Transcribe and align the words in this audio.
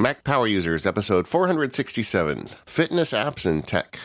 Mac 0.00 0.24
Power 0.24 0.46
Users, 0.46 0.86
episode 0.86 1.28
467 1.28 2.48
Fitness 2.64 3.12
Apps 3.12 3.44
and 3.44 3.66
Tech. 3.66 3.98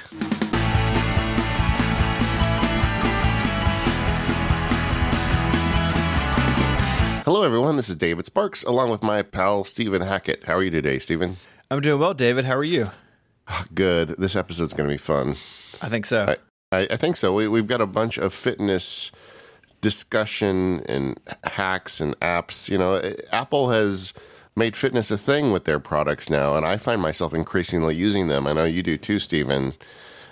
Hello, 7.24 7.44
everyone. 7.44 7.78
This 7.78 7.88
is 7.88 7.96
David 7.96 8.26
Sparks, 8.26 8.66
along 8.66 8.90
with 8.90 9.04
my 9.04 9.22
pal 9.22 9.64
Stephen 9.64 10.02
Hackett. 10.02 10.44
How 10.44 10.56
are 10.56 10.64
you 10.64 10.70
today, 10.70 11.00
Stephen? 11.00 11.38
I'm 11.72 11.80
doing 11.80 12.02
well, 12.02 12.14
David. 12.14 12.44
How 12.44 12.58
are 12.58 12.64
you? 12.66 12.92
Oh, 13.48 13.64
good. 13.74 14.10
This 14.18 14.36
episode's 14.36 14.74
going 14.74 14.90
to 14.90 14.94
be 14.94 14.98
fun. 14.98 15.38
I 15.82 15.88
think 15.88 16.06
so. 16.06 16.36
I, 16.74 16.78
I, 16.78 16.88
I 16.92 16.98
think 16.98 17.16
so. 17.16 17.34
We, 17.34 17.48
we've 17.48 17.68
got 17.68 17.80
a 17.80 17.88
bunch 17.88 18.18
of 18.18 18.34
fitness 18.34 19.14
discussion 19.80 20.82
and 20.90 21.18
hacks 21.46 22.02
and 22.02 22.20
apps. 22.20 22.68
You 22.68 22.80
know, 22.80 23.14
Apple 23.32 23.70
has 23.70 24.14
made 24.56 24.76
fitness 24.76 25.12
a 25.12 25.18
thing 25.18 25.52
with 25.52 25.66
their 25.66 25.80
products 25.80 26.30
now, 26.30 26.56
and 26.56 26.66
I 26.66 26.78
find 26.78 27.02
myself 27.02 27.34
increasingly 27.34 27.96
using 27.96 28.28
them. 28.28 28.48
I 28.48 28.54
know 28.54 28.64
you 28.64 28.84
do 28.84 28.98
too, 28.98 29.20
Stephen. 29.20 29.74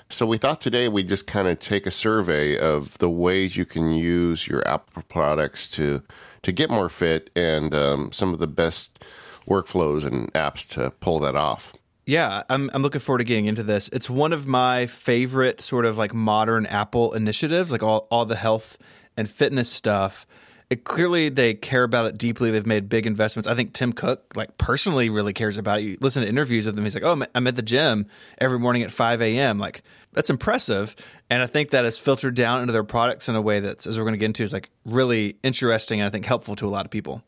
So 0.10 0.26
we 0.26 0.38
thought 0.38 0.62
today 0.62 0.88
we'd 0.88 1.08
just 1.08 1.28
kind 1.28 1.48
of 1.48 1.60
take 1.60 1.86
a 1.86 1.92
survey 1.92 2.58
of 2.58 2.98
the 3.00 3.10
ways 3.10 3.58
you 3.58 3.66
can 3.66 3.94
use 3.94 4.48
your 4.48 4.66
Apple 4.68 5.04
products 5.10 5.70
to 5.72 6.04
to 6.44 6.52
get 6.52 6.70
more 6.70 6.90
fit 6.90 7.30
and 7.36 7.74
um, 7.74 8.12
some 8.12 8.34
of 8.34 8.40
the 8.40 8.48
best 8.48 9.04
workflows 9.48 10.06
and 10.06 10.32
apps 10.34 10.68
to 10.68 10.92
pull 11.00 11.20
that 11.20 11.36
off. 11.36 11.74
Yeah, 12.06 12.44
I'm 12.50 12.70
I'm 12.74 12.82
looking 12.82 13.00
forward 13.00 13.20
to 13.20 13.24
getting 13.24 13.46
into 13.46 13.64
this. 13.64 13.90
It's 13.90 14.10
one 14.10 14.34
of 14.34 14.46
my 14.46 14.86
favorite 14.86 15.62
sort 15.62 15.86
of 15.86 15.98
like 15.98 16.14
modern 16.14 16.66
Apple 16.66 17.14
initiatives, 17.14 17.72
like 17.72 17.82
all 17.82 18.08
all 18.12 18.26
the 18.26 18.36
health 18.36 18.78
and 19.16 19.30
fitness 19.30 19.70
stuff. 19.70 20.26
It, 20.70 20.84
clearly 20.84 21.30
they 21.30 21.54
care 21.54 21.84
about 21.84 22.06
it 22.06 22.18
deeply. 22.18 22.52
They've 22.52 22.66
made 22.66 22.90
big 22.90 23.06
investments. 23.06 23.48
I 23.48 23.56
think 23.56 23.74
Tim 23.74 23.94
Cook, 23.94 24.34
like 24.36 24.58
personally, 24.58 25.10
really 25.10 25.34
cares 25.34 25.58
about 25.58 25.80
it. 25.80 25.84
You 25.84 25.98
listen 26.02 26.24
to 26.24 26.30
interviews 26.30 26.66
with 26.66 26.78
him. 26.78 26.84
He's 26.84 26.96
like, 26.96 27.04
"Oh, 27.04 27.22
I'm 27.36 27.48
at 27.48 27.56
the 27.56 27.62
gym 27.62 28.08
every 28.40 28.60
morning 28.60 28.84
at 28.84 28.92
5 28.92 29.22
a.m." 29.22 29.60
Like 29.60 29.84
that's 30.14 30.30
impressive, 30.30 30.96
and 31.30 31.44
I 31.44 31.48
think 31.48 31.72
that 31.72 31.86
has 31.86 31.98
filtered 31.98 32.36
down 32.36 32.62
into 32.62 32.74
their 32.74 32.84
products 32.84 33.30
in 33.30 33.36
a 33.36 33.42
way 33.42 33.60
that's, 33.60 33.86
as 33.86 33.98
we're 33.98 34.06
going 34.06 34.14
to 34.14 34.20
get 34.20 34.28
into, 34.28 34.44
is 34.44 34.54
like 34.54 34.70
really 34.86 35.38
interesting 35.44 36.00
and 36.00 36.08
I 36.08 36.10
think 36.10 36.26
helpful 36.26 36.56
to 36.58 36.68
a 36.68 36.70
lot 36.70 36.86
of 36.86 36.92
people. 36.92 37.24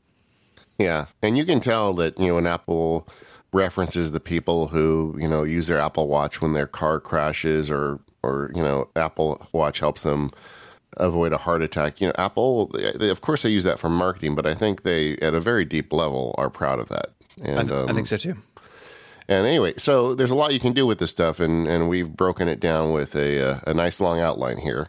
Yeah, 0.77 1.05
and 1.21 1.37
you 1.37 1.45
can 1.45 1.59
tell 1.59 1.93
that 1.95 2.19
you 2.19 2.27
know 2.27 2.35
when 2.35 2.47
Apple 2.47 3.07
references 3.51 4.11
the 4.11 4.19
people 4.19 4.67
who 4.67 5.15
you 5.19 5.27
know 5.27 5.43
use 5.43 5.67
their 5.67 5.79
Apple 5.79 6.07
Watch 6.07 6.41
when 6.41 6.53
their 6.53 6.67
car 6.67 6.99
crashes 6.99 7.71
or 7.71 7.99
or 8.23 8.51
you 8.53 8.61
know 8.61 8.89
Apple 8.95 9.47
Watch 9.51 9.79
helps 9.79 10.03
them 10.03 10.31
avoid 10.97 11.33
a 11.33 11.37
heart 11.37 11.61
attack. 11.61 12.01
You 12.01 12.07
know, 12.07 12.13
Apple, 12.17 12.67
they, 12.67 13.09
of 13.09 13.21
course, 13.21 13.43
they 13.43 13.49
use 13.49 13.63
that 13.63 13.79
for 13.79 13.89
marketing, 13.89 14.35
but 14.35 14.45
I 14.45 14.55
think 14.55 14.83
they, 14.83 15.17
at 15.17 15.33
a 15.33 15.39
very 15.39 15.65
deep 15.65 15.91
level, 15.93 16.35
are 16.37 16.49
proud 16.49 16.79
of 16.79 16.89
that. 16.89 17.11
And 17.41 17.59
I, 17.59 17.61
th- 17.63 17.71
um, 17.73 17.89
I 17.89 17.93
think 17.93 18.07
so 18.07 18.17
too. 18.17 18.37
And 19.27 19.47
anyway, 19.47 19.73
so 19.77 20.13
there's 20.13 20.31
a 20.31 20.35
lot 20.35 20.53
you 20.53 20.59
can 20.59 20.73
do 20.73 20.85
with 20.85 20.99
this 20.99 21.11
stuff, 21.11 21.39
and, 21.39 21.67
and 21.67 21.89
we've 21.89 22.11
broken 22.11 22.47
it 22.47 22.59
down 22.59 22.93
with 22.93 23.15
a, 23.15 23.37
a, 23.37 23.51
uh, 23.51 23.59
a 23.67 23.73
nice 23.73 23.99
long 23.99 24.19
outline 24.19 24.57
here. 24.57 24.87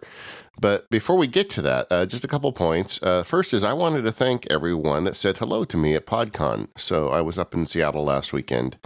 But 0.61 0.89
before 0.91 1.17
we 1.17 1.27
get 1.27 1.51
to 1.51 1.63
that, 1.63 1.87
uh, 1.91 2.07
just 2.07 2.25
a 2.25 2.29
couple 2.29 2.51
points. 2.53 3.03
Uh, 3.03 3.23
first 3.23 3.53
is 3.53 3.63
I 3.63 3.73
wanted 3.73 4.03
to 4.03 4.13
thank 4.13 4.47
everyone 4.51 5.05
that 5.05 5.17
said 5.17 5.37
hello 5.39 5.65
to 5.65 5.77
me 5.77 5.95
at 5.95 6.07
PodCon. 6.07 6.69
So 6.77 7.09
I 7.09 7.21
was 7.21 7.39
up 7.39 7.55
in 7.55 7.67
Seattle 7.67 8.05
last 8.05 8.33
weekend, 8.33 8.79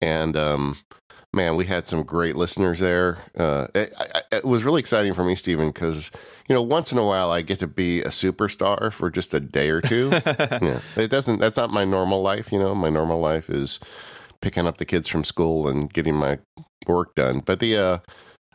and 0.00 0.36
um, 0.36 0.78
man, 1.36 1.54
we 1.54 1.66
had 1.66 1.86
some 1.86 2.02
great 2.02 2.34
listeners 2.34 2.80
there. 2.80 3.18
Uh, 3.36 3.68
it, 3.74 3.94
it, 4.32 4.44
was 4.44 4.64
really 4.64 4.80
exciting 4.80 5.12
for 5.12 5.22
me, 5.22 5.36
Stephen, 5.36 5.68
because 5.68 6.10
you 6.48 6.54
know 6.54 6.62
once 6.62 6.90
in 6.90 6.98
a 6.98 7.04
while 7.04 7.30
I 7.30 7.42
get 7.42 7.58
to 7.60 7.68
be 7.68 8.00
a 8.00 8.08
superstar 8.08 8.92
for 8.92 9.10
just 9.10 9.34
a 9.34 9.40
day 9.40 9.68
or 9.68 9.80
two. 9.80 10.08
yeah, 10.26 10.80
it 10.96 11.10
doesn't. 11.10 11.38
That's 11.38 11.58
not 11.58 11.70
my 11.70 11.84
normal 11.84 12.22
life. 12.22 12.50
You 12.50 12.58
know, 12.58 12.74
my 12.74 12.88
normal 12.88 13.20
life 13.20 13.50
is 13.50 13.78
picking 14.40 14.66
up 14.66 14.78
the 14.78 14.84
kids 14.84 15.06
from 15.06 15.22
school 15.22 15.68
and 15.68 15.92
getting 15.92 16.14
my 16.14 16.38
work 16.86 17.14
done. 17.14 17.40
But 17.40 17.60
the 17.60 17.76
uh, 17.76 17.98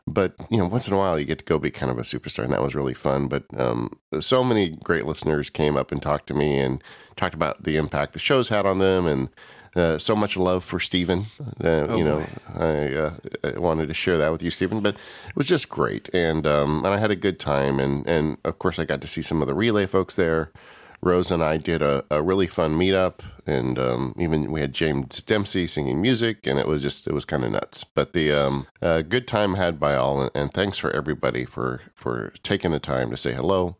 but 0.07 0.33
you 0.49 0.57
know, 0.57 0.67
once 0.67 0.87
in 0.87 0.93
a 0.93 0.97
while 0.97 1.19
you 1.19 1.25
get 1.25 1.39
to 1.39 1.45
go 1.45 1.59
be 1.59 1.71
kind 1.71 1.91
of 1.91 1.97
a 1.97 2.01
superstar, 2.01 2.43
and 2.43 2.51
that 2.53 2.63
was 2.63 2.75
really 2.75 2.95
fun. 2.95 3.27
But 3.27 3.45
um, 3.57 3.91
so 4.19 4.43
many 4.43 4.69
great 4.69 5.05
listeners 5.05 5.49
came 5.49 5.77
up 5.77 5.91
and 5.91 6.01
talked 6.01 6.27
to 6.27 6.33
me 6.33 6.57
and 6.57 6.83
talked 7.15 7.35
about 7.35 7.63
the 7.63 7.77
impact 7.77 8.13
the 8.13 8.19
show's 8.19 8.49
had 8.49 8.65
on 8.65 8.79
them 8.79 9.05
and 9.05 9.29
uh, 9.75 9.97
so 9.97 10.15
much 10.15 10.35
love 10.35 10.63
for 10.63 10.79
Stephen. 10.79 11.27
Uh, 11.63 11.85
oh, 11.89 11.97
you 11.97 12.03
know, 12.03 12.25
I, 12.55 12.93
uh, 12.93 13.13
I, 13.43 13.59
wanted 13.59 13.87
to 13.87 13.93
share 13.93 14.17
that 14.17 14.31
with 14.31 14.43
you, 14.43 14.51
Stephen. 14.51 14.81
But 14.81 14.95
it 14.95 15.35
was 15.35 15.47
just 15.47 15.69
great, 15.69 16.09
and 16.13 16.45
um, 16.45 16.83
and 16.85 16.93
I 16.93 16.97
had 16.97 17.11
a 17.11 17.15
good 17.15 17.39
time, 17.39 17.79
and 17.79 18.05
and 18.07 18.37
of 18.43 18.59
course 18.59 18.79
I 18.79 18.85
got 18.85 19.01
to 19.01 19.07
see 19.07 19.21
some 19.21 19.41
of 19.41 19.47
the 19.47 19.53
relay 19.53 19.85
folks 19.85 20.15
there. 20.15 20.51
Rose 21.03 21.31
and 21.31 21.43
I 21.43 21.57
did 21.57 21.81
a, 21.81 22.05
a 22.11 22.21
really 22.21 22.45
fun 22.45 22.77
meetup, 22.77 23.21
and 23.47 23.79
um, 23.79 24.13
even 24.19 24.51
we 24.51 24.61
had 24.61 24.71
James 24.71 25.23
Dempsey 25.23 25.65
singing 25.65 25.99
music, 25.99 26.45
and 26.45 26.59
it 26.59 26.67
was 26.67 26.83
just 26.83 27.07
it 27.07 27.13
was 27.13 27.25
kind 27.25 27.43
of 27.43 27.51
nuts. 27.51 27.83
But 27.83 28.13
the 28.13 28.31
um, 28.31 28.67
uh, 28.81 29.01
good 29.01 29.27
time 29.27 29.55
had 29.55 29.79
by 29.79 29.95
all, 29.95 30.21
and, 30.21 30.31
and 30.35 30.53
thanks 30.53 30.77
for 30.77 30.91
everybody 30.91 31.45
for 31.45 31.81
for 31.95 32.33
taking 32.43 32.71
the 32.71 32.79
time 32.79 33.09
to 33.09 33.17
say 33.17 33.33
hello 33.33 33.77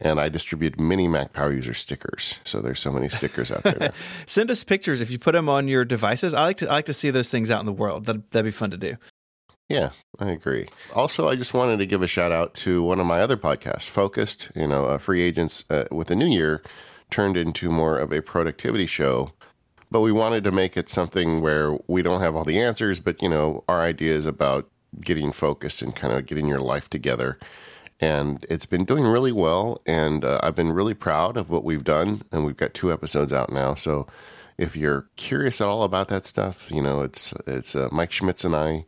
and 0.00 0.20
I 0.20 0.28
distribute 0.28 0.78
mini 0.78 1.08
Mac 1.08 1.32
Power 1.32 1.52
User 1.52 1.74
stickers. 1.74 2.38
So 2.44 2.60
there's 2.60 2.80
so 2.80 2.92
many 2.92 3.08
stickers 3.08 3.50
out 3.50 3.62
there. 3.62 3.92
Send 4.26 4.50
us 4.50 4.64
pictures 4.64 5.00
if 5.00 5.10
you 5.10 5.18
put 5.18 5.32
them 5.32 5.48
on 5.48 5.68
your 5.68 5.84
devices. 5.84 6.34
I 6.34 6.44
like 6.44 6.56
to 6.58 6.68
I 6.68 6.74
like 6.74 6.86
to 6.86 6.94
see 6.94 7.10
those 7.10 7.30
things 7.30 7.50
out 7.50 7.60
in 7.60 7.66
the 7.66 7.72
world. 7.72 8.04
That 8.04 8.30
that'd 8.30 8.44
be 8.44 8.50
fun 8.50 8.70
to 8.70 8.76
do. 8.76 8.96
Yeah, 9.68 9.90
I 10.18 10.30
agree. 10.30 10.68
Also, 10.94 11.28
I 11.28 11.36
just 11.36 11.52
wanted 11.52 11.78
to 11.78 11.86
give 11.86 12.00
a 12.02 12.06
shout 12.06 12.32
out 12.32 12.54
to 12.54 12.82
one 12.82 13.00
of 13.00 13.06
my 13.06 13.20
other 13.20 13.36
podcasts, 13.36 13.88
Focused. 13.88 14.50
You 14.54 14.66
know, 14.66 14.86
uh, 14.86 14.98
free 14.98 15.22
agents 15.22 15.64
uh, 15.68 15.84
with 15.90 16.08
the 16.08 16.16
new 16.16 16.26
year 16.26 16.62
turned 17.10 17.36
into 17.36 17.70
more 17.70 17.98
of 17.98 18.12
a 18.12 18.22
productivity 18.22 18.86
show. 18.86 19.32
But 19.90 20.00
we 20.00 20.12
wanted 20.12 20.44
to 20.44 20.52
make 20.52 20.76
it 20.76 20.88
something 20.88 21.40
where 21.40 21.78
we 21.86 22.02
don't 22.02 22.20
have 22.20 22.36
all 22.36 22.44
the 22.44 22.60
answers, 22.60 23.00
but 23.00 23.22
you 23.22 23.28
know, 23.28 23.64
our 23.68 23.80
ideas 23.80 24.26
about 24.26 24.68
getting 25.00 25.32
focused 25.32 25.82
and 25.82 25.94
kind 25.94 26.12
of 26.12 26.26
getting 26.26 26.46
your 26.46 26.60
life 26.60 26.88
together 26.90 27.38
and 28.00 28.44
it's 28.48 28.66
been 28.66 28.84
doing 28.84 29.04
really 29.04 29.32
well. 29.32 29.80
And 29.86 30.24
uh, 30.24 30.40
I've 30.42 30.54
been 30.54 30.72
really 30.72 30.94
proud 30.94 31.36
of 31.36 31.50
what 31.50 31.64
we've 31.64 31.84
done. 31.84 32.22
And 32.30 32.44
we've 32.44 32.56
got 32.56 32.74
two 32.74 32.92
episodes 32.92 33.32
out 33.32 33.50
now. 33.52 33.74
So 33.74 34.06
if 34.56 34.76
you're 34.76 35.08
curious 35.16 35.60
at 35.60 35.68
all 35.68 35.84
about 35.84 36.08
that 36.08 36.24
stuff, 36.24 36.70
you 36.70 36.82
know, 36.82 37.00
it's 37.00 37.32
it's 37.46 37.74
uh, 37.74 37.88
Mike 37.92 38.12
Schmitz 38.12 38.44
and 38.44 38.54
I, 38.54 38.84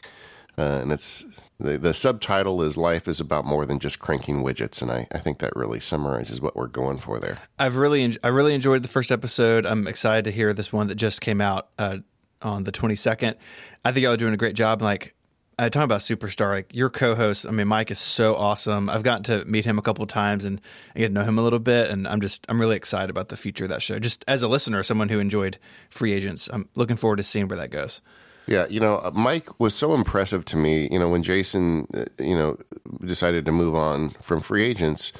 uh, 0.58 0.80
and 0.82 0.92
it's 0.92 1.24
the, 1.60 1.78
the 1.78 1.94
subtitle 1.94 2.62
is 2.62 2.76
"Life 2.76 3.06
is 3.06 3.20
about 3.20 3.44
more 3.44 3.64
than 3.64 3.78
just 3.78 4.00
cranking 4.00 4.42
widgets," 4.42 4.82
and 4.82 4.90
I, 4.90 5.06
I 5.12 5.18
think 5.18 5.38
that 5.38 5.54
really 5.54 5.78
summarizes 5.78 6.40
what 6.40 6.56
we're 6.56 6.66
going 6.66 6.98
for 6.98 7.20
there. 7.20 7.38
I've 7.58 7.76
really 7.76 8.02
en- 8.02 8.16
I 8.24 8.28
really 8.28 8.54
enjoyed 8.54 8.82
the 8.82 8.88
first 8.88 9.12
episode. 9.12 9.64
I'm 9.64 9.86
excited 9.86 10.24
to 10.24 10.32
hear 10.32 10.52
this 10.52 10.72
one 10.72 10.88
that 10.88 10.96
just 10.96 11.20
came 11.20 11.40
out 11.40 11.68
uh, 11.78 11.98
on 12.42 12.64
the 12.64 12.72
22nd. 12.72 13.36
I 13.84 13.92
think 13.92 14.02
y'all 14.02 14.14
are 14.14 14.16
doing 14.16 14.34
a 14.34 14.38
great 14.38 14.56
job. 14.56 14.82
Like 14.82 15.14
uh, 15.60 15.68
talking 15.68 15.84
about 15.84 16.00
superstar, 16.00 16.54
like 16.54 16.74
your 16.74 16.88
co-host. 16.88 17.46
I 17.46 17.50
mean, 17.50 17.68
Mike 17.68 17.90
is 17.90 17.98
so 17.98 18.34
awesome. 18.34 18.88
I've 18.88 19.02
gotten 19.02 19.24
to 19.24 19.44
meet 19.44 19.66
him 19.66 19.78
a 19.78 19.82
couple 19.82 20.06
times 20.06 20.46
and 20.46 20.58
I 20.96 21.00
get 21.00 21.08
to 21.08 21.12
know 21.12 21.22
him 21.22 21.38
a 21.38 21.42
little 21.42 21.58
bit, 21.58 21.90
and 21.90 22.08
I'm 22.08 22.22
just 22.22 22.46
I'm 22.48 22.58
really 22.58 22.76
excited 22.76 23.10
about 23.10 23.28
the 23.28 23.36
future 23.36 23.64
of 23.64 23.70
that 23.70 23.82
show. 23.82 23.98
Just 23.98 24.24
as 24.26 24.42
a 24.42 24.48
listener, 24.48 24.82
someone 24.82 25.10
who 25.10 25.20
enjoyed 25.20 25.58
Free 25.90 26.14
Agents, 26.14 26.48
I'm 26.50 26.70
looking 26.76 26.96
forward 26.96 27.16
to 27.16 27.22
seeing 27.22 27.46
where 27.46 27.58
that 27.58 27.70
goes. 27.70 28.00
Yeah, 28.46 28.66
you 28.70 28.80
know, 28.80 28.96
uh, 28.96 29.10
Mike 29.12 29.60
was 29.60 29.74
so 29.74 29.94
impressive 29.94 30.46
to 30.46 30.56
me. 30.56 30.88
You 30.90 30.98
know, 30.98 31.10
when 31.10 31.22
Jason, 31.22 31.86
uh, 31.92 32.06
you 32.18 32.34
know, 32.34 32.56
decided 33.04 33.44
to 33.44 33.52
move 33.52 33.74
on 33.74 34.10
from 34.22 34.40
Free 34.40 34.64
Agents, 34.64 35.12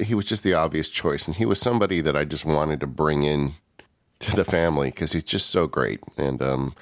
he 0.00 0.14
was 0.14 0.26
just 0.26 0.44
the 0.44 0.52
obvious 0.52 0.90
choice, 0.90 1.26
and 1.26 1.34
he 1.34 1.46
was 1.46 1.58
somebody 1.58 2.02
that 2.02 2.14
I 2.14 2.26
just 2.26 2.44
wanted 2.44 2.78
to 2.80 2.86
bring 2.86 3.22
in 3.22 3.54
to 4.18 4.36
the 4.36 4.44
family 4.44 4.90
because 4.90 5.12
he's 5.12 5.24
just 5.24 5.48
so 5.48 5.66
great. 5.66 6.00
And 6.18 6.42
um, 6.42 6.74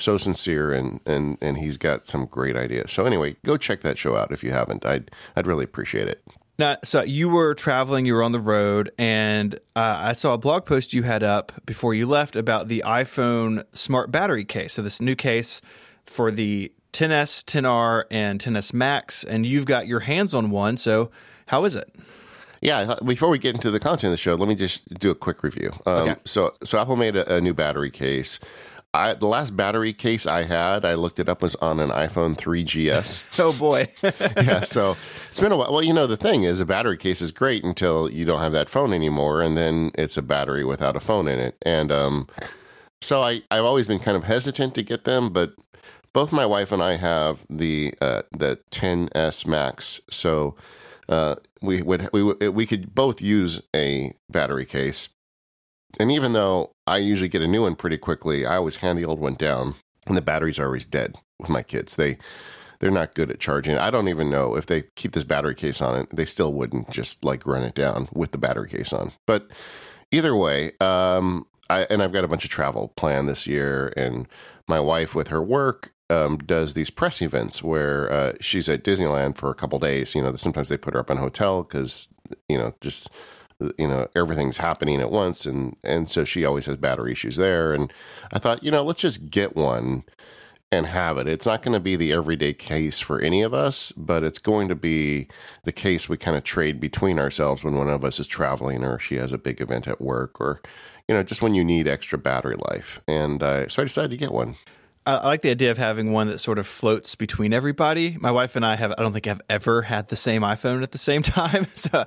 so 0.00 0.16
sincere 0.16 0.72
and 0.72 1.00
and 1.06 1.38
and 1.40 1.58
he's 1.58 1.76
got 1.76 2.06
some 2.06 2.26
great 2.26 2.56
ideas. 2.56 2.92
So 2.92 3.04
anyway, 3.04 3.36
go 3.44 3.56
check 3.56 3.80
that 3.82 3.98
show 3.98 4.16
out 4.16 4.32
if 4.32 4.42
you 4.42 4.52
haven't. 4.52 4.84
I'd 4.84 5.10
I'd 5.36 5.46
really 5.46 5.64
appreciate 5.64 6.08
it. 6.08 6.22
Now, 6.58 6.76
so 6.84 7.02
you 7.02 7.30
were 7.30 7.54
traveling, 7.54 8.04
you 8.04 8.12
were 8.12 8.22
on 8.22 8.32
the 8.32 8.40
road, 8.40 8.90
and 8.98 9.54
uh, 9.74 9.98
I 10.02 10.12
saw 10.12 10.34
a 10.34 10.38
blog 10.38 10.66
post 10.66 10.92
you 10.92 11.04
had 11.04 11.22
up 11.22 11.52
before 11.64 11.94
you 11.94 12.06
left 12.06 12.36
about 12.36 12.68
the 12.68 12.82
iPhone 12.84 13.64
smart 13.72 14.12
battery 14.12 14.44
case. 14.44 14.74
So 14.74 14.82
this 14.82 15.00
new 15.00 15.14
case 15.14 15.62
for 16.04 16.30
the 16.30 16.70
10s, 16.92 17.44
10R, 17.44 18.04
and 18.10 18.38
10s 18.38 18.74
Max, 18.74 19.24
and 19.24 19.46
you've 19.46 19.64
got 19.64 19.86
your 19.86 20.00
hands 20.00 20.34
on 20.34 20.50
one. 20.50 20.76
So 20.76 21.10
how 21.46 21.64
is 21.64 21.76
it? 21.76 21.94
Yeah, 22.60 22.94
before 23.06 23.30
we 23.30 23.38
get 23.38 23.54
into 23.54 23.70
the 23.70 23.80
content 23.80 24.04
of 24.04 24.10
the 24.10 24.16
show, 24.18 24.34
let 24.34 24.46
me 24.46 24.54
just 24.54 24.86
do 24.98 25.10
a 25.10 25.14
quick 25.14 25.42
review. 25.42 25.72
Um, 25.86 26.10
okay. 26.10 26.16
So, 26.26 26.54
so 26.62 26.78
Apple 26.78 26.96
made 26.96 27.16
a, 27.16 27.36
a 27.36 27.40
new 27.40 27.54
battery 27.54 27.90
case 27.90 28.38
I, 28.92 29.14
the 29.14 29.26
last 29.26 29.56
battery 29.56 29.92
case 29.92 30.26
I 30.26 30.42
had, 30.42 30.84
I 30.84 30.94
looked 30.94 31.20
it 31.20 31.28
up, 31.28 31.42
was 31.42 31.54
on 31.56 31.78
an 31.78 31.90
iPhone 31.90 32.36
3GS. 32.36 33.38
oh 33.44 33.52
boy. 33.52 33.86
yeah, 34.44 34.60
so 34.60 34.96
it's 35.28 35.38
been 35.38 35.52
a 35.52 35.56
while. 35.56 35.72
Well, 35.72 35.84
you 35.84 35.92
know, 35.92 36.08
the 36.08 36.16
thing 36.16 36.42
is, 36.42 36.60
a 36.60 36.66
battery 36.66 36.96
case 36.96 37.20
is 37.20 37.30
great 37.30 37.62
until 37.62 38.10
you 38.10 38.24
don't 38.24 38.40
have 38.40 38.52
that 38.52 38.68
phone 38.68 38.92
anymore, 38.92 39.42
and 39.42 39.56
then 39.56 39.92
it's 39.94 40.16
a 40.16 40.22
battery 40.22 40.64
without 40.64 40.96
a 40.96 41.00
phone 41.00 41.28
in 41.28 41.38
it. 41.38 41.56
And 41.62 41.92
um, 41.92 42.26
so 43.00 43.22
I, 43.22 43.42
I've 43.50 43.64
always 43.64 43.86
been 43.86 44.00
kind 44.00 44.16
of 44.16 44.24
hesitant 44.24 44.74
to 44.74 44.82
get 44.82 45.04
them, 45.04 45.32
but 45.32 45.54
both 46.12 46.32
my 46.32 46.44
wife 46.44 46.72
and 46.72 46.82
I 46.82 46.96
have 46.96 47.46
the 47.48 47.94
uh, 48.00 48.22
the 48.32 48.58
10s 48.72 49.46
Max, 49.46 50.00
so 50.10 50.56
uh, 51.08 51.36
we 51.62 51.82
would 51.82 52.08
we 52.12 52.22
we 52.48 52.66
could 52.66 52.92
both 52.94 53.22
use 53.22 53.62
a 53.74 54.12
battery 54.28 54.66
case. 54.66 55.10
And 55.98 56.10
even 56.10 56.32
though 56.32 56.72
I 56.90 56.98
usually 56.98 57.28
get 57.28 57.40
a 57.40 57.46
new 57.46 57.62
one 57.62 57.76
pretty 57.76 57.98
quickly. 57.98 58.44
I 58.44 58.56
always 58.56 58.76
hand 58.76 58.98
the 58.98 59.04
old 59.04 59.20
one 59.20 59.34
down, 59.34 59.76
and 60.08 60.16
the 60.16 60.22
batteries 60.22 60.58
are 60.58 60.66
always 60.66 60.86
dead 60.86 61.16
with 61.38 61.48
my 61.48 61.62
kids. 61.62 61.94
They 61.94 62.18
they're 62.80 62.90
not 62.90 63.14
good 63.14 63.30
at 63.30 63.38
charging. 63.38 63.78
I 63.78 63.90
don't 63.90 64.08
even 64.08 64.28
know 64.28 64.56
if 64.56 64.66
they 64.66 64.84
keep 64.96 65.12
this 65.12 65.22
battery 65.22 65.54
case 65.54 65.80
on 65.80 66.00
it, 66.00 66.08
they 66.10 66.24
still 66.24 66.52
wouldn't 66.52 66.90
just 66.90 67.24
like 67.24 67.46
run 67.46 67.62
it 67.62 67.74
down 67.74 68.08
with 68.12 68.32
the 68.32 68.38
battery 68.38 68.68
case 68.68 68.92
on. 68.92 69.12
But 69.24 69.48
either 70.10 70.34
way, 70.34 70.72
um, 70.80 71.46
I, 71.68 71.86
and 71.90 72.02
I've 72.02 72.12
got 72.12 72.24
a 72.24 72.28
bunch 72.28 72.44
of 72.44 72.50
travel 72.50 72.92
planned 72.96 73.28
this 73.28 73.46
year, 73.46 73.92
and 73.96 74.26
my 74.66 74.80
wife 74.80 75.14
with 75.14 75.28
her 75.28 75.42
work 75.42 75.92
um, 76.08 76.38
does 76.38 76.74
these 76.74 76.90
press 76.90 77.22
events 77.22 77.62
where 77.62 78.12
uh, 78.12 78.32
she's 78.40 78.68
at 78.68 78.82
Disneyland 78.82 79.36
for 79.36 79.48
a 79.50 79.54
couple 79.54 79.78
days. 79.78 80.16
You 80.16 80.22
know, 80.22 80.34
sometimes 80.34 80.68
they 80.68 80.76
put 80.76 80.94
her 80.94 81.00
up 81.00 81.10
in 81.10 81.18
a 81.18 81.20
hotel 81.20 81.62
because 81.62 82.08
you 82.48 82.58
know 82.58 82.74
just 82.80 83.10
you 83.78 83.86
know 83.86 84.08
everything's 84.16 84.58
happening 84.58 85.00
at 85.00 85.10
once, 85.10 85.46
and 85.46 85.76
and 85.84 86.08
so 86.08 86.24
she 86.24 86.44
always 86.44 86.66
has 86.66 86.76
battery 86.76 87.12
issues 87.12 87.36
there. 87.36 87.72
And 87.72 87.92
I 88.32 88.38
thought, 88.38 88.62
you 88.64 88.70
know, 88.70 88.82
let's 88.82 89.02
just 89.02 89.30
get 89.30 89.56
one 89.56 90.04
and 90.72 90.86
have 90.86 91.18
it. 91.18 91.26
It's 91.26 91.46
not 91.46 91.62
going 91.62 91.72
to 91.72 91.80
be 91.80 91.96
the 91.96 92.12
everyday 92.12 92.52
case 92.52 93.00
for 93.00 93.20
any 93.20 93.42
of 93.42 93.52
us, 93.52 93.92
but 93.92 94.22
it's 94.22 94.38
going 94.38 94.68
to 94.68 94.76
be 94.76 95.26
the 95.64 95.72
case 95.72 96.08
we 96.08 96.16
kind 96.16 96.36
of 96.36 96.44
trade 96.44 96.78
between 96.78 97.18
ourselves 97.18 97.64
when 97.64 97.76
one 97.76 97.88
of 97.88 98.04
us 98.04 98.20
is 98.20 98.28
traveling 98.28 98.84
or 98.84 98.98
she 98.98 99.16
has 99.16 99.32
a 99.32 99.38
big 99.38 99.60
event 99.60 99.88
at 99.88 100.00
work 100.00 100.40
or, 100.40 100.60
you 101.08 101.14
know, 101.14 101.24
just 101.24 101.42
when 101.42 101.54
you 101.54 101.64
need 101.64 101.88
extra 101.88 102.18
battery 102.18 102.56
life. 102.70 103.00
And 103.08 103.42
uh, 103.42 103.68
so 103.68 103.82
I 103.82 103.84
decided 103.84 104.12
to 104.12 104.16
get 104.16 104.32
one. 104.32 104.54
I 105.16 105.26
like 105.26 105.42
the 105.42 105.50
idea 105.50 105.70
of 105.70 105.78
having 105.78 106.12
one 106.12 106.28
that 106.28 106.38
sort 106.38 106.58
of 106.58 106.66
floats 106.66 107.14
between 107.14 107.52
everybody. 107.52 108.16
My 108.20 108.30
wife 108.30 108.56
and 108.56 108.64
I 108.64 108.76
have, 108.76 108.92
I 108.96 109.02
don't 109.02 109.12
think 109.12 109.26
I've 109.26 109.40
ever 109.48 109.82
had 109.82 110.08
the 110.08 110.16
same 110.16 110.42
iPhone 110.42 110.82
at 110.82 110.92
the 110.92 110.98
same 110.98 111.22
time. 111.22 111.66
so 111.66 112.04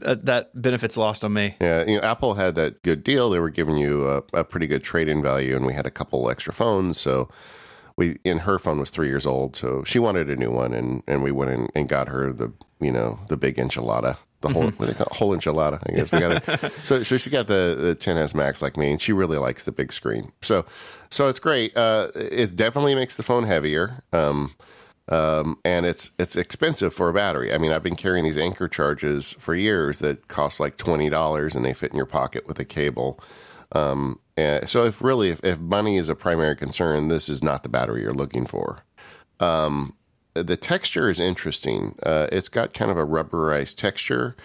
that, 0.00 0.26
that 0.26 0.50
benefit's 0.60 0.96
lost 0.96 1.24
on 1.24 1.32
me. 1.32 1.56
Yeah. 1.60 1.84
You 1.86 1.96
know, 1.96 2.02
Apple 2.02 2.34
had 2.34 2.54
that 2.56 2.82
good 2.82 3.04
deal. 3.04 3.30
They 3.30 3.40
were 3.40 3.50
giving 3.50 3.76
you 3.76 4.08
a, 4.08 4.22
a 4.32 4.44
pretty 4.44 4.66
good 4.66 4.82
trade 4.82 5.08
in 5.08 5.22
value, 5.22 5.56
and 5.56 5.66
we 5.66 5.74
had 5.74 5.86
a 5.86 5.90
couple 5.90 6.30
extra 6.30 6.52
phones. 6.52 6.98
So 6.98 7.28
we 7.96 8.18
and 8.24 8.40
her 8.40 8.58
phone 8.58 8.78
was 8.78 8.90
three 8.90 9.08
years 9.08 9.26
old, 9.26 9.54
so 9.56 9.84
she 9.84 9.98
wanted 9.98 10.30
a 10.30 10.36
new 10.36 10.50
one, 10.50 10.72
and 10.72 11.02
and 11.06 11.22
we 11.22 11.30
went 11.30 11.70
and 11.74 11.88
got 11.88 12.08
her 12.08 12.32
the 12.32 12.52
you 12.80 12.90
know 12.90 13.20
the 13.28 13.36
big 13.36 13.56
enchilada. 13.56 14.16
The 14.40 14.48
whole 14.48 14.64
mm-hmm. 14.64 14.76
what 14.76 14.88
they 14.88 14.94
call 14.94 15.06
it? 15.06 15.16
whole 15.16 15.36
enchilada, 15.36 15.82
I 15.86 15.96
guess 15.96 16.12
we 16.12 16.18
got 16.18 16.48
it. 16.48 16.72
so, 16.82 17.02
so 17.02 17.16
she 17.16 17.28
got 17.28 17.46
the 17.46 17.76
the 17.78 17.94
10s 17.94 18.34
Max 18.34 18.62
like 18.62 18.76
me, 18.76 18.90
and 18.90 19.00
she 19.00 19.12
really 19.12 19.36
likes 19.36 19.66
the 19.66 19.72
big 19.72 19.92
screen. 19.92 20.32
So, 20.40 20.64
so 21.10 21.28
it's 21.28 21.38
great. 21.38 21.76
Uh, 21.76 22.08
it 22.14 22.56
definitely 22.56 22.94
makes 22.94 23.16
the 23.16 23.22
phone 23.22 23.44
heavier. 23.44 24.02
Um, 24.12 24.54
um, 25.10 25.58
and 25.64 25.84
it's 25.84 26.12
it's 26.18 26.36
expensive 26.36 26.94
for 26.94 27.08
a 27.08 27.12
battery. 27.12 27.52
I 27.52 27.58
mean, 27.58 27.72
I've 27.72 27.82
been 27.82 27.96
carrying 27.96 28.24
these 28.24 28.38
Anker 28.38 28.68
charges 28.68 29.32
for 29.34 29.54
years 29.54 29.98
that 29.98 30.28
cost 30.28 30.60
like 30.60 30.76
twenty 30.76 31.10
dollars, 31.10 31.56
and 31.56 31.64
they 31.64 31.74
fit 31.74 31.90
in 31.90 31.96
your 31.96 32.06
pocket 32.06 32.46
with 32.46 32.58
a 32.60 32.64
cable. 32.64 33.20
Um, 33.72 34.20
and 34.36 34.68
so 34.68 34.84
if 34.84 35.02
really 35.02 35.30
if, 35.30 35.44
if 35.44 35.58
money 35.58 35.96
is 35.96 36.08
a 36.08 36.14
primary 36.14 36.56
concern, 36.56 37.08
this 37.08 37.28
is 37.28 37.42
not 37.42 37.62
the 37.62 37.68
battery 37.68 38.02
you're 38.02 38.12
looking 38.12 38.46
for. 38.46 38.84
Um, 39.40 39.96
the 40.34 40.56
texture 40.56 41.08
is 41.08 41.20
interesting. 41.20 41.98
Uh, 42.02 42.28
it's 42.32 42.48
got 42.48 42.74
kind 42.74 42.90
of 42.90 42.96
a 42.96 43.06
rubberized 43.06 43.76
texture, 43.76 44.36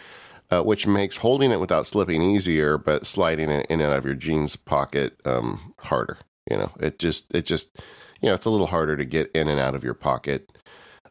uh, 0.51 0.61
which 0.61 0.87
makes 0.87 1.17
holding 1.17 1.51
it 1.51 1.59
without 1.59 1.85
slipping 1.85 2.21
easier, 2.21 2.77
but 2.77 3.05
sliding 3.05 3.49
it 3.49 3.65
in 3.69 3.81
and 3.81 3.91
out 3.91 3.97
of 3.97 4.05
your 4.05 4.15
jeans 4.15 4.55
pocket 4.55 5.19
um, 5.25 5.73
harder. 5.79 6.17
You 6.49 6.57
know, 6.57 6.71
it 6.79 6.99
just 6.99 7.33
it 7.33 7.45
just 7.45 7.79
you 8.21 8.29
know 8.29 8.35
it's 8.35 8.45
a 8.45 8.51
little 8.51 8.67
harder 8.67 8.97
to 8.97 9.05
get 9.05 9.31
in 9.33 9.47
and 9.47 9.59
out 9.59 9.75
of 9.75 9.83
your 9.83 9.93
pocket. 9.93 10.51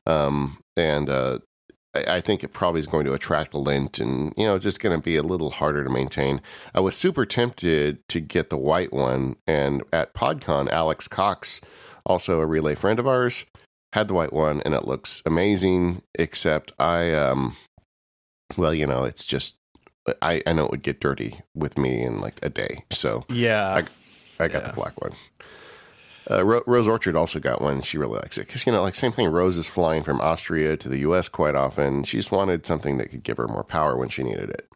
Um, 0.07 0.59
and 0.77 1.09
uh, 1.09 1.39
I 1.95 2.21
think 2.21 2.43
it 2.43 2.49
probably 2.53 2.81
is 2.81 2.87
going 2.87 3.05
to 3.07 3.13
attract 3.13 3.55
lint 3.55 3.99
and, 4.01 4.35
you 4.37 4.45
know, 4.45 4.57
it's 4.57 4.65
just 4.65 4.81
going 4.81 4.99
to 4.99 5.03
be 5.03 5.17
a 5.17 5.23
little 5.23 5.51
harder 5.51 5.85
to 5.85 5.91
maintain. 5.91 6.41
I 6.75 6.81
was 6.81 6.97
super 6.97 7.25
tempted 7.25 8.07
to 8.09 8.21
get 8.21 8.51
the 8.51 8.59
white 8.59 8.93
one. 8.93 9.37
And 9.47 9.83
at 9.93 10.13
PodCon, 10.13 10.69
Alex 10.71 11.07
Cox, 11.07 11.61
also 12.05 12.41
a 12.41 12.47
relay 12.47 12.75
friend 12.75 12.99
of 12.99 13.07
ours, 13.07 13.47
had 13.95 14.09
the 14.09 14.15
white 14.15 14.33
one 14.33 14.61
and 14.63 14.75
it 14.75 14.89
looks 14.89 15.23
amazing, 15.25 16.03
except 16.17 16.73
I, 16.81 17.15
um, 17.15 17.57
well, 18.57 18.75
you 18.75 18.89
know, 18.89 19.05
it's 19.05 19.25
just, 19.25 19.57
I, 20.21 20.43
I 20.49 20.53
know 20.53 20.65
it 20.65 20.73
would 20.73 20.83
get 20.83 21.01
dirty 21.01 21.41
with 21.55 21.79
me 21.79 22.03
in 22.03 22.21
like 22.21 22.41
a 22.43 22.51
day. 22.51 22.83
So 22.91 23.25
yeah, 23.29 23.69
I, 23.69 23.79
I 24.43 24.49
got 24.49 24.65
yeah. 24.65 24.69
the 24.69 24.73
black 24.73 25.01
one. 25.01 25.13
Uh, 26.29 26.45
Rose 26.67 26.89
Orchard 26.89 27.15
also 27.15 27.39
got 27.39 27.63
one. 27.63 27.83
She 27.83 27.97
really 27.97 28.19
likes 28.19 28.37
it 28.37 28.49
because 28.49 28.67
you 28.67 28.73
know, 28.73 28.83
like 28.83 28.97
same 28.97 29.13
thing. 29.13 29.29
Rose 29.29 29.57
is 29.57 29.69
flying 29.69 30.03
from 30.03 30.21
Austria 30.21 30.77
to 30.77 30.89
the 30.89 30.99
U.S. 31.01 31.29
quite 31.29 31.55
often. 31.55 32.03
She 32.03 32.17
just 32.17 32.33
wanted 32.33 32.67
something 32.67 32.97
that 32.97 33.11
could 33.11 33.23
give 33.23 33.37
her 33.37 33.47
more 33.47 33.63
power 33.63 33.97
when 33.97 34.09
she 34.09 34.25
needed 34.25 34.51
it. 34.51 34.69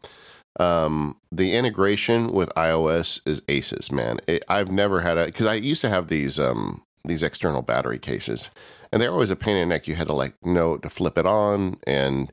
Um, 0.63 1.17
the 1.31 1.55
integration 1.55 2.31
with 2.31 2.49
iOS 2.55 3.19
is 3.27 3.41
aces, 3.49 3.91
man. 3.91 4.19
It, 4.27 4.43
I've 4.47 4.71
never 4.71 5.01
had 5.01 5.17
a 5.17 5.25
because 5.25 5.47
I 5.47 5.55
used 5.55 5.81
to 5.81 5.89
have 5.89 6.07
these 6.07 6.39
um, 6.39 6.83
these 7.03 7.23
external 7.23 7.63
battery 7.63 7.99
cases, 7.99 8.51
and 8.91 9.01
they're 9.01 9.11
always 9.11 9.29
a 9.29 9.35
pain 9.35 9.55
in 9.57 9.69
the 9.69 9.75
neck. 9.75 9.87
You 9.87 9.95
had 9.95 10.07
to 10.07 10.13
like 10.13 10.33
know 10.45 10.77
to 10.77 10.89
flip 10.89 11.17
it 11.17 11.25
on, 11.25 11.77
and 11.85 12.31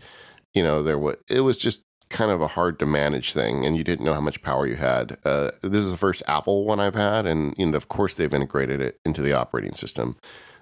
you 0.54 0.62
know 0.62 0.82
there 0.82 0.98
was 0.98 1.16
it 1.28 1.40
was 1.40 1.58
just 1.58 1.82
kind 2.08 2.30
of 2.30 2.40
a 2.40 2.48
hard 2.48 2.78
to 2.78 2.86
manage 2.86 3.32
thing 3.32 3.66
and 3.66 3.76
you 3.76 3.82
didn't 3.82 4.04
know 4.04 4.14
how 4.14 4.20
much 4.20 4.42
power 4.42 4.66
you 4.66 4.76
had. 4.76 5.18
Uh, 5.24 5.50
this 5.62 5.82
is 5.82 5.90
the 5.90 5.96
first 5.96 6.22
Apple 6.28 6.64
one 6.64 6.78
I've 6.78 6.94
had, 6.94 7.26
and 7.26 7.54
you 7.58 7.66
know, 7.66 7.76
of 7.76 7.88
course 7.88 8.14
they've 8.14 8.32
integrated 8.32 8.80
it 8.80 9.00
into 9.04 9.22
the 9.22 9.32
operating 9.32 9.74
system. 9.74 10.16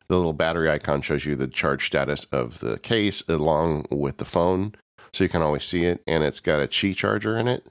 The 0.08 0.16
little 0.16 0.32
battery 0.32 0.70
icon 0.70 1.02
shows 1.02 1.24
you 1.24 1.34
the 1.34 1.48
charge 1.48 1.86
status 1.86 2.24
of 2.26 2.60
the 2.60 2.78
case 2.78 3.22
along 3.28 3.86
with 3.90 4.18
the 4.18 4.24
phone, 4.24 4.74
so 5.12 5.24
you 5.24 5.30
can 5.30 5.42
always 5.42 5.64
see 5.64 5.84
it, 5.84 6.02
and 6.06 6.24
it's 6.24 6.40
got 6.40 6.62
a 6.62 6.66
Qi 6.66 6.94
charger 6.94 7.36
in 7.38 7.48
it. 7.48 7.66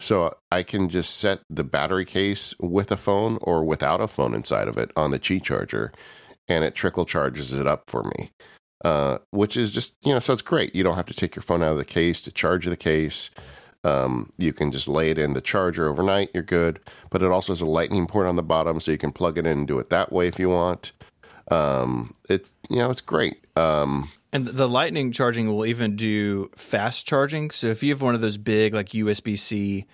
So 0.00 0.34
I 0.50 0.64
can 0.64 0.88
just 0.88 1.16
set 1.16 1.40
the 1.48 1.64
battery 1.64 2.04
case 2.04 2.54
with 2.58 2.90
a 2.90 2.96
phone 2.96 3.38
or 3.40 3.64
without 3.64 4.00
a 4.00 4.08
phone 4.08 4.34
inside 4.34 4.68
of 4.68 4.76
it 4.76 4.90
on 4.96 5.12
the 5.12 5.18
Qi 5.18 5.42
charger, 5.42 5.92
and 6.48 6.64
it 6.64 6.74
trickle 6.74 7.04
charges 7.04 7.52
it 7.52 7.66
up 7.66 7.88
for 7.88 8.02
me 8.02 8.30
uh, 8.84 9.18
which 9.30 9.56
is 9.56 9.70
just 9.70 9.96
you 10.04 10.12
know 10.12 10.18
so 10.18 10.32
it's 10.32 10.42
great. 10.42 10.74
You 10.74 10.82
don't 10.82 10.96
have 10.96 11.06
to 11.06 11.14
take 11.14 11.36
your 11.36 11.42
phone 11.42 11.62
out 11.62 11.72
of 11.72 11.78
the 11.78 11.84
case 11.84 12.20
to 12.22 12.32
charge 12.32 12.66
the 12.66 12.76
case. 12.76 13.30
Um, 13.84 14.32
you 14.38 14.52
can 14.52 14.70
just 14.70 14.86
lay 14.86 15.10
it 15.10 15.18
in 15.18 15.32
the 15.32 15.40
charger 15.40 15.88
overnight. 15.88 16.30
You're 16.32 16.44
good. 16.44 16.78
But 17.10 17.22
it 17.22 17.30
also 17.32 17.52
has 17.52 17.60
a 17.60 17.66
lightning 17.66 18.06
port 18.06 18.28
on 18.28 18.36
the 18.36 18.42
bottom, 18.42 18.80
so 18.80 18.92
you 18.92 18.98
can 18.98 19.12
plug 19.12 19.38
it 19.38 19.46
in 19.46 19.58
and 19.58 19.68
do 19.68 19.78
it 19.78 19.90
that 19.90 20.12
way 20.12 20.28
if 20.28 20.38
you 20.38 20.50
want. 20.50 20.92
Um, 21.50 22.14
it's 22.28 22.54
you 22.68 22.76
know 22.76 22.90
it's 22.90 23.00
great. 23.00 23.44
Um, 23.56 24.10
and 24.32 24.46
the 24.46 24.68
lightning 24.68 25.12
charging 25.12 25.48
will 25.48 25.66
even 25.66 25.94
do 25.94 26.50
fast 26.56 27.06
charging. 27.06 27.50
So 27.50 27.68
if 27.68 27.82
you 27.82 27.90
have 27.90 28.02
one 28.02 28.14
of 28.14 28.20
those 28.20 28.38
big 28.38 28.74
like 28.74 28.90
USB 28.90 29.38
C 29.38 29.86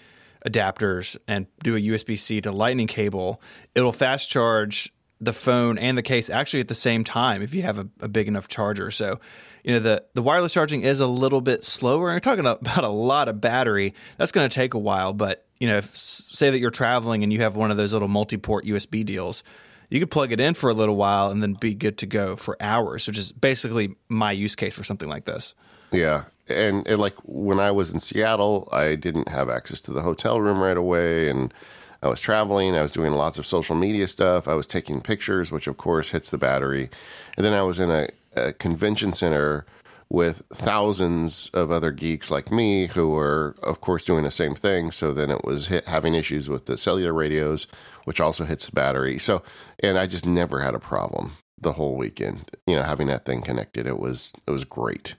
adapters 0.47 1.17
and 1.27 1.47
do 1.62 1.77
a 1.77 1.81
USB 1.81 2.19
C 2.19 2.41
to 2.41 2.53
lightning 2.53 2.87
cable, 2.87 3.43
it'll 3.75 3.93
fast 3.93 4.31
charge 4.31 4.93
the 5.20 5.32
phone 5.32 5.79
and 5.79 5.99
the 5.99 6.03
case 6.03 6.31
actually 6.31 6.60
at 6.60 6.69
the 6.69 6.75
same 6.75 7.03
time 7.05 7.43
if 7.43 7.55
you 7.55 7.63
have 7.63 7.79
a, 7.79 7.89
a, 8.01 8.08
big 8.08 8.29
enough 8.29 8.46
charger. 8.46 8.91
So, 8.91 9.19
you 9.65 9.72
know, 9.72 9.81
the, 9.81 10.05
the 10.15 10.22
wireless 10.22 10.53
charging 10.53 10.82
is 10.82 11.01
a 11.01 11.06
little 11.06 11.41
bit 11.41 11.65
slower. 11.65 12.10
You're 12.10 12.20
talking 12.20 12.46
about 12.46 12.84
a 12.84 12.89
lot 12.89 13.29
of 13.29 13.41
battery. 13.41 13.94
That's 14.17 14.32
going 14.32 14.48
to 14.48 14.55
take 14.55 14.75
a 14.75 14.79
while. 14.79 15.13
But, 15.13 15.44
you 15.58 15.67
know, 15.67 15.79
if, 15.79 15.96
say 15.96 16.51
that 16.51 16.58
you're 16.58 16.70
traveling 16.70 17.22
and 17.22 17.32
you 17.32 17.41
have 17.41 17.56
one 17.56 17.70
of 17.70 17.77
those 17.77 17.93
little 17.93 18.08
multi 18.08 18.37
port 18.37 18.65
USB 18.65 19.05
deals, 19.05 19.43
you 19.91 19.98
could 19.98 20.10
plug 20.10 20.32
it 20.32 20.41
in 20.41 20.55
for 20.55 20.70
a 20.70 20.75
little 20.75 20.96
while 20.96 21.31
and 21.31 21.43
then 21.43 21.55
be 21.55 21.75
good 21.75 21.98
to 21.98 22.06
go 22.06 22.37
for 22.37 22.56
hours, 22.60 23.06
which 23.06 23.19
is 23.19 23.32
basically 23.32 23.96
my 24.08 24.31
use 24.31 24.55
case 24.55 24.77
for 24.77 24.84
something 24.84 25.08
like 25.08 25.25
this. 25.25 25.55
Yeah. 25.91 26.25
And, 26.46 26.87
and 26.87 27.01
like 27.01 27.15
when 27.25 27.58
I 27.58 27.70
was 27.70 27.93
in 27.93 27.98
Seattle, 27.98 28.69
I 28.70 28.94
didn't 28.94 29.29
have 29.29 29.48
access 29.48 29.81
to 29.82 29.93
the 29.93 30.03
hotel 30.03 30.41
room 30.41 30.63
right 30.63 30.77
away. 30.77 31.29
And, 31.29 31.53
I 32.02 32.08
was 32.08 32.20
traveling, 32.20 32.76
I 32.76 32.82
was 32.82 32.93
doing 32.93 33.12
lots 33.12 33.38
of 33.38 33.46
social 33.46 33.74
media 33.74 34.06
stuff, 34.06 34.46
I 34.46 34.55
was 34.55 34.67
taking 34.67 35.00
pictures, 35.00 35.50
which 35.50 35.67
of 35.67 35.76
course 35.76 36.10
hits 36.10 36.31
the 36.31 36.38
battery. 36.38 36.90
And 37.36 37.44
then 37.44 37.52
I 37.52 37.62
was 37.62 37.81
in 37.81 37.90
a, 37.90 38.08
a 38.36 38.52
convention 38.52 39.12
center 39.12 39.67
with 40.10 40.43
thousands 40.52 41.50
of 41.52 41.70
other 41.70 41.93
geeks 41.93 42.31
like 42.31 42.50
me 42.50 42.86
who 42.86 43.10
were, 43.10 43.55
of 43.62 43.81
course, 43.81 44.05
doing 44.05 44.24
the 44.24 44.31
same 44.31 44.55
thing. 44.55 44.90
So 44.90 45.12
then 45.12 45.31
it 45.31 45.44
was 45.44 45.69
hit, 45.69 45.86
having 45.86 46.14
issues 46.14 46.48
with 46.48 46.67
the 46.67 46.78
cellular 46.78 47.12
radios, 47.12 47.67
which 48.05 48.20
also 48.20 48.44
hits 48.44 48.67
the 48.67 48.72
battery. 48.72 49.19
So, 49.19 49.43
and 49.81 49.98
I 49.98 50.06
just 50.06 50.24
never 50.24 50.60
had 50.60 50.74
a 50.74 50.78
problem 50.78 51.32
the 51.60 51.72
whole 51.72 51.96
weekend, 51.96 52.50
you 52.67 52.76
know, 52.76 52.82
having 52.82 53.08
that 53.08 53.24
thing 53.24 53.43
connected. 53.43 53.86
It 53.86 53.98
was, 53.98 54.32
it 54.46 54.50
was 54.50 54.64
great. 54.64 55.14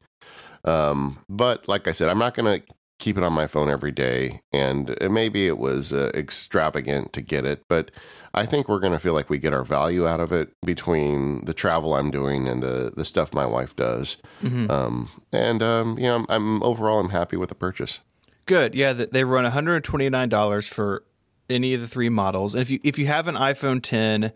Um, 0.66 1.20
but 1.30 1.68
like 1.68 1.88
I 1.88 1.92
said, 1.92 2.10
I'm 2.10 2.18
not 2.18 2.34
going 2.34 2.62
to 2.62 2.74
keep 3.00 3.18
it 3.18 3.24
on 3.24 3.34
my 3.34 3.48
phone 3.48 3.70
every 3.70 3.92
day. 3.92 4.42
And 4.54 4.96
maybe 5.10 5.48
it 5.48 5.58
was 5.58 5.94
uh, 5.94 6.12
extravagant 6.14 7.14
to 7.14 7.22
get 7.22 7.46
it, 7.46 7.64
but 7.68 7.92
I 8.34 8.46
think 8.46 8.70
we're 8.70 8.80
going 8.80 8.94
to 8.94 9.00
feel 9.00 9.14
like 9.14 9.30
we 9.30 9.40
get 9.40 9.54
our 9.54 9.64
value 9.64 10.08
out 10.08 10.20
of 10.20 10.32
it 10.32 10.54
between 10.64 11.46
the 11.46 11.54
travel 11.54 11.96
I'm 11.96 12.12
doing 12.12 12.48
and 12.48 12.62
the 12.62 12.92
the 12.96 13.06
stuff 13.06 13.34
my 13.34 13.46
wife 13.46 13.76
does. 13.76 14.18
Mm-hmm. 14.44 14.70
Um, 14.70 15.10
and 15.32 15.64
um, 15.64 15.98
you 15.98 16.04
know, 16.04 16.18
I'm, 16.18 16.26
I'm, 16.30 16.64
overall 16.64 17.00
I'm 17.00 17.10
happy 17.10 17.38
with 17.38 17.50
the 17.50 17.56
purchase. 17.56 18.00
Good, 18.46 18.76
yeah. 18.76 18.94
They 18.94 19.24
run 19.24 19.44
129 19.44 20.30
dollars 20.30 20.68
for 20.68 21.04
any 21.50 21.74
of 21.74 21.82
the 21.82 21.88
three 21.88 22.10
models, 22.10 22.54
and 22.54 22.62
if 22.62 22.70
you 22.70 22.80
if 22.84 23.00
you 23.00 23.08
have 23.08 23.28
an 23.28 23.36
iPhone 23.36 23.82
10, 23.82 24.32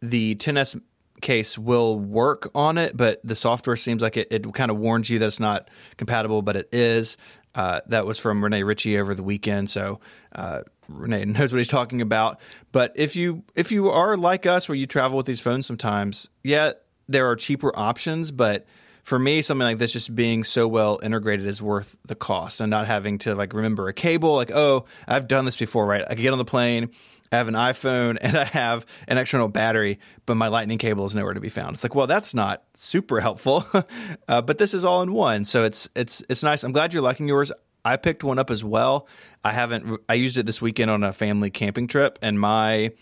the 0.00 0.34
10s 0.34 0.80
case 1.22 1.56
will 1.56 1.98
work 1.98 2.50
on 2.54 2.76
it, 2.76 2.96
but 2.96 3.20
the 3.24 3.36
software 3.36 3.76
seems 3.76 4.02
like 4.02 4.16
it, 4.16 4.28
it 4.30 4.52
kind 4.52 4.70
of 4.70 4.76
warns 4.76 5.08
you 5.08 5.18
that 5.20 5.26
it's 5.26 5.40
not 5.40 5.68
compatible, 5.96 6.42
but 6.42 6.56
it 6.56 6.68
is. 6.72 7.16
Uh, 7.54 7.80
that 7.86 8.06
was 8.06 8.18
from 8.18 8.42
Rene 8.42 8.62
Ritchie 8.62 8.98
over 8.98 9.14
the 9.14 9.22
weekend. 9.22 9.68
So 9.68 10.00
uh, 10.34 10.62
Rene 10.88 11.24
knows 11.26 11.52
what 11.52 11.58
he's 11.58 11.68
talking 11.68 12.00
about. 12.00 12.40
But 12.72 12.92
if 12.96 13.16
you 13.16 13.44
if 13.54 13.70
you 13.70 13.90
are 13.90 14.16
like 14.16 14.46
us, 14.46 14.68
where 14.68 14.76
you 14.76 14.86
travel 14.86 15.16
with 15.16 15.26
these 15.26 15.40
phones 15.40 15.66
sometimes, 15.66 16.28
yeah, 16.42 16.72
there 17.08 17.28
are 17.28 17.36
cheaper 17.36 17.76
options. 17.78 18.30
But 18.30 18.66
for 19.02 19.18
me, 19.18 19.42
something 19.42 19.66
like 19.66 19.78
this, 19.78 19.92
just 19.92 20.14
being 20.14 20.44
so 20.44 20.68
well 20.68 21.00
integrated, 21.02 21.46
is 21.46 21.60
worth 21.60 21.98
the 22.06 22.14
cost, 22.14 22.60
and 22.60 22.70
not 22.70 22.86
having 22.86 23.18
to 23.18 23.34
like 23.34 23.52
remember 23.52 23.88
a 23.88 23.92
cable. 23.92 24.34
Like, 24.36 24.50
oh, 24.52 24.84
I've 25.06 25.28
done 25.28 25.44
this 25.44 25.56
before, 25.56 25.86
right? 25.86 26.04
I 26.08 26.14
get 26.14 26.32
on 26.32 26.38
the 26.38 26.44
plane. 26.44 26.90
I 27.32 27.36
have 27.36 27.48
an 27.48 27.54
iPhone 27.54 28.18
and 28.20 28.36
I 28.36 28.44
have 28.44 28.86
an 29.08 29.18
external 29.18 29.48
battery, 29.48 29.98
but 30.26 30.34
my 30.34 30.48
lightning 30.48 30.78
cable 30.78 31.06
is 31.06 31.14
nowhere 31.14 31.34
to 31.34 31.40
be 31.40 31.48
found. 31.48 31.74
It's 31.74 31.82
like, 31.82 31.94
well, 31.94 32.06
that's 32.06 32.34
not 32.34 32.62
super 32.74 33.20
helpful, 33.20 33.64
uh, 34.28 34.42
but 34.42 34.58
this 34.58 34.74
is 34.74 34.84
all 34.84 35.02
in 35.02 35.12
one, 35.12 35.44
so 35.44 35.64
it's 35.64 35.88
it's 35.96 36.22
it's 36.28 36.42
nice. 36.42 36.62
I'm 36.62 36.72
glad 36.72 36.92
you're 36.92 37.02
liking 37.02 37.26
yours. 37.26 37.50
I 37.84 37.96
picked 37.96 38.22
one 38.22 38.38
up 38.38 38.50
as 38.50 38.62
well. 38.62 39.08
I 39.42 39.52
haven't. 39.52 40.00
I 40.08 40.14
used 40.14 40.36
it 40.36 40.46
this 40.46 40.62
weekend 40.62 40.90
on 40.90 41.02
a 41.02 41.12
family 41.12 41.50
camping 41.50 41.88
trip, 41.88 42.18
and 42.22 42.38
my 42.38 42.92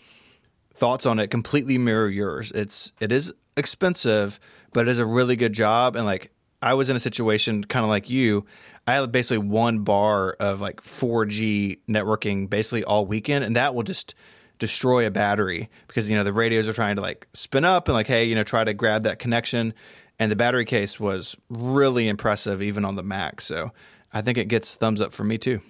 thoughts 0.73 1.05
on 1.05 1.19
it 1.19 1.27
completely 1.27 1.77
mirror 1.77 2.09
yours. 2.09 2.51
It's 2.53 2.93
it 2.99 3.11
is 3.11 3.33
expensive, 3.57 4.39
but 4.73 4.87
it 4.87 4.91
is 4.91 4.99
a 4.99 5.05
really 5.05 5.35
good 5.35 5.53
job. 5.53 5.95
And 5.95 6.05
like 6.05 6.31
I 6.61 6.73
was 6.73 6.89
in 6.89 6.95
a 6.95 6.99
situation 6.99 7.63
kind 7.63 7.83
of 7.83 7.89
like 7.89 8.09
you. 8.09 8.45
I 8.87 8.93
had 8.93 9.11
basically 9.11 9.39
one 9.39 9.79
bar 9.79 10.35
of 10.39 10.61
like 10.61 10.81
4G 10.81 11.79
networking 11.87 12.49
basically 12.49 12.83
all 12.83 13.05
weekend, 13.05 13.43
and 13.43 13.55
that 13.55 13.75
will 13.75 13.83
just 13.83 14.15
destroy 14.59 15.07
a 15.07 15.11
battery 15.11 15.69
because 15.87 16.09
you 16.09 16.15
know 16.15 16.23
the 16.23 16.33
radios 16.33 16.67
are 16.67 16.73
trying 16.73 16.95
to 16.95 17.01
like 17.01 17.27
spin 17.33 17.65
up 17.65 17.87
and 17.87 17.95
like 17.95 18.05
hey 18.05 18.25
you 18.25 18.35
know 18.35 18.43
try 18.43 18.63
to 18.63 18.75
grab 18.75 19.01
that 19.01 19.17
connection 19.17 19.73
and 20.19 20.31
the 20.31 20.35
battery 20.35 20.65
case 20.65 20.99
was 20.99 21.35
really 21.49 22.07
impressive 22.07 22.61
even 22.61 22.85
on 22.85 22.95
the 22.95 23.01
mac 23.01 23.41
so 23.41 23.71
I 24.13 24.21
think 24.21 24.37
it 24.37 24.45
gets 24.45 24.75
thumbs 24.75 25.01
up 25.01 25.13
for 25.13 25.23
me 25.23 25.37
too. 25.37 25.61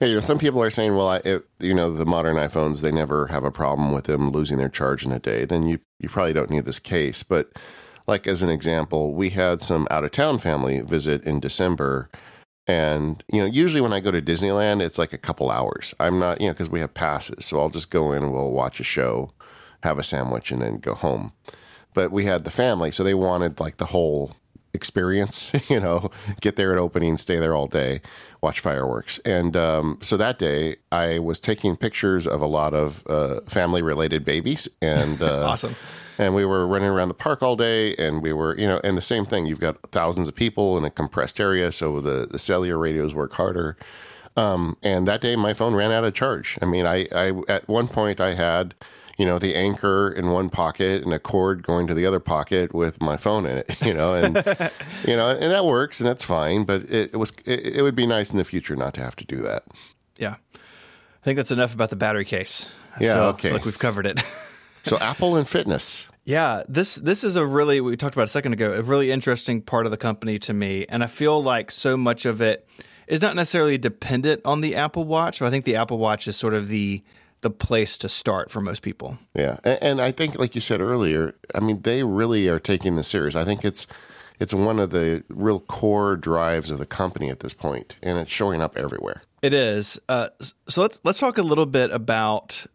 Yeah, 0.00 0.08
you 0.08 0.14
know, 0.14 0.20
some 0.20 0.38
people 0.38 0.60
are 0.62 0.70
saying, 0.70 0.96
well, 0.96 1.08
I, 1.08 1.16
it, 1.18 1.46
you 1.60 1.74
know, 1.74 1.92
the 1.92 2.06
modern 2.06 2.36
iPhones 2.36 2.82
they 2.82 2.90
never 2.90 3.28
have 3.28 3.44
a 3.44 3.52
problem 3.52 3.92
with 3.92 4.04
them 4.04 4.30
losing 4.30 4.58
their 4.58 4.68
charge 4.68 5.06
in 5.06 5.12
a 5.12 5.20
day. 5.20 5.44
Then 5.44 5.66
you 5.66 5.78
you 5.98 6.08
probably 6.08 6.32
don't 6.32 6.50
need 6.50 6.64
this 6.64 6.80
case. 6.80 7.22
But 7.22 7.52
like 8.10 8.26
as 8.26 8.42
an 8.42 8.50
example, 8.50 9.14
we 9.14 9.30
had 9.30 9.62
some 9.62 9.86
out 9.90 10.04
of 10.04 10.10
town 10.10 10.38
family 10.38 10.80
visit 10.80 11.24
in 11.24 11.40
December. 11.40 12.10
And, 12.66 13.24
you 13.32 13.40
know, 13.40 13.46
usually 13.46 13.80
when 13.80 13.94
I 13.94 14.00
go 14.00 14.10
to 14.10 14.20
Disneyland, 14.20 14.82
it's 14.82 14.98
like 14.98 15.12
a 15.12 15.18
couple 15.18 15.50
hours. 15.50 15.94
I'm 15.98 16.18
not, 16.18 16.40
you 16.40 16.48
know, 16.48 16.52
because 16.52 16.68
we 16.68 16.80
have 16.80 16.92
passes. 16.92 17.46
So 17.46 17.60
I'll 17.60 17.70
just 17.70 17.90
go 17.90 18.12
in 18.12 18.22
and 18.24 18.32
we'll 18.32 18.50
watch 18.50 18.80
a 18.80 18.84
show, 18.84 19.32
have 19.82 19.98
a 19.98 20.02
sandwich, 20.02 20.52
and 20.52 20.60
then 20.60 20.78
go 20.78 20.94
home. 20.94 21.32
But 21.94 22.12
we 22.12 22.26
had 22.26 22.44
the 22.44 22.50
family. 22.50 22.90
So 22.90 23.02
they 23.02 23.14
wanted 23.14 23.58
like 23.60 23.78
the 23.78 23.86
whole 23.86 24.32
experience, 24.74 25.52
you 25.70 25.80
know, 25.80 26.10
get 26.40 26.56
there 26.56 26.72
at 26.72 26.78
opening, 26.78 27.16
stay 27.16 27.38
there 27.38 27.54
all 27.54 27.66
day, 27.66 28.00
watch 28.42 28.60
fireworks. 28.60 29.18
And 29.20 29.56
um, 29.56 29.98
so 30.02 30.16
that 30.16 30.38
day, 30.38 30.76
I 30.90 31.18
was 31.18 31.40
taking 31.40 31.76
pictures 31.76 32.26
of 32.26 32.40
a 32.40 32.46
lot 32.46 32.74
of 32.74 33.02
uh, 33.06 33.40
family 33.42 33.82
related 33.82 34.24
babies. 34.24 34.68
And 34.80 35.20
uh, 35.22 35.46
awesome. 35.48 35.76
And 36.18 36.34
we 36.34 36.44
were 36.44 36.66
running 36.66 36.88
around 36.88 37.08
the 37.08 37.14
park 37.14 37.42
all 37.42 37.56
day, 37.56 37.94
and 37.96 38.22
we 38.22 38.32
were, 38.32 38.58
you 38.58 38.66
know, 38.66 38.80
and 38.84 38.96
the 38.96 39.02
same 39.02 39.24
thing. 39.24 39.46
You've 39.46 39.60
got 39.60 39.80
thousands 39.90 40.28
of 40.28 40.34
people 40.34 40.76
in 40.76 40.84
a 40.84 40.90
compressed 40.90 41.40
area, 41.40 41.72
so 41.72 42.00
the, 42.00 42.28
the 42.30 42.38
cellular 42.38 42.78
radios 42.78 43.14
work 43.14 43.32
harder. 43.32 43.76
Um, 44.36 44.76
and 44.82 45.08
that 45.08 45.22
day, 45.22 45.34
my 45.34 45.54
phone 45.54 45.74
ran 45.74 45.92
out 45.92 46.04
of 46.04 46.12
charge. 46.12 46.58
I 46.60 46.66
mean, 46.66 46.86
I, 46.86 47.06
I 47.12 47.32
at 47.48 47.68
one 47.68 47.88
point 47.88 48.20
I 48.20 48.34
had 48.34 48.74
you 49.20 49.26
know, 49.26 49.38
the 49.38 49.54
Anker 49.54 50.10
in 50.10 50.30
one 50.30 50.48
pocket 50.48 51.02
and 51.02 51.12
a 51.12 51.18
cord 51.18 51.62
going 51.62 51.86
to 51.86 51.92
the 51.92 52.06
other 52.06 52.20
pocket 52.20 52.74
with 52.74 53.02
my 53.02 53.18
phone 53.18 53.44
in 53.44 53.58
it, 53.58 53.82
you 53.84 53.92
know, 53.92 54.14
and 54.14 54.34
you 55.06 55.14
know, 55.14 55.28
and 55.28 55.52
that 55.52 55.66
works 55.66 56.00
and 56.00 56.08
that's 56.08 56.24
fine. 56.24 56.64
But 56.64 56.84
it, 56.84 57.10
it 57.12 57.16
was 57.18 57.34
it, 57.44 57.76
it, 57.76 57.82
would 57.82 57.94
be 57.94 58.06
nice 58.06 58.30
in 58.30 58.38
the 58.38 58.44
future 58.44 58.76
not 58.76 58.94
to 58.94 59.02
have 59.02 59.14
to 59.16 59.26
do 59.26 59.36
that. 59.42 59.64
Yeah, 60.16 60.36
I 60.54 61.22
think 61.22 61.36
that's 61.36 61.50
enough 61.50 61.74
about 61.74 61.90
the 61.90 61.96
battery 61.96 62.24
case. 62.24 62.66
I 62.98 63.04
yeah, 63.04 63.14
feel, 63.14 63.22
okay, 63.24 63.52
like 63.52 63.66
we've 63.66 63.78
covered 63.78 64.06
it. 64.06 64.20
so 64.84 64.96
Apple 64.98 65.36
and 65.36 65.46
fitness. 65.46 66.08
Yeah, 66.24 66.62
this 66.66 66.94
this 66.94 67.22
is 67.22 67.36
a 67.36 67.44
really 67.44 67.82
we 67.82 67.98
talked 67.98 68.16
about 68.16 68.24
a 68.24 68.28
second 68.28 68.54
ago, 68.54 68.72
a 68.72 68.80
really 68.80 69.10
interesting 69.10 69.60
part 69.60 69.84
of 69.84 69.90
the 69.90 69.98
company 69.98 70.38
to 70.38 70.54
me, 70.54 70.86
and 70.88 71.04
I 71.04 71.08
feel 71.08 71.42
like 71.42 71.70
so 71.70 71.98
much 71.98 72.24
of 72.24 72.40
it 72.40 72.66
is 73.06 73.20
not 73.20 73.36
necessarily 73.36 73.76
dependent 73.76 74.40
on 74.46 74.62
the 74.62 74.76
Apple 74.76 75.04
Watch, 75.04 75.40
but 75.40 75.46
I 75.46 75.50
think 75.50 75.66
the 75.66 75.76
Apple 75.76 75.98
Watch 75.98 76.26
is 76.26 76.38
sort 76.38 76.54
of 76.54 76.68
the 76.68 77.02
the 77.42 77.50
place 77.50 77.96
to 77.98 78.08
start 78.08 78.50
for 78.50 78.60
most 78.60 78.82
people. 78.82 79.18
Yeah, 79.34 79.58
and, 79.64 79.78
and, 79.82 80.00
I 80.00 80.12
think, 80.12 80.38
like 80.38 80.54
you 80.54 80.60
said 80.60 80.80
earlier, 80.80 81.34
I 81.54 81.60
mean, 81.60 81.82
they 81.82 82.04
really 82.04 82.48
are 82.48 82.60
taking 82.60 82.96
this 82.96 83.08
serious. 83.08 83.34
I 83.34 83.44
think 83.44 83.64
it's 83.64 83.86
it's 84.38 84.54
one 84.54 84.78
of 84.78 84.90
the 84.90 85.22
real 85.28 85.60
core 85.60 86.16
drives 86.16 86.70
of 86.70 86.78
the 86.78 86.86
company 86.86 87.30
at 87.30 87.40
this 87.40 87.54
point, 87.54 87.96
and 88.02 88.18
it's 88.18 88.30
showing 88.30 88.60
up 88.62 88.76
everywhere. 88.76 89.22
It 89.42 89.54
is. 89.54 89.98
Uh, 90.08 90.28
so 90.68 90.82
let's 90.82 91.00
let's 91.04 91.18
talk 91.18 91.38
a 91.38 91.42
little 91.42 91.66
bit 91.66 91.90
about 91.90 92.66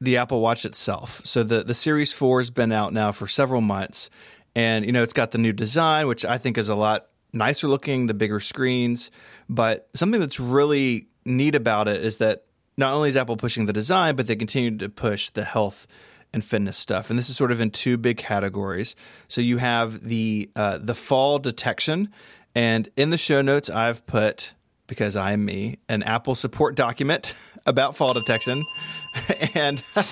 the 0.00 0.16
Apple 0.16 0.40
Watch 0.40 0.64
itself. 0.64 1.20
So 1.24 1.42
the 1.42 1.62
the 1.62 1.74
Series 1.74 2.12
Four 2.12 2.40
has 2.40 2.50
been 2.50 2.72
out 2.72 2.92
now 2.92 3.12
for 3.12 3.26
several 3.26 3.60
months, 3.60 4.10
and 4.54 4.84
you 4.84 4.92
know 4.92 5.02
it's 5.02 5.12
got 5.12 5.30
the 5.30 5.38
new 5.38 5.52
design, 5.52 6.06
which 6.08 6.24
I 6.24 6.38
think 6.38 6.58
is 6.58 6.68
a 6.68 6.74
lot 6.74 7.06
nicer 7.32 7.68
looking, 7.68 8.06
the 8.06 8.14
bigger 8.14 8.40
screens. 8.40 9.10
But 9.48 9.88
something 9.94 10.20
that's 10.20 10.40
really 10.40 11.08
neat 11.24 11.54
about 11.54 11.88
it 11.88 12.02
is 12.02 12.18
that 12.18 12.44
not 12.76 12.94
only 12.94 13.08
is 13.08 13.16
Apple 13.16 13.36
pushing 13.36 13.66
the 13.66 13.72
design, 13.72 14.16
but 14.16 14.26
they 14.26 14.36
continue 14.36 14.76
to 14.78 14.88
push 14.88 15.28
the 15.28 15.44
health 15.44 15.86
and 16.32 16.44
fitness 16.44 16.76
stuff. 16.76 17.10
And 17.10 17.18
this 17.18 17.28
is 17.28 17.36
sort 17.36 17.50
of 17.50 17.60
in 17.60 17.70
two 17.70 17.96
big 17.96 18.16
categories. 18.16 18.94
So 19.28 19.40
you 19.40 19.58
have 19.58 20.04
the 20.04 20.50
uh, 20.54 20.78
the 20.78 20.94
fall 20.94 21.38
detection, 21.38 22.10
and 22.54 22.88
in 22.96 23.10
the 23.10 23.18
show 23.18 23.42
notes, 23.42 23.68
I've 23.68 24.04
put 24.06 24.54
because 24.86 25.14
I 25.14 25.32
am 25.32 25.44
me 25.44 25.78
an 25.88 26.02
Apple 26.02 26.34
support 26.34 26.74
document 26.74 27.34
about 27.66 27.96
fall 27.96 28.12
detection. 28.12 28.64
and 29.54 29.82
did 29.94 30.04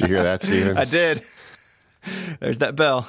you 0.00 0.06
hear 0.08 0.22
that, 0.22 0.42
Stephen? 0.42 0.76
I 0.76 0.84
did. 0.84 1.22
There's 2.40 2.58
that 2.58 2.76
bell. 2.76 3.08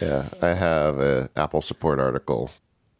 Yeah, 0.00 0.28
I 0.42 0.48
have 0.48 0.98
an 0.98 1.28
Apple 1.36 1.62
support 1.62 1.98
article 1.98 2.50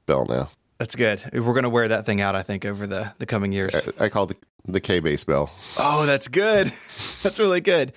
bell 0.06 0.26
now. 0.26 0.50
That's 0.78 0.96
good. 0.96 1.22
We're 1.32 1.52
going 1.52 1.64
to 1.64 1.70
wear 1.70 1.88
that 1.88 2.04
thing 2.04 2.20
out, 2.20 2.34
I 2.34 2.42
think, 2.42 2.64
over 2.64 2.86
the, 2.86 3.12
the 3.18 3.26
coming 3.26 3.52
years. 3.52 3.80
I, 3.98 4.06
I 4.06 4.08
call 4.08 4.24
it 4.24 4.40
the, 4.64 4.72
the 4.72 4.80
K 4.80 5.00
base 5.00 5.24
bell. 5.24 5.52
Oh, 5.78 6.04
that's 6.06 6.28
good. 6.28 6.66
that's 7.22 7.38
really 7.38 7.60
good. 7.60 7.92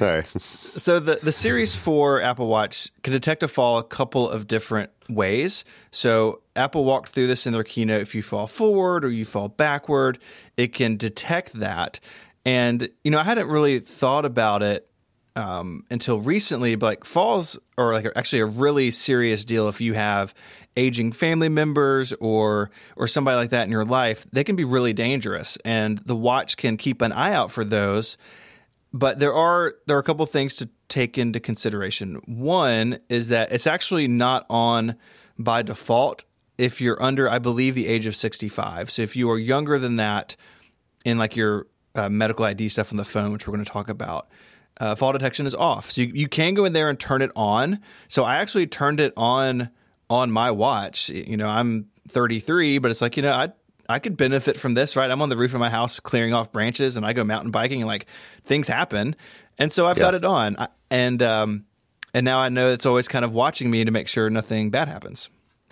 All 0.00 0.08
right. 0.08 0.26
So 0.76 0.98
the, 0.98 1.18
the 1.22 1.32
Series 1.32 1.74
4 1.74 2.20
Apple 2.20 2.48
Watch 2.48 2.90
can 3.02 3.12
detect 3.12 3.42
a 3.42 3.48
fall 3.48 3.78
a 3.78 3.84
couple 3.84 4.28
of 4.28 4.46
different 4.46 4.90
ways. 5.08 5.64
So 5.90 6.42
Apple 6.54 6.84
walked 6.84 7.10
through 7.10 7.28
this 7.28 7.46
in 7.46 7.52
their 7.52 7.64
keynote. 7.64 8.02
If 8.02 8.14
you 8.14 8.22
fall 8.22 8.46
forward 8.46 9.04
or 9.04 9.10
you 9.10 9.24
fall 9.24 9.48
backward, 9.48 10.18
it 10.56 10.72
can 10.74 10.96
detect 10.96 11.54
that. 11.54 12.00
And, 12.44 12.88
you 13.04 13.10
know, 13.10 13.18
I 13.18 13.24
hadn't 13.24 13.48
really 13.48 13.78
thought 13.78 14.24
about 14.24 14.62
it 14.62 14.88
um, 15.34 15.84
until 15.90 16.20
recently, 16.20 16.74
but 16.74 16.86
like 16.86 17.04
falls 17.04 17.58
are 17.78 17.92
like 17.92 18.06
actually 18.16 18.40
a 18.40 18.46
really 18.46 18.90
serious 18.90 19.44
deal 19.44 19.68
if 19.68 19.80
you 19.80 19.94
have 19.94 20.34
aging 20.76 21.12
family 21.12 21.48
members 21.48 22.12
or 22.14 22.70
or 22.96 23.08
somebody 23.08 23.36
like 23.36 23.50
that 23.50 23.64
in 23.64 23.70
your 23.70 23.84
life. 23.84 24.26
They 24.32 24.44
can 24.44 24.56
be 24.56 24.64
really 24.64 24.92
dangerous, 24.92 25.58
and 25.64 25.98
the 25.98 26.16
watch 26.16 26.56
can 26.56 26.76
keep 26.76 27.02
an 27.02 27.12
eye 27.12 27.32
out 27.32 27.50
for 27.50 27.64
those. 27.64 28.16
But 28.92 29.18
there 29.18 29.34
are 29.34 29.74
there 29.86 29.96
are 29.96 30.00
a 30.00 30.04
couple 30.04 30.24
things 30.26 30.54
to 30.56 30.68
take 30.88 31.18
into 31.18 31.40
consideration. 31.40 32.20
One 32.26 32.98
is 33.08 33.28
that 33.28 33.52
it's 33.52 33.66
actually 33.66 34.08
not 34.08 34.46
on 34.48 34.96
by 35.38 35.62
default 35.62 36.24
if 36.58 36.80
you're 36.80 37.00
under, 37.02 37.28
I 37.28 37.38
believe, 37.38 37.74
the 37.74 37.86
age 37.86 38.06
of 38.06 38.16
65. 38.16 38.90
So 38.90 39.02
if 39.02 39.16
you 39.16 39.30
are 39.30 39.38
younger 39.38 39.78
than 39.78 39.96
that 39.96 40.36
in 41.04 41.18
like 41.18 41.36
your 41.36 41.66
uh, 41.94 42.08
medical 42.08 42.44
ID 42.44 42.68
stuff 42.68 42.92
on 42.92 42.96
the 42.96 43.04
phone, 43.04 43.32
which 43.32 43.46
we're 43.46 43.54
going 43.54 43.64
to 43.64 43.70
talk 43.70 43.88
about, 43.88 44.28
uh, 44.80 44.94
fall 44.94 45.12
detection 45.12 45.46
is 45.46 45.54
off. 45.54 45.90
So 45.90 46.02
you, 46.02 46.12
you 46.14 46.28
can 46.28 46.54
go 46.54 46.64
in 46.64 46.72
there 46.72 46.88
and 46.88 46.98
turn 46.98 47.22
it 47.22 47.30
on. 47.34 47.80
So 48.08 48.24
I 48.24 48.36
actually 48.36 48.66
turned 48.66 49.00
it 49.00 49.12
on 49.16 49.70
on 50.08 50.30
my 50.30 50.50
watch. 50.50 51.08
You 51.08 51.36
know, 51.36 51.48
I'm 51.48 51.88
33, 52.08 52.78
but 52.78 52.90
it's 52.90 53.00
like, 53.00 53.16
you 53.16 53.22
know, 53.22 53.32
I 53.32 53.52
I 53.88 53.98
could 53.98 54.16
benefit 54.16 54.56
from 54.56 54.74
this, 54.74 54.96
right? 54.96 55.10
I'm 55.10 55.22
on 55.22 55.28
the 55.28 55.36
roof 55.36 55.54
of 55.54 55.60
my 55.60 55.70
house 55.70 56.00
clearing 56.00 56.34
off 56.34 56.52
branches 56.52 56.96
and 56.96 57.06
I 57.06 57.12
go 57.12 57.24
mountain 57.24 57.50
biking 57.50 57.80
and 57.80 57.88
like 57.88 58.06
things 58.44 58.68
happen. 58.68 59.14
And 59.58 59.72
so 59.72 59.86
I've 59.86 59.96
yeah. 59.96 60.04
got 60.04 60.14
it 60.14 60.24
on. 60.24 60.56
And 60.90 61.22
um 61.22 61.64
and 62.12 62.24
now 62.24 62.38
I 62.38 62.48
know 62.48 62.70
it's 62.70 62.86
always 62.86 63.08
kind 63.08 63.24
of 63.24 63.32
watching 63.32 63.70
me 63.70 63.84
to 63.84 63.90
make 63.90 64.08
sure 64.08 64.28
nothing 64.30 64.70
bad 64.70 64.88
happens. 64.88 65.28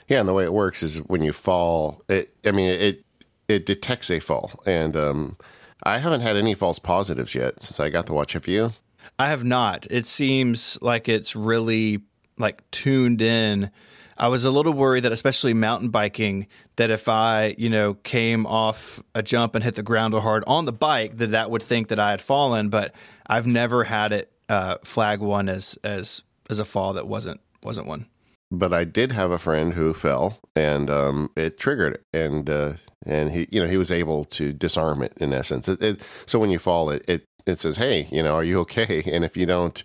Yeah, 0.06 0.20
and 0.20 0.28
the 0.28 0.34
way 0.34 0.44
it 0.44 0.52
works 0.52 0.82
is 0.82 0.98
when 0.98 1.22
you 1.22 1.32
fall, 1.32 2.02
it 2.08 2.32
I 2.44 2.52
mean 2.52 2.70
it 2.70 3.04
it 3.48 3.66
detects 3.66 4.10
a 4.10 4.20
fall. 4.20 4.62
And 4.64 4.96
um 4.96 5.36
I 5.82 5.98
haven't 5.98 6.20
had 6.20 6.36
any 6.36 6.54
false 6.54 6.78
positives 6.78 7.34
yet 7.34 7.60
since 7.60 7.80
I 7.80 7.90
got 7.90 8.06
the 8.06 8.14
watch. 8.14 8.34
Have 8.34 8.46
you? 8.46 8.72
I 9.18 9.28
have 9.28 9.44
not. 9.44 9.86
It 9.90 10.06
seems 10.06 10.80
like 10.80 11.08
it's 11.08 11.36
really 11.36 12.02
like 12.38 12.68
tuned 12.70 13.20
in. 13.20 13.70
I 14.16 14.28
was 14.28 14.44
a 14.44 14.50
little 14.50 14.72
worried 14.72 15.04
that, 15.04 15.12
especially 15.12 15.54
mountain 15.54 15.88
biking, 15.88 16.46
that 16.76 16.90
if 16.90 17.08
I, 17.08 17.54
you 17.58 17.68
know, 17.68 17.94
came 17.94 18.46
off 18.46 19.02
a 19.14 19.22
jump 19.22 19.54
and 19.54 19.64
hit 19.64 19.74
the 19.74 19.82
ground 19.82 20.14
hard 20.14 20.44
on 20.46 20.64
the 20.64 20.72
bike, 20.72 21.16
that 21.16 21.30
that 21.30 21.50
would 21.50 21.62
think 21.62 21.88
that 21.88 21.98
I 21.98 22.10
had 22.10 22.22
fallen. 22.22 22.68
But 22.68 22.94
I've 23.26 23.46
never 23.46 23.84
had 23.84 24.12
it 24.12 24.30
uh, 24.48 24.76
flag 24.84 25.20
one 25.20 25.48
as 25.48 25.78
as 25.82 26.22
as 26.50 26.58
a 26.58 26.64
fall 26.64 26.92
that 26.94 27.06
wasn't 27.08 27.40
wasn't 27.62 27.86
one. 27.86 28.06
but 28.50 28.72
I 28.72 28.84
did 28.84 29.10
have 29.12 29.30
a 29.32 29.38
friend 29.38 29.72
who 29.74 29.92
fell, 29.94 30.38
and 30.54 30.88
um, 30.90 31.30
it 31.36 31.58
triggered 31.58 31.94
it, 31.94 32.02
and 32.12 32.48
uh, 32.48 32.72
and 33.04 33.30
he, 33.30 33.48
you 33.50 33.60
know, 33.60 33.66
he 33.66 33.76
was 33.76 33.90
able 33.90 34.24
to 34.26 34.52
disarm 34.52 35.02
it 35.02 35.12
in 35.18 35.32
essence. 35.32 35.68
It, 35.68 35.82
it, 35.82 36.08
so 36.26 36.38
when 36.38 36.50
you 36.50 36.58
fall, 36.58 36.90
it, 36.90 37.04
it 37.08 37.24
it 37.46 37.58
says, 37.58 37.78
"Hey, 37.78 38.06
you 38.12 38.22
know, 38.22 38.34
are 38.34 38.44
you 38.44 38.60
okay?" 38.60 39.02
And 39.12 39.24
if 39.24 39.36
you 39.36 39.46
don't, 39.46 39.82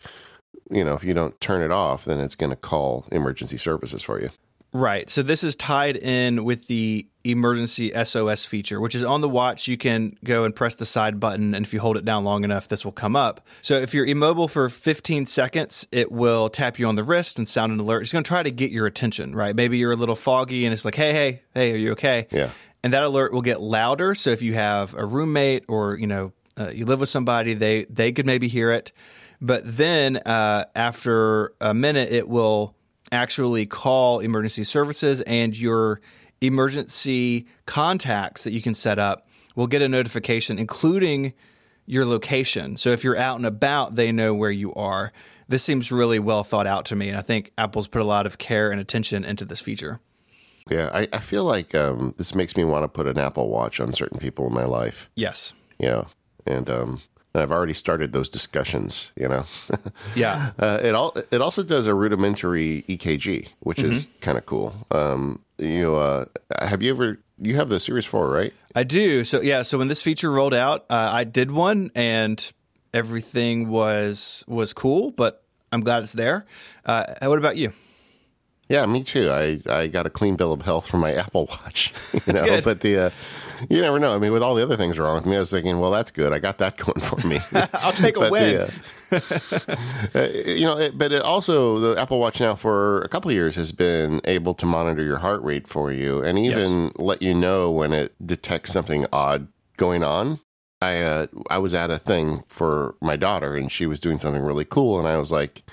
you 0.69 0.83
know, 0.83 0.93
if 0.93 1.03
you 1.03 1.13
don't 1.13 1.39
turn 1.41 1.61
it 1.61 1.71
off, 1.71 2.05
then 2.05 2.19
it's 2.19 2.35
going 2.35 2.51
to 2.51 2.55
call 2.55 3.05
emergency 3.11 3.57
services 3.57 4.03
for 4.03 4.21
you. 4.21 4.29
Right. 4.71 5.09
So 5.09 5.23
this 5.23 5.43
is 5.43 5.55
tied 5.55 5.97
in 5.97 6.43
with 6.43 6.67
the 6.67 7.07
emergency 7.25 7.91
SOS 8.03 8.45
feature, 8.45 8.79
which 8.79 8.93
is 8.93 9.03
on 9.03 9.21
the 9.21 9.29
watch. 9.29 9.67
You 9.67 9.77
can 9.77 10.15
go 10.23 10.43
and 10.43 10.55
press 10.55 10.75
the 10.75 10.85
side 10.85 11.19
button, 11.19 11.55
and 11.55 11.65
if 11.65 11.73
you 11.73 11.79
hold 11.79 11.97
it 11.97 12.05
down 12.05 12.23
long 12.23 12.43
enough, 12.43 12.67
this 12.67 12.85
will 12.85 12.91
come 12.91 13.15
up. 13.15 13.41
So 13.63 13.75
if 13.75 13.95
you're 13.95 14.05
immobile 14.05 14.47
for 14.47 14.69
15 14.69 15.25
seconds, 15.25 15.87
it 15.91 16.11
will 16.11 16.49
tap 16.49 16.77
you 16.77 16.85
on 16.85 16.95
the 16.95 17.03
wrist 17.03 17.39
and 17.39 17.47
sound 17.47 17.73
an 17.73 17.79
alert. 17.79 18.01
It's 18.01 18.13
going 18.13 18.23
to 18.23 18.27
try 18.27 18.43
to 18.43 18.51
get 18.51 18.69
your 18.69 18.85
attention, 18.85 19.33
right? 19.33 19.55
Maybe 19.55 19.79
you're 19.79 19.91
a 19.91 19.97
little 19.97 20.15
foggy 20.15 20.65
and 20.65 20.73
it's 20.73 20.85
like, 20.85 20.95
hey, 20.95 21.13
hey, 21.13 21.41
hey, 21.55 21.73
are 21.73 21.77
you 21.77 21.91
okay? 21.93 22.27
Yeah. 22.29 22.51
And 22.83 22.93
that 22.93 23.03
alert 23.03 23.33
will 23.33 23.41
get 23.41 23.59
louder. 23.59 24.13
So 24.13 24.29
if 24.29 24.41
you 24.41 24.53
have 24.53 24.93
a 24.93 25.05
roommate 25.05 25.65
or, 25.67 25.97
you 25.97 26.07
know, 26.07 26.31
uh, 26.57 26.69
you 26.69 26.85
live 26.85 26.99
with 26.99 27.09
somebody, 27.09 27.55
they, 27.55 27.85
they 27.85 28.11
could 28.11 28.25
maybe 28.25 28.47
hear 28.47 28.71
it. 28.71 28.91
But 29.41 29.61
then 29.65 30.17
uh, 30.17 30.65
after 30.75 31.53
a 31.61 31.73
minute, 31.73 32.11
it 32.11 32.27
will 32.27 32.75
actually 33.11 33.65
call 33.65 34.19
emergency 34.19 34.63
services 34.63 35.21
and 35.21 35.57
your 35.57 36.01
emergency 36.41 37.47
contacts 37.65 38.43
that 38.43 38.51
you 38.51 38.61
can 38.61 38.73
set 38.73 38.99
up 38.99 39.27
will 39.55 39.67
get 39.67 39.81
a 39.81 39.89
notification, 39.89 40.59
including 40.59 41.33
your 41.85 42.05
location. 42.05 42.77
So 42.77 42.91
if 42.91 43.03
you're 43.03 43.17
out 43.17 43.37
and 43.37 43.45
about, 43.45 43.95
they 43.95 44.11
know 44.11 44.35
where 44.35 44.51
you 44.51 44.73
are. 44.75 45.11
This 45.47 45.63
seems 45.63 45.91
really 45.91 46.19
well 46.19 46.43
thought 46.43 46.67
out 46.67 46.85
to 46.85 46.95
me. 46.95 47.09
And 47.09 47.17
I 47.17 47.21
think 47.21 47.51
Apple's 47.57 47.87
put 47.87 48.01
a 48.01 48.05
lot 48.05 48.25
of 48.25 48.37
care 48.37 48.71
and 48.71 48.79
attention 48.79 49.25
into 49.25 49.45
this 49.45 49.59
feature. 49.59 49.99
Yeah, 50.69 50.91
I, 50.93 51.07
I 51.11 51.19
feel 51.19 51.45
like 51.45 51.73
um, 51.73 52.13
this 52.17 52.35
makes 52.35 52.55
me 52.55 52.63
want 52.63 52.83
to 52.83 52.87
put 52.87 53.07
an 53.07 53.17
Apple 53.17 53.49
Watch 53.49 53.79
on 53.79 53.91
certain 53.93 54.19
people 54.19 54.45
in 54.45 54.53
my 54.53 54.65
life. 54.65 55.09
Yes. 55.15 55.53
Yeah, 55.79 56.03
and 56.45 56.69
um, 56.69 57.01
I've 57.35 57.51
already 57.51 57.73
started 57.73 58.11
those 58.11 58.29
discussions. 58.29 59.11
You 59.15 59.27
know. 59.27 59.45
Yeah. 60.15 60.51
Uh, 60.57 60.79
it 60.81 60.95
all 60.95 61.15
it 61.31 61.41
also 61.41 61.63
does 61.63 61.87
a 61.87 61.93
rudimentary 61.93 62.83
EKG, 62.87 63.49
which 63.59 63.79
is 63.79 64.07
kind 64.21 64.37
of 64.37 64.45
cool. 64.45 64.73
Um, 64.91 65.43
you 65.57 65.95
uh, 65.95 66.25
have 66.59 66.81
you 66.81 66.91
ever 66.91 67.19
you 67.37 67.55
have 67.55 67.69
the 67.69 67.79
Series 67.79 68.05
Four, 68.05 68.29
right? 68.29 68.53
I 68.75 68.83
do. 68.83 69.23
So 69.23 69.41
yeah. 69.41 69.61
So 69.61 69.77
when 69.77 69.87
this 69.87 70.01
feature 70.01 70.31
rolled 70.31 70.53
out, 70.53 70.85
uh, 70.89 71.09
I 71.11 71.23
did 71.23 71.51
one, 71.51 71.91
and 71.95 72.51
everything 72.93 73.69
was 73.69 74.43
was 74.47 74.73
cool. 74.73 75.11
But 75.11 75.43
I'm 75.71 75.81
glad 75.81 76.03
it's 76.03 76.13
there. 76.13 76.45
Uh, 76.85 77.05
what 77.21 77.37
about 77.37 77.57
you? 77.57 77.71
Yeah, 78.69 78.85
me 78.85 79.03
too. 79.03 79.31
I, 79.31 79.59
I 79.67 79.87
got 79.87 80.05
a 80.05 80.11
clean 80.11 80.35
bill 80.35 80.53
of 80.53 80.61
health 80.61 80.87
from 80.87 80.99
my 80.99 81.13
Apple 81.15 81.47
Watch. 81.47 81.91
You 82.13 82.19
That's 82.21 82.41
know, 82.41 82.47
good. 82.47 82.63
but 82.63 82.81
the 82.81 82.97
uh, 82.97 83.09
you 83.69 83.81
never 83.81 83.99
know. 83.99 84.13
I 84.15 84.19
mean, 84.19 84.31
with 84.31 84.43
all 84.43 84.55
the 84.55 84.63
other 84.63 84.75
things 84.77 84.97
wrong 84.99 85.15
with 85.15 85.25
me, 85.25 85.35
I 85.35 85.39
was 85.39 85.51
thinking, 85.51 85.79
well, 85.79 85.91
that's 85.91 86.11
good. 86.11 86.33
I 86.33 86.39
got 86.39 86.57
that 86.59 86.77
going 86.85 86.99
for 87.01 87.15
me. 87.27 87.39
I'll 87.73 87.91
take 87.91 88.17
a 88.17 88.29
win. 88.29 88.67
the, 89.11 90.09
uh, 90.15 90.19
uh, 90.19 90.27
you 90.51 90.65
know, 90.65 90.77
it, 90.77 90.97
but 90.97 91.11
it 91.11 91.21
also 91.21 91.79
the 91.79 92.01
Apple 92.01 92.19
Watch 92.19 92.39
now 92.39 92.55
for 92.55 93.01
a 93.01 93.07
couple 93.09 93.29
of 93.31 93.35
years 93.35 93.55
has 93.55 93.71
been 93.71 94.21
able 94.25 94.53
to 94.55 94.65
monitor 94.65 95.03
your 95.03 95.17
heart 95.19 95.41
rate 95.43 95.67
for 95.67 95.91
you 95.91 96.21
and 96.23 96.37
even 96.37 96.91
let 96.97 97.21
you 97.21 97.33
know 97.33 97.71
when 97.71 97.93
it 97.93 98.13
detects 98.25 98.71
something 98.71 99.05
odd 99.11 99.47
going 99.77 100.03
on. 100.03 100.39
I 100.81 101.01
uh, 101.01 101.27
I 101.49 101.57
was 101.57 101.73
at 101.73 101.89
a 101.91 101.99
thing 101.99 102.43
for 102.47 102.95
my 103.01 103.15
daughter 103.15 103.55
and 103.55 103.71
she 103.71 103.85
was 103.85 103.99
doing 103.99 104.19
something 104.19 104.41
really 104.43 104.65
cool 104.65 104.99
and 104.99 105.07
I 105.07 105.17
was 105.17 105.31
like, 105.31 105.63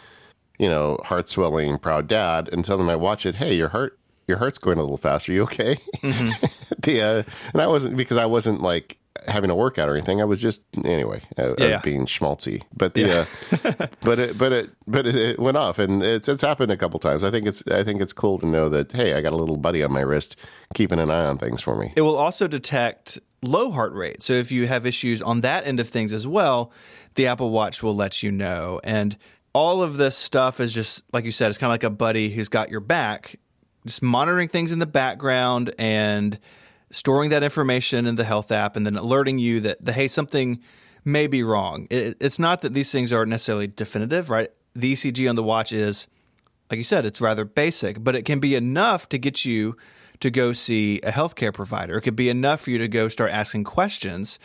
you 0.59 0.69
know, 0.69 0.99
heart 1.05 1.29
swelling, 1.29 1.79
proud 1.79 2.07
dad, 2.09 2.49
and 2.53 2.65
telling 2.65 2.89
I 2.89 2.97
watch 2.97 3.27
it, 3.27 3.37
hey, 3.37 3.55
your 3.57 3.69
heart 3.71 3.99
your 4.29 4.39
heart's 4.39 4.59
going 4.59 4.77
a 4.79 4.81
little 4.83 4.97
fast. 4.97 5.29
Are 5.29 5.33
you 5.33 5.43
okay? 5.45 5.77
the, 6.03 7.01
uh, 7.01 7.31
and 7.53 7.63
I 7.63 7.67
wasn't 7.69 7.97
because 7.97 8.17
I 8.17 8.27
wasn't 8.27 8.61
like 8.61 8.99
having 9.29 9.51
a 9.51 9.55
workout 9.55 9.89
or 9.89 9.95
anything. 9.95 10.21
I 10.21 10.25
was 10.25 10.41
just 10.41 10.63
anyway. 10.85 11.21
I, 11.39 11.43
I 11.43 11.55
Yeah. 11.59 11.67
was 11.75 11.83
being 11.83 12.07
schmaltzy. 12.07 12.63
But 12.77 12.95
the 12.95 13.21
uh, 13.21 13.87
but 14.03 14.19
it 14.19 14.37
but 14.39 14.53
it 14.53 14.71
but 14.87 15.07
it, 15.07 15.15
it 15.15 15.39
went 15.39 15.57
off, 15.57 15.79
and 15.79 16.03
it's 16.03 16.29
it's 16.29 16.43
happened 16.43 16.73
a 16.73 16.77
couple 16.77 16.99
times. 16.99 17.23
I 17.25 17.31
think 17.31 17.47
it's 17.47 17.67
I 17.69 17.85
think 17.85 18.01
it's 18.01 18.13
cool 18.13 18.39
to 18.41 18.47
know 18.47 18.69
that 18.69 18.93
hey, 18.93 19.15
I 19.15 19.21
got 19.21 19.33
a 19.33 19.37
little 19.37 19.57
buddy 19.59 19.83
on 19.85 19.93
my 19.93 20.01
wrist 20.01 20.37
keeping 20.75 20.99
an 20.99 21.11
eye 21.11 21.25
on 21.27 21.39
things 21.39 21.63
for 21.63 21.77
me. 21.77 21.93
It 21.97 22.01
will 22.03 22.17
also 22.17 22.49
detect 22.49 23.19
low 23.43 23.71
heart 23.71 23.93
rate. 23.93 24.23
So 24.25 24.33
if 24.33 24.51
you 24.51 24.67
have 24.67 24.85
issues 24.87 25.23
on 25.23 25.43
that 25.43 25.67
end 25.67 25.79
of 25.79 25.89
things 25.89 26.13
as 26.13 26.27
well, 26.27 26.73
the 27.15 27.29
Apple 27.29 27.51
Watch 27.51 27.81
will 27.83 27.95
let 27.95 28.23
you 28.25 28.33
know. 28.33 28.81
And 28.83 29.17
all 29.57 29.83
of 29.83 29.97
this 29.97 30.19
stuff 30.19 30.61
is 30.61 30.71
just 30.71 31.03
like 31.15 31.25
you 31.25 31.33
said, 31.33 31.49
it's 31.49 31.57
kind 31.57 31.71
of 31.71 31.73
like 31.73 31.83
a 31.83 31.89
buddy 31.89 32.29
who's 32.29 32.51
got 32.51 32.69
your 32.69 32.81
back, 32.81 33.41
just 33.87 34.03
monitoring 34.03 34.49
things 34.49 34.71
in 34.71 34.81
the 34.81 34.87
background 34.87 35.75
and 35.79 36.39
storing 36.91 37.31
that 37.31 37.43
information 37.43 38.07
in 38.07 38.17
the 38.17 38.25
health 38.25 38.53
app 38.53 38.77
and 38.77 38.85
then 38.85 38.99
alerting 38.99 39.39
you 39.39 39.61
that 39.61 39.83
the 39.83 39.95
hey 39.95 40.09
something 40.09 40.61
may 41.07 41.27
be 41.27 41.43
wrong. 41.43 41.87
It, 41.89 42.19
it's 42.21 42.39
not 42.39 42.61
that 42.61 42.75
these 42.75 42.93
things 42.93 43.15
are 43.15 43.25
necessarily 43.25 43.67
definitive, 43.67 44.29
right? 44.29 44.51
The 44.75 44.93
ECG 44.93 45.27
on 45.27 45.37
the 45.37 45.43
watch 45.43 45.73
is 45.73 46.07
like 46.71 46.77
you 46.77 46.85
said, 46.85 47.07
it's 47.07 47.23
rather 47.23 47.47
basic, 47.47 48.05
but 48.05 48.15
it 48.15 48.27
can 48.27 48.41
be 48.41 48.57
enough 48.57 49.09
to 49.09 49.17
get 49.17 49.47
you 49.47 49.75
to 50.21 50.31
go 50.31 50.53
see 50.53 50.99
a 50.99 51.13
healthcare 51.13 51.55
provider. 51.55 51.97
It 51.97 52.03
could 52.03 52.17
be 52.17 52.29
enough 52.29 52.61
for 52.61 52.73
you 52.73 52.79
to 52.79 52.89
go 52.89 53.09
start 53.09 53.31
asking 53.31 53.65
questions. 53.65 54.39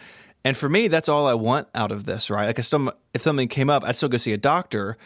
And 0.44 0.58
for 0.58 0.70
me, 0.70 0.88
that's 0.88 1.08
all 1.08 1.28
I 1.28 1.34
want 1.34 1.68
out 1.76 1.92
of 1.92 2.06
this, 2.06 2.30
right? 2.30 2.48
Like 2.48 2.60
if 2.60 2.66
some 2.66 2.92
if 3.14 3.22
something 3.22 3.48
came 3.48 3.70
up, 3.70 3.84
I'd 3.84 3.96
still 3.96 4.10
go 4.10 4.18
see 4.18 4.34
a 4.34 4.38
doctor, 4.38 4.98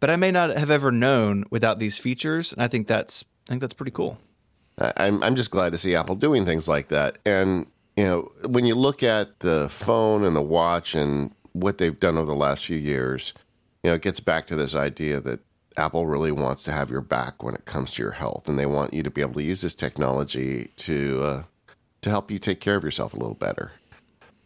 but 0.00 0.10
I 0.10 0.16
may 0.16 0.30
not 0.30 0.56
have 0.56 0.70
ever 0.70 0.92
known 0.92 1.44
without 1.50 1.78
these 1.78 1.98
features. 1.98 2.52
And 2.52 2.62
I 2.62 2.68
think 2.68 2.86
that's 2.86 3.24
I 3.48 3.50
think 3.50 3.60
that's 3.60 3.74
pretty 3.74 3.90
cool. 3.90 4.18
I'm 4.78 5.22
I'm 5.22 5.36
just 5.36 5.50
glad 5.50 5.72
to 5.72 5.78
see 5.78 5.94
Apple 5.94 6.14
doing 6.16 6.44
things 6.44 6.68
like 6.68 6.88
that. 6.88 7.18
And 7.24 7.70
you 7.96 8.04
know, 8.04 8.30
when 8.46 8.64
you 8.64 8.74
look 8.74 9.02
at 9.02 9.40
the 9.40 9.68
phone 9.68 10.24
and 10.24 10.34
the 10.34 10.42
watch 10.42 10.94
and 10.94 11.32
what 11.52 11.78
they've 11.78 11.98
done 11.98 12.16
over 12.16 12.26
the 12.26 12.34
last 12.34 12.66
few 12.66 12.76
years, 12.76 13.32
you 13.82 13.90
know, 13.90 13.94
it 13.94 14.02
gets 14.02 14.20
back 14.20 14.46
to 14.48 14.56
this 14.56 14.74
idea 14.74 15.20
that 15.20 15.40
Apple 15.76 16.06
really 16.06 16.32
wants 16.32 16.62
to 16.64 16.72
have 16.72 16.90
your 16.90 17.00
back 17.00 17.42
when 17.42 17.54
it 17.54 17.64
comes 17.64 17.94
to 17.94 18.02
your 18.02 18.12
health, 18.12 18.48
and 18.48 18.58
they 18.58 18.66
want 18.66 18.94
you 18.94 19.02
to 19.02 19.10
be 19.10 19.20
able 19.20 19.34
to 19.34 19.42
use 19.42 19.60
this 19.60 19.74
technology 19.74 20.70
to 20.76 21.22
uh, 21.22 21.42
to 22.00 22.10
help 22.10 22.30
you 22.30 22.38
take 22.38 22.60
care 22.60 22.76
of 22.76 22.84
yourself 22.84 23.14
a 23.14 23.16
little 23.16 23.34
better. 23.34 23.72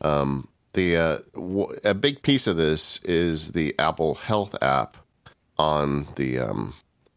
Um, 0.00 0.48
the 0.72 0.96
uh, 0.96 1.18
w- 1.34 1.74
a 1.84 1.94
big 1.94 2.22
piece 2.22 2.46
of 2.46 2.56
this 2.56 3.02
is 3.02 3.52
the 3.52 3.74
Apple 3.78 4.14
Health 4.14 4.54
app 4.62 4.96
on 5.58 6.08
the 6.16 6.38
um, 6.38 6.74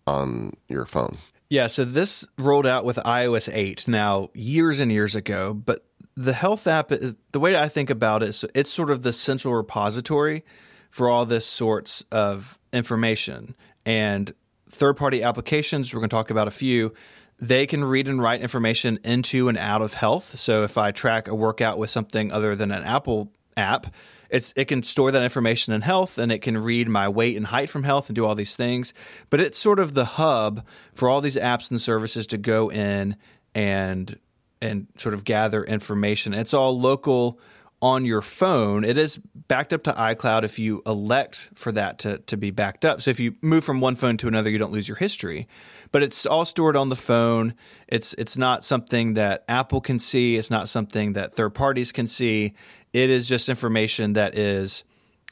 on 0.07 0.53
your 0.67 0.85
phone. 0.85 1.17
Yeah, 1.49 1.67
so 1.67 1.83
this 1.83 2.25
rolled 2.37 2.65
out 2.65 2.85
with 2.85 2.95
iOS 2.97 3.49
8 3.53 3.85
now 3.87 4.29
years 4.33 4.79
and 4.79 4.89
years 4.89 5.17
ago, 5.17 5.53
but 5.53 5.85
the 6.15 6.31
health 6.31 6.65
app 6.65 6.93
is 6.93 7.15
the 7.33 7.41
way 7.41 7.57
I 7.57 7.67
think 7.67 7.89
about 7.89 8.23
it 8.23 8.29
is 8.29 8.45
it's 8.55 8.71
sort 8.71 8.89
of 8.89 9.03
the 9.03 9.11
central 9.11 9.53
repository 9.53 10.45
for 10.89 11.09
all 11.09 11.25
this 11.25 11.45
sorts 11.45 12.05
of 12.09 12.57
information 12.71 13.55
and 13.85 14.33
third-party 14.69 15.23
applications, 15.23 15.93
we're 15.93 15.99
going 15.99 16.09
to 16.09 16.15
talk 16.15 16.29
about 16.29 16.47
a 16.47 16.51
few. 16.51 16.93
They 17.41 17.65
can 17.65 17.83
read 17.83 18.07
and 18.07 18.21
write 18.21 18.41
information 18.41 18.99
into 19.03 19.49
and 19.49 19.57
out 19.57 19.81
of 19.81 19.95
health. 19.95 20.37
So 20.39 20.63
if 20.63 20.77
I 20.77 20.91
track 20.91 21.27
a 21.27 21.35
workout 21.35 21.79
with 21.79 21.89
something 21.89 22.31
other 22.31 22.55
than 22.55 22.71
an 22.71 22.83
Apple 22.83 23.31
app, 23.57 23.87
it's 24.29 24.53
it 24.55 24.65
can 24.65 24.83
store 24.83 25.11
that 25.11 25.23
information 25.23 25.73
in 25.73 25.81
health 25.81 26.17
and 26.17 26.31
it 26.31 26.39
can 26.39 26.57
read 26.57 26.87
my 26.87 27.09
weight 27.09 27.35
and 27.35 27.47
height 27.47 27.69
from 27.69 27.83
health 27.83 28.07
and 28.07 28.15
do 28.15 28.25
all 28.25 28.35
these 28.35 28.55
things. 28.55 28.93
But 29.29 29.41
it's 29.41 29.57
sort 29.57 29.79
of 29.79 29.93
the 29.93 30.05
hub 30.05 30.65
for 30.93 31.09
all 31.09 31.19
these 31.19 31.35
apps 31.35 31.69
and 31.69 31.81
services 31.81 32.25
to 32.27 32.37
go 32.37 32.71
in 32.71 33.17
and 33.53 34.17
and 34.61 34.87
sort 34.95 35.13
of 35.13 35.23
gather 35.23 35.63
information. 35.63 36.33
It's 36.33 36.53
all 36.53 36.79
local 36.79 37.39
on 37.81 38.05
your 38.05 38.21
phone. 38.21 38.83
It 38.83 38.97
is 38.97 39.17
backed 39.17 39.73
up 39.73 39.83
to 39.83 39.93
iCloud 39.93 40.43
if 40.43 40.59
you 40.59 40.81
elect 40.85 41.49
for 41.55 41.71
that 41.71 41.99
to, 41.99 42.19
to 42.19 42.37
be 42.37 42.51
backed 42.51 42.85
up. 42.85 43.01
So 43.01 43.09
if 43.09 43.19
you 43.19 43.35
move 43.41 43.63
from 43.63 43.81
one 43.81 43.95
phone 43.95 44.17
to 44.17 44.27
another, 44.27 44.49
you 44.49 44.57
don't 44.57 44.71
lose 44.71 44.87
your 44.87 44.97
history. 44.97 45.47
But 45.91 46.03
it's 46.03 46.25
all 46.25 46.45
stored 46.45 46.75
on 46.75 46.89
the 46.89 46.95
phone. 46.95 47.53
It's 47.87 48.13
it's 48.13 48.37
not 48.37 48.63
something 48.63 49.15
that 49.15 49.43
Apple 49.49 49.81
can 49.81 49.99
see. 49.99 50.37
It's 50.37 50.51
not 50.51 50.69
something 50.69 51.13
that 51.13 51.35
third 51.35 51.53
parties 51.55 51.91
can 51.91 52.07
see. 52.07 52.53
It 52.93 53.09
is 53.09 53.27
just 53.27 53.49
information 53.49 54.13
that 54.13 54.37
is 54.37 54.83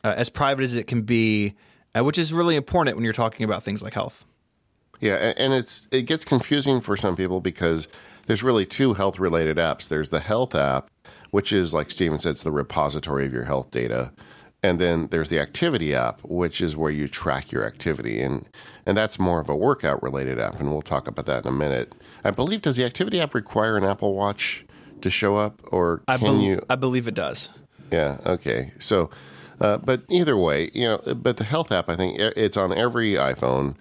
uh, 0.03 0.15
as 0.17 0.29
private 0.29 0.63
as 0.63 0.75
it 0.75 0.87
can 0.87 1.03
be, 1.03 1.55
uh, 1.95 2.03
which 2.03 2.17
is 2.17 2.33
really 2.33 2.55
important 2.55 2.97
when 2.97 3.03
you're 3.03 3.13
talking 3.13 3.43
about 3.43 3.63
things 3.63 3.83
like 3.83 3.93
health. 3.93 4.25
Yeah, 4.99 5.33
and 5.37 5.53
it's 5.53 5.87
it 5.91 6.03
gets 6.03 6.25
confusing 6.25 6.81
for 6.81 6.97
some 6.97 7.15
people 7.15 7.39
because 7.39 7.87
there's 8.27 8.43
really 8.43 8.65
two 8.65 8.93
health 8.93 9.17
related 9.17 9.57
apps. 9.57 9.87
There's 9.87 10.09
the 10.09 10.19
health 10.19 10.55
app, 10.55 10.89
which 11.31 11.51
is 11.53 11.73
like 11.73 11.91
Stephen 11.91 12.17
said, 12.17 12.31
it's 12.31 12.43
the 12.43 12.51
repository 12.51 13.25
of 13.25 13.33
your 13.33 13.45
health 13.45 13.71
data. 13.71 14.11
And 14.61 14.77
then 14.79 15.07
there's 15.07 15.29
the 15.29 15.39
activity 15.39 15.95
app, 15.95 16.19
which 16.23 16.59
is 16.59 16.75
where 16.75 16.91
you 16.91 17.07
track 17.07 17.51
your 17.51 17.65
activity. 17.65 18.19
And 18.19 18.47
and 18.85 18.97
that's 18.97 19.17
more 19.17 19.39
of 19.39 19.47
a 19.47 19.55
workout 19.55 20.03
related 20.03 20.39
app, 20.39 20.59
and 20.59 20.71
we'll 20.71 20.81
talk 20.81 21.07
about 21.07 21.25
that 21.27 21.45
in 21.45 21.49
a 21.49 21.55
minute. 21.55 21.93
I 22.25 22.31
believe 22.31 22.61
does 22.63 22.75
the 22.75 22.83
activity 22.83 23.21
app 23.21 23.33
require 23.33 23.77
an 23.77 23.85
Apple 23.85 24.15
Watch 24.15 24.65
to 25.01 25.09
show 25.09 25.37
up 25.37 25.61
or 25.71 26.01
I, 26.07 26.17
can 26.17 26.41
you 26.41 26.61
I 26.69 26.75
believe 26.75 27.07
it 27.07 27.13
does. 27.13 27.51
yeah. 27.91 28.17
Okay. 28.25 28.73
So, 28.79 29.09
uh, 29.61 29.77
but 29.77 30.01
either 30.09 30.35
way, 30.35 30.71
you 30.73 30.85
know, 30.85 30.97
but 31.15 31.37
the 31.37 31.45
health 31.45 31.71
app, 31.71 31.87
I 31.89 31.95
think 31.95 32.19
it's 32.19 32.57
on 32.57 32.73
every 32.73 33.13
iPhone, 33.13 33.75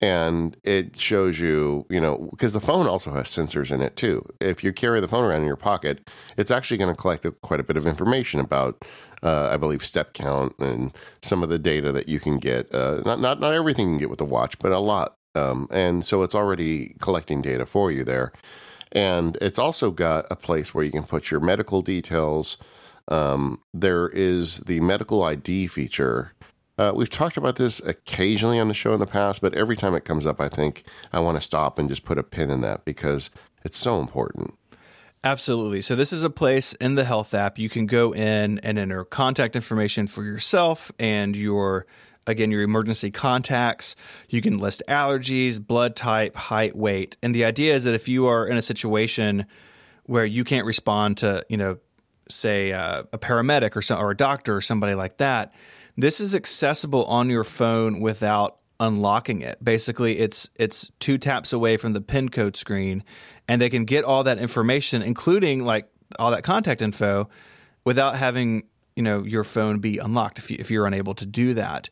and 0.00 0.56
it 0.64 0.98
shows 0.98 1.38
you, 1.38 1.84
you 1.90 2.00
know, 2.00 2.28
because 2.30 2.54
the 2.54 2.60
phone 2.60 2.86
also 2.86 3.12
has 3.12 3.26
sensors 3.26 3.70
in 3.70 3.82
it 3.82 3.96
too. 3.96 4.24
If 4.40 4.64
you 4.64 4.72
carry 4.72 5.00
the 5.00 5.08
phone 5.08 5.24
around 5.24 5.42
in 5.42 5.46
your 5.46 5.56
pocket, 5.56 6.08
it's 6.38 6.50
actually 6.50 6.78
going 6.78 6.94
to 6.94 7.00
collect 7.00 7.26
quite 7.42 7.60
a 7.60 7.64
bit 7.64 7.76
of 7.76 7.86
information 7.86 8.40
about, 8.40 8.82
uh, 9.22 9.50
I 9.52 9.58
believe, 9.58 9.84
step 9.84 10.14
count 10.14 10.54
and 10.58 10.92
some 11.20 11.42
of 11.42 11.50
the 11.50 11.58
data 11.58 11.92
that 11.92 12.08
you 12.08 12.18
can 12.18 12.38
get. 12.38 12.74
Uh, 12.74 13.02
not 13.04 13.20
not 13.20 13.40
not 13.40 13.52
everything 13.52 13.88
you 13.88 13.92
can 13.92 13.98
get 13.98 14.10
with 14.10 14.18
the 14.20 14.24
watch, 14.24 14.58
but 14.58 14.72
a 14.72 14.78
lot. 14.78 15.16
Um, 15.34 15.68
and 15.70 16.04
so 16.04 16.22
it's 16.22 16.34
already 16.34 16.96
collecting 17.00 17.42
data 17.42 17.66
for 17.66 17.92
you 17.92 18.02
there. 18.02 18.32
And 18.92 19.36
it's 19.40 19.58
also 19.58 19.90
got 19.90 20.26
a 20.30 20.36
place 20.36 20.74
where 20.74 20.84
you 20.84 20.90
can 20.90 21.04
put 21.04 21.30
your 21.30 21.40
medical 21.40 21.82
details. 21.82 22.56
Um, 23.06 23.62
there 23.72 24.08
is 24.08 24.60
the 24.60 24.80
medical 24.80 25.22
ID 25.22 25.68
feature 25.68 26.32
uh, 26.80 26.92
we've 26.94 27.10
talked 27.10 27.36
about 27.36 27.56
this 27.56 27.78
occasionally 27.80 28.58
on 28.58 28.68
the 28.68 28.74
show 28.74 28.94
in 28.94 29.00
the 29.00 29.06
past, 29.06 29.42
but 29.42 29.54
every 29.54 29.76
time 29.76 29.94
it 29.94 30.06
comes 30.06 30.24
up, 30.24 30.40
I 30.40 30.48
think 30.48 30.82
I 31.12 31.20
want 31.20 31.36
to 31.36 31.42
stop 31.42 31.78
and 31.78 31.90
just 31.90 32.06
put 32.06 32.16
a 32.16 32.22
pin 32.22 32.48
in 32.48 32.62
that 32.62 32.86
because 32.86 33.28
it's 33.64 33.76
so 33.76 34.00
important. 34.00 34.54
Absolutely. 35.22 35.82
So, 35.82 35.94
this 35.94 36.10
is 36.10 36.24
a 36.24 36.30
place 36.30 36.72
in 36.74 36.94
the 36.94 37.04
health 37.04 37.34
app 37.34 37.58
you 37.58 37.68
can 37.68 37.84
go 37.84 38.14
in 38.14 38.58
and 38.60 38.78
enter 38.78 39.04
contact 39.04 39.54
information 39.54 40.06
for 40.06 40.24
yourself 40.24 40.90
and 40.98 41.36
your, 41.36 41.84
again, 42.26 42.50
your 42.50 42.62
emergency 42.62 43.10
contacts. 43.10 43.94
You 44.30 44.40
can 44.40 44.56
list 44.58 44.82
allergies, 44.88 45.60
blood 45.60 45.94
type, 45.94 46.34
height, 46.34 46.74
weight. 46.74 47.18
And 47.22 47.34
the 47.34 47.44
idea 47.44 47.74
is 47.74 47.84
that 47.84 47.92
if 47.92 48.08
you 48.08 48.26
are 48.26 48.46
in 48.46 48.56
a 48.56 48.62
situation 48.62 49.44
where 50.04 50.24
you 50.24 50.44
can't 50.44 50.64
respond 50.64 51.18
to, 51.18 51.44
you 51.50 51.58
know, 51.58 51.76
say 52.30 52.72
uh, 52.72 53.02
a 53.12 53.18
paramedic 53.18 53.76
or, 53.76 53.82
some, 53.82 54.02
or 54.02 54.12
a 54.12 54.16
doctor 54.16 54.56
or 54.56 54.62
somebody 54.62 54.94
like 54.94 55.18
that, 55.18 55.52
this 56.02 56.20
is 56.20 56.34
accessible 56.34 57.04
on 57.06 57.30
your 57.30 57.44
phone 57.44 58.00
without 58.00 58.58
unlocking 58.78 59.42
it. 59.42 59.62
Basically, 59.62 60.18
it's 60.18 60.48
it's 60.56 60.90
two 61.00 61.18
taps 61.18 61.52
away 61.52 61.76
from 61.76 61.92
the 61.92 62.00
pin 62.00 62.28
code 62.28 62.56
screen 62.56 63.04
and 63.46 63.60
they 63.60 63.70
can 63.70 63.84
get 63.84 64.04
all 64.04 64.24
that 64.24 64.38
information 64.38 65.02
including 65.02 65.64
like 65.64 65.88
all 66.18 66.30
that 66.30 66.42
contact 66.42 66.82
info 66.82 67.28
without 67.84 68.16
having, 68.16 68.64
you 68.96 69.02
know, 69.02 69.22
your 69.22 69.44
phone 69.44 69.78
be 69.78 69.98
unlocked 69.98 70.38
if 70.38 70.50
you, 70.50 70.56
if 70.58 70.70
you're 70.70 70.86
unable 70.86 71.14
to 71.14 71.26
do 71.26 71.54
that. 71.54 71.90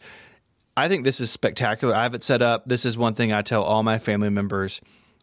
I 0.77 0.89
think 0.89 1.05
this 1.05 1.21
is 1.21 1.31
spectacular. 1.31 1.95
I 1.95 2.05
have 2.05 2.15
it 2.15 2.23
set 2.23 2.41
up. 2.41 2.65
This 2.67 2.85
is 2.85 2.97
one 2.97 3.15
thing 3.15 3.33
I 3.33 3.43
tell 3.43 3.63
all 3.63 3.83
my 3.83 3.99
family 3.99 4.31
members 4.31 4.81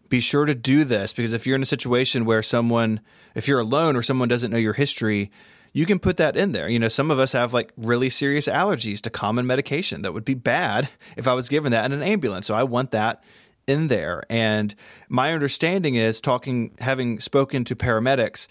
be 0.09 0.19
sure 0.19 0.45
to 0.45 0.55
do 0.55 0.83
this 0.83 1.13
because 1.13 1.33
if 1.33 1.47
you're 1.47 1.55
in 1.55 1.61
a 1.61 1.65
situation 1.65 2.25
where 2.25 2.43
someone, 2.43 3.01
if 3.33 3.47
you're 3.47 3.59
alone 3.59 3.95
or 3.95 4.01
someone 4.01 4.27
doesn't 4.27 4.51
know 4.51 4.57
your 4.57 4.73
history, 4.73 5.31
you 5.75 5.85
can 5.85 5.99
put 5.99 6.15
that 6.15 6.37
in 6.37 6.53
there. 6.53 6.69
You 6.69 6.79
know, 6.79 6.87
some 6.87 7.11
of 7.11 7.19
us 7.19 7.33
have 7.33 7.53
like 7.53 7.73
really 7.75 8.09
serious 8.09 8.47
allergies 8.47 9.01
to 9.01 9.09
common 9.09 9.45
medication 9.45 10.03
that 10.03 10.13
would 10.13 10.23
be 10.23 10.33
bad 10.33 10.87
if 11.17 11.27
I 11.27 11.33
was 11.33 11.49
given 11.49 11.73
that 11.73 11.83
in 11.83 11.91
an 11.91 12.01
ambulance. 12.01 12.47
So 12.47 12.55
I 12.55 12.63
want 12.63 12.91
that 12.91 13.21
in 13.67 13.89
there. 13.89 14.23
And 14.29 14.73
my 15.09 15.33
understanding 15.33 15.95
is 15.95 16.21
talking, 16.21 16.75
having 16.79 17.19
spoken 17.19 17.65
to 17.65 17.75
paramedics, 17.75 18.47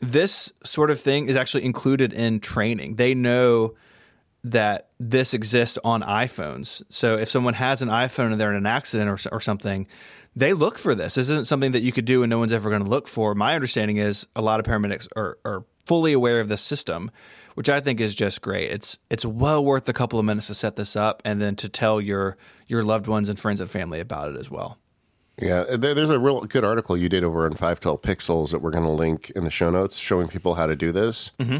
this 0.00 0.52
sort 0.64 0.90
of 0.90 1.00
thing 1.00 1.28
is 1.28 1.36
actually 1.36 1.64
included 1.64 2.12
in 2.12 2.40
training. 2.40 2.96
They 2.96 3.14
know 3.14 3.76
that 4.42 4.88
this 4.98 5.34
exists 5.34 5.78
on 5.84 6.02
iPhones. 6.02 6.82
So 6.88 7.18
if 7.18 7.28
someone 7.28 7.54
has 7.54 7.82
an 7.82 7.88
iPhone 7.88 8.32
and 8.32 8.40
they're 8.40 8.50
in 8.50 8.56
an 8.56 8.66
accident 8.66 9.08
or, 9.08 9.36
or 9.36 9.40
something, 9.40 9.86
they 10.34 10.54
look 10.54 10.76
for 10.76 10.96
this. 10.96 11.14
This 11.14 11.28
isn't 11.28 11.46
something 11.46 11.70
that 11.70 11.82
you 11.82 11.92
could 11.92 12.04
do 12.04 12.24
and 12.24 12.30
no 12.30 12.40
one's 12.40 12.52
ever 12.52 12.68
going 12.68 12.82
to 12.82 12.88
look 12.88 13.06
for. 13.06 13.36
My 13.36 13.54
understanding 13.54 13.98
is 13.98 14.26
a 14.34 14.42
lot 14.42 14.58
of 14.58 14.66
paramedics 14.66 15.06
are, 15.14 15.38
are 15.44 15.64
fully 15.88 16.12
aware 16.12 16.38
of 16.38 16.48
the 16.48 16.56
system, 16.56 17.10
which 17.54 17.68
I 17.68 17.80
think 17.80 17.98
is 18.00 18.14
just 18.14 18.42
great. 18.42 18.70
It's 18.70 18.98
it's 19.10 19.24
well 19.24 19.64
worth 19.64 19.88
a 19.88 19.92
couple 19.92 20.18
of 20.18 20.24
minutes 20.24 20.46
to 20.46 20.54
set 20.54 20.76
this 20.76 20.94
up 20.94 21.22
and 21.24 21.40
then 21.40 21.56
to 21.56 21.68
tell 21.68 22.00
your 22.00 22.36
your 22.68 22.84
loved 22.84 23.08
ones 23.08 23.28
and 23.28 23.38
friends 23.38 23.60
and 23.60 23.68
family 23.70 23.98
about 23.98 24.30
it 24.30 24.36
as 24.36 24.50
well. 24.50 24.78
Yeah, 25.40 25.64
there's 25.76 26.10
a 26.10 26.18
real 26.18 26.40
good 26.42 26.64
article 26.64 26.96
you 26.96 27.08
did 27.08 27.22
over 27.22 27.44
on 27.44 27.52
512 27.52 28.02
Pixels 28.02 28.50
that 28.50 28.60
we're 28.60 28.72
going 28.72 28.84
to 28.84 28.90
link 28.90 29.30
in 29.36 29.44
the 29.44 29.52
show 29.52 29.70
notes 29.70 29.98
showing 29.98 30.26
people 30.26 30.54
how 30.54 30.66
to 30.66 30.74
do 30.74 30.90
this. 30.90 31.30
Mm-hmm. 31.38 31.58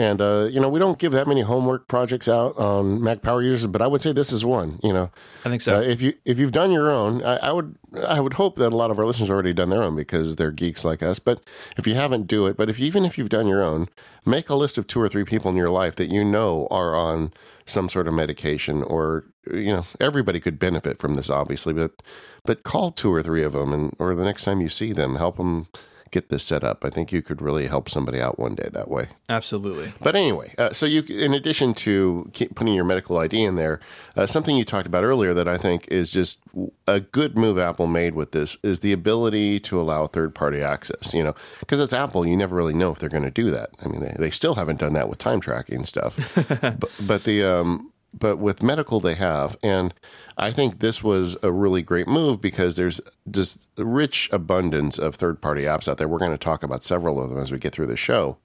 And 0.00 0.20
uh, 0.20 0.48
you 0.50 0.60
know, 0.60 0.68
we 0.70 0.78
don't 0.78 0.98
give 0.98 1.12
that 1.12 1.28
many 1.28 1.42
homework 1.42 1.86
projects 1.86 2.26
out 2.26 2.56
on 2.56 3.02
Mac 3.02 3.20
Power 3.20 3.42
users, 3.42 3.66
but 3.66 3.82
I 3.82 3.86
would 3.86 4.00
say 4.00 4.12
this 4.12 4.32
is 4.32 4.44
one. 4.44 4.80
You 4.82 4.94
know, 4.94 5.10
I 5.44 5.50
think 5.50 5.60
so. 5.60 5.76
Uh, 5.76 5.80
if 5.82 6.00
you 6.00 6.14
if 6.24 6.38
you've 6.38 6.52
done 6.52 6.72
your 6.72 6.90
own, 6.90 7.22
I, 7.22 7.36
I, 7.36 7.52
would 7.52 7.76
I 8.06 8.18
would 8.20 8.34
hope 8.34 8.56
that 8.56 8.72
a 8.72 8.76
lot 8.76 8.90
of 8.90 8.98
our 8.98 9.04
listeners 9.04 9.28
have 9.28 9.34
already 9.34 9.52
done 9.52 9.68
their 9.68 9.82
own 9.82 9.94
because 9.94 10.36
they're 10.36 10.50
geeks 10.50 10.84
like 10.84 11.02
us. 11.02 11.18
But 11.18 11.42
if 11.76 11.86
you 11.86 11.94
haven't, 11.94 12.26
do 12.26 12.46
it. 12.46 12.56
But 12.56 12.70
if 12.70 12.80
even 12.80 13.04
if 13.04 13.18
you've 13.18 13.28
done 13.28 13.46
your 13.46 13.62
own, 13.62 13.88
make 14.24 14.48
a 14.48 14.54
list 14.54 14.78
of 14.78 14.86
two 14.86 15.00
or 15.00 15.08
three 15.08 15.24
people 15.24 15.50
in 15.50 15.56
your 15.56 15.70
life 15.70 15.96
that 15.96 16.10
you 16.10 16.24
know 16.24 16.66
are 16.70 16.96
on 16.96 17.32
some 17.66 17.90
sort 17.90 18.08
of 18.08 18.14
medication, 18.14 18.82
or 18.82 19.26
you 19.52 19.72
know, 19.72 19.84
everybody 20.00 20.40
could 20.40 20.58
benefit 20.58 20.98
from 20.98 21.14
this, 21.14 21.28
obviously. 21.28 21.74
But 21.74 22.02
but 22.44 22.62
call 22.62 22.90
two 22.90 23.12
or 23.12 23.22
three 23.22 23.42
of 23.42 23.52
them, 23.52 23.74
and 23.74 23.94
or 23.98 24.14
the 24.14 24.24
next 24.24 24.44
time 24.44 24.62
you 24.62 24.70
see 24.70 24.92
them, 24.92 25.16
help 25.16 25.36
them 25.36 25.66
get 26.10 26.28
this 26.28 26.42
set 26.42 26.64
up. 26.64 26.84
I 26.84 26.90
think 26.90 27.12
you 27.12 27.22
could 27.22 27.40
really 27.40 27.66
help 27.66 27.88
somebody 27.88 28.20
out 28.20 28.38
one 28.38 28.54
day 28.54 28.68
that 28.72 28.90
way. 28.90 29.08
Absolutely. 29.28 29.92
But 30.00 30.16
anyway, 30.16 30.52
uh, 30.58 30.72
so 30.72 30.86
you, 30.86 31.02
in 31.02 31.34
addition 31.34 31.74
to 31.74 32.30
putting 32.54 32.74
your 32.74 32.84
medical 32.84 33.18
ID 33.18 33.42
in 33.42 33.56
there, 33.56 33.80
uh, 34.16 34.26
something 34.26 34.56
you 34.56 34.64
talked 34.64 34.86
about 34.86 35.04
earlier 35.04 35.32
that 35.34 35.46
I 35.48 35.56
think 35.56 35.86
is 35.88 36.10
just 36.10 36.40
a 36.86 37.00
good 37.00 37.36
move 37.36 37.58
Apple 37.58 37.86
made 37.86 38.14
with 38.14 38.32
this 38.32 38.56
is 38.62 38.80
the 38.80 38.92
ability 38.92 39.60
to 39.60 39.80
allow 39.80 40.06
third 40.06 40.34
party 40.34 40.60
access. 40.60 41.14
You 41.14 41.24
know, 41.24 41.34
because 41.60 41.80
it's 41.80 41.92
Apple, 41.92 42.26
you 42.26 42.36
never 42.36 42.56
really 42.56 42.74
know 42.74 42.90
if 42.90 42.98
they're 42.98 43.08
going 43.08 43.22
to 43.24 43.30
do 43.30 43.50
that. 43.50 43.70
I 43.84 43.88
mean, 43.88 44.00
they, 44.00 44.14
they 44.18 44.30
still 44.30 44.54
haven't 44.54 44.80
done 44.80 44.94
that 44.94 45.08
with 45.08 45.18
time 45.18 45.40
tracking 45.40 45.84
stuff. 45.84 46.18
but, 46.60 46.90
but 47.00 47.24
the 47.24 47.44
um, 47.44 47.92
but 48.12 48.38
with 48.38 48.62
medical 48.62 49.00
they 49.00 49.14
have. 49.14 49.56
And 49.62 49.94
i 50.36 50.50
think 50.50 50.78
this 50.78 51.02
was 51.04 51.36
a 51.42 51.52
really 51.52 51.82
great 51.82 52.08
move 52.08 52.40
because 52.40 52.76
there's 52.76 53.00
just 53.30 53.68
rich 53.76 54.28
abundance 54.32 54.98
of 54.98 55.14
third 55.14 55.40
party 55.40 55.62
apps 55.62 55.88
out 55.88 55.98
there. 55.98 56.08
We're 56.08 56.18
going 56.18 56.30
to 56.32 56.38
talk 56.38 56.62
about 56.62 56.84
several 56.84 57.22
of 57.22 57.30
them 57.30 57.38
as 57.38 57.52
we 57.52 57.58
get 57.58 57.72
through 57.72 57.86
the 57.86 57.96
show. 57.96 58.38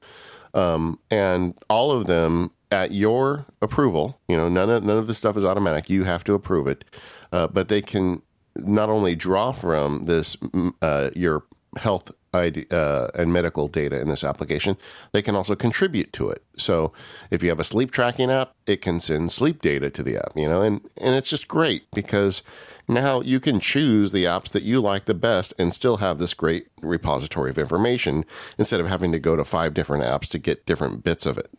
Um, 0.54 1.00
and 1.12 1.58
all 1.70 1.92
of 1.92 2.08
them 2.08 2.52
at 2.72 2.92
your 2.92 3.46
approval 3.62 4.20
you 4.28 4.36
know 4.36 4.50
none 4.50 4.70
of 4.70 4.84
none 4.84 4.98
of 4.98 5.08
the 5.08 5.14
stuff 5.14 5.38
is 5.38 5.46
automatic. 5.46 5.90
You 5.90 6.04
have 6.04 6.24
to 6.26 6.34
approve 6.34 6.68
it. 6.68 6.84
Uh, 7.32 7.48
but 7.48 7.68
they 7.68 7.82
can 7.82 8.22
not 8.56 8.90
only 8.90 9.16
draw 9.16 9.52
from 9.52 10.06
this 10.06 10.38
uh, 10.82 11.10
your 11.16 11.44
health 11.78 12.12
Uh, 12.36 13.08
and 13.16 13.32
medical 13.32 13.68
data 13.68 14.00
in 14.00 14.10
this 14.10 14.24
application, 14.24 14.78
they 15.12 15.22
can 15.22 15.36
also 15.36 15.56
contribute 15.56 16.12
to 16.14 16.30
it. 16.30 16.44
So 16.58 16.94
if 17.32 17.44
you 17.44 17.50
have 17.50 17.60
a 17.60 17.64
sleep 17.64 17.92
tracking 17.92 18.32
app, 18.32 18.54
it 18.66 18.82
can 18.82 19.00
send 19.00 19.32
sleep 19.32 19.62
data 19.62 19.90
to 19.90 20.04
the 20.04 20.18
app, 20.18 20.34
you 20.36 20.48
know, 20.48 20.62
and, 20.62 20.82
and 20.98 21.16
it's 21.16 21.30
just 21.30 21.48
great 21.48 21.84
because 21.92 22.44
now 22.88 23.22
you 23.22 23.40
can 23.40 23.60
choose 23.60 24.12
the 24.12 24.26
apps 24.26 24.52
that 24.52 24.64
you 24.64 24.82
like 24.82 25.06
the 25.06 25.14
best 25.14 25.54
and 25.58 25.74
still 25.74 25.98
have 25.98 26.18
this 26.18 26.34
great 26.34 26.68
repository 26.82 27.50
of 27.50 27.58
information 27.58 28.26
instead 28.58 28.80
of 28.80 28.88
having 28.88 29.12
to 29.12 29.20
go 29.20 29.36
to 29.36 29.44
five 29.44 29.74
different 29.74 30.04
apps 30.04 30.30
to 30.30 30.40
get 30.40 30.66
different 30.66 31.04
bits 31.04 31.26
of 31.26 31.38
it. 31.38 31.50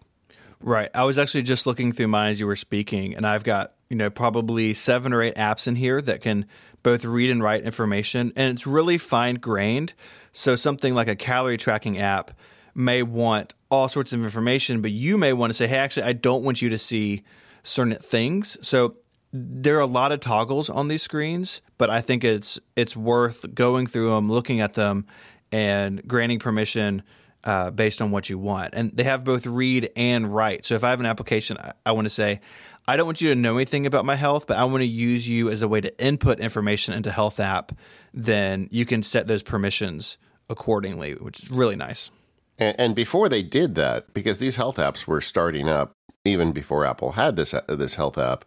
Right. 0.60 0.90
I 0.94 1.04
was 1.04 1.18
actually 1.18 1.42
just 1.42 1.66
looking 1.66 1.92
through 1.92 2.08
mine 2.08 2.30
as 2.30 2.40
you 2.40 2.46
were 2.46 2.56
speaking, 2.56 3.14
and 3.14 3.26
I've 3.26 3.44
got, 3.44 3.74
you 3.90 3.96
know, 3.96 4.08
probably 4.08 4.72
seven 4.74 5.12
or 5.12 5.22
eight 5.22 5.34
apps 5.36 5.68
in 5.68 5.76
here 5.76 6.00
that 6.00 6.22
can 6.22 6.46
both 6.82 7.04
read 7.04 7.30
and 7.30 7.42
write 7.42 7.64
information, 7.64 8.32
and 8.36 8.54
it's 8.54 8.66
really 8.66 8.96
fine 8.96 9.34
grained. 9.34 9.92
So 10.36 10.54
something 10.54 10.94
like 10.94 11.08
a 11.08 11.16
calorie 11.16 11.56
tracking 11.56 11.98
app 11.98 12.30
may 12.74 13.02
want 13.02 13.54
all 13.70 13.88
sorts 13.88 14.12
of 14.12 14.22
information, 14.22 14.82
but 14.82 14.90
you 14.90 15.16
may 15.16 15.32
want 15.32 15.50
to 15.50 15.54
say, 15.54 15.66
hey, 15.66 15.78
actually, 15.78 16.02
I 16.02 16.12
don't 16.12 16.44
want 16.44 16.60
you 16.60 16.68
to 16.68 16.76
see 16.76 17.24
certain 17.62 17.96
things. 17.96 18.58
So 18.60 18.96
there 19.32 19.76
are 19.76 19.80
a 19.80 19.86
lot 19.86 20.12
of 20.12 20.20
toggles 20.20 20.68
on 20.68 20.88
these 20.88 21.02
screens, 21.02 21.62
but 21.78 21.88
I 21.88 22.02
think 22.02 22.22
it's 22.22 22.60
it's 22.76 22.94
worth 22.94 23.54
going 23.54 23.86
through 23.86 24.10
them, 24.10 24.30
looking 24.30 24.60
at 24.60 24.74
them, 24.74 25.06
and 25.50 26.06
granting 26.06 26.38
permission 26.38 27.02
uh, 27.44 27.70
based 27.70 28.02
on 28.02 28.10
what 28.10 28.28
you 28.28 28.38
want. 28.38 28.74
And 28.74 28.94
they 28.94 29.04
have 29.04 29.24
both 29.24 29.46
read 29.46 29.90
and 29.96 30.30
write. 30.30 30.66
So 30.66 30.74
if 30.74 30.84
I 30.84 30.90
have 30.90 31.00
an 31.00 31.06
application, 31.06 31.56
I, 31.56 31.72
I 31.86 31.92
want 31.92 32.04
to 32.04 32.10
say, 32.10 32.40
I 32.86 32.96
don't 32.96 33.06
want 33.06 33.22
you 33.22 33.30
to 33.30 33.34
know 33.34 33.56
anything 33.56 33.86
about 33.86 34.04
my 34.04 34.16
health, 34.16 34.46
but 34.46 34.58
I 34.58 34.64
want 34.64 34.82
to 34.82 34.86
use 34.86 35.28
you 35.28 35.48
as 35.48 35.62
a 35.62 35.68
way 35.68 35.80
to 35.80 36.04
input 36.04 36.40
information 36.40 36.92
into 36.92 37.10
Health 37.10 37.40
app. 37.40 37.72
Then 38.12 38.68
you 38.70 38.84
can 38.84 39.02
set 39.02 39.26
those 39.26 39.42
permissions 39.42 40.18
accordingly, 40.48 41.12
which 41.14 41.44
is 41.44 41.50
really 41.50 41.76
nice. 41.76 42.10
And, 42.58 42.74
and, 42.78 42.94
before 42.94 43.28
they 43.28 43.42
did 43.42 43.74
that, 43.74 44.14
because 44.14 44.38
these 44.38 44.56
health 44.56 44.76
apps 44.76 45.06
were 45.06 45.20
starting 45.20 45.68
up 45.68 45.92
even 46.24 46.52
before 46.52 46.84
Apple 46.84 47.12
had 47.12 47.36
this 47.36 47.54
this 47.68 47.96
health 47.96 48.16
app, 48.16 48.44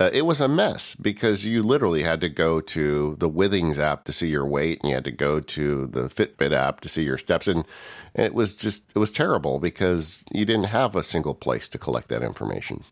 uh, 0.00 0.10
it 0.12 0.22
was 0.22 0.40
a 0.40 0.48
mess 0.48 0.94
because 0.94 1.44
you 1.44 1.62
literally 1.62 2.02
had 2.02 2.20
to 2.20 2.28
go 2.28 2.60
to 2.60 3.16
the 3.18 3.28
Withings 3.28 3.78
app 3.78 4.04
to 4.04 4.12
see 4.12 4.28
your 4.28 4.46
weight, 4.46 4.80
and 4.80 4.90
you 4.90 4.94
had 4.94 5.04
to 5.04 5.10
go 5.10 5.40
to 5.40 5.86
the 5.86 6.02
Fitbit 6.02 6.52
app 6.52 6.80
to 6.80 6.88
see 6.88 7.02
your 7.02 7.18
steps, 7.18 7.48
and 7.48 7.66
it 8.14 8.32
was 8.32 8.54
just 8.54 8.92
it 8.94 8.98
was 8.98 9.10
terrible 9.10 9.58
because 9.58 10.24
you 10.30 10.44
didn't 10.44 10.66
have 10.66 10.94
a 10.94 11.02
single 11.02 11.34
place 11.34 11.68
to 11.70 11.78
collect 11.78 12.08
that 12.08 12.22
information. 12.22 12.84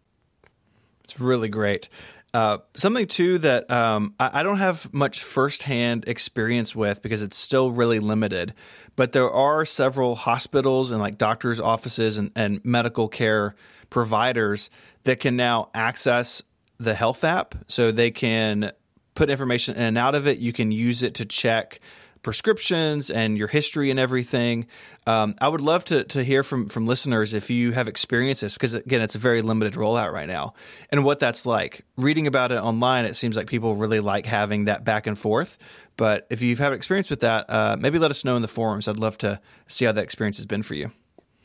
It's 1.05 1.21
really 1.21 1.49
great. 1.49 1.89
Uh, 2.37 2.59
something 2.77 3.07
too 3.07 3.39
that 3.39 3.71
um, 3.71 4.15
I, 4.21 4.41
I, 4.41 4.43
don't 4.43 4.59
have 4.59 4.93
much 4.93 5.23
firsthand 5.23 6.05
experience 6.07 6.77
with 6.77 7.01
because 7.01 7.23
it's 7.23 7.39
still 7.39 7.71
really 7.71 7.99
limited, 7.99 8.53
but 8.95 9.13
there 9.13 9.31
are 9.31 9.65
several 9.65 10.17
hospitals 10.17 10.91
and 10.91 11.01
like 11.01 11.17
doctors' 11.17 11.59
offices 11.59 12.19
and, 12.19 12.31
and 12.37 12.63
medical 12.63 13.09
care 13.09 13.55
providers 13.89 14.69
that 15.05 15.19
can 15.19 15.35
now 15.35 15.71
access 15.73 16.43
the 16.77 16.93
health 16.93 17.25
app, 17.25 17.55
so 17.69 17.91
they 17.91 18.11
can 18.11 18.71
put 19.15 19.31
information 19.31 19.75
in 19.75 19.83
and 19.85 19.97
out 19.97 20.15
of 20.15 20.27
it. 20.27 20.37
You 20.37 20.53
can 20.53 20.71
use 20.71 21.03
it 21.03 21.15
to 21.15 21.25
check 21.25 21.81
prescriptions 22.27 23.09
and 23.09 23.39
your 23.39 23.47
history 23.47 23.89
and 23.89 24.01
everything. 24.01 24.67
Um, 25.07 25.37
I 25.41 25.47
would 25.47 25.61
love 25.61 25.85
to, 25.85 26.03
to 26.03 26.25
hear 26.25 26.43
from, 26.43 26.69
from 26.69 26.85
listeners 26.85 27.33
if 27.33 27.51
you 27.51 27.71
have 27.71 27.87
experienced 27.87 28.43
this, 28.43 28.55
because 28.55 28.75
again, 28.75 29.01
it's 29.01 29.15
a 29.15 29.19
very 29.19 29.43
limited 29.43 29.75
rollout 29.75 30.13
right 30.13 30.27
now, 30.27 30.55
and 30.91 31.05
what 31.05 31.21
that's 31.21 31.47
like. 31.47 31.85
Reading 31.97 32.27
about 32.27 32.51
it 32.51 32.57
online, 32.59 33.05
it 33.05 33.15
seems 33.15 33.37
like 33.37 33.47
people 33.47 33.77
really 33.77 34.01
like 34.01 34.27
having 34.27 34.65
that 34.65 34.85
back 34.85 35.07
and 35.07 35.17
forth. 35.17 35.57
But 35.97 36.27
if 36.29 36.43
you've 36.43 36.59
had 36.59 36.73
experience 36.73 37.11
with 37.11 37.21
that, 37.21 37.49
uh, 37.49 37.77
maybe 37.79 38.01
let 38.01 38.11
us 38.11 38.25
know 38.25 38.35
in 38.35 38.43
the 38.43 38.49
forums. 38.49 38.89
I'd 38.89 38.99
love 38.99 39.17
to 39.19 39.41
see 39.69 39.85
how 39.85 39.93
that 39.93 40.03
experience 40.03 40.39
has 40.39 40.47
been 40.47 40.65
for 40.65 40.75
you. 40.75 40.91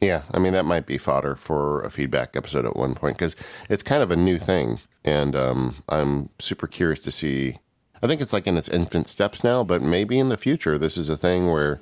Yeah, 0.02 0.24
I 0.32 0.40
mean 0.40 0.54
that 0.54 0.66
might 0.66 0.88
be 0.88 0.98
fodder 0.98 1.36
for 1.36 1.82
a 1.84 1.92
feedback 1.92 2.36
episode 2.36 2.66
at 2.66 2.76
one 2.76 2.96
point 2.96 3.20
because 3.20 3.36
it's 3.70 3.84
kind 3.84 4.02
of 4.02 4.10
a 4.10 4.16
new 4.16 4.40
thing, 4.40 4.80
and 5.06 5.36
um, 5.36 5.76
I'm 5.88 6.30
super 6.40 6.66
curious 6.66 7.02
to 7.02 7.12
see 7.12 7.60
I 8.04 8.08
think 8.08 8.22
it's 8.22 8.34
like 8.34 8.48
in 8.48 8.58
its 8.58 8.70
infant 8.70 9.08
steps 9.08 9.44
now, 9.44 9.64
but 9.64 9.82
maybe 9.82 10.18
in 10.18 10.30
the 10.30 10.38
future, 10.38 10.78
this 10.78 10.98
is 10.98 11.10
a 11.10 11.18
thing 11.18 11.52
where 11.52 11.80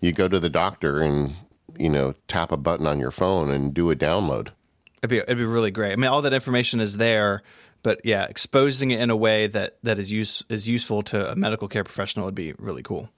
you 0.00 0.12
go 0.12 0.26
to 0.28 0.40
the 0.40 0.48
doctor 0.48 1.00
and, 1.00 1.34
you 1.78 1.88
know, 1.88 2.14
tap 2.26 2.50
a 2.50 2.56
button 2.56 2.86
on 2.86 2.98
your 2.98 3.12
phone 3.12 3.50
and 3.50 3.72
do 3.72 3.90
a 3.90 3.96
download. 3.96 4.48
It'd 5.02 5.10
be, 5.10 5.18
it'd 5.18 5.38
be 5.38 5.44
really 5.44 5.70
great. 5.70 5.92
I 5.92 5.96
mean, 5.96 6.10
all 6.10 6.22
that 6.22 6.32
information 6.32 6.80
is 6.80 6.96
there, 6.96 7.42
but 7.82 8.00
yeah, 8.04 8.24
exposing 8.28 8.90
it 8.90 9.00
in 9.00 9.10
a 9.10 9.16
way 9.16 9.46
that, 9.46 9.78
that 9.82 9.98
is 9.98 10.10
use, 10.10 10.44
is 10.48 10.68
useful 10.68 11.02
to 11.04 11.32
a 11.32 11.36
medical 11.36 11.68
care 11.68 11.84
professional 11.84 12.24
would 12.24 12.34
be 12.34 12.54
really 12.58 12.82
cool. 12.82 13.10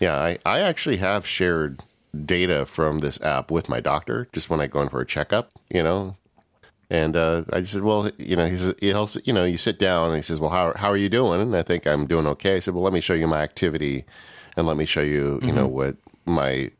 Yeah, 0.00 0.16
I, 0.16 0.38
I 0.44 0.60
actually 0.60 0.96
have 0.96 1.26
shared 1.26 1.82
data 2.24 2.66
from 2.66 2.98
this 2.98 3.20
app 3.22 3.50
with 3.50 3.68
my 3.68 3.80
doctor 3.80 4.28
just 4.32 4.50
when 4.50 4.60
I 4.60 4.66
go 4.66 4.82
in 4.82 4.88
for 4.88 5.00
a 5.00 5.06
checkup, 5.06 5.50
you 5.70 5.82
know, 5.82 6.16
and 6.92 7.16
uh, 7.16 7.44
I 7.50 7.60
just 7.60 7.72
said, 7.72 7.84
well, 7.84 8.10
you 8.18 8.36
know, 8.36 8.46
he 8.46 8.58
says, 8.58 8.74
he'll, 8.78 9.08
you 9.24 9.32
know, 9.32 9.46
you 9.46 9.56
sit 9.56 9.78
down 9.78 10.08
and 10.08 10.16
he 10.16 10.20
says, 10.20 10.38
well, 10.38 10.50
how, 10.50 10.74
how 10.76 10.90
are 10.90 10.96
you 10.96 11.08
doing? 11.08 11.40
And 11.40 11.56
I 11.56 11.62
think 11.62 11.86
I'm 11.86 12.06
doing 12.06 12.26
okay. 12.26 12.56
I 12.56 12.58
said, 12.58 12.74
well, 12.74 12.82
let 12.82 12.92
me 12.92 13.00
show 13.00 13.14
you 13.14 13.26
my 13.26 13.40
activity 13.40 14.04
and 14.58 14.66
let 14.66 14.76
me 14.76 14.84
show 14.84 15.00
you, 15.00 15.08
you 15.08 15.38
mm-hmm. 15.38 15.56
know, 15.56 15.66
what 15.66 15.96
my, 16.26 16.70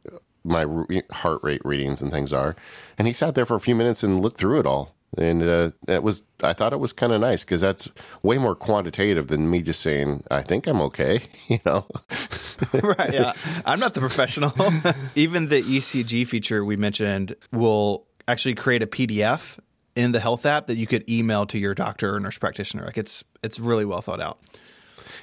my 0.45 0.67
heart 1.13 1.43
rate 1.43 1.63
readings 1.65 2.03
and 2.03 2.13
things 2.13 2.31
are. 2.31 2.55
And 2.99 3.09
he 3.09 3.15
sat 3.15 3.35
there 3.35 3.47
for 3.47 3.55
a 3.55 3.61
few 3.61 3.75
minutes 3.75 4.03
and 4.03 4.21
looked 4.21 4.37
through 4.37 4.61
it 4.61 4.67
all. 4.67 4.95
And 5.17 5.43
uh, 5.43 5.71
it 5.89 6.03
was, 6.03 6.25
I 6.43 6.53
thought 6.53 6.75
it 6.75 6.81
was 6.81 6.93
kind 6.93 7.15
of 7.15 7.23
nice 7.23 7.43
because 7.43 7.63
that's 7.63 7.91
way 8.23 8.37
more 8.37 8.55
quantitative 8.55 9.29
than 9.29 9.51
me 9.51 9.63
just 9.63 9.81
saying, 9.81 10.25
I 10.31 10.43
think 10.43 10.67
I'm 10.67 10.83
okay, 10.83 11.21
you 11.49 11.61
know? 11.65 11.87
right. 12.83 13.15
Yeah. 13.15 13.33
I'm 13.65 13.81
not 13.81 13.95
the 13.95 14.01
professional. 14.01 14.53
Even 15.15 15.49
the 15.49 15.63
ECG 15.63 16.27
feature 16.27 16.67
we 16.67 16.77
mentioned 16.77 17.35
will 17.51 18.07
actually 18.29 18.55
create 18.55 18.83
a 18.83 18.87
PDF 18.87 19.59
in 19.95 20.13
the 20.13 20.21
health 20.21 20.47
app 20.47 20.67
that 20.67 20.77
you 20.77 20.87
could 20.87 21.09
email 21.09 21.47
to 21.47 21.59
your 21.59 21.75
doctor 21.75 22.15
or 22.15 22.21
nurse 22.21 22.39
practitioner. 22.39 22.85
Like 22.85 22.99
it's 22.99 23.25
it's 23.43 23.59
really 23.59 23.85
well 23.85 24.01
thought 24.01 24.21
out. 24.21 24.39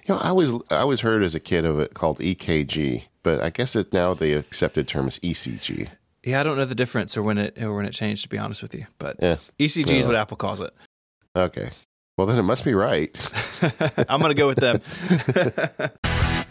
You 0.08 0.16
know, 0.16 0.22
I 0.22 0.30
always 0.30 0.54
I 0.70 0.78
always 0.78 1.02
heard 1.02 1.24
as 1.24 1.36
a 1.36 1.40
kid 1.40 1.66
of 1.66 1.80
it 1.80 1.94
called 1.94 2.20
EKG, 2.20 3.06
but 3.24 3.42
I 3.42 3.50
guess 3.50 3.76
it 3.76 3.94
now 3.94 4.14
the 4.14 4.34
accepted 4.34 4.88
term 4.88 5.08
is 5.08 5.20
ECG. 5.20 5.90
Yeah, 6.24 6.42
I 6.42 6.44
don't 6.44 6.58
know 6.58 6.66
the 6.66 6.76
difference 6.76 7.18
or 7.18 7.24
when 7.24 7.38
it 7.38 7.62
or 7.62 7.76
when 7.76 7.86
it 7.86 7.94
changed 7.94 8.24
to 8.24 8.30
be 8.30 8.38
honest 8.38 8.62
with 8.62 8.76
you, 8.76 8.86
but 8.98 9.18
yeah. 9.22 9.38
ECG 9.58 9.92
is 9.92 10.06
what 10.06 10.16
Apple 10.16 10.38
calls 10.38 10.62
it. 10.62 10.74
Okay. 11.36 11.70
Well, 12.18 12.28
then 12.28 12.38
it 12.38 12.44
must 12.44 12.66
be 12.66 12.74
right. 12.74 13.16
I'm 14.10 14.20
going 14.20 14.36
to 14.36 14.38
go 14.38 14.48
with 14.48 14.58
them. 14.58 14.82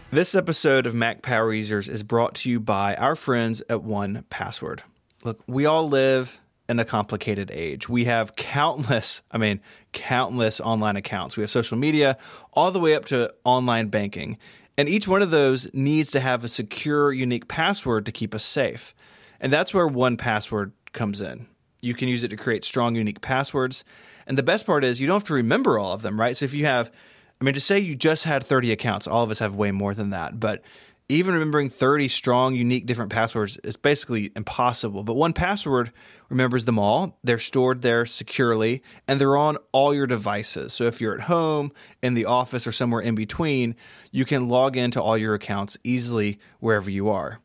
this 0.11 0.35
episode 0.35 0.87
of 0.87 0.95
Mac 0.95 1.21
Power 1.21 1.53
Users 1.53 1.91
is 1.91 2.03
brought 2.03 2.37
to 2.37 2.51
you 2.51 2.59
by 2.59 2.95
our 2.95 3.15
friends 3.15 3.61
at 3.69 3.81
1Password. 3.81 4.81
Look, 5.25 5.43
we 5.47 5.67
all 5.67 5.87
live 5.87 6.41
in 6.69 6.79
a 6.79 6.85
complicated 6.85 7.51
age. 7.53 7.89
We 7.89 8.05
have 8.05 8.37
countless, 8.37 9.23
I 9.31 9.39
mean, 9.39 9.61
countless 9.93 10.61
online 10.61 10.97
accounts. 10.97 11.37
We 11.37 11.43
have 11.43 11.51
social 11.51 11.79
media 11.79 12.19
all 12.53 12.71
the 12.71 12.81
way 12.81 12.95
up 12.95 13.07
to 13.07 13.33
online 13.45 13.89
banking. 13.89 14.37
And 14.77 14.89
each 14.89 15.09
one 15.09 15.23
of 15.23 15.31
those 15.31 15.73
needs 15.75 16.11
to 16.13 16.21
have 16.21 16.45
a 16.45 16.49
secure, 16.49 17.13
unique 17.13 17.49
password 17.49 18.07
to 18.07 18.13
keep 18.13 18.35
us 18.35 18.45
safe. 18.45 18.95
And 19.41 19.53
that's 19.53 19.73
where 19.73 19.89
1Password 19.89 20.73
comes 20.93 21.21
in. 21.21 21.47
You 21.81 21.95
can 21.95 22.09
use 22.09 22.23
it 22.23 22.29
to 22.29 22.37
create 22.37 22.65
strong, 22.65 22.95
unique 22.95 23.21
passwords. 23.21 23.85
And 24.27 24.37
the 24.37 24.43
best 24.43 24.67
part 24.67 24.85
is 24.85 25.01
you 25.01 25.07
don't 25.07 25.17
have 25.17 25.25
to 25.25 25.35
remember 25.35 25.79
all 25.79 25.93
of 25.93 26.03
them, 26.03 26.21
right? 26.21 26.37
So 26.37 26.45
if 26.45 26.55
you 26.55 26.67
have, 26.67 26.93
I 27.41 27.45
mean, 27.45 27.55
to 27.55 27.61
say 27.61 27.79
you 27.79 27.97
just 27.97 28.25
had 28.25 28.45
30 28.45 28.73
accounts, 28.73 29.07
all 29.07 29.25
of 29.25 29.31
us 29.31 29.39
have 29.39 29.55
way 29.55 29.71
more 29.71 29.95
than 29.95 30.11
that. 30.11 30.39
But 30.39 30.63
even 31.09 31.33
remembering 31.33 31.71
30 31.71 32.09
strong, 32.09 32.55
unique, 32.55 32.85
different 32.85 33.11
passwords 33.11 33.57
is 33.65 33.79
basically 33.79 34.31
impossible. 34.37 35.05
But 35.05 35.17
1Password 35.17 35.91
remembers 36.29 36.67
them 36.67 36.79
all. 36.79 37.19
They're 37.25 37.39
stored 37.39 37.81
there 37.81 38.05
securely 38.05 38.83
and 39.07 39.19
they're 39.19 39.37
on 39.37 39.57
all 39.73 39.95
your 39.95 40.07
devices. 40.07 40.75
So 40.75 40.85
if 40.85 41.01
you're 41.01 41.15
at 41.15 41.23
home, 41.23 41.73
in 42.03 42.13
the 42.13 42.27
office, 42.27 42.67
or 42.67 42.73
somewhere 42.73 43.01
in 43.01 43.15
between, 43.15 43.75
you 44.11 44.27
can 44.27 44.49
log 44.49 44.77
into 44.77 45.03
all 45.03 45.17
your 45.17 45.35
accounts 45.35 45.79
easily 45.83 46.39
wherever 46.61 46.91
you 46.91 47.09
are. 47.09 47.41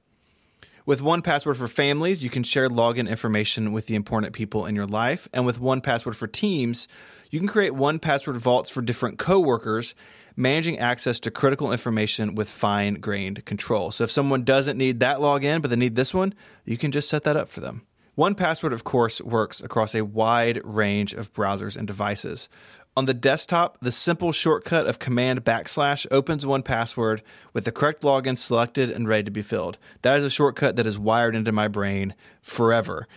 With 0.86 1.00
1Password 1.00 1.56
for 1.56 1.70
families, 1.70 2.22
you 2.22 2.30
can 2.30 2.44
share 2.44 2.68
login 2.68 3.10
information 3.10 3.72
with 3.72 3.88
the 3.88 3.96
important 3.96 4.34
people 4.34 4.66
in 4.66 4.76
your 4.76 4.86
life. 4.86 5.30
And 5.32 5.46
with 5.46 5.62
1Password 5.62 6.16
for 6.16 6.28
teams, 6.28 6.90
you 7.32 7.40
can 7.40 7.48
create 7.48 7.72
1Password 7.72 8.36
vaults 8.36 8.70
for 8.70 8.82
different 8.82 9.18
coworkers 9.18 9.96
managing 10.36 10.80
access 10.80 11.20
to 11.22 11.32
critical 11.32 11.72
information 11.72 12.36
with 12.36 12.50
fine 12.50 12.96
grained 12.96 13.46
control. 13.46 13.92
So 13.92 14.04
if 14.04 14.12
someone 14.12 14.44
doesn't 14.44 14.78
need 14.78 15.00
that 15.00 15.18
login, 15.18 15.62
but 15.62 15.70
they 15.70 15.76
need 15.76 15.96
this 15.96 16.14
one, 16.14 16.34
you 16.66 16.78
can 16.78 16.92
just 16.92 17.10
set 17.10 17.24
that 17.24 17.38
up 17.38 17.50
for 17.50 17.60
them. 17.60 17.86
1Password, 18.18 18.74
of 18.74 18.84
course, 18.84 19.22
works 19.22 19.62
across 19.62 19.96
a 19.96 20.06
wide 20.06 20.62
range 20.64 21.14
of 21.14 21.34
browsers 21.34 21.76
and 21.76 21.88
devices. 21.88 22.48
On 22.96 23.06
the 23.06 23.14
desktop, 23.16 23.80
the 23.82 23.92
simple 23.92 24.32
shortcut 24.32 24.86
of 24.86 25.00
command 25.00 25.44
backslash 25.44 26.06
opens 26.12 26.46
1Password 26.46 27.22
with 27.52 27.66
the 27.66 27.72
correct 27.72 28.04
login 28.04 28.38
selected 28.38 28.92
and 28.92 29.08
ready 29.08 29.24
to 29.24 29.32
be 29.32 29.42
filled. 29.42 29.80
That 30.04 30.18
is 30.18 30.24
a 30.24 30.30
shortcut 30.30 30.76
that 30.76 30.86
is 30.86 31.00
wired 31.00 31.36
into 31.36 31.52
my 31.52 31.68
brain 31.68 32.14
forever. 32.40 33.08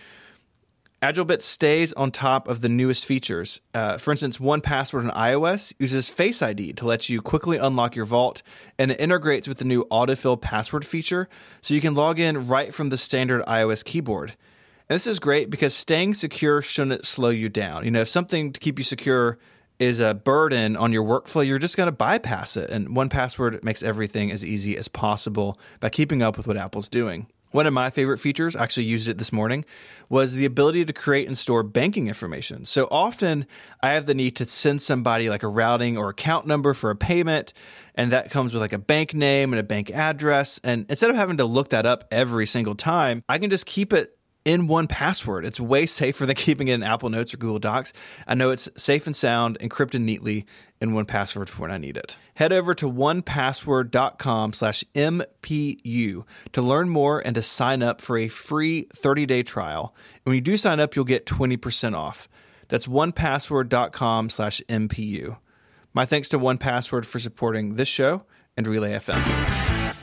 AgileBits 0.99 1.43
stays 1.43 1.93
on 1.93 2.09
top 2.09 2.47
of 2.47 2.61
the 2.61 2.69
newest 2.69 3.05
features. 3.05 3.61
Uh, 3.71 3.99
for 3.99 4.09
instance, 4.09 4.39
1Password 4.39 5.03
on 5.03 5.11
iOS 5.11 5.71
uses 5.77 6.09
Face 6.09 6.41
ID 6.41 6.73
to 6.73 6.87
let 6.87 7.07
you 7.07 7.21
quickly 7.21 7.57
unlock 7.57 7.95
your 7.95 8.05
vault, 8.05 8.41
and 8.79 8.89
it 8.89 8.99
integrates 8.99 9.47
with 9.47 9.59
the 9.59 9.65
new 9.65 9.85
autofill 9.91 10.41
password 10.41 10.83
feature, 10.83 11.29
so 11.61 11.75
you 11.75 11.81
can 11.81 11.93
log 11.93 12.19
in 12.19 12.47
right 12.47 12.73
from 12.73 12.89
the 12.89 12.97
standard 12.97 13.45
iOS 13.45 13.85
keyboard. 13.85 14.31
And 14.89 14.95
this 14.95 15.05
is 15.05 15.19
great 15.19 15.51
because 15.51 15.75
staying 15.75 16.15
secure 16.15 16.63
shouldn't 16.63 17.05
slow 17.05 17.29
you 17.29 17.47
down. 17.47 17.85
You 17.85 17.91
know, 17.91 18.01
if 18.01 18.09
something 18.09 18.51
to 18.51 18.59
keep 18.59 18.79
you 18.79 18.83
secure 18.83 19.37
is 19.77 19.99
a 19.99 20.15
burden 20.15 20.75
on 20.75 20.91
your 20.93 21.03
workflow, 21.03 21.45
you're 21.45 21.59
just 21.59 21.77
going 21.77 21.87
to 21.87 21.91
bypass 21.91 22.57
it. 22.57 22.71
And 22.71 22.89
1Password 22.89 23.63
makes 23.63 23.83
everything 23.83 24.31
as 24.31 24.43
easy 24.43 24.75
as 24.75 24.87
possible 24.87 25.59
by 25.79 25.89
keeping 25.89 26.23
up 26.23 26.37
with 26.37 26.47
what 26.47 26.57
Apple's 26.57 26.89
doing. 26.89 27.27
One 27.51 27.65
of 27.65 27.73
my 27.73 27.89
favorite 27.89 28.19
features, 28.19 28.55
actually 28.55 28.85
used 28.85 29.07
it 29.07 29.17
this 29.17 29.31
morning, 29.31 29.65
was 30.09 30.33
the 30.33 30.45
ability 30.45 30.85
to 30.85 30.93
create 30.93 31.27
and 31.27 31.37
store 31.37 31.63
banking 31.63 32.07
information. 32.07 32.65
So 32.65 32.87
often 32.91 33.45
I 33.81 33.89
have 33.89 34.05
the 34.05 34.13
need 34.13 34.35
to 34.37 34.45
send 34.45 34.81
somebody 34.81 35.29
like 35.29 35.43
a 35.43 35.47
routing 35.47 35.97
or 35.97 36.09
account 36.09 36.45
number 36.45 36.73
for 36.73 36.89
a 36.89 36.95
payment, 36.95 37.53
and 37.95 38.11
that 38.11 38.31
comes 38.31 38.53
with 38.53 38.61
like 38.61 38.73
a 38.73 38.79
bank 38.79 39.13
name 39.13 39.53
and 39.53 39.59
a 39.59 39.63
bank 39.63 39.89
address. 39.91 40.59
And 40.63 40.85
instead 40.89 41.09
of 41.09 41.15
having 41.15 41.37
to 41.37 41.45
look 41.45 41.69
that 41.69 41.85
up 41.85 42.03
every 42.11 42.45
single 42.45 42.75
time, 42.75 43.23
I 43.29 43.37
can 43.37 43.49
just 43.49 43.65
keep 43.65 43.93
it 43.93 44.17
in 44.47 44.69
1Password. 44.69 45.45
It's 45.45 45.59
way 45.59 45.85
safer 45.99 46.25
than 46.25 46.35
keeping 46.35 46.69
it 46.69 46.73
in 46.73 46.83
Apple 46.83 47.09
Notes 47.09 47.33
or 47.33 47.37
Google 47.37 47.59
Docs. 47.59 47.91
I 48.25 48.33
know 48.33 48.49
it's 48.49 48.69
safe 48.77 49.05
and 49.05 49.15
sound, 49.15 49.59
encrypted 49.59 50.01
neatly 50.01 50.45
in 50.79 50.91
1Password 50.91 51.49
for 51.49 51.63
when 51.63 51.71
I 51.71 51.77
need 51.77 51.97
it. 51.97 52.17
Head 52.35 52.53
over 52.53 52.73
to 52.75 52.91
onepassword.com 52.91 54.53
slash 54.53 54.83
MPU 54.93 56.23
to 56.51 56.61
learn 56.61 56.89
more 56.89 57.19
and 57.19 57.35
to 57.35 57.41
sign 57.41 57.81
up 57.81 58.01
for 58.01 58.17
a 58.17 58.27
free 58.27 58.85
30-day 58.95 59.43
trial. 59.43 59.95
And 60.17 60.25
when 60.25 60.35
you 60.35 60.41
do 60.41 60.57
sign 60.57 60.79
up, 60.79 60.95
you'll 60.95 61.05
get 61.05 61.25
20% 61.25 61.95
off. 61.95 62.29
That's 62.67 62.87
onepassword.com 62.87 64.29
slash 64.29 64.61
MPU. 64.69 65.37
My 65.93 66.05
thanks 66.05 66.29
to 66.29 66.39
1Password 66.39 67.05
for 67.05 67.19
supporting 67.19 67.75
this 67.75 67.87
show 67.87 68.25
and 68.55 68.67
Relay 68.67 68.91
FM. 68.91 69.95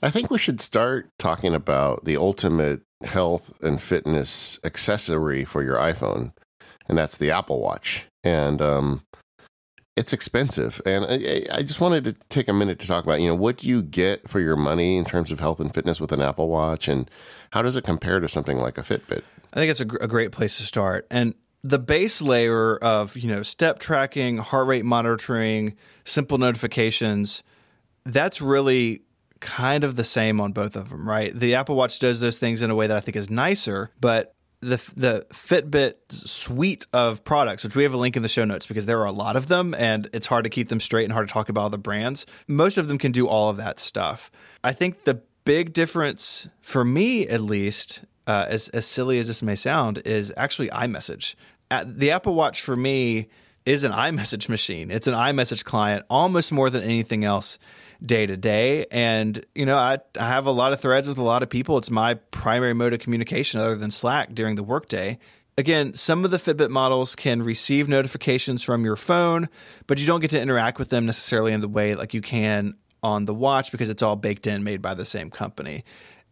I 0.00 0.10
think 0.10 0.30
we 0.30 0.38
should 0.38 0.60
start 0.60 1.10
talking 1.18 1.54
about 1.54 2.04
the 2.04 2.16
ultimate 2.16 2.82
health 3.02 3.60
and 3.62 3.82
fitness 3.82 4.60
accessory 4.62 5.44
for 5.44 5.62
your 5.62 5.76
iPhone, 5.76 6.32
and 6.88 6.96
that's 6.96 7.16
the 7.16 7.32
Apple 7.32 7.60
Watch. 7.60 8.06
And 8.22 8.62
um, 8.62 9.02
it's 9.98 10.12
expensive. 10.12 10.80
And 10.86 11.04
I, 11.04 11.58
I, 11.58 11.62
just 11.62 11.80
wanted 11.80 12.04
to 12.04 12.12
take 12.28 12.46
a 12.46 12.52
minute 12.52 12.78
to 12.78 12.86
talk 12.86 13.02
about, 13.02 13.20
you 13.20 13.26
know, 13.26 13.34
what 13.34 13.58
do 13.58 13.68
you 13.68 13.82
get 13.82 14.28
for 14.28 14.38
your 14.38 14.54
money 14.54 14.96
in 14.96 15.04
terms 15.04 15.32
of 15.32 15.40
health 15.40 15.58
and 15.58 15.74
fitness 15.74 16.00
with 16.00 16.12
an 16.12 16.22
Apple 16.22 16.48
Watch, 16.48 16.86
and 16.86 17.10
how 17.50 17.62
does 17.62 17.76
it 17.76 17.82
compare 17.82 18.20
to 18.20 18.28
something 18.28 18.58
like 18.58 18.78
a 18.78 18.82
Fitbit? 18.82 19.22
I 19.52 19.56
think 19.56 19.70
it's 19.72 19.80
a, 19.80 19.86
a 20.00 20.06
great 20.06 20.30
place 20.30 20.56
to 20.58 20.62
start. 20.62 21.06
And 21.10 21.34
the 21.64 21.80
base 21.80 22.22
layer 22.22 22.76
of 22.76 23.16
you 23.16 23.28
know 23.28 23.42
step 23.42 23.80
tracking, 23.80 24.38
heart 24.38 24.68
rate 24.68 24.84
monitoring, 24.84 25.76
simple 26.04 26.38
notifications, 26.38 27.42
that's 28.04 28.40
really 28.40 29.02
kind 29.40 29.82
of 29.82 29.96
the 29.96 30.04
same 30.04 30.40
on 30.40 30.52
both 30.52 30.76
of 30.76 30.90
them, 30.90 31.08
right? 31.08 31.34
The 31.34 31.56
Apple 31.56 31.74
Watch 31.74 31.98
does 31.98 32.20
those 32.20 32.38
things 32.38 32.62
in 32.62 32.70
a 32.70 32.76
way 32.76 32.86
that 32.86 32.96
I 32.96 33.00
think 33.00 33.16
is 33.16 33.30
nicer, 33.30 33.90
but 34.00 34.36
the 34.60 34.76
the 34.96 35.26
Fitbit 35.30 35.94
suite 36.10 36.86
of 36.92 37.24
products, 37.24 37.64
which 37.64 37.76
we 37.76 37.84
have 37.84 37.94
a 37.94 37.96
link 37.96 38.16
in 38.16 38.22
the 38.22 38.28
show 38.28 38.44
notes 38.44 38.66
because 38.66 38.86
there 38.86 39.00
are 39.00 39.06
a 39.06 39.12
lot 39.12 39.36
of 39.36 39.48
them, 39.48 39.74
and 39.78 40.08
it's 40.12 40.26
hard 40.26 40.44
to 40.44 40.50
keep 40.50 40.68
them 40.68 40.80
straight 40.80 41.04
and 41.04 41.12
hard 41.12 41.28
to 41.28 41.32
talk 41.32 41.48
about 41.48 41.60
all 41.62 41.70
the 41.70 41.78
brands. 41.78 42.26
Most 42.46 42.78
of 42.78 42.88
them 42.88 42.98
can 42.98 43.12
do 43.12 43.28
all 43.28 43.50
of 43.50 43.56
that 43.58 43.78
stuff. 43.78 44.30
I 44.64 44.72
think 44.72 45.04
the 45.04 45.22
big 45.44 45.72
difference 45.72 46.48
for 46.60 46.84
me, 46.84 47.26
at 47.28 47.40
least, 47.40 48.02
uh, 48.26 48.46
as 48.48 48.68
as 48.70 48.86
silly 48.86 49.18
as 49.18 49.28
this 49.28 49.42
may 49.42 49.54
sound, 49.54 50.02
is 50.04 50.32
actually 50.36 50.68
iMessage. 50.70 51.34
At 51.70 51.98
the 51.98 52.10
Apple 52.10 52.34
Watch 52.34 52.60
for 52.60 52.76
me 52.76 53.28
is 53.64 53.84
an 53.84 53.92
iMessage 53.92 54.48
machine. 54.48 54.90
It's 54.90 55.06
an 55.06 55.14
iMessage 55.14 55.64
client 55.64 56.04
almost 56.10 56.50
more 56.50 56.70
than 56.70 56.82
anything 56.82 57.24
else 57.24 57.58
day 58.04 58.26
to 58.26 58.36
day. 58.36 58.86
And, 58.90 59.44
you 59.54 59.66
know, 59.66 59.76
I, 59.76 59.98
I 60.18 60.28
have 60.28 60.46
a 60.46 60.50
lot 60.50 60.72
of 60.72 60.80
threads 60.80 61.08
with 61.08 61.18
a 61.18 61.22
lot 61.22 61.42
of 61.42 61.50
people. 61.50 61.78
It's 61.78 61.90
my 61.90 62.14
primary 62.14 62.74
mode 62.74 62.92
of 62.92 63.00
communication 63.00 63.60
other 63.60 63.76
than 63.76 63.90
Slack 63.90 64.34
during 64.34 64.56
the 64.56 64.62
workday. 64.62 65.18
Again, 65.56 65.94
some 65.94 66.24
of 66.24 66.30
the 66.30 66.36
Fitbit 66.36 66.70
models 66.70 67.16
can 67.16 67.42
receive 67.42 67.88
notifications 67.88 68.62
from 68.62 68.84
your 68.84 68.94
phone, 68.94 69.48
but 69.88 70.00
you 70.00 70.06
don't 70.06 70.20
get 70.20 70.30
to 70.30 70.40
interact 70.40 70.78
with 70.78 70.90
them 70.90 71.06
necessarily 71.06 71.52
in 71.52 71.60
the 71.60 71.68
way 71.68 71.96
like 71.96 72.14
you 72.14 72.20
can 72.20 72.74
on 73.02 73.24
the 73.24 73.34
watch 73.34 73.72
because 73.72 73.88
it's 73.88 74.02
all 74.02 74.14
baked 74.14 74.46
in, 74.46 74.62
made 74.62 74.80
by 74.80 74.94
the 74.94 75.04
same 75.04 75.30
company. 75.30 75.84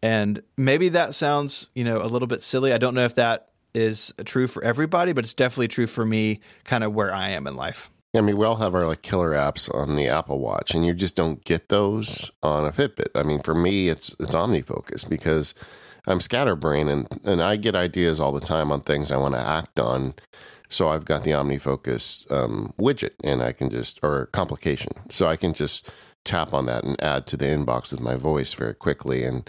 And 0.03 0.41
maybe 0.57 0.91
that 0.91 1.15
sounds, 1.15 1.71
you 1.75 1.83
know, 1.83 2.01
a 2.01 2.07
little 2.07 2.29
bit 2.29 2.43
silly. 2.43 2.73
I 2.73 2.79
don't 2.79 2.95
know 2.95 3.05
if 3.05 3.17
that 3.17 3.49
is 3.75 4.15
true 4.25 4.47
for 4.47 4.63
everybody, 4.63 5.13
but 5.13 5.25
it's 5.25 5.35
definitely 5.35 5.69
true 5.69 5.87
for 5.87 6.07
me, 6.07 6.41
kind 6.65 6.85
of 6.85 6.95
where 6.95 7.13
I 7.13 7.31
am 7.31 7.47
in 7.47 7.57
life. 7.57 7.91
I 8.17 8.21
mean, 8.21 8.37
we 8.37 8.47
all 8.47 8.57
have 8.57 8.75
our 8.75 8.87
like 8.87 9.03
killer 9.03 9.33
apps 9.33 9.73
on 9.75 9.97
the 9.97 10.09
Apple 10.09 10.39
Watch, 10.39 10.75
and 10.75 10.85
you 10.85 10.95
just 10.95 11.17
don't 11.17 11.45
get 11.45 11.69
those 11.69 12.31
on 12.43 12.65
a 12.65 12.73
Fitbit. 12.73 13.11
I 13.15 13.23
mean, 13.23 13.41
for 13.41 13.55
me, 13.55 13.89
it's 13.89 14.15
it's 14.19 14.35
OmniFocus 14.35 15.09
because 15.09 15.55
I'm 16.07 16.21
scatterbrained 16.21 16.91
and 16.91 17.21
and 17.25 17.43
I 17.43 17.57
get 17.57 17.75
ideas 17.75 18.21
all 18.21 18.33
the 18.33 18.41
time 18.41 18.73
on 18.73 18.81
things 18.81 19.11
I 19.11 19.17
want 19.17 19.35
to 19.35 19.41
act 19.41 19.79
on. 19.79 20.15
So 20.69 20.89
I've 20.89 21.05
got 21.05 21.23
the 21.23 21.31
OmniFocus 21.31 22.31
um, 22.31 22.73
widget, 22.79 23.15
and 23.23 23.43
I 23.43 23.53
can 23.53 23.71
just 23.71 24.01
or 24.03 24.27
complication, 24.27 24.93
so 25.09 25.29
I 25.29 25.37
can 25.37 25.53
just 25.53 25.89
tap 26.25 26.53
on 26.53 26.67
that 26.67 26.85
and 26.85 27.01
add 27.01 27.27
to 27.29 27.37
the 27.37 27.47
inbox 27.47 27.93
with 27.93 28.01
my 28.01 28.17
voice 28.17 28.53
very 28.53 28.75
quickly 28.75 29.23
and 29.23 29.49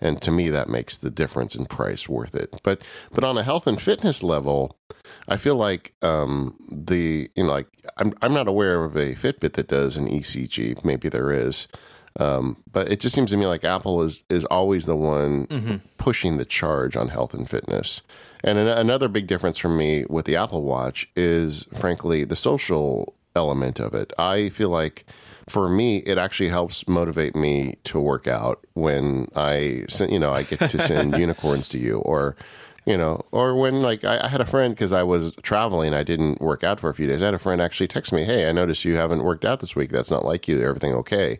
and 0.00 0.20
to 0.22 0.30
me 0.30 0.48
that 0.48 0.68
makes 0.68 0.96
the 0.96 1.10
difference 1.10 1.54
in 1.54 1.64
price 1.66 2.08
worth 2.08 2.34
it 2.34 2.60
but 2.62 2.82
but 3.12 3.24
on 3.24 3.38
a 3.38 3.42
health 3.42 3.66
and 3.66 3.80
fitness 3.80 4.22
level 4.22 4.76
i 5.28 5.36
feel 5.36 5.56
like 5.56 5.94
um 6.02 6.56
the 6.70 7.30
you 7.34 7.44
know 7.44 7.50
like 7.50 7.68
i'm 7.96 8.12
i'm 8.22 8.32
not 8.32 8.48
aware 8.48 8.84
of 8.84 8.96
a 8.96 9.14
fitbit 9.14 9.54
that 9.54 9.68
does 9.68 9.96
an 9.96 10.08
ecg 10.08 10.84
maybe 10.84 11.08
there 11.08 11.30
is 11.30 11.68
um, 12.18 12.56
but 12.70 12.90
it 12.90 13.00
just 13.00 13.14
seems 13.14 13.30
to 13.30 13.36
me 13.36 13.46
like 13.46 13.64
Apple 13.64 14.02
is 14.02 14.24
is 14.28 14.44
always 14.46 14.86
the 14.86 14.96
one 14.96 15.46
mm-hmm. 15.46 15.76
pushing 15.98 16.36
the 16.36 16.44
charge 16.44 16.96
on 16.96 17.08
health 17.08 17.32
and 17.32 17.48
fitness. 17.48 18.02
And 18.42 18.58
an- 18.58 18.66
another 18.66 19.08
big 19.08 19.26
difference 19.26 19.56
for 19.56 19.68
me 19.68 20.04
with 20.08 20.24
the 20.24 20.36
Apple 20.36 20.62
Watch 20.62 21.08
is, 21.14 21.64
frankly, 21.74 22.24
the 22.24 22.36
social 22.36 23.14
element 23.36 23.78
of 23.78 23.94
it. 23.94 24.12
I 24.18 24.48
feel 24.48 24.68
like 24.68 25.06
for 25.48 25.68
me, 25.68 25.98
it 25.98 26.18
actually 26.18 26.48
helps 26.48 26.86
motivate 26.88 27.34
me 27.34 27.76
to 27.84 28.00
work 28.00 28.26
out 28.26 28.64
when 28.74 29.28
I, 29.34 29.84
you 30.08 30.18
know, 30.18 30.32
I 30.32 30.42
get 30.42 30.58
to 30.70 30.78
send 30.78 31.16
unicorns 31.18 31.68
to 31.70 31.78
you 31.78 31.98
or, 31.98 32.36
you 32.86 32.96
know, 32.96 33.20
or 33.32 33.54
when 33.54 33.82
like 33.82 34.04
I, 34.04 34.24
I 34.24 34.28
had 34.28 34.40
a 34.40 34.46
friend 34.46 34.74
because 34.74 34.92
I 34.92 35.02
was 35.02 35.34
traveling, 35.42 35.94
I 35.94 36.02
didn't 36.02 36.40
work 36.40 36.64
out 36.64 36.80
for 36.80 36.88
a 36.88 36.94
few 36.94 37.06
days. 37.06 37.22
I 37.22 37.26
had 37.26 37.34
a 37.34 37.38
friend 37.38 37.60
actually 37.60 37.88
text 37.88 38.12
me, 38.12 38.24
"Hey, 38.24 38.48
I 38.48 38.52
noticed 38.52 38.84
you 38.84 38.96
haven't 38.96 39.24
worked 39.24 39.44
out 39.44 39.60
this 39.60 39.76
week. 39.76 39.90
That's 39.90 40.10
not 40.10 40.24
like 40.24 40.48
you. 40.48 40.62
Everything 40.62 40.94
okay?" 40.94 41.38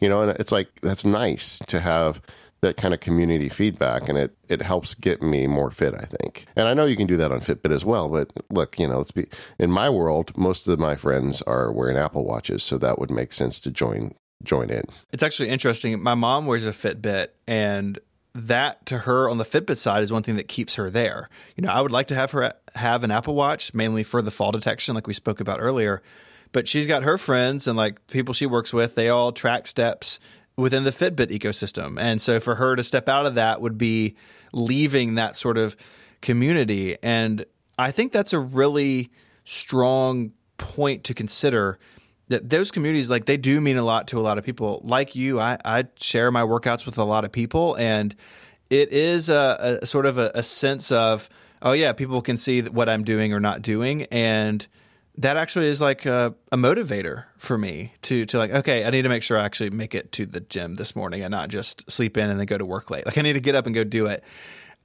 You 0.00 0.08
know, 0.08 0.22
and 0.22 0.30
it's 0.38 0.52
like 0.52 0.68
that's 0.82 1.04
nice 1.04 1.58
to 1.66 1.80
have 1.80 2.20
that 2.64 2.76
kind 2.76 2.94
of 2.94 3.00
community 3.00 3.48
feedback 3.48 4.08
and 4.08 4.16
it 4.16 4.34
it 4.48 4.62
helps 4.62 4.94
get 4.94 5.22
me 5.22 5.46
more 5.46 5.70
fit 5.70 5.94
i 5.94 6.04
think 6.04 6.46
and 6.56 6.66
i 6.66 6.74
know 6.74 6.86
you 6.86 6.96
can 6.96 7.06
do 7.06 7.16
that 7.16 7.30
on 7.30 7.40
fitbit 7.40 7.70
as 7.70 7.84
well 7.84 8.08
but 8.08 8.32
look 8.50 8.78
you 8.78 8.88
know 8.88 8.96
let's 8.96 9.12
be 9.12 9.26
in 9.58 9.70
my 9.70 9.88
world 9.90 10.36
most 10.36 10.66
of 10.66 10.78
my 10.78 10.96
friends 10.96 11.42
are 11.42 11.70
wearing 11.70 11.96
apple 11.96 12.24
watches 12.24 12.62
so 12.62 12.78
that 12.78 12.98
would 12.98 13.10
make 13.10 13.32
sense 13.32 13.60
to 13.60 13.70
join 13.70 14.14
join 14.42 14.70
in 14.70 14.82
it's 15.12 15.22
actually 15.22 15.48
interesting 15.48 16.02
my 16.02 16.14
mom 16.14 16.46
wears 16.46 16.66
a 16.66 16.70
fitbit 16.70 17.28
and 17.46 17.98
that 18.34 18.84
to 18.86 18.98
her 18.98 19.30
on 19.30 19.38
the 19.38 19.44
Fitbit 19.44 19.78
side 19.78 20.02
is 20.02 20.10
one 20.10 20.24
thing 20.24 20.34
that 20.34 20.48
keeps 20.48 20.74
her 20.74 20.90
there. 20.90 21.28
You 21.54 21.62
know, 21.62 21.70
I 21.70 21.80
would 21.80 21.92
like 21.92 22.08
to 22.08 22.16
have 22.16 22.32
her 22.32 22.52
have 22.74 23.04
an 23.04 23.12
Apple 23.12 23.36
Watch 23.36 23.72
mainly 23.72 24.02
for 24.02 24.20
the 24.20 24.32
fall 24.32 24.50
detection, 24.50 24.96
like 24.96 25.06
we 25.06 25.14
spoke 25.14 25.38
about 25.38 25.60
earlier. 25.60 26.02
But 26.50 26.66
she's 26.66 26.88
got 26.88 27.04
her 27.04 27.16
friends 27.16 27.68
and 27.68 27.76
like 27.76 28.04
people 28.08 28.34
she 28.34 28.46
works 28.46 28.72
with, 28.72 28.96
they 28.96 29.08
all 29.08 29.30
track 29.30 29.68
steps 29.68 30.18
within 30.56 30.84
the 30.84 30.90
Fitbit 30.90 31.30
ecosystem. 31.30 32.00
And 32.00 32.20
so 32.20 32.40
for 32.40 32.56
her 32.56 32.76
to 32.76 32.84
step 32.84 33.08
out 33.08 33.26
of 33.26 33.34
that 33.34 33.60
would 33.60 33.76
be 33.76 34.14
leaving 34.52 35.14
that 35.14 35.36
sort 35.36 35.58
of 35.58 35.76
community. 36.20 36.96
And 37.02 37.44
I 37.78 37.90
think 37.90 38.12
that's 38.12 38.32
a 38.32 38.38
really 38.38 39.10
strong 39.44 40.32
point 40.56 41.04
to 41.04 41.14
consider 41.14 41.78
that 42.28 42.48
those 42.48 42.70
communities 42.70 43.10
like 43.10 43.26
they 43.26 43.36
do 43.36 43.60
mean 43.60 43.76
a 43.76 43.82
lot 43.82 44.08
to 44.08 44.18
a 44.18 44.22
lot 44.22 44.38
of 44.38 44.44
people 44.44 44.80
like 44.84 45.14
you 45.14 45.40
i, 45.40 45.58
I 45.64 45.84
share 45.96 46.30
my 46.30 46.42
workouts 46.42 46.86
with 46.86 46.96
a 46.96 47.04
lot 47.04 47.24
of 47.24 47.32
people 47.32 47.74
and 47.74 48.14
it 48.70 48.90
is 48.92 49.28
a, 49.28 49.80
a 49.82 49.86
sort 49.86 50.06
of 50.06 50.16
a, 50.16 50.30
a 50.34 50.42
sense 50.42 50.90
of 50.90 51.28
oh 51.60 51.72
yeah 51.72 51.92
people 51.92 52.22
can 52.22 52.36
see 52.36 52.62
what 52.62 52.88
i'm 52.88 53.04
doing 53.04 53.34
or 53.34 53.40
not 53.40 53.62
doing 53.62 54.04
and 54.04 54.66
that 55.16 55.36
actually 55.36 55.66
is 55.66 55.80
like 55.80 56.06
a, 56.06 56.34
a, 56.50 56.56
motivator 56.56 57.24
for 57.36 57.56
me 57.56 57.92
to 58.02 58.26
to 58.26 58.38
like 58.38 58.50
okay 58.50 58.84
i 58.84 58.90
need 58.90 59.02
to 59.02 59.08
make 59.08 59.22
sure 59.22 59.38
i 59.38 59.44
actually 59.44 59.70
make 59.70 59.94
it 59.94 60.10
to 60.12 60.26
the 60.26 60.40
gym 60.40 60.74
this 60.74 60.96
morning 60.96 61.22
and 61.22 61.30
not 61.30 61.48
just 61.48 61.88
sleep 61.90 62.16
in 62.16 62.30
and 62.30 62.38
then 62.38 62.46
go 62.46 62.58
to 62.58 62.64
work 62.64 62.90
late. 62.90 63.06
Like 63.06 63.18
i 63.18 63.22
need 63.22 63.34
to 63.34 63.40
get 63.40 63.54
up 63.54 63.66
and 63.66 63.74
go 63.74 63.84
do 63.84 64.06
it. 64.06 64.24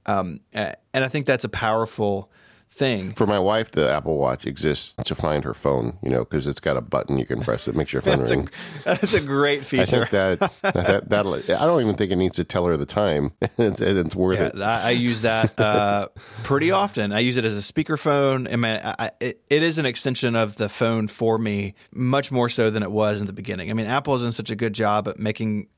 Um, 0.06 0.40
and 0.52 0.76
i 0.94 1.08
think 1.08 1.26
that's 1.26 1.44
a 1.44 1.48
powerful 1.48 2.30
thing. 2.70 3.12
For 3.12 3.26
my 3.26 3.38
wife, 3.38 3.72
the 3.72 3.90
Apple 3.90 4.16
Watch 4.16 4.46
exists 4.46 4.94
to 5.04 5.14
find 5.14 5.44
her 5.44 5.54
phone, 5.54 5.98
you 6.02 6.10
know, 6.10 6.20
because 6.20 6.46
it's 6.46 6.60
got 6.60 6.76
a 6.76 6.80
button 6.80 7.18
you 7.18 7.26
can 7.26 7.40
press 7.40 7.64
that 7.66 7.76
makes 7.76 7.92
your 7.92 8.02
phone 8.02 8.18
that's 8.18 8.30
ring. 8.30 8.48
A, 8.80 8.84
that's 8.84 9.14
a 9.14 9.20
great 9.20 9.64
feature. 9.64 9.82
I 9.82 10.06
think 10.06 10.10
that, 10.10 10.52
that 10.62 11.08
that'll. 11.08 11.34
I 11.34 11.40
don't 11.66 11.80
even 11.80 11.96
think 11.96 12.12
it 12.12 12.16
needs 12.16 12.36
to 12.36 12.44
tell 12.44 12.66
her 12.66 12.76
the 12.76 12.86
time. 12.86 13.32
it's, 13.58 13.80
it's 13.80 14.16
worth 14.16 14.38
yeah, 14.38 14.46
it. 14.46 14.62
I 14.62 14.90
use 14.90 15.22
that 15.22 15.58
uh, 15.60 16.08
pretty 16.44 16.70
often. 16.70 17.12
I 17.12 17.20
use 17.20 17.36
it 17.36 17.44
as 17.44 17.58
a 17.58 17.72
speakerphone. 17.72 18.50
I 18.50 18.56
mean, 18.56 18.80
I, 18.82 19.10
it, 19.20 19.42
it 19.50 19.62
is 19.62 19.78
an 19.78 19.86
extension 19.86 20.36
of 20.36 20.56
the 20.56 20.68
phone 20.68 21.08
for 21.08 21.38
me, 21.38 21.74
much 21.92 22.30
more 22.30 22.48
so 22.48 22.70
than 22.70 22.82
it 22.82 22.90
was 22.90 23.20
in 23.20 23.26
the 23.26 23.32
beginning. 23.32 23.70
I 23.70 23.74
mean, 23.74 23.86
Apple 23.86 24.14
has 24.14 24.22
done 24.22 24.32
such 24.32 24.50
a 24.50 24.56
good 24.56 24.72
job 24.72 25.08
at 25.08 25.18
making 25.18 25.68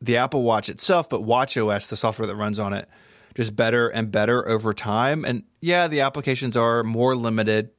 the 0.00 0.16
Apple 0.16 0.42
Watch 0.42 0.70
itself, 0.70 1.08
but 1.10 1.22
Watch 1.22 1.56
OS, 1.56 1.88
the 1.88 1.96
software 1.96 2.26
that 2.26 2.36
runs 2.36 2.58
on 2.58 2.72
it 2.72 2.88
just 3.34 3.56
better 3.56 3.88
and 3.88 4.10
better 4.10 4.46
over 4.48 4.72
time. 4.72 5.24
And 5.24 5.44
yeah, 5.60 5.88
the 5.88 6.00
applications 6.00 6.56
are 6.56 6.82
more 6.82 7.14
limited 7.14 7.70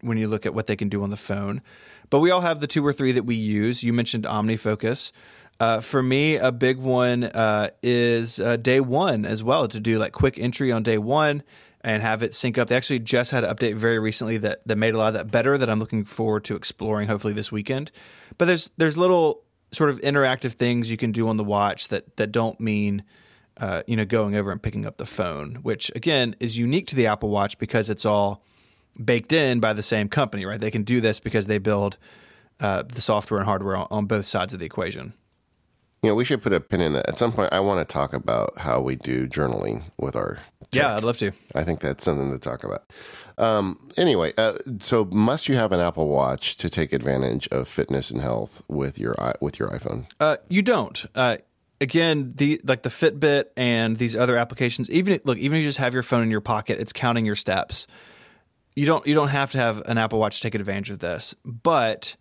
when 0.00 0.18
you 0.18 0.28
look 0.28 0.46
at 0.46 0.54
what 0.54 0.66
they 0.66 0.76
can 0.76 0.88
do 0.88 1.02
on 1.02 1.10
the 1.10 1.16
phone. 1.16 1.62
But 2.08 2.20
we 2.20 2.30
all 2.30 2.40
have 2.40 2.60
the 2.60 2.66
two 2.66 2.84
or 2.84 2.92
three 2.92 3.12
that 3.12 3.24
we 3.24 3.34
use. 3.34 3.82
You 3.82 3.92
mentioned 3.92 4.24
OmniFocus. 4.24 5.12
Uh, 5.60 5.80
for 5.80 6.02
me, 6.02 6.36
a 6.36 6.50
big 6.50 6.78
one 6.78 7.24
uh, 7.24 7.68
is 7.82 8.40
uh, 8.40 8.56
day 8.56 8.80
one 8.80 9.26
as 9.26 9.44
well 9.44 9.68
to 9.68 9.78
do 9.78 9.98
like 9.98 10.12
quick 10.12 10.38
entry 10.38 10.72
on 10.72 10.82
day 10.82 10.96
one 10.96 11.42
and 11.82 12.02
have 12.02 12.22
it 12.22 12.34
sync 12.34 12.56
up. 12.58 12.68
They 12.68 12.76
actually 12.76 13.00
just 13.00 13.30
had 13.30 13.44
an 13.44 13.54
update 13.54 13.74
very 13.74 13.98
recently 13.98 14.38
that, 14.38 14.66
that 14.66 14.76
made 14.76 14.94
a 14.94 14.98
lot 14.98 15.08
of 15.08 15.14
that 15.14 15.30
better 15.30 15.58
that 15.58 15.68
I'm 15.68 15.78
looking 15.78 16.04
forward 16.04 16.44
to 16.44 16.56
exploring 16.56 17.08
hopefully 17.08 17.34
this 17.34 17.52
weekend. 17.52 17.90
But 18.38 18.46
there's 18.46 18.70
there's 18.76 18.96
little 18.96 19.42
sort 19.72 19.90
of 19.90 20.00
interactive 20.00 20.52
things 20.52 20.90
you 20.90 20.96
can 20.96 21.12
do 21.12 21.28
on 21.28 21.36
the 21.36 21.44
watch 21.44 21.88
that 21.88 22.16
that 22.16 22.32
don't 22.32 22.58
mean 22.58 23.04
uh, 23.60 23.82
you 23.86 23.94
know, 23.94 24.06
going 24.06 24.34
over 24.34 24.50
and 24.50 24.62
picking 24.62 24.86
up 24.86 24.96
the 24.96 25.06
phone, 25.06 25.56
which 25.56 25.92
again 25.94 26.34
is 26.40 26.56
unique 26.56 26.86
to 26.88 26.96
the 26.96 27.06
Apple 27.06 27.28
Watch 27.28 27.58
because 27.58 27.90
it's 27.90 28.06
all 28.06 28.42
baked 29.02 29.32
in 29.32 29.60
by 29.60 29.72
the 29.72 29.82
same 29.82 30.08
company, 30.08 30.46
right? 30.46 30.60
They 30.60 30.70
can 30.70 30.82
do 30.82 31.00
this 31.00 31.20
because 31.20 31.46
they 31.46 31.58
build 31.58 31.98
uh, 32.58 32.82
the 32.82 33.00
software 33.00 33.38
and 33.38 33.46
hardware 33.46 33.76
on, 33.76 33.86
on, 33.90 34.06
both 34.06 34.26
sides 34.26 34.52
of 34.52 34.60
the 34.60 34.66
equation. 34.66 35.14
You 36.02 36.10
know, 36.10 36.14
we 36.14 36.24
should 36.24 36.42
put 36.42 36.52
a 36.52 36.60
pin 36.60 36.80
in 36.80 36.96
it. 36.96 37.04
At 37.06 37.18
some 37.18 37.32
point, 37.32 37.52
I 37.52 37.60
want 37.60 37.86
to 37.86 37.90
talk 37.90 38.12
about 38.12 38.58
how 38.58 38.80
we 38.80 38.96
do 38.96 39.26
journaling 39.28 39.84
with 39.98 40.16
our. 40.16 40.38
Tech. 40.70 40.82
Yeah, 40.82 40.96
I'd 40.96 41.04
love 41.04 41.18
to. 41.18 41.32
I 41.54 41.64
think 41.64 41.80
that's 41.80 42.04
something 42.04 42.30
to 42.30 42.38
talk 42.38 42.64
about. 42.64 42.84
Um, 43.38 43.88
anyway, 43.96 44.32
uh, 44.38 44.54
so 44.78 45.04
must 45.06 45.48
you 45.48 45.56
have 45.56 45.72
an 45.72 45.80
Apple 45.80 46.08
Watch 46.08 46.56
to 46.58 46.70
take 46.70 46.92
advantage 46.92 47.48
of 47.48 47.66
fitness 47.66 48.10
and 48.10 48.22
health 48.22 48.62
with 48.68 48.98
your 48.98 49.14
with 49.40 49.58
your 49.58 49.68
iPhone? 49.70 50.06
Uh, 50.20 50.36
you 50.48 50.62
don't. 50.62 51.04
Again, 51.80 52.34
the 52.36 52.60
like 52.64 52.82
the 52.82 52.90
Fitbit 52.90 53.44
and 53.56 53.96
these 53.96 54.14
other 54.14 54.36
applications, 54.36 54.90
even 54.90 55.20
look, 55.24 55.38
even 55.38 55.56
if 55.56 55.62
you 55.62 55.68
just 55.68 55.78
have 55.78 55.94
your 55.94 56.02
phone 56.02 56.22
in 56.22 56.30
your 56.30 56.42
pocket, 56.42 56.78
it's 56.78 56.92
counting 56.92 57.24
your 57.24 57.36
steps. 57.36 57.86
You 58.76 58.86
don't 58.86 59.06
you 59.06 59.14
don't 59.14 59.28
have 59.28 59.52
to 59.52 59.58
have 59.58 59.82
an 59.86 59.96
Apple 59.98 60.18
Watch 60.18 60.36
to 60.36 60.42
take 60.42 60.54
advantage 60.54 60.90
of 60.90 60.98
this, 60.98 61.34
but 61.44 62.16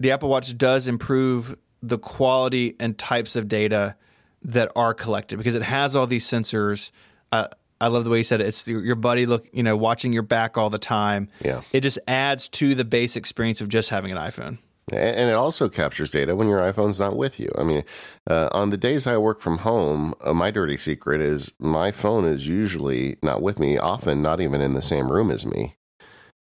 the 0.00 0.12
Apple 0.12 0.28
Watch 0.28 0.56
does 0.56 0.86
improve 0.86 1.56
the 1.82 1.98
quality 1.98 2.74
and 2.80 2.98
types 2.98 3.36
of 3.36 3.48
data 3.48 3.96
that 4.42 4.70
are 4.74 4.94
collected 4.94 5.36
because 5.36 5.54
it 5.54 5.62
has 5.62 5.94
all 5.94 6.06
these 6.06 6.26
sensors. 6.26 6.90
Uh, 7.32 7.48
I 7.80 7.88
love 7.88 8.04
the 8.04 8.10
way 8.10 8.18
you 8.18 8.24
said 8.24 8.40
it. 8.40 8.46
It's 8.46 8.66
your 8.66 8.94
buddy 8.94 9.26
look, 9.26 9.46
you 9.52 9.62
know, 9.62 9.76
watching 9.76 10.12
your 10.12 10.22
back 10.22 10.56
all 10.56 10.70
the 10.70 10.78
time. 10.78 11.28
Yeah, 11.44 11.60
it 11.72 11.80
just 11.80 11.98
adds 12.08 12.48
to 12.50 12.74
the 12.74 12.84
base 12.84 13.16
experience 13.16 13.60
of 13.60 13.68
just 13.68 13.90
having 13.90 14.10
an 14.10 14.18
iPhone. 14.18 14.58
And 14.92 15.28
it 15.28 15.34
also 15.34 15.68
captures 15.68 16.12
data 16.12 16.36
when 16.36 16.48
your 16.48 16.60
iPhone's 16.60 17.00
not 17.00 17.16
with 17.16 17.40
you. 17.40 17.50
I 17.58 17.64
mean, 17.64 17.82
uh, 18.30 18.48
on 18.52 18.70
the 18.70 18.76
days 18.76 19.04
I 19.06 19.16
work 19.16 19.40
from 19.40 19.58
home, 19.58 20.14
uh, 20.20 20.32
my 20.32 20.52
dirty 20.52 20.76
secret 20.76 21.20
is 21.20 21.52
my 21.58 21.90
phone 21.90 22.24
is 22.24 22.46
usually 22.46 23.16
not 23.20 23.42
with 23.42 23.58
me, 23.58 23.78
often 23.78 24.22
not 24.22 24.40
even 24.40 24.60
in 24.60 24.74
the 24.74 24.82
same 24.82 25.10
room 25.10 25.32
as 25.32 25.44
me. 25.44 25.76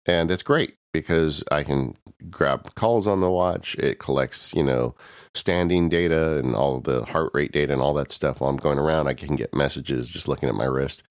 And 0.06 0.30
it's 0.30 0.42
great 0.42 0.76
because 0.90 1.44
I 1.52 1.62
can 1.62 1.94
grab 2.30 2.74
calls 2.74 3.06
on 3.06 3.20
the 3.20 3.30
watch. 3.30 3.74
It 3.74 3.98
collects, 3.98 4.54
you 4.54 4.62
know, 4.62 4.94
standing 5.34 5.90
data 5.90 6.38
and 6.38 6.56
all 6.56 6.80
the 6.80 7.04
heart 7.04 7.32
rate 7.34 7.52
data 7.52 7.74
and 7.74 7.82
all 7.82 7.94
that 7.94 8.10
stuff 8.10 8.40
while 8.40 8.48
I'm 8.48 8.56
going 8.56 8.78
around. 8.78 9.06
I 9.06 9.14
can 9.14 9.36
get 9.36 9.54
messages 9.54 10.08
just 10.08 10.28
looking 10.28 10.48
at 10.48 10.54
my 10.54 10.64
wrist 10.64 11.02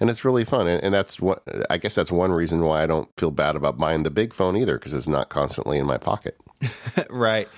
and 0.00 0.10
it's 0.10 0.24
really 0.24 0.44
fun. 0.44 0.66
And, 0.66 0.82
and, 0.82 0.94
that's 0.94 1.20
what 1.20 1.42
I 1.70 1.78
guess 1.78 1.94
that's 1.94 2.12
one 2.12 2.32
reason 2.32 2.62
why 2.62 2.82
I 2.82 2.86
don't 2.86 3.08
feel 3.16 3.30
bad 3.30 3.56
about 3.56 3.78
buying 3.78 4.02
the 4.02 4.10
big 4.10 4.32
phone 4.32 4.56
either, 4.56 4.78
because 4.78 4.94
it's 4.94 5.08
not 5.08 5.28
constantly 5.28 5.78
in 5.78 5.86
my 5.86 5.98
pocket. 5.98 6.38
right. 7.10 7.48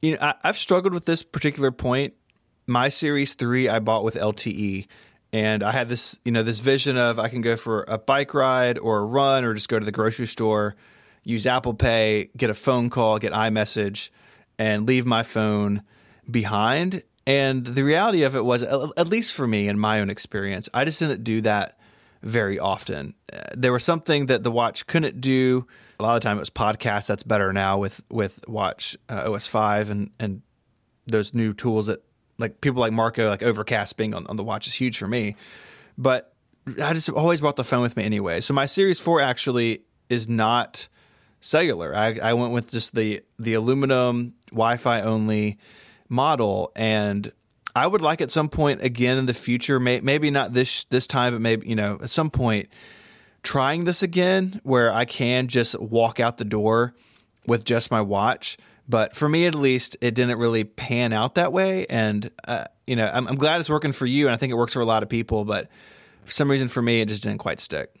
You 0.00 0.12
know, 0.12 0.18
I, 0.20 0.34
I've 0.44 0.56
struggled 0.56 0.92
with 0.92 1.04
this 1.04 1.22
particular 1.22 1.70
point. 1.70 2.14
My 2.66 2.88
Series 2.88 3.34
Three 3.34 3.68
I 3.68 3.78
bought 3.78 4.04
with 4.04 4.14
LTE, 4.14 4.86
and 5.32 5.62
I 5.62 5.72
had 5.72 5.88
this, 5.88 6.18
you 6.24 6.32
know, 6.32 6.42
this 6.42 6.60
vision 6.60 6.96
of 6.96 7.18
I 7.18 7.28
can 7.28 7.40
go 7.40 7.56
for 7.56 7.84
a 7.88 7.98
bike 7.98 8.34
ride 8.34 8.78
or 8.78 8.98
a 8.98 9.04
run 9.04 9.44
or 9.44 9.54
just 9.54 9.68
go 9.68 9.78
to 9.78 9.84
the 9.84 9.92
grocery 9.92 10.26
store, 10.26 10.76
use 11.24 11.46
Apple 11.46 11.74
Pay, 11.74 12.30
get 12.36 12.50
a 12.50 12.54
phone 12.54 12.90
call, 12.90 13.18
get 13.18 13.32
iMessage, 13.32 14.10
and 14.58 14.86
leave 14.86 15.06
my 15.06 15.22
phone 15.22 15.82
behind. 16.30 17.02
And 17.26 17.64
the 17.64 17.82
reality 17.82 18.22
of 18.22 18.34
it 18.34 18.44
was, 18.44 18.62
at 18.62 19.08
least 19.08 19.34
for 19.34 19.46
me 19.46 19.68
in 19.68 19.78
my 19.78 20.00
own 20.00 20.10
experience, 20.10 20.68
I 20.74 20.84
just 20.84 20.98
didn't 20.98 21.24
do 21.24 21.40
that 21.42 21.78
very 22.22 22.58
often. 22.58 23.14
Uh, 23.32 23.42
there 23.54 23.72
was 23.72 23.84
something 23.84 24.26
that 24.26 24.42
the 24.42 24.50
watch 24.50 24.86
couldn't 24.86 25.20
do. 25.20 25.66
A 26.02 26.06
lot 26.06 26.16
of 26.16 26.22
the 26.22 26.28
time, 26.28 26.36
it 26.36 26.40
was 26.40 26.50
podcasts. 26.50 27.06
That's 27.06 27.22
better 27.22 27.52
now 27.52 27.78
with 27.78 28.02
with 28.10 28.40
Watch 28.48 28.96
uh, 29.08 29.30
OS 29.32 29.46
five 29.46 29.90
and 29.90 30.10
and 30.18 30.42
those 31.06 31.34
new 31.34 31.52
tools 31.54 31.86
that 31.86 32.02
like 32.38 32.60
people 32.60 32.80
like 32.80 32.92
Marco, 32.92 33.28
like 33.28 33.42
Overcast 33.42 33.96
being 33.96 34.14
on, 34.14 34.26
on 34.26 34.36
the 34.36 34.44
watch 34.44 34.66
is 34.66 34.74
huge 34.74 34.98
for 34.98 35.06
me. 35.06 35.36
But 35.96 36.32
I 36.82 36.92
just 36.92 37.08
always 37.08 37.40
brought 37.40 37.56
the 37.56 37.64
phone 37.64 37.82
with 37.82 37.96
me 37.96 38.04
anyway. 38.04 38.40
So 38.40 38.54
my 38.54 38.66
Series 38.66 39.00
four 39.00 39.20
actually 39.20 39.82
is 40.08 40.28
not 40.28 40.88
cellular. 41.40 41.94
I, 41.94 42.18
I 42.22 42.32
went 42.34 42.52
with 42.52 42.70
just 42.70 42.94
the 42.94 43.22
the 43.38 43.54
aluminum 43.54 44.34
Wi-Fi 44.50 45.02
only 45.02 45.58
model, 46.08 46.72
and 46.76 47.30
I 47.74 47.86
would 47.86 48.00
like 48.00 48.20
at 48.20 48.30
some 48.30 48.48
point 48.48 48.82
again 48.82 49.18
in 49.18 49.26
the 49.26 49.34
future, 49.34 49.80
may, 49.80 50.00
maybe 50.00 50.30
not 50.30 50.52
this 50.52 50.84
this 50.84 51.06
time, 51.06 51.32
but 51.34 51.40
maybe 51.40 51.68
you 51.68 51.76
know 51.76 51.98
at 52.02 52.10
some 52.10 52.30
point, 52.30 52.68
trying 53.42 53.84
this 53.84 54.02
again 54.02 54.60
where 54.62 54.92
I 54.92 55.04
can 55.04 55.48
just 55.48 55.78
walk 55.80 56.20
out 56.20 56.38
the 56.38 56.44
door 56.44 56.94
with 57.46 57.64
just 57.64 57.90
my 57.90 58.00
watch. 58.00 58.56
But 58.88 59.14
for 59.14 59.28
me, 59.28 59.46
at 59.46 59.54
least, 59.54 59.96
it 60.00 60.14
didn't 60.14 60.38
really 60.38 60.64
pan 60.64 61.12
out 61.12 61.34
that 61.36 61.52
way. 61.52 61.86
And 61.86 62.30
uh, 62.46 62.64
you 62.86 62.96
know, 62.96 63.10
I'm, 63.12 63.28
I'm 63.28 63.36
glad 63.36 63.60
it's 63.60 63.70
working 63.70 63.92
for 63.92 64.06
you, 64.06 64.26
and 64.26 64.34
I 64.34 64.36
think 64.36 64.50
it 64.50 64.56
works 64.56 64.72
for 64.72 64.80
a 64.80 64.84
lot 64.84 65.02
of 65.02 65.08
people. 65.08 65.44
But 65.44 65.68
for 66.24 66.32
some 66.32 66.50
reason, 66.50 66.68
for 66.68 66.82
me, 66.82 67.00
it 67.00 67.08
just 67.08 67.22
didn't 67.22 67.38
quite 67.38 67.60
stick. 67.60 67.94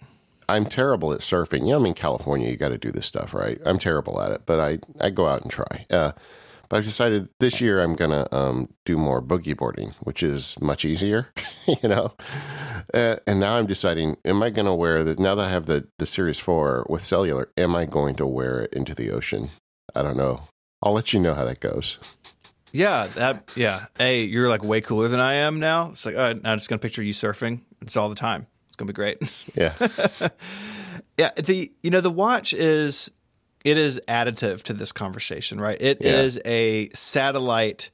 I'm 0.48 0.66
terrible 0.66 1.12
at 1.12 1.20
surfing. 1.20 1.62
Know, 1.62 1.76
I'm 1.76 1.86
in 1.86 1.94
California. 1.94 2.50
You 2.50 2.56
got 2.56 2.70
to 2.70 2.78
do 2.78 2.90
this 2.90 3.06
stuff, 3.06 3.32
right? 3.32 3.60
I'm 3.64 3.78
terrible 3.78 4.20
at 4.20 4.32
it, 4.32 4.42
but 4.44 4.60
I 4.60 4.78
I 5.00 5.10
go 5.10 5.26
out 5.26 5.42
and 5.42 5.50
try. 5.50 5.86
Uh, 5.88 6.12
but 6.72 6.78
I've 6.78 6.84
decided 6.84 7.28
this 7.38 7.60
year 7.60 7.82
I'm 7.82 7.94
gonna 7.94 8.26
um, 8.32 8.72
do 8.86 8.96
more 8.96 9.20
boogie 9.20 9.54
boarding, 9.54 9.90
which 10.00 10.22
is 10.22 10.58
much 10.58 10.86
easier, 10.86 11.30
you 11.66 11.86
know. 11.86 12.14
Uh, 12.94 13.16
and 13.26 13.38
now 13.38 13.56
I'm 13.56 13.66
deciding: 13.66 14.16
Am 14.24 14.42
I 14.42 14.48
gonna 14.48 14.74
wear 14.74 15.04
the 15.04 15.14
now 15.16 15.34
that 15.34 15.48
I 15.48 15.50
have 15.50 15.66
the 15.66 15.86
the 15.98 16.06
Series 16.06 16.38
Four 16.38 16.86
with 16.88 17.02
cellular? 17.02 17.50
Am 17.58 17.76
I 17.76 17.84
going 17.84 18.14
to 18.14 18.26
wear 18.26 18.60
it 18.60 18.72
into 18.72 18.94
the 18.94 19.10
ocean? 19.10 19.50
I 19.94 20.00
don't 20.00 20.16
know. 20.16 20.48
I'll 20.82 20.94
let 20.94 21.12
you 21.12 21.20
know 21.20 21.34
how 21.34 21.44
that 21.44 21.60
goes. 21.60 21.98
Yeah, 22.72 23.06
that 23.16 23.52
yeah. 23.54 23.84
Hey, 23.98 24.22
you're 24.22 24.48
like 24.48 24.64
way 24.64 24.80
cooler 24.80 25.08
than 25.08 25.20
I 25.20 25.34
am 25.34 25.60
now. 25.60 25.90
It's 25.90 26.06
like 26.06 26.14
uh, 26.14 26.36
I'm 26.42 26.56
just 26.56 26.70
gonna 26.70 26.78
picture 26.78 27.02
you 27.02 27.12
surfing. 27.12 27.60
It's 27.82 27.98
all 27.98 28.08
the 28.08 28.14
time. 28.14 28.46
It's 28.68 28.76
gonna 28.76 28.90
be 28.90 28.94
great. 28.94 29.18
Yeah. 29.54 29.74
yeah. 31.18 31.32
The 31.36 31.70
you 31.82 31.90
know 31.90 32.00
the 32.00 32.10
watch 32.10 32.54
is 32.54 33.10
it 33.64 33.76
is 33.76 34.00
additive 34.08 34.62
to 34.64 34.72
this 34.72 34.92
conversation, 34.92 35.60
right? 35.60 35.80
It 35.80 35.98
yeah. 36.00 36.20
is 36.20 36.40
a 36.44 36.88
satellite 36.90 37.90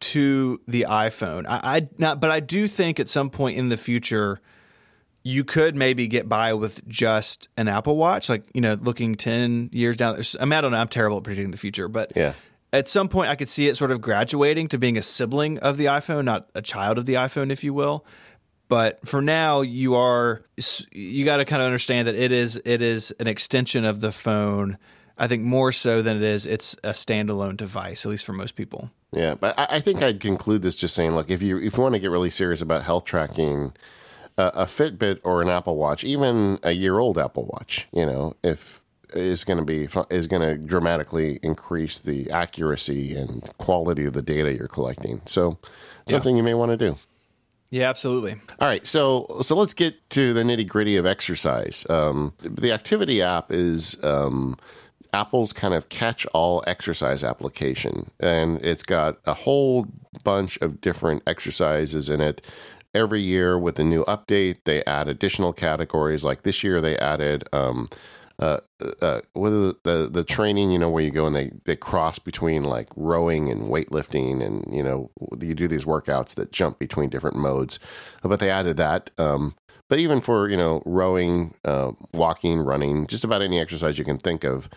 to 0.00 0.60
the 0.66 0.86
iPhone. 0.88 1.46
I, 1.48 1.60
I 1.62 1.88
not, 1.98 2.20
but 2.20 2.30
I 2.30 2.40
do 2.40 2.68
think 2.68 3.00
at 3.00 3.08
some 3.08 3.30
point 3.30 3.58
in 3.58 3.68
the 3.68 3.76
future, 3.76 4.40
you 5.22 5.44
could 5.44 5.76
maybe 5.76 6.06
get 6.06 6.28
by 6.28 6.54
with 6.54 6.86
just 6.86 7.48
an 7.56 7.68
Apple 7.68 7.96
Watch, 7.96 8.28
like 8.28 8.48
you 8.54 8.60
know, 8.60 8.74
looking 8.74 9.14
ten 9.14 9.70
years 9.72 9.96
down. 9.96 10.20
I 10.40 10.44
mean, 10.44 10.52
I 10.52 10.60
don't 10.60 10.72
know. 10.72 10.78
I'm 10.78 10.88
terrible 10.88 11.18
at 11.18 11.24
predicting 11.24 11.50
the 11.50 11.58
future, 11.58 11.88
but 11.88 12.12
yeah. 12.14 12.34
At 12.70 12.86
some 12.86 13.08
point, 13.08 13.30
I 13.30 13.34
could 13.34 13.48
see 13.48 13.66
it 13.68 13.78
sort 13.78 13.90
of 13.90 14.02
graduating 14.02 14.68
to 14.68 14.78
being 14.78 14.98
a 14.98 15.02
sibling 15.02 15.58
of 15.60 15.78
the 15.78 15.86
iPhone, 15.86 16.26
not 16.26 16.50
a 16.54 16.60
child 16.60 16.98
of 16.98 17.06
the 17.06 17.14
iPhone, 17.14 17.50
if 17.50 17.64
you 17.64 17.72
will. 17.72 18.04
But 18.68 19.08
for 19.08 19.22
now, 19.22 19.62
you 19.62 19.94
are 19.94 20.42
you 20.92 21.24
got 21.24 21.38
to 21.38 21.46
kind 21.46 21.62
of 21.62 21.66
understand 21.66 22.08
that 22.08 22.14
it 22.14 22.30
is 22.30 22.60
it 22.66 22.82
is 22.82 23.10
an 23.18 23.26
extension 23.26 23.86
of 23.86 24.00
the 24.00 24.12
phone 24.12 24.76
I 25.18 25.26
think 25.26 25.42
more 25.42 25.72
so 25.72 26.00
than 26.00 26.18
it 26.18 26.22
is 26.22 26.46
it's 26.46 26.74
a 26.84 26.90
standalone 26.90 27.56
device, 27.56 28.06
at 28.06 28.10
least 28.10 28.24
for 28.24 28.32
most 28.32 28.54
people. 28.54 28.90
Yeah, 29.12 29.34
but 29.34 29.58
I, 29.58 29.80
think 29.80 30.02
I'd 30.02 30.20
conclude 30.20 30.62
this 30.62 30.76
just 30.76 30.94
saying, 30.94 31.14
look, 31.14 31.30
if 31.30 31.42
you 31.42 31.58
if 31.58 31.76
you 31.76 31.82
want 31.82 31.94
to 31.94 31.98
get 31.98 32.10
really 32.10 32.30
serious 32.30 32.60
about 32.60 32.84
health 32.84 33.04
tracking, 33.04 33.72
uh, 34.36 34.50
a 34.54 34.64
Fitbit 34.66 35.20
or 35.24 35.40
an 35.42 35.48
Apple 35.48 35.76
Watch, 35.76 36.04
even 36.04 36.58
a 36.62 36.72
year 36.72 36.98
old 36.98 37.18
Apple 37.18 37.46
Watch, 37.46 37.88
you 37.92 38.04
know, 38.04 38.36
if 38.44 38.82
is 39.14 39.44
going 39.44 39.58
to 39.58 39.64
be 39.64 39.88
is 40.10 40.26
going 40.26 40.42
to 40.42 40.56
dramatically 40.56 41.40
increase 41.42 41.98
the 41.98 42.30
accuracy 42.30 43.16
and 43.16 43.50
quality 43.56 44.04
of 44.04 44.12
the 44.12 44.22
data 44.22 44.52
you're 44.52 44.68
collecting. 44.68 45.22
So, 45.24 45.58
something 46.06 46.36
yeah. 46.36 46.40
you 46.40 46.44
may 46.44 46.54
want 46.54 46.70
to 46.72 46.76
do. 46.76 46.98
Yeah, 47.70 47.90
absolutely. 47.90 48.36
All 48.60 48.68
right, 48.68 48.86
so 48.86 49.38
so 49.42 49.56
let's 49.56 49.74
get 49.74 50.08
to 50.10 50.32
the 50.32 50.42
nitty 50.42 50.68
gritty 50.68 50.96
of 50.96 51.06
exercise. 51.06 51.86
Um, 51.88 52.34
the 52.40 52.72
activity 52.72 53.22
app 53.22 53.50
is 53.50 54.02
um, 54.02 54.56
Apple's 55.12 55.52
kind 55.52 55.74
of 55.74 55.88
catch 55.88 56.26
all 56.26 56.62
exercise 56.66 57.24
application. 57.24 58.10
And 58.20 58.60
it's 58.62 58.82
got 58.82 59.18
a 59.24 59.34
whole 59.34 59.86
bunch 60.24 60.58
of 60.58 60.80
different 60.80 61.22
exercises 61.26 62.10
in 62.10 62.20
it. 62.20 62.44
Every 62.94 63.20
year 63.20 63.58
with 63.58 63.78
a 63.78 63.84
new 63.84 64.04
update, 64.04 64.58
they 64.64 64.84
add 64.84 65.08
additional 65.08 65.52
categories. 65.52 66.24
Like 66.24 66.42
this 66.42 66.64
year, 66.64 66.80
they 66.80 66.96
added 66.98 67.46
um, 67.52 67.86
uh, 68.38 68.58
uh, 69.02 69.20
the, 69.34 69.76
the 69.82 70.08
the 70.10 70.24
training, 70.24 70.70
you 70.70 70.78
know, 70.78 70.88
where 70.88 71.02
you 71.02 71.10
go 71.10 71.26
and 71.26 71.34
they 71.34 71.50
they 71.64 71.76
cross 71.76 72.18
between 72.18 72.64
like 72.64 72.88
rowing 72.96 73.50
and 73.50 73.62
weightlifting, 73.62 74.42
and 74.42 74.64
you 74.74 74.82
know, 74.82 75.10
you 75.40 75.54
do 75.54 75.68
these 75.68 75.84
workouts 75.84 76.34
that 76.36 76.52
jump 76.52 76.78
between 76.78 77.10
different 77.10 77.36
modes. 77.36 77.78
But 78.22 78.40
they 78.40 78.50
added 78.50 78.76
that. 78.78 79.10
Um, 79.18 79.54
but 79.88 79.98
even 79.98 80.20
for 80.20 80.48
you 80.48 80.56
know 80.56 80.82
rowing, 80.86 81.54
uh, 81.64 81.92
walking, 82.12 82.60
running, 82.60 83.06
just 83.06 83.24
about 83.24 83.42
any 83.42 83.58
exercise 83.58 83.98
you 83.98 84.04
can 84.04 84.18
think 84.18 84.44
of, 84.44 84.68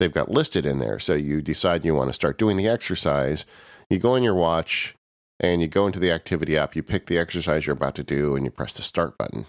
they've 0.00 0.12
got 0.12 0.30
listed 0.30 0.66
in 0.66 0.80
there. 0.80 0.98
So 0.98 1.14
you 1.14 1.40
decide 1.40 1.84
you 1.84 1.94
want 1.94 2.08
to 2.08 2.14
start 2.14 2.38
doing 2.38 2.56
the 2.56 2.66
exercise. 2.66 3.46
You 3.88 4.00
go 4.00 4.14
on 4.14 4.24
your 4.24 4.34
watch 4.34 4.96
and 5.38 5.62
you 5.62 5.68
go 5.68 5.86
into 5.86 6.00
the 6.00 6.10
activity 6.10 6.56
app. 6.56 6.74
You 6.74 6.82
pick 6.82 7.06
the 7.06 7.18
exercise 7.18 7.66
you're 7.66 7.76
about 7.76 7.94
to 7.94 8.04
do, 8.04 8.34
and 8.34 8.44
you 8.44 8.50
press 8.50 8.74
the 8.74 8.82
start 8.82 9.16
button. 9.16 9.46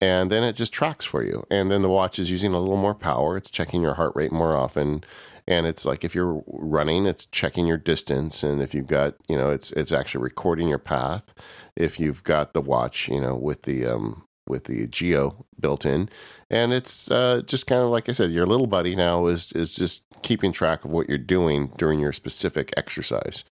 And 0.00 0.30
then 0.30 0.44
it 0.44 0.54
just 0.54 0.72
tracks 0.72 1.04
for 1.04 1.24
you. 1.24 1.44
And 1.50 1.70
then 1.70 1.82
the 1.82 1.88
watch 1.88 2.20
is 2.20 2.30
using 2.30 2.52
a 2.54 2.60
little 2.60 2.76
more 2.76 2.94
power. 2.94 3.36
It's 3.36 3.50
checking 3.50 3.82
your 3.82 3.94
heart 3.94 4.12
rate 4.14 4.30
more 4.30 4.56
often 4.56 5.02
and 5.48 5.66
it's 5.66 5.86
like 5.86 6.04
if 6.04 6.14
you're 6.14 6.44
running 6.46 7.06
it's 7.06 7.24
checking 7.24 7.66
your 7.66 7.78
distance 7.78 8.42
and 8.42 8.60
if 8.60 8.74
you've 8.74 8.86
got 8.86 9.14
you 9.28 9.36
know 9.36 9.50
it's 9.50 9.72
it's 9.72 9.90
actually 9.90 10.22
recording 10.22 10.68
your 10.68 10.78
path 10.78 11.34
if 11.74 11.98
you've 11.98 12.22
got 12.22 12.52
the 12.52 12.60
watch 12.60 13.08
you 13.08 13.20
know 13.20 13.34
with 13.34 13.62
the 13.62 13.86
um 13.86 14.24
with 14.48 14.64
the 14.64 14.86
geo 14.86 15.46
built 15.58 15.84
in. 15.84 16.08
And 16.50 16.72
it's 16.72 17.10
uh, 17.10 17.42
just 17.46 17.66
kind 17.66 17.82
of 17.82 17.90
like 17.90 18.08
i 18.08 18.12
said 18.12 18.30
your 18.30 18.46
little 18.46 18.66
buddy 18.66 18.96
now 18.96 19.26
is 19.26 19.52
is 19.52 19.74
just 19.74 20.04
keeping 20.22 20.52
track 20.52 20.84
of 20.84 20.92
what 20.92 21.08
you're 21.08 21.18
doing 21.18 21.72
during 21.76 22.00
your 22.00 22.12
specific 22.12 22.72
exercise. 22.76 23.44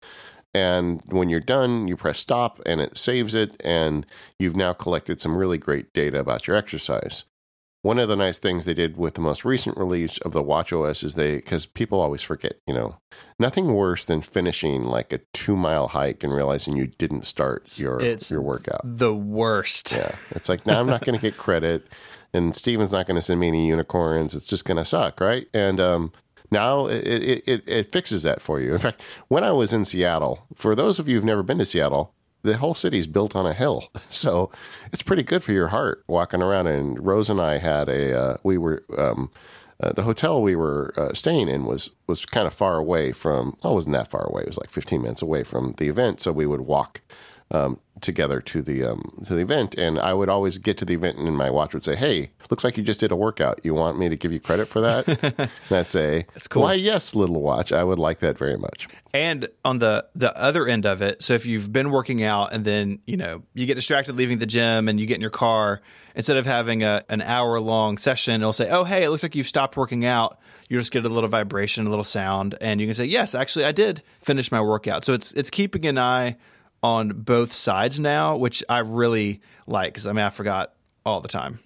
And 0.53 1.01
when 1.07 1.29
you're 1.29 1.41
done 1.41 1.87
you 1.87 1.97
press 1.97 2.19
stop 2.19 2.61
and 2.65 2.81
it 2.81 2.97
saves 2.97 3.35
it. 3.35 3.61
And 3.63 4.05
you've 4.39 4.55
now 4.55 4.73
collected 4.73 5.19
some 5.21 5.35
really 5.35 5.57
great 5.57 5.93
data 5.93 6.19
about 6.19 6.47
your 6.47 6.55
exercise 6.55 7.25
one 7.85 7.99
of 7.99 8.09
the 8.09 8.15
nice 8.15 8.39
things 8.39 8.65
they 8.65 8.73
did 8.73 8.97
with 8.97 9.13
the 9.13 9.21
most 9.21 9.45
recent 9.45 9.77
release 9.77 10.17
of 10.19 10.31
the 10.31 10.41
watch 10.41 10.73
os 10.73 11.03
is 11.03 11.13
they 11.13 11.35
because 11.35 11.67
people 11.67 12.01
always 12.01 12.23
forget 12.23 12.55
you 12.65 12.73
know 12.73 12.97
nothing 13.37 13.75
worse 13.75 14.03
than 14.05 14.21
finishing 14.21 14.85
like 14.85 15.13
a 15.13 15.19
two 15.33 15.55
mile 15.55 15.89
hike 15.89 16.23
and 16.23 16.33
realizing 16.33 16.75
you 16.75 16.87
didn't 16.87 17.27
start 17.27 17.77
your 17.77 18.01
it's 18.01 18.31
your 18.31 18.41
workout. 18.41 18.81
the 18.83 19.13
worst. 19.13 19.91
Yeah. 19.91 20.07
It's 20.35 20.49
like 20.49 20.65
now 20.65 20.79
i'm 20.79 20.87
not 20.87 21.05
going 21.05 21.15
to 21.15 21.21
get 21.21 21.37
credit 21.37 21.85
and 22.33 22.55
Stephen's 22.55 22.91
not 22.91 23.05
going 23.05 23.15
to 23.15 23.21
send 23.21 23.39
me 23.39 23.49
any 23.49 23.67
unicorns. 23.67 24.33
It's 24.33 24.47
just 24.47 24.65
going 24.65 24.77
to 24.77 24.83
suck 24.83 25.21
right? 25.21 25.47
And 25.53 25.79
um, 25.79 26.11
now 26.49 26.87
it, 26.87 27.07
it, 27.07 27.47
it, 27.47 27.69
it 27.69 27.91
fixes 27.91 28.23
that 28.23 28.41
for 28.41 28.59
you. 28.59 28.73
In 28.73 28.79
fact 28.79 29.03
when 29.27 29.43
i 29.43 29.51
was 29.51 29.73
in 29.73 29.83
seattle 29.83 30.47
for 30.55 30.73
those 30.73 30.97
of 30.97 31.07
you 31.07 31.17
who've 31.17 31.23
never 31.23 31.43
been 31.43 31.59
to 31.59 31.65
seattle 31.65 32.14
the 32.45 32.57
whole 32.57 32.73
city's 32.75 33.07
built 33.07 33.35
on 33.35 33.45
a 33.45 33.53
hill, 33.53 33.89
so 34.09 34.51
it's 34.91 35.03
pretty 35.03 35.23
good 35.23 35.43
for 35.43 35.51
your 35.51 35.69
heart 35.69 36.03
walking 36.07 36.41
around. 36.41 36.67
And 36.67 37.05
Rose 37.05 37.29
and 37.29 37.41
I 37.41 37.57
had 37.57 37.89
a 37.89 38.17
uh, 38.17 38.37
we 38.43 38.57
were 38.57 38.83
um, 38.97 39.31
uh, 39.81 39.91
the 39.91 40.03
hotel 40.03 40.41
we 40.41 40.55
were 40.55 40.93
uh, 40.95 41.13
staying 41.13 41.49
in 41.49 41.65
was 41.65 41.91
was 42.07 42.25
kind 42.25 42.47
of 42.47 42.53
far 42.53 42.77
away 42.77 43.11
from. 43.11 43.57
Well, 43.61 43.73
it 43.73 43.75
wasn't 43.75 43.93
that 43.93 44.09
far 44.09 44.25
away. 44.25 44.43
It 44.43 44.47
was 44.47 44.57
like 44.57 44.69
15 44.69 45.01
minutes 45.01 45.21
away 45.21 45.43
from 45.43 45.73
the 45.77 45.89
event, 45.89 46.21
so 46.21 46.31
we 46.31 46.45
would 46.45 46.61
walk 46.61 47.01
um, 47.51 47.79
together 48.01 48.41
to 48.41 48.61
the 48.61 48.83
um, 48.83 49.21
to 49.25 49.33
the 49.35 49.41
event, 49.41 49.75
and 49.75 49.99
I 49.99 50.13
would 50.13 50.29
always 50.29 50.57
get 50.57 50.77
to 50.79 50.85
the 50.85 50.95
event, 50.95 51.17
and 51.17 51.37
my 51.37 51.49
watch 51.49 51.73
would 51.73 51.83
say, 51.83 51.95
"Hey, 51.95 52.31
looks 52.49 52.63
like 52.63 52.77
you 52.77 52.83
just 52.83 52.99
did 52.99 53.11
a 53.11 53.15
workout. 53.15 53.61
You 53.63 53.73
want 53.73 53.97
me 53.97 54.09
to 54.09 54.15
give 54.15 54.31
you 54.31 54.39
credit 54.39 54.67
for 54.67 54.81
that?" 54.81 55.07
and 55.69 55.77
I'd 55.77 55.85
say, 55.85 56.25
That's 56.33 56.47
cool. 56.47 56.63
Why, 56.63 56.73
yes, 56.73 57.15
little 57.15 57.41
watch. 57.41 57.71
I 57.71 57.83
would 57.83 57.99
like 57.99 58.19
that 58.19 58.37
very 58.37 58.57
much. 58.57 58.87
And 59.13 59.47
on 59.63 59.79
the 59.79 60.07
the 60.15 60.35
other 60.39 60.67
end 60.67 60.85
of 60.85 61.01
it, 61.01 61.21
so 61.21 61.33
if 61.33 61.45
you've 61.45 61.71
been 61.71 61.91
working 61.91 62.23
out 62.23 62.51
and 62.51 62.65
then 62.65 62.99
you 63.05 63.17
know 63.17 63.43
you 63.53 63.65
get 63.65 63.75
distracted 63.75 64.15
leaving 64.15 64.39
the 64.39 64.45
gym 64.47 64.89
and 64.89 64.99
you 64.99 65.05
get 65.05 65.15
in 65.15 65.21
your 65.21 65.29
car, 65.29 65.81
instead 66.15 66.37
of 66.37 66.45
having 66.45 66.83
a 66.83 67.03
an 67.09 67.21
hour 67.21 67.59
long 67.59 67.97
session, 67.97 68.41
it'll 68.41 68.53
say, 68.53 68.69
"Oh, 68.69 68.83
hey, 68.83 69.03
it 69.03 69.09
looks 69.09 69.23
like 69.23 69.35
you've 69.35 69.47
stopped 69.47 69.77
working 69.77 70.05
out." 70.05 70.39
You 70.67 70.79
just 70.79 70.91
get 70.91 71.05
a 71.05 71.09
little 71.09 71.29
vibration, 71.29 71.85
a 71.85 71.91
little 71.91 72.03
sound, 72.03 72.55
and 72.59 72.81
you 72.81 72.87
can 72.87 72.95
say, 72.95 73.05
"Yes, 73.05 73.35
actually, 73.35 73.65
I 73.65 73.71
did 73.71 74.01
finish 74.19 74.51
my 74.51 74.61
workout." 74.61 75.05
So 75.05 75.13
it's 75.13 75.31
it's 75.33 75.51
keeping 75.51 75.85
an 75.85 75.99
eye 75.99 76.37
on 76.83 77.09
both 77.09 77.53
sides 77.53 77.99
now, 77.99 78.35
which 78.37 78.63
I 78.69 78.79
really 78.79 79.41
like 79.67 79.93
because 79.93 80.07
I 80.07 80.13
mean 80.13 80.25
I 80.25 80.29
forgot 80.29 80.73
all 81.05 81.21
the 81.21 81.27
time. 81.27 81.59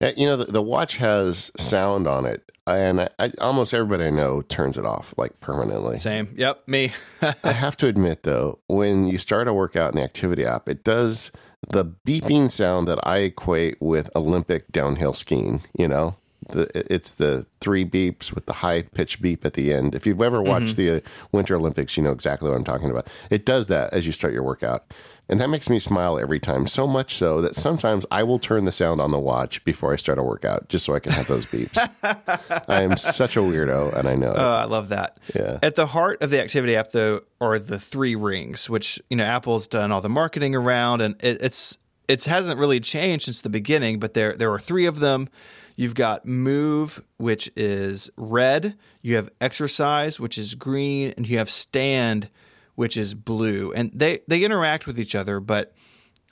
Uh, 0.00 0.12
You 0.16 0.26
know, 0.26 0.36
the, 0.36 0.46
the 0.46 0.62
watch 0.62 0.96
has 0.96 1.52
sound 1.56 2.06
on 2.08 2.26
it, 2.26 2.50
and 2.66 3.02
I, 3.02 3.08
I, 3.18 3.32
almost 3.40 3.72
everybody 3.72 4.04
I 4.04 4.10
know 4.10 4.42
turns 4.42 4.76
it 4.76 4.84
off 4.84 5.14
like 5.16 5.38
permanently. 5.40 5.96
Same. 5.96 6.34
Yep. 6.36 6.68
Me. 6.68 6.92
I 7.44 7.52
have 7.52 7.76
to 7.78 7.86
admit, 7.86 8.24
though, 8.24 8.58
when 8.66 9.06
you 9.06 9.18
start 9.18 9.48
a 9.48 9.54
workout 9.54 9.92
in 9.92 9.96
the 9.96 10.02
activity 10.04 10.44
app, 10.44 10.68
it 10.68 10.82
does 10.82 11.30
the 11.68 11.84
beeping 11.84 12.50
sound 12.50 12.88
that 12.88 12.98
I 13.06 13.18
equate 13.18 13.76
with 13.80 14.10
Olympic 14.16 14.70
downhill 14.72 15.12
skiing. 15.12 15.62
You 15.78 15.86
know, 15.88 16.16
the, 16.48 16.94
it's 16.94 17.14
the 17.14 17.46
three 17.60 17.84
beeps 17.84 18.34
with 18.34 18.46
the 18.46 18.54
high 18.54 18.82
pitch 18.82 19.20
beep 19.20 19.44
at 19.44 19.54
the 19.54 19.72
end. 19.72 19.94
If 19.94 20.06
you've 20.06 20.22
ever 20.22 20.42
watched 20.42 20.76
the 20.76 20.96
uh, 20.96 21.00
Winter 21.30 21.56
Olympics, 21.56 21.96
you 21.96 22.02
know 22.02 22.12
exactly 22.12 22.48
what 22.48 22.56
I'm 22.56 22.64
talking 22.64 22.90
about. 22.90 23.08
It 23.30 23.44
does 23.46 23.68
that 23.68 23.92
as 23.92 24.06
you 24.06 24.12
start 24.12 24.32
your 24.32 24.42
workout. 24.42 24.92
And 25.28 25.40
that 25.40 25.48
makes 25.48 25.70
me 25.70 25.78
smile 25.78 26.18
every 26.18 26.40
time, 26.40 26.66
so 26.66 26.86
much 26.86 27.14
so 27.14 27.40
that 27.40 27.56
sometimes 27.56 28.04
I 28.10 28.22
will 28.22 28.38
turn 28.38 28.64
the 28.64 28.72
sound 28.72 29.00
on 29.00 29.12
the 29.12 29.18
watch 29.18 29.64
before 29.64 29.92
I 29.92 29.96
start 29.96 30.18
a 30.18 30.22
workout 30.22 30.68
just 30.68 30.84
so 30.84 30.94
I 30.94 31.00
can 31.00 31.12
have 31.12 31.28
those 31.28 31.46
beeps. 31.46 31.78
I 32.68 32.82
am 32.82 32.96
such 32.96 33.36
a 33.36 33.40
weirdo, 33.40 33.94
and 33.94 34.08
I 34.08 34.14
know 34.16 34.32
it. 34.32 34.36
Oh, 34.36 34.54
I 34.54 34.64
love 34.64 34.88
that. 34.90 35.18
Yeah. 35.34 35.58
At 35.62 35.76
the 35.76 35.86
heart 35.86 36.22
of 36.22 36.30
the 36.30 36.42
activity 36.42 36.76
app, 36.76 36.90
though, 36.90 37.20
are 37.40 37.58
the 37.58 37.78
three 37.78 38.14
rings, 38.14 38.68
which 38.68 39.00
you 39.08 39.16
know 39.16 39.24
Apple's 39.24 39.66
done 39.66 39.92
all 39.92 40.00
the 40.00 40.08
marketing 40.08 40.54
around, 40.54 41.00
and 41.00 41.14
it, 41.22 41.40
it's 41.40 41.78
it 42.08 42.24
hasn't 42.24 42.58
really 42.58 42.80
changed 42.80 43.24
since 43.24 43.40
the 43.40 43.48
beginning. 43.48 44.00
But 44.00 44.14
there 44.14 44.36
there 44.36 44.52
are 44.52 44.58
three 44.60 44.86
of 44.86 44.98
them. 44.98 45.28
You've 45.76 45.94
got 45.94 46.26
Move, 46.26 47.02
which 47.16 47.50
is 47.56 48.10
red. 48.16 48.76
You 49.00 49.16
have 49.16 49.30
Exercise, 49.40 50.20
which 50.20 50.38
is 50.38 50.54
green, 50.54 51.14
and 51.16 51.26
you 51.26 51.38
have 51.38 51.50
Stand, 51.50 52.28
which 52.74 52.96
is 52.96 53.14
blue. 53.14 53.72
And 53.72 53.90
they 53.92 54.20
they 54.28 54.44
interact 54.44 54.86
with 54.86 54.98
each 54.98 55.14
other, 55.14 55.40
but 55.40 55.74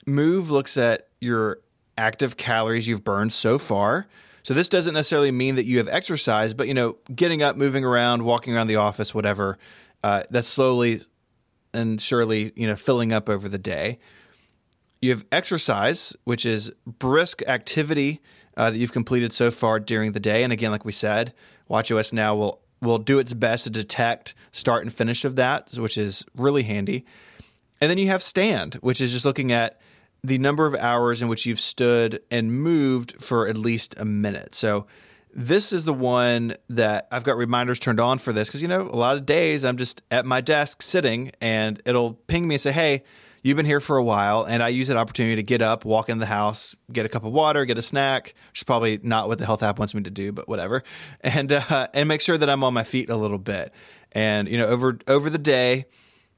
Move 0.05 0.49
looks 0.49 0.77
at 0.77 1.07
your 1.19 1.59
active 1.97 2.37
calories 2.37 2.87
you've 2.87 3.03
burned 3.03 3.33
so 3.33 3.57
far. 3.57 4.07
So 4.43 4.53
this 4.53 4.69
doesn't 4.69 4.95
necessarily 4.95 5.31
mean 5.31 5.55
that 5.55 5.65
you 5.65 5.77
have 5.77 5.87
exercise, 5.87 6.53
but 6.53 6.67
you 6.67 6.73
know, 6.73 6.97
getting 7.13 7.43
up, 7.43 7.55
moving 7.55 7.85
around, 7.85 8.23
walking 8.23 8.55
around 8.55 8.67
the 8.67 8.77
office, 8.77 9.13
whatever, 9.13 9.59
uh, 10.03 10.23
that's 10.31 10.47
slowly 10.47 11.01
and 11.73 12.01
surely 12.01 12.51
you 12.55 12.67
know 12.67 12.75
filling 12.75 13.13
up 13.13 13.29
over 13.29 13.47
the 13.47 13.57
day. 13.57 13.99
You 15.01 15.11
have 15.11 15.25
exercise, 15.31 16.15
which 16.25 16.45
is 16.45 16.71
brisk 16.85 17.41
activity 17.47 18.21
uh, 18.57 18.71
that 18.71 18.77
you've 18.77 18.91
completed 18.91 19.33
so 19.33 19.51
far 19.51 19.79
during 19.79 20.11
the 20.11 20.19
day. 20.19 20.43
And 20.43 20.51
again, 20.51 20.71
like 20.71 20.85
we 20.85 20.91
said, 20.91 21.33
WatchOS 21.69 22.13
now 22.13 22.35
will 22.35 22.61
will 22.81 22.97
do 22.97 23.19
its 23.19 23.33
best 23.33 23.65
to 23.65 23.69
detect 23.69 24.33
start 24.51 24.81
and 24.83 24.91
finish 24.91 25.23
of 25.23 25.35
that, 25.35 25.71
which 25.73 25.97
is 25.97 26.25
really 26.35 26.63
handy. 26.63 27.05
And 27.79 27.89
then 27.89 27.99
you 27.99 28.07
have 28.07 28.23
stand, 28.23 28.75
which 28.75 28.99
is 28.99 29.13
just 29.13 29.23
looking 29.23 29.51
at 29.51 29.79
the 30.23 30.37
number 30.37 30.65
of 30.65 30.75
hours 30.75 31.21
in 31.21 31.27
which 31.27 31.45
you've 31.45 31.59
stood 31.59 32.21
and 32.29 32.51
moved 32.61 33.21
for 33.21 33.47
at 33.47 33.57
least 33.57 33.99
a 33.99 34.05
minute. 34.05 34.55
So 34.55 34.87
this 35.33 35.71
is 35.71 35.85
the 35.85 35.93
one 35.93 36.55
that 36.69 37.07
I've 37.11 37.23
got 37.23 37.37
reminders 37.37 37.79
turned 37.79 37.99
on 37.99 38.17
for 38.17 38.33
this 38.33 38.47
because 38.49 38.61
you 38.61 38.67
know 38.67 38.81
a 38.81 38.97
lot 38.97 39.15
of 39.15 39.25
days 39.25 39.63
I'm 39.63 39.77
just 39.77 40.01
at 40.11 40.25
my 40.25 40.41
desk 40.41 40.81
sitting 40.81 41.31
and 41.39 41.81
it'll 41.85 42.13
ping 42.13 42.47
me 42.47 42.55
and 42.55 42.61
say, 42.61 42.71
"Hey, 42.71 43.03
you've 43.41 43.57
been 43.57 43.65
here 43.65 43.79
for 43.79 43.97
a 43.97 44.03
while," 44.03 44.43
and 44.43 44.61
I 44.61 44.69
use 44.69 44.87
that 44.87 44.97
opportunity 44.97 45.35
to 45.35 45.43
get 45.43 45.61
up, 45.61 45.85
walk 45.85 46.09
into 46.09 46.19
the 46.19 46.27
house, 46.27 46.75
get 46.91 47.05
a 47.05 47.09
cup 47.09 47.23
of 47.23 47.31
water, 47.31 47.65
get 47.65 47.77
a 47.77 47.81
snack, 47.81 48.33
which 48.49 48.59
is 48.59 48.63
probably 48.63 48.99
not 49.03 49.27
what 49.27 49.37
the 49.37 49.45
health 49.45 49.63
app 49.63 49.79
wants 49.79 49.93
me 49.93 50.01
to 50.03 50.11
do, 50.11 50.31
but 50.31 50.47
whatever, 50.47 50.83
and 51.21 51.51
uh, 51.51 51.87
and 51.93 52.07
make 52.07 52.21
sure 52.21 52.37
that 52.37 52.49
I'm 52.49 52.63
on 52.63 52.73
my 52.73 52.83
feet 52.83 53.09
a 53.09 53.15
little 53.15 53.37
bit. 53.37 53.73
And 54.11 54.47
you 54.47 54.57
know, 54.57 54.67
over 54.67 54.99
over 55.07 55.29
the 55.29 55.37
day, 55.37 55.85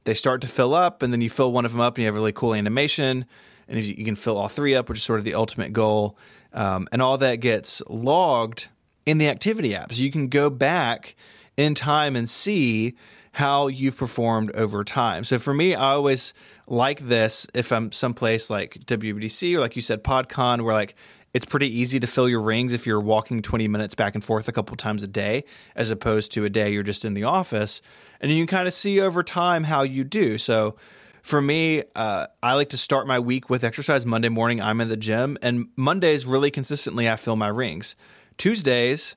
they 0.03 0.13
start 0.13 0.41
to 0.41 0.47
fill 0.47 0.73
up, 0.73 1.01
and 1.01 1.13
then 1.13 1.21
you 1.21 1.29
fill 1.29 1.51
one 1.51 1.65
of 1.65 1.71
them 1.71 1.81
up, 1.81 1.95
and 1.95 2.03
you 2.03 2.05
have 2.07 2.15
a 2.15 2.19
really 2.19 2.31
cool 2.33 2.53
animation, 2.53 3.25
and 3.67 3.79
if 3.79 3.85
you, 3.85 3.95
you 3.97 4.05
can 4.05 4.15
fill 4.15 4.37
all 4.37 4.47
three 4.47 4.75
up, 4.75 4.89
which 4.89 4.99
is 4.99 5.03
sort 5.03 5.19
of 5.19 5.25
the 5.25 5.35
ultimate 5.35 5.73
goal, 5.73 6.17
um, 6.53 6.87
and 6.91 7.01
all 7.01 7.17
that 7.17 7.37
gets 7.37 7.81
logged 7.87 8.67
in 9.05 9.17
the 9.17 9.27
activity 9.27 9.75
app. 9.75 9.93
So 9.93 10.01
you 10.01 10.11
can 10.11 10.27
go 10.27 10.49
back 10.49 11.15
in 11.57 11.75
time 11.75 12.15
and 12.15 12.29
see 12.29 12.95
how 13.33 13.67
you've 13.67 13.97
performed 13.97 14.51
over 14.51 14.83
time. 14.83 15.23
So 15.23 15.39
for 15.39 15.53
me, 15.53 15.73
I 15.73 15.91
always 15.91 16.33
like 16.67 16.99
this 16.99 17.47
if 17.53 17.71
I'm 17.71 17.91
someplace 17.91 18.49
like 18.49 18.75
WWDC 18.85 19.55
or 19.55 19.59
like 19.59 19.75
you 19.75 19.81
said, 19.81 20.03
PodCon, 20.03 20.61
where 20.61 20.73
like 20.73 20.95
it's 21.33 21.45
pretty 21.45 21.67
easy 21.67 21.99
to 21.99 22.07
fill 22.07 22.29
your 22.29 22.41
rings 22.41 22.73
if 22.73 22.85
you're 22.85 22.99
walking 22.99 23.41
20 23.41 23.67
minutes 23.67 23.95
back 23.95 24.13
and 24.13 24.23
forth 24.23 24.47
a 24.47 24.51
couple 24.51 24.75
times 24.77 25.01
a 25.01 25.07
day, 25.07 25.43
as 25.75 25.89
opposed 25.89 26.31
to 26.33 26.45
a 26.45 26.49
day 26.49 26.71
you're 26.71 26.83
just 26.83 27.05
in 27.05 27.15
the 27.15 27.23
office. 27.23 27.81
And 28.21 28.31
you 28.31 28.37
can 28.37 28.47
kind 28.47 28.67
of 28.67 28.73
see 28.73 29.01
over 29.01 29.23
time 29.23 29.63
how 29.63 29.81
you 29.81 30.03
do. 30.03 30.37
So 30.37 30.75
for 31.23 31.41
me, 31.41 31.83
uh, 31.95 32.27
I 32.43 32.53
like 32.53 32.69
to 32.69 32.77
start 32.77 33.07
my 33.07 33.17
week 33.17 33.49
with 33.49 33.63
exercise. 33.63 34.05
Monday 34.05 34.29
morning, 34.29 34.61
I'm 34.61 34.79
in 34.79 34.89
the 34.89 34.97
gym, 34.97 35.37
and 35.41 35.69
Mondays 35.75 36.25
really 36.25 36.51
consistently 36.51 37.09
I 37.09 37.15
fill 37.15 37.37
my 37.37 37.47
rings. 37.47 37.95
Tuesdays 38.37 39.15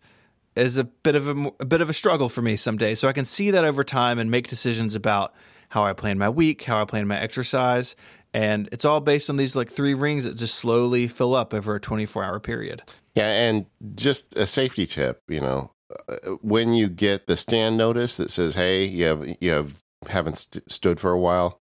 is 0.54 0.78
a 0.78 0.84
bit 0.84 1.16
of 1.16 1.28
a, 1.28 1.52
a 1.60 1.64
bit 1.66 1.80
of 1.80 1.90
a 1.90 1.92
struggle 1.92 2.28
for 2.28 2.42
me 2.42 2.56
some 2.56 2.78
days, 2.78 3.00
so 3.00 3.08
I 3.08 3.12
can 3.12 3.24
see 3.24 3.50
that 3.50 3.64
over 3.64 3.82
time 3.82 4.18
and 4.18 4.30
make 4.30 4.48
decisions 4.48 4.94
about 4.94 5.34
how 5.76 5.84
I 5.84 5.92
plan 5.92 6.16
my 6.16 6.30
week, 6.30 6.62
how 6.62 6.80
I 6.80 6.86
plan 6.86 7.06
my 7.06 7.20
exercise, 7.20 7.96
and 8.32 8.66
it's 8.72 8.86
all 8.86 9.00
based 9.00 9.28
on 9.28 9.36
these 9.36 9.54
like 9.54 9.70
three 9.70 9.92
rings 9.92 10.24
that 10.24 10.34
just 10.34 10.54
slowly 10.54 11.06
fill 11.06 11.34
up 11.34 11.52
over 11.52 11.74
a 11.74 11.80
24 11.80 12.24
hour 12.24 12.40
period. 12.40 12.82
Yeah, 13.14 13.28
and 13.28 13.66
just 13.94 14.34
a 14.38 14.46
safety 14.46 14.86
tip, 14.86 15.20
you 15.28 15.40
know, 15.40 15.72
uh, 16.08 16.16
when 16.40 16.72
you 16.72 16.88
get 16.88 17.26
the 17.26 17.36
stand 17.36 17.76
notice 17.76 18.16
that 18.16 18.30
says, 18.30 18.54
"Hey, 18.54 18.86
you 18.86 19.04
have 19.04 19.36
you 19.38 19.50
have 19.50 19.76
haven't 20.08 20.38
st- 20.38 20.72
stood 20.72 20.98
for 20.98 21.10
a 21.10 21.20
while," 21.20 21.60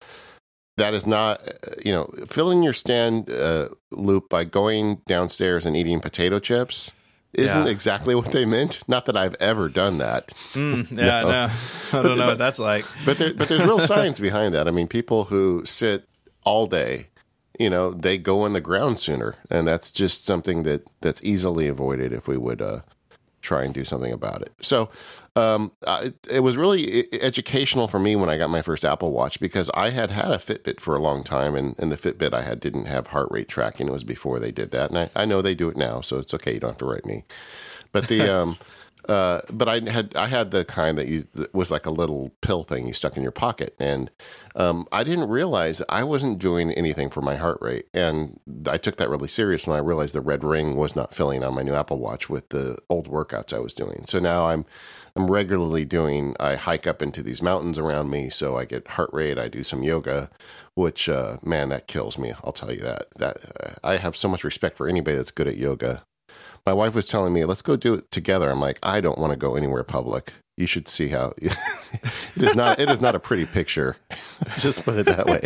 that 0.78 0.96
is 0.96 1.06
not, 1.06 1.48
uh, 1.48 1.76
you 1.86 1.92
know, 1.92 2.10
filling 2.26 2.64
your 2.64 2.74
stand 2.74 3.30
uh, 3.30 3.70
loop 3.92 4.28
by 4.28 4.44
going 4.44 5.04
downstairs 5.06 5.68
and 5.68 5.78
eating 5.78 6.00
potato 6.00 6.40
chips 6.40 6.94
isn't 7.34 7.66
Yeah. 7.66 7.72
exactly 7.72 8.16
what 8.16 8.32
they 8.32 8.46
meant. 8.46 8.80
Not 8.88 9.06
that 9.06 9.16
I've 9.18 9.36
ever 9.40 9.70
done 9.70 9.98
that, 10.00 10.30
Mm, 10.54 10.92
yeah, 10.98 11.22
no. 11.22 11.50
I 12.00 12.04
don't 12.04 12.18
know 12.18 12.28
what 12.28 12.38
that's 12.38 12.60
like. 12.60 12.86
but 13.06 13.18
there, 13.18 13.34
but 13.34 13.48
there's 13.48 13.64
real 13.66 13.80
science 13.80 14.20
behind 14.20 14.54
that. 14.54 14.68
I 14.68 14.72
mean, 14.72 14.88
people 14.88 15.26
who 15.26 15.64
sit 15.66 16.08
all 16.44 16.66
day, 16.68 17.08
you 17.60 17.70
know, 17.70 17.92
they 17.92 18.18
go 18.18 18.42
on 18.42 18.54
the 18.54 18.62
ground 18.62 18.98
sooner, 19.00 19.36
and 19.50 19.68
that's 19.68 19.92
just 19.92 20.26
something 20.26 20.64
that 20.64 20.88
that's 21.02 21.24
easily 21.24 21.68
avoided 21.68 22.12
if 22.14 22.28
we 22.28 22.38
would 22.38 22.62
uh, 22.62 22.80
try 23.42 23.64
and 23.64 23.74
do 23.74 23.84
something 23.86 24.12
about 24.14 24.42
it. 24.42 24.54
So. 24.62 24.90
Um, 25.36 25.72
I, 25.86 26.06
it, 26.06 26.28
it 26.32 26.40
was 26.42 26.58
really 26.58 27.06
educational 27.14 27.88
for 27.88 28.00
me 28.00 28.16
when 28.16 28.30
I 28.30 28.38
got 28.38 28.50
my 28.50 28.62
first 28.62 28.84
Apple 28.84 29.12
Watch 29.12 29.40
because 29.40 29.70
I 29.74 29.90
had 29.90 30.12
had 30.12 30.32
a 30.32 30.38
Fitbit 30.38 30.80
for 30.80 30.96
a 30.96 31.02
long 31.02 31.24
time, 31.24 31.56
and, 31.56 31.78
and 31.80 31.92
the 31.92 31.98
Fitbit 31.98 32.34
I 32.34 32.44
had 32.44 32.60
didn't 32.60 32.86
have 32.86 33.08
heart 33.08 33.28
rate 33.32 33.48
tracking. 33.48 33.88
It 33.88 33.92
was 33.92 34.04
before 34.04 34.40
they 34.40 34.52
did 34.52 34.72
that, 34.72 34.90
and 34.90 35.00
I, 35.00 35.10
I 35.16 35.26
know 35.26 35.42
they 35.42 35.56
do 35.56 35.70
it 35.70 35.78
now, 35.78 36.02
so 36.02 36.18
it's 36.18 36.34
okay. 36.34 36.54
You 36.54 36.60
don't 36.60 36.72
have 36.72 36.78
to 36.78 36.86
write 36.86 37.06
me. 37.06 37.26
But 37.92 38.08
the 38.08 38.22
um, 38.36 38.58
uh, 39.10 39.42
but 39.52 39.68
I 39.68 39.80
had 39.90 40.16
I 40.16 40.28
had 40.28 40.52
the 40.52 40.64
kind 40.64 40.96
that 41.00 41.08
you 41.08 41.26
that 41.34 41.52
was 41.52 41.72
like 41.72 41.88
a 41.88 41.92
little 41.92 42.32
pill 42.42 42.64
thing 42.64 42.86
you 42.86 42.94
stuck 42.94 43.18
in 43.18 43.24
your 43.24 43.32
pocket, 43.32 43.76
and 43.80 44.12
um, 44.56 44.88
I 44.92 45.04
didn't 45.04 45.30
realize 45.30 45.82
I 45.90 46.04
wasn't 46.04 46.38
doing 46.38 46.72
anything 46.74 47.10
for 47.10 47.22
my 47.22 47.36
heart 47.36 47.58
rate, 47.60 47.88
and 47.92 48.40
I 48.68 48.78
took 48.78 48.98
that 48.98 49.10
really 49.10 49.28
serious 49.28 49.66
when 49.66 49.78
I 49.78 49.82
realized 49.82 50.14
the 50.14 50.22
red 50.22 50.44
ring 50.44 50.76
was 50.76 50.96
not 50.96 51.16
filling 51.16 51.44
on 51.44 51.56
my 51.56 51.64
new 51.64 51.74
Apple 51.74 51.98
Watch 51.98 52.30
with 52.30 52.50
the 52.50 52.78
old 52.88 53.10
workouts 53.10 53.52
I 53.52 53.60
was 53.60 53.74
doing. 53.74 54.04
So 54.06 54.20
now 54.20 54.50
I'm 54.50 54.66
I'm 55.20 55.30
regularly 55.30 55.84
doing. 55.84 56.34
I 56.40 56.56
hike 56.56 56.88
up 56.88 57.02
into 57.02 57.22
these 57.22 57.42
mountains 57.42 57.78
around 57.78 58.10
me, 58.10 58.30
so 58.30 58.58
I 58.58 58.64
get 58.64 58.88
heart 58.88 59.10
rate. 59.12 59.38
I 59.38 59.50
do 59.50 59.66
some 59.66 59.84
yoga, 59.84 60.30
which 60.76 61.10
uh, 61.10 61.40
man, 61.44 61.68
that 61.70 61.88
kills 61.88 62.18
me. 62.18 62.32
I'll 62.42 62.54
tell 62.54 62.72
you 62.72 62.80
that. 62.80 63.08
That 63.18 63.38
uh, 63.62 63.74
I 63.84 63.98
have 63.98 64.16
so 64.16 64.30
much 64.30 64.46
respect 64.46 64.78
for 64.78 64.88
anybody 64.88 65.18
that's 65.18 65.32
good 65.32 65.50
at 65.50 65.58
yoga. 65.58 66.04
My 66.66 66.72
wife 66.72 66.96
was 66.96 67.06
telling 67.06 67.34
me, 67.34 67.44
"Let's 67.44 67.62
go 67.62 67.76
do 67.76 67.96
it 67.96 68.12
together." 68.12 68.50
I'm 68.50 68.62
like, 68.62 68.80
I 68.82 69.02
don't 69.02 69.20
want 69.20 69.34
to 69.34 69.38
go 69.38 69.56
anywhere 69.56 69.84
public. 69.84 70.32
You 70.60 70.68
should 70.68 70.90
see 70.90 71.08
how 71.08 71.34
it 71.38 71.56
is 72.36 72.54
not. 72.54 72.80
It 72.80 72.90
is 72.90 73.00
not 73.00 73.16
a 73.16 73.20
pretty 73.20 73.46
picture. 73.46 73.96
Just 74.58 74.84
put 74.84 74.98
it 74.98 75.06
that 75.06 75.26
way. 75.26 75.40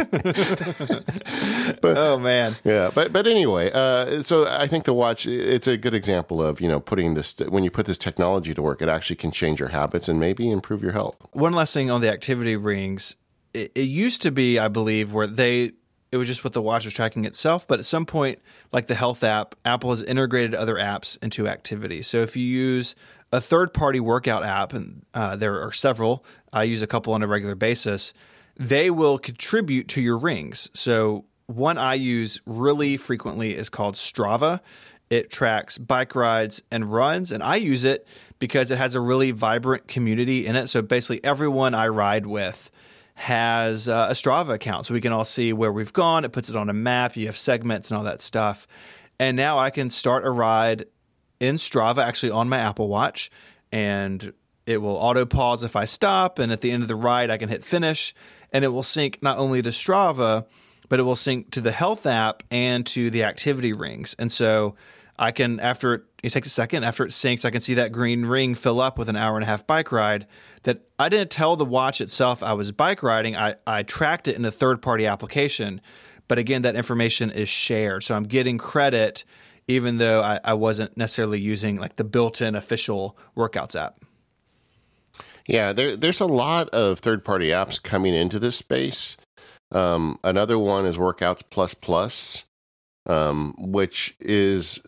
but, 1.81 1.97
oh 1.97 2.17
man, 2.17 2.55
yeah. 2.63 2.89
But 2.93 3.13
but 3.13 3.27
anyway, 3.27 3.69
uh, 3.71 4.23
so 4.23 4.47
I 4.47 4.65
think 4.65 4.85
the 4.85 4.93
watch 4.93 5.27
it's 5.27 5.67
a 5.67 5.77
good 5.77 5.93
example 5.93 6.41
of 6.41 6.59
you 6.59 6.67
know 6.67 6.79
putting 6.79 7.13
this 7.13 7.37
when 7.39 7.63
you 7.63 7.69
put 7.69 7.85
this 7.85 7.99
technology 7.99 8.55
to 8.55 8.61
work, 8.61 8.81
it 8.81 8.89
actually 8.89 9.17
can 9.17 9.31
change 9.31 9.59
your 9.59 9.69
habits 9.69 10.09
and 10.09 10.19
maybe 10.19 10.49
improve 10.49 10.81
your 10.81 10.93
health. 10.93 11.15
One 11.31 11.53
last 11.53 11.75
thing 11.75 11.91
on 11.91 12.01
the 12.01 12.09
activity 12.09 12.55
rings. 12.55 13.15
It, 13.53 13.71
it 13.75 13.81
used 13.81 14.23
to 14.23 14.31
be, 14.31 14.57
I 14.57 14.67
believe, 14.67 15.13
where 15.13 15.27
they 15.27 15.73
it 16.11 16.17
was 16.17 16.27
just 16.27 16.43
what 16.43 16.53
the 16.53 16.61
watch 16.61 16.85
was 16.85 16.93
tracking 16.93 17.25
itself. 17.25 17.67
But 17.67 17.79
at 17.79 17.85
some 17.85 18.05
point, 18.07 18.39
like 18.71 18.87
the 18.87 18.95
health 18.95 19.23
app, 19.23 19.55
Apple 19.63 19.91
has 19.91 20.01
integrated 20.01 20.55
other 20.55 20.75
apps 20.75 21.17
into 21.23 21.47
activity. 21.47 22.01
So 22.01 22.19
if 22.19 22.35
you 22.35 22.45
use 22.45 22.95
a 23.33 23.41
third 23.41 23.73
party 23.73 23.99
workout 23.99 24.45
app, 24.45 24.73
and 24.73 25.03
uh, 25.15 25.35
there 25.35 25.59
are 25.61 25.71
several, 25.71 26.23
I 26.53 26.63
use 26.63 26.83
a 26.83 26.87
couple 26.87 27.13
on 27.13 27.23
a 27.23 27.27
regular 27.27 27.55
basis, 27.55 28.13
they 28.55 28.91
will 28.91 29.17
contribute 29.17 29.87
to 29.89 30.01
your 30.01 30.17
rings. 30.17 30.69
So 30.75 31.25
one 31.47 31.79
I 31.79 31.95
use 31.95 32.39
really 32.45 32.95
frequently 32.95 33.57
is 33.57 33.69
called 33.69 33.95
Strava. 33.95 34.59
It 35.09 35.31
tracks 35.31 35.79
bike 35.79 36.15
rides 36.15 36.61
and 36.71 36.93
runs, 36.93 37.31
and 37.31 37.41
I 37.41 37.55
use 37.55 37.83
it 37.83 38.07
because 38.37 38.69
it 38.69 38.77
has 38.77 38.93
a 38.93 38.99
really 38.99 39.31
vibrant 39.31 39.87
community 39.87 40.45
in 40.45 40.55
it. 40.55 40.67
So 40.67 40.83
basically, 40.83 41.23
everyone 41.23 41.73
I 41.73 41.87
ride 41.87 42.27
with 42.27 42.69
has 43.15 43.87
uh, 43.87 44.07
a 44.11 44.13
Strava 44.13 44.53
account, 44.53 44.85
so 44.85 44.93
we 44.93 45.01
can 45.01 45.11
all 45.11 45.25
see 45.25 45.53
where 45.53 45.71
we've 45.71 45.93
gone. 45.93 46.23
It 46.23 46.31
puts 46.31 46.51
it 46.51 46.55
on 46.55 46.69
a 46.69 46.73
map. 46.73 47.17
You 47.17 47.25
have 47.25 47.37
segments 47.37 47.89
and 47.89 47.97
all 47.97 48.03
that 48.03 48.21
stuff. 48.21 48.67
And 49.19 49.35
now 49.35 49.57
I 49.57 49.71
can 49.71 49.89
start 49.89 50.23
a 50.23 50.29
ride 50.29 50.85
in 51.43 51.55
Strava, 51.55 51.97
actually 51.97 52.31
on 52.31 52.47
my 52.49 52.57
Apple 52.57 52.87
Watch, 52.87 53.29
and 53.71 54.33
it 54.65 54.77
will 54.77 54.95
auto 54.95 55.25
pause 55.25 55.63
if 55.63 55.75
I 55.75 55.85
stop. 55.85 56.39
And 56.39 56.51
at 56.51 56.61
the 56.61 56.71
end 56.71 56.83
of 56.83 56.87
the 56.87 56.95
ride, 56.95 57.29
I 57.29 57.37
can 57.37 57.49
hit 57.49 57.63
finish, 57.63 58.13
and 58.51 58.63
it 58.63 58.69
will 58.69 58.83
sync 58.83 59.21
not 59.21 59.37
only 59.37 59.61
to 59.61 59.69
Strava, 59.69 60.45
but 60.89 60.99
it 60.99 61.03
will 61.03 61.15
sync 61.15 61.51
to 61.51 61.61
the 61.61 61.71
health 61.71 62.05
app 62.05 62.43
and 62.49 62.85
to 62.87 63.09
the 63.09 63.23
activity 63.23 63.73
rings. 63.73 64.15
And 64.17 64.31
so 64.31 64.75
I 65.19 65.31
can, 65.31 65.59
after 65.59 65.93
it, 65.95 66.01
it 66.23 66.31
takes 66.31 66.47
a 66.47 66.51
second, 66.51 66.85
after 66.85 67.03
it 67.03 67.09
syncs, 67.09 67.43
I 67.43 67.51
can 67.51 67.61
see 67.61 67.73
that 67.73 67.91
green 67.91 68.25
ring 68.25 68.55
fill 68.55 68.79
up 68.79 68.97
with 68.97 69.09
an 69.09 69.17
hour 69.17 69.35
and 69.35 69.43
a 69.43 69.47
half 69.47 69.67
bike 69.67 69.91
ride 69.91 70.25
that 70.63 70.81
I 70.97 71.09
didn't 71.09 71.29
tell 71.29 71.57
the 71.57 71.65
watch 71.65 71.99
itself 71.99 72.41
I 72.41 72.53
was 72.53 72.71
bike 72.71 73.03
riding. 73.03 73.35
I, 73.35 73.55
I 73.67 73.83
tracked 73.83 74.29
it 74.29 74.37
in 74.37 74.45
a 74.45 74.51
third 74.51 74.81
party 74.81 75.05
application. 75.05 75.81
But 76.29 76.39
again, 76.39 76.61
that 76.61 76.75
information 76.75 77.29
is 77.29 77.49
shared. 77.49 78.03
So 78.03 78.15
I'm 78.15 78.23
getting 78.23 78.57
credit 78.57 79.25
even 79.67 79.97
though 79.97 80.21
I, 80.21 80.39
I 80.43 80.53
wasn't 80.53 80.97
necessarily 80.97 81.39
using 81.39 81.77
like 81.77 81.95
the 81.95 82.03
built 82.03 82.41
in 82.41 82.55
official 82.55 83.17
workouts 83.35 83.79
app. 83.79 83.99
Yeah, 85.47 85.73
there, 85.73 85.95
there's 85.95 86.21
a 86.21 86.25
lot 86.25 86.69
of 86.69 86.99
third 86.99 87.25
party 87.25 87.49
apps 87.49 87.81
coming 87.81 88.13
into 88.13 88.39
this 88.39 88.55
space. 88.55 89.17
Um, 89.71 90.19
another 90.23 90.57
one 90.57 90.85
is 90.85 90.97
Workouts 90.97 91.43
Plus 91.49 91.73
Plus, 91.73 92.45
um, 93.07 93.55
which 93.57 94.15
is, 94.19 94.79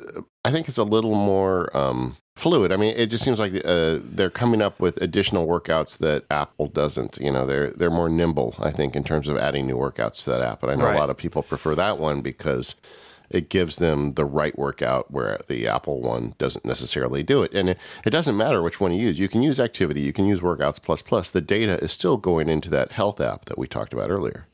I 0.45 0.51
think 0.51 0.69
it's 0.69 0.77
a 0.77 0.83
little 0.83 1.15
more 1.15 1.75
um, 1.75 2.17
fluid. 2.35 2.71
I 2.71 2.77
mean, 2.77 2.93
it 2.95 3.07
just 3.07 3.23
seems 3.23 3.39
like 3.39 3.53
uh, 3.65 3.99
they're 4.01 4.29
coming 4.29 4.61
up 4.61 4.79
with 4.79 5.01
additional 5.01 5.47
workouts 5.47 5.97
that 5.99 6.23
Apple 6.29 6.67
doesn't. 6.67 7.17
You 7.19 7.31
know, 7.31 7.45
they're 7.45 7.71
they're 7.71 7.91
more 7.91 8.09
nimble, 8.09 8.55
I 8.59 8.71
think, 8.71 8.95
in 8.95 9.03
terms 9.03 9.27
of 9.27 9.37
adding 9.37 9.65
new 9.65 9.77
workouts 9.77 10.23
to 10.23 10.31
that 10.31 10.41
app. 10.41 10.61
But 10.61 10.69
I 10.69 10.75
know 10.75 10.85
right. 10.85 10.95
a 10.95 10.99
lot 10.99 11.09
of 11.09 11.17
people 11.17 11.43
prefer 11.43 11.75
that 11.75 11.97
one 11.97 12.21
because 12.21 12.75
it 13.29 13.49
gives 13.49 13.77
them 13.77 14.13
the 14.13 14.25
right 14.25 14.57
workout 14.57 15.11
where 15.11 15.39
the 15.47 15.67
Apple 15.67 16.01
one 16.01 16.35
doesn't 16.37 16.65
necessarily 16.65 17.23
do 17.23 17.43
it. 17.43 17.53
And 17.53 17.69
it, 17.69 17.77
it, 18.05 18.09
doesn't 18.09 18.37
matter 18.37 18.61
which 18.61 18.79
one 18.79 18.91
you 18.91 19.07
use. 19.07 19.19
You 19.19 19.27
can 19.27 19.41
use 19.41 19.59
activity, 19.59 20.01
you 20.01 20.13
can 20.13 20.25
use 20.25 20.41
workouts 20.41 20.81
plus 20.81 21.01
plus. 21.01 21.31
The 21.31 21.41
data 21.41 21.83
is 21.83 21.91
still 21.91 22.17
going 22.17 22.49
into 22.49 22.69
that 22.69 22.91
health 22.91 23.19
app 23.19 23.45
that 23.45 23.57
we 23.57 23.67
talked 23.67 23.93
about 23.93 24.09
earlier. 24.09 24.47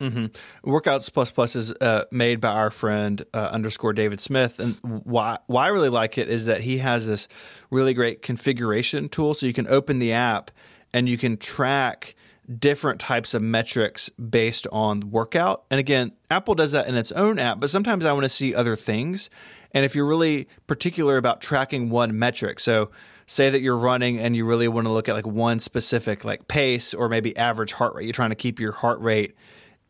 Mm-hmm. 0.00 0.70
Workouts 0.70 1.12
Plus 1.12 1.32
Plus 1.32 1.56
is 1.56 1.72
uh, 1.80 2.04
made 2.12 2.40
by 2.40 2.50
our 2.50 2.70
friend 2.70 3.24
uh, 3.34 3.48
underscore 3.50 3.92
David 3.92 4.20
Smith, 4.20 4.60
and 4.60 4.76
why 4.82 5.38
why 5.46 5.64
I 5.64 5.68
really 5.68 5.88
like 5.88 6.16
it 6.16 6.28
is 6.28 6.46
that 6.46 6.60
he 6.60 6.78
has 6.78 7.08
this 7.08 7.26
really 7.68 7.94
great 7.94 8.22
configuration 8.22 9.08
tool, 9.08 9.34
so 9.34 9.44
you 9.44 9.52
can 9.52 9.66
open 9.66 9.98
the 9.98 10.12
app 10.12 10.52
and 10.94 11.08
you 11.08 11.18
can 11.18 11.36
track 11.36 12.14
different 12.48 13.00
types 13.00 13.34
of 13.34 13.42
metrics 13.42 14.08
based 14.10 14.66
on 14.72 15.10
workout. 15.10 15.64
And 15.70 15.78
again, 15.78 16.12
Apple 16.30 16.54
does 16.54 16.72
that 16.72 16.86
in 16.86 16.96
its 16.96 17.12
own 17.12 17.38
app, 17.38 17.60
but 17.60 17.70
sometimes 17.70 18.04
I 18.04 18.12
want 18.12 18.24
to 18.24 18.30
see 18.30 18.54
other 18.54 18.76
things. 18.76 19.28
And 19.72 19.84
if 19.84 19.94
you're 19.94 20.06
really 20.06 20.48
particular 20.66 21.18
about 21.18 21.40
tracking 21.40 21.90
one 21.90 22.18
metric, 22.18 22.60
so 22.60 22.90
say 23.26 23.50
that 23.50 23.60
you're 23.60 23.76
running 23.76 24.18
and 24.18 24.34
you 24.34 24.46
really 24.46 24.68
want 24.68 24.86
to 24.86 24.92
look 24.92 25.08
at 25.08 25.14
like 25.14 25.26
one 25.26 25.60
specific 25.60 26.24
like 26.24 26.48
pace 26.48 26.94
or 26.94 27.08
maybe 27.08 27.36
average 27.36 27.74
heart 27.74 27.94
rate, 27.94 28.04
you're 28.04 28.12
trying 28.12 28.30
to 28.30 28.36
keep 28.36 28.58
your 28.58 28.72
heart 28.72 29.00
rate 29.00 29.36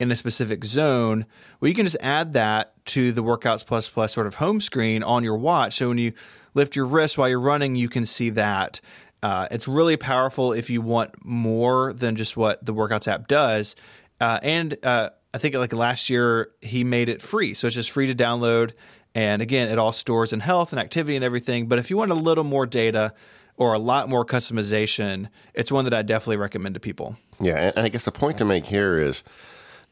in 0.00 0.12
a 0.12 0.16
specific 0.16 0.64
zone, 0.64 1.26
well, 1.60 1.68
you 1.68 1.74
can 1.74 1.84
just 1.84 1.96
add 2.00 2.32
that 2.32 2.72
to 2.86 3.12
the 3.12 3.22
Workouts 3.22 3.66
Plus 3.66 3.88
Plus 3.88 4.12
sort 4.12 4.26
of 4.26 4.36
home 4.36 4.60
screen 4.60 5.02
on 5.02 5.24
your 5.24 5.36
watch. 5.36 5.76
So 5.76 5.88
when 5.88 5.98
you 5.98 6.12
lift 6.54 6.76
your 6.76 6.86
wrist 6.86 7.18
while 7.18 7.28
you're 7.28 7.40
running, 7.40 7.74
you 7.74 7.88
can 7.88 8.06
see 8.06 8.30
that. 8.30 8.80
Uh, 9.22 9.48
it's 9.50 9.66
really 9.66 9.96
powerful 9.96 10.52
if 10.52 10.70
you 10.70 10.80
want 10.80 11.10
more 11.24 11.92
than 11.92 12.16
just 12.16 12.36
what 12.36 12.64
the 12.64 12.72
Workouts 12.72 13.08
app 13.08 13.28
does. 13.28 13.74
Uh, 14.20 14.38
and 14.42 14.76
uh, 14.84 15.10
I 15.34 15.38
think 15.38 15.54
like 15.54 15.72
last 15.72 16.08
year 16.08 16.50
he 16.60 16.84
made 16.84 17.08
it 17.08 17.20
free, 17.20 17.54
so 17.54 17.66
it's 17.66 17.74
just 17.74 17.90
free 17.90 18.06
to 18.06 18.14
download. 18.14 18.72
And 19.14 19.42
again, 19.42 19.68
it 19.68 19.78
all 19.78 19.92
stores 19.92 20.32
in 20.32 20.40
health 20.40 20.72
and 20.72 20.80
activity 20.80 21.16
and 21.16 21.24
everything. 21.24 21.66
But 21.66 21.78
if 21.78 21.90
you 21.90 21.96
want 21.96 22.10
a 22.10 22.14
little 22.14 22.44
more 22.44 22.66
data 22.66 23.12
or 23.56 23.72
a 23.72 23.78
lot 23.78 24.08
more 24.08 24.24
customization, 24.24 25.28
it's 25.54 25.72
one 25.72 25.84
that 25.84 25.94
I 25.94 26.02
definitely 26.02 26.36
recommend 26.36 26.74
to 26.74 26.80
people. 26.80 27.16
Yeah, 27.40 27.72
and 27.74 27.86
I 27.86 27.88
guess 27.88 28.04
the 28.04 28.12
point 28.12 28.38
to 28.38 28.44
make 28.44 28.66
here 28.66 28.98
is 28.98 29.24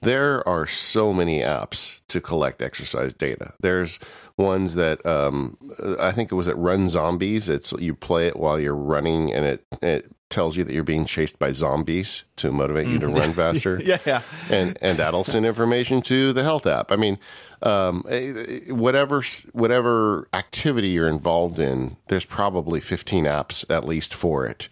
there 0.03 0.47
are 0.49 0.67
so 0.67 1.13
many 1.13 1.41
apps 1.41 2.03
to 2.09 2.21
collect 2.21 2.63
exercise 2.63 3.15
data. 3.15 3.55
There's 3.61 3.99
ones 4.37 4.75
that 4.75 5.05
um, 5.07 5.57
I 5.99 6.13
think 6.13 6.31
it 6.31 6.35
was 6.35 6.49
at 6.49 6.59
Run 6.59 6.89
Zombies. 6.89 7.49
It's 7.49 7.73
you 7.73 7.95
play 7.95 8.27
it 8.27 8.37
while 8.37 8.61
you're 8.61 8.75
running, 8.75 9.33
and 9.33 9.45
it 9.47 9.67
it 9.83 10.11
tells 10.29 10.57
you 10.57 10.65
that 10.65 10.73
you're 10.73 10.83
being 10.85 11.05
chased 11.07 11.39
by 11.39 11.51
zombies 11.51 12.25
to 12.37 12.51
motivate 12.51 12.87
you 12.87 12.99
to 12.99 13.07
run 13.07 13.31
mm-hmm. 13.31 13.33
faster. 13.33 13.81
yeah, 13.85 13.99
yeah. 14.05 14.23
And 14.51 14.77
and 14.83 14.99
that'll 14.99 15.25
send 15.25 15.47
information 15.47 16.03
to 16.03 16.33
the 16.33 16.43
health 16.43 16.67
app. 16.67 16.93
I 16.93 16.97
mean, 16.97 17.19
um, 17.63 18.05
eh, 18.09 18.61
whatever 18.69 19.23
whatever 19.53 20.29
activity 20.33 20.89
you're 20.89 21.09
involved 21.09 21.59
in, 21.59 21.97
there's 22.09 22.27
probably 22.27 22.81
15 22.81 23.25
apps 23.25 23.65
at 23.71 23.87
least 23.87 24.15
for 24.15 24.45
it. 24.47 24.69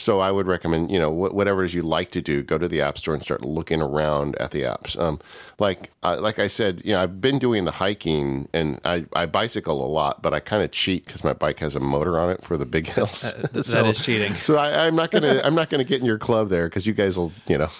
So 0.00 0.20
I 0.20 0.30
would 0.30 0.46
recommend, 0.46 0.92
you 0.92 0.98
know, 0.98 1.10
whatever 1.10 1.62
it 1.62 1.66
is 1.66 1.74
you 1.74 1.82
like 1.82 2.12
to 2.12 2.22
do, 2.22 2.44
go 2.44 2.56
to 2.56 2.68
the 2.68 2.80
App 2.80 2.96
Store 2.98 3.14
and 3.14 3.22
start 3.22 3.42
looking 3.42 3.82
around 3.82 4.36
at 4.36 4.52
the 4.52 4.62
apps. 4.62 4.98
Um, 4.98 5.18
like 5.58 5.90
uh, 6.04 6.18
like 6.20 6.38
I 6.38 6.46
said, 6.46 6.82
you 6.84 6.92
know, 6.92 7.02
I've 7.02 7.20
been 7.20 7.40
doing 7.40 7.64
the 7.64 7.72
hiking 7.72 8.48
and 8.52 8.80
I, 8.84 9.06
I 9.12 9.26
bicycle 9.26 9.84
a 9.84 9.90
lot, 9.90 10.22
but 10.22 10.32
I 10.32 10.38
kind 10.38 10.62
of 10.62 10.70
cheat 10.70 11.04
because 11.04 11.24
my 11.24 11.32
bike 11.32 11.58
has 11.58 11.74
a 11.74 11.80
motor 11.80 12.18
on 12.18 12.30
it 12.30 12.44
for 12.44 12.56
the 12.56 12.64
big 12.66 12.86
hills. 12.86 13.32
Uh, 13.32 13.62
so, 13.62 13.82
that 13.82 13.86
is 13.90 14.04
cheating. 14.04 14.32
So 14.34 14.56
I, 14.56 14.86
I'm 14.86 14.94
not 14.94 15.10
gonna 15.10 15.40
I'm 15.42 15.56
not 15.56 15.68
gonna 15.68 15.84
get 15.84 16.00
in 16.00 16.06
your 16.06 16.18
club 16.18 16.48
there 16.48 16.68
because 16.68 16.86
you 16.86 16.94
guys 16.94 17.18
will, 17.18 17.32
you 17.48 17.58
know. 17.58 17.70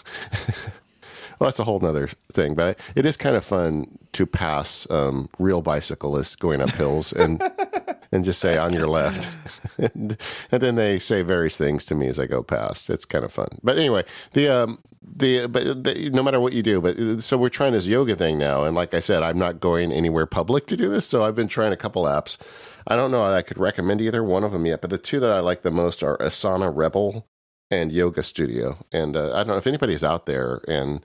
well, 1.38 1.48
that's 1.48 1.60
a 1.60 1.64
whole 1.64 1.84
other 1.84 2.08
thing, 2.32 2.54
but 2.54 2.78
it 2.94 3.06
is 3.06 3.16
kind 3.16 3.36
of 3.36 3.44
fun 3.44 3.98
to 4.12 4.26
pass 4.26 4.90
um, 4.90 5.28
real 5.38 5.62
bicyclists 5.62 6.36
going 6.36 6.60
up 6.60 6.70
hills 6.70 7.12
and 7.12 7.42
and 8.12 8.24
just 8.24 8.40
say 8.40 8.56
on 8.56 8.72
your 8.72 8.88
left. 8.88 9.30
and, 9.78 10.16
and, 10.50 10.60
then 10.62 10.74
they 10.74 10.98
say 10.98 11.22
various 11.22 11.56
things 11.56 11.84
to 11.86 11.94
me 11.94 12.08
as 12.08 12.18
I 12.18 12.26
go 12.26 12.42
past. 12.42 12.90
It's 12.90 13.04
kind 13.04 13.24
of 13.24 13.32
fun. 13.32 13.48
But 13.62 13.78
anyway, 13.78 14.04
the 14.32 14.48
um 14.48 14.78
the 15.02 15.46
but 15.46 15.84
the, 15.84 16.10
no 16.10 16.22
matter 16.22 16.40
what 16.40 16.52
you 16.52 16.62
do, 16.62 16.80
but 16.80 17.22
so 17.22 17.38
we're 17.38 17.48
trying 17.48 17.72
this 17.72 17.86
yoga 17.86 18.16
thing 18.16 18.38
now, 18.38 18.64
and 18.64 18.74
like 18.74 18.94
I 18.94 19.00
said, 19.00 19.22
I'm 19.22 19.38
not 19.38 19.60
going 19.60 19.92
anywhere 19.92 20.26
public 20.26 20.66
to 20.66 20.76
do 20.76 20.88
this, 20.88 21.06
so 21.06 21.24
I've 21.24 21.36
been 21.36 21.48
trying 21.48 21.72
a 21.72 21.76
couple 21.76 22.04
apps. 22.04 22.38
I 22.86 22.96
don't 22.96 23.10
know 23.10 23.22
I 23.22 23.42
could 23.42 23.58
recommend 23.58 24.00
either 24.00 24.24
one 24.24 24.44
of 24.44 24.52
them 24.52 24.66
yet, 24.66 24.80
but 24.80 24.90
the 24.90 24.98
two 24.98 25.20
that 25.20 25.30
I 25.30 25.40
like 25.40 25.62
the 25.62 25.70
most 25.70 26.02
are 26.02 26.16
Asana 26.18 26.74
Rebel 26.74 27.26
and 27.70 27.92
Yoga 27.92 28.22
Studio. 28.22 28.78
And 28.92 29.16
uh, 29.16 29.32
I 29.32 29.38
don't 29.38 29.48
know 29.48 29.56
if 29.56 29.66
anybody's 29.66 30.04
out 30.04 30.26
there 30.26 30.62
and 30.66 31.04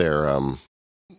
they're 0.00 0.28
um 0.28 0.58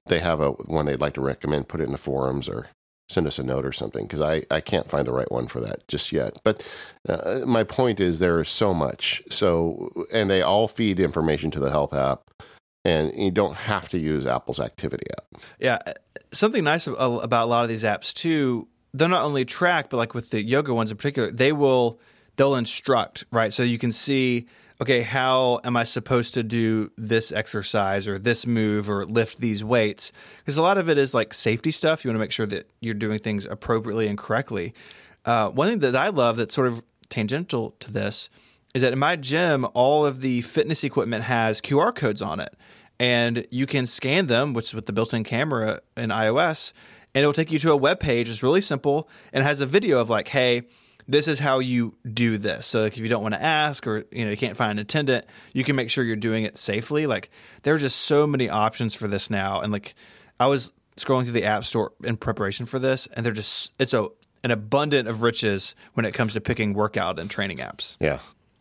they 0.07 0.19
have 0.19 0.39
a 0.39 0.51
one 0.51 0.85
they'd 0.85 1.01
like 1.01 1.13
to 1.13 1.21
recommend, 1.21 1.67
put 1.67 1.81
it 1.81 1.85
in 1.85 1.91
the 1.91 1.97
forums 1.97 2.49
or 2.49 2.67
send 3.09 3.27
us 3.27 3.37
a 3.37 3.43
note 3.43 3.65
or 3.65 3.73
something 3.73 4.05
because 4.05 4.21
I, 4.21 4.43
I 4.49 4.61
can't 4.61 4.89
find 4.89 5.05
the 5.05 5.11
right 5.11 5.29
one 5.29 5.47
for 5.47 5.59
that 5.59 5.85
just 5.87 6.11
yet. 6.13 6.39
But 6.43 6.65
uh, 7.07 7.41
my 7.45 7.63
point 7.65 7.99
is 7.99 8.19
there 8.19 8.39
is 8.39 8.47
so 8.47 8.73
much. 8.73 9.21
So, 9.29 10.05
and 10.13 10.29
they 10.29 10.41
all 10.41 10.67
feed 10.69 10.99
information 10.99 11.51
to 11.51 11.59
the 11.59 11.71
health 11.71 11.93
app, 11.93 12.21
and 12.85 13.13
you 13.15 13.31
don't 13.31 13.55
have 13.55 13.89
to 13.89 13.97
use 13.97 14.25
Apple's 14.25 14.61
activity 14.61 15.07
app. 15.17 15.41
Yeah. 15.59 15.79
Something 16.31 16.63
nice 16.63 16.87
about 16.87 17.43
a 17.43 17.45
lot 17.45 17.63
of 17.63 17.69
these 17.69 17.83
apps 17.83 18.13
too, 18.13 18.69
they're 18.93 19.09
not 19.09 19.23
only 19.23 19.43
track, 19.43 19.89
but 19.89 19.97
like 19.97 20.13
with 20.13 20.29
the 20.29 20.41
yoga 20.41 20.73
ones 20.73 20.89
in 20.89 20.95
particular, 20.95 21.31
they 21.31 21.51
will, 21.51 21.99
they'll 22.37 22.55
instruct, 22.55 23.25
right? 23.31 23.51
So 23.51 23.63
you 23.63 23.77
can 23.77 23.91
see, 23.91 24.47
okay, 24.81 25.01
how 25.01 25.59
am 25.63 25.77
I 25.77 25.83
supposed 25.83 26.33
to 26.33 26.41
do 26.41 26.89
this 26.97 27.31
exercise 27.31 28.07
or 28.07 28.17
this 28.17 28.47
move 28.47 28.89
or 28.89 29.05
lift 29.05 29.39
these 29.39 29.63
weights? 29.63 30.11
Because 30.39 30.57
a 30.57 30.61
lot 30.63 30.79
of 30.79 30.89
it 30.89 30.97
is 30.97 31.13
like 31.13 31.35
safety 31.35 31.69
stuff. 31.69 32.03
You 32.03 32.09
want 32.09 32.15
to 32.15 32.19
make 32.19 32.31
sure 32.31 32.47
that 32.47 32.67
you're 32.79 32.95
doing 32.95 33.19
things 33.19 33.45
appropriately 33.45 34.07
and 34.07 34.17
correctly. 34.17 34.73
Uh, 35.23 35.49
one 35.49 35.69
thing 35.69 35.79
that 35.79 35.95
I 35.95 36.07
love 36.07 36.37
that's 36.37 36.55
sort 36.55 36.67
of 36.67 36.81
tangential 37.09 37.75
to 37.79 37.91
this 37.91 38.31
is 38.73 38.81
that 38.81 38.91
in 38.91 38.97
my 38.97 39.15
gym, 39.15 39.67
all 39.75 40.03
of 40.03 40.21
the 40.21 40.41
fitness 40.41 40.83
equipment 40.83 41.25
has 41.25 41.61
QR 41.61 41.93
codes 41.93 42.21
on 42.23 42.39
it, 42.39 42.55
and 42.99 43.45
you 43.51 43.67
can 43.67 43.85
scan 43.85 44.27
them, 44.27 44.53
which 44.53 44.67
is 44.67 44.73
with 44.73 44.87
the 44.87 44.93
built-in 44.93 45.23
camera 45.23 45.81
in 45.95 46.09
iOS, 46.09 46.73
and 47.13 47.21
it'll 47.21 47.33
take 47.33 47.51
you 47.51 47.59
to 47.59 47.71
a 47.71 47.77
web 47.77 47.99
page. 47.99 48.29
It's 48.29 48.41
really 48.41 48.61
simple 48.61 49.07
and 49.31 49.43
has 49.43 49.61
a 49.61 49.65
video 49.65 49.99
of 49.99 50.09
like, 50.09 50.29
hey, 50.29 50.63
this 51.07 51.27
is 51.27 51.39
how 51.39 51.59
you 51.59 51.95
do 52.11 52.37
this. 52.37 52.65
So 52.65 52.83
like 52.83 52.93
if 52.93 52.99
you 52.99 53.07
don't 53.07 53.21
want 53.21 53.33
to 53.33 53.41
ask 53.41 53.85
or 53.87 54.05
you 54.11 54.25
know 54.25 54.31
you 54.31 54.37
can't 54.37 54.57
find 54.57 54.71
an 54.71 54.79
attendant, 54.79 55.25
you 55.53 55.63
can 55.63 55.75
make 55.75 55.89
sure 55.89 56.03
you're 56.03 56.15
doing 56.15 56.43
it 56.43 56.57
safely. 56.57 57.07
Like 57.07 57.29
there 57.63 57.73
are 57.73 57.79
just 57.79 57.97
so 57.97 58.25
many 58.27 58.49
options 58.49 58.93
for 58.93 59.07
this 59.07 59.29
now, 59.29 59.61
and 59.61 59.71
like 59.71 59.95
I 60.39 60.47
was 60.47 60.71
scrolling 60.97 61.23
through 61.23 61.33
the 61.33 61.45
app 61.45 61.65
store 61.65 61.93
in 62.03 62.17
preparation 62.17 62.65
for 62.65 62.79
this, 62.79 63.07
and 63.07 63.25
they're 63.25 63.33
just 63.33 63.73
it's 63.79 63.93
a 63.93 64.09
an 64.43 64.51
abundant 64.51 65.07
of 65.07 65.21
riches 65.21 65.75
when 65.93 66.05
it 66.05 66.13
comes 66.13 66.33
to 66.33 66.41
picking 66.41 66.73
workout 66.73 67.19
and 67.19 67.29
training 67.29 67.59
apps. 67.59 67.97
Yeah, 67.99 68.19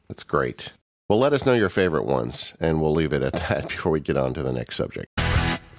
that's 0.09 0.23
great. 0.23 0.73
Well, 1.09 1.19
let 1.19 1.33
us 1.33 1.45
know 1.45 1.55
your 1.55 1.71
favorite 1.71 2.05
ones, 2.05 2.55
and 2.61 2.81
we'll 2.81 2.93
leave 2.93 3.13
it 3.13 3.23
at 3.23 3.33
that 3.49 3.69
before 3.69 3.93
we 3.93 4.01
get 4.01 4.17
on 4.17 4.35
to 4.35 4.43
the 4.43 4.53
next 4.53 4.77
subject. 4.77 5.09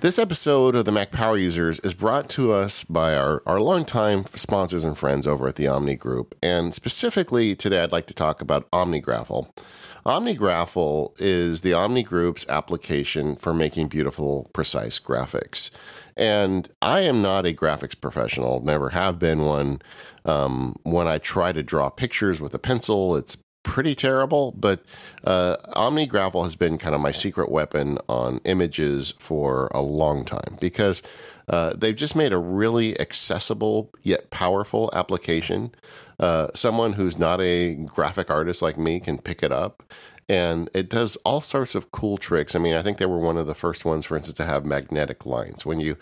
This 0.01 0.17
episode 0.17 0.75
of 0.75 0.85
the 0.85 0.91
Mac 0.91 1.11
Power 1.11 1.37
Users 1.37 1.77
is 1.81 1.93
brought 1.93 2.27
to 2.31 2.51
us 2.53 2.83
by 2.83 3.15
our, 3.15 3.43
our 3.45 3.61
longtime 3.61 4.25
sponsors 4.33 4.83
and 4.83 4.97
friends 4.97 5.27
over 5.27 5.47
at 5.47 5.57
the 5.57 5.67
Omni 5.67 5.95
Group. 5.95 6.33
And 6.41 6.73
specifically 6.73 7.55
today, 7.55 7.83
I'd 7.83 7.91
like 7.91 8.07
to 8.07 8.15
talk 8.15 8.41
about 8.41 8.67
OmniGraffle. 8.71 9.55
OmniGraffle 10.03 11.21
is 11.21 11.61
the 11.61 11.73
Omni 11.73 12.01
Group's 12.01 12.47
application 12.49 13.35
for 13.35 13.53
making 13.53 13.89
beautiful, 13.89 14.49
precise 14.53 14.99
graphics. 14.99 15.69
And 16.17 16.67
I 16.81 17.01
am 17.01 17.21
not 17.21 17.45
a 17.45 17.53
graphics 17.53 17.99
professional, 17.99 18.59
never 18.59 18.89
have 18.89 19.19
been 19.19 19.45
one. 19.45 19.83
Um, 20.25 20.77
when 20.81 21.07
I 21.07 21.19
try 21.19 21.51
to 21.51 21.61
draw 21.61 21.91
pictures 21.91 22.41
with 22.41 22.55
a 22.55 22.59
pencil, 22.59 23.15
it's 23.15 23.37
pretty 23.71 23.95
terrible, 23.95 24.51
but 24.51 24.83
uh, 25.23 25.55
OmniGraffle 25.77 26.43
has 26.43 26.57
been 26.57 26.77
kind 26.77 26.93
of 26.93 26.99
my 26.99 27.13
secret 27.13 27.49
weapon 27.49 27.97
on 28.09 28.41
images 28.43 29.13
for 29.17 29.67
a 29.73 29.81
long 29.81 30.25
time 30.25 30.57
because 30.59 31.01
uh, 31.47 31.73
they've 31.73 31.95
just 31.95 32.13
made 32.13 32.33
a 32.33 32.37
really 32.37 32.99
accessible 32.99 33.89
yet 34.03 34.29
powerful 34.29 34.89
application. 34.91 35.73
Uh, 36.19 36.49
someone 36.53 36.93
who's 36.93 37.17
not 37.17 37.39
a 37.39 37.75
graphic 37.75 38.29
artist 38.29 38.61
like 38.61 38.77
me 38.77 38.99
can 38.99 39.17
pick 39.17 39.41
it 39.41 39.53
up. 39.53 39.83
And 40.31 40.69
it 40.73 40.89
does 40.89 41.17
all 41.25 41.41
sorts 41.41 41.75
of 41.75 41.91
cool 41.91 42.17
tricks. 42.17 42.55
I 42.55 42.59
mean, 42.59 42.73
I 42.73 42.81
think 42.81 42.99
they 42.99 43.05
were 43.05 43.19
one 43.19 43.35
of 43.35 43.47
the 43.47 43.53
first 43.53 43.83
ones, 43.83 44.05
for 44.05 44.15
instance, 44.15 44.37
to 44.37 44.45
have 44.45 44.65
magnetic 44.65 45.25
lines. 45.25 45.65
When 45.65 45.81
you 45.81 45.97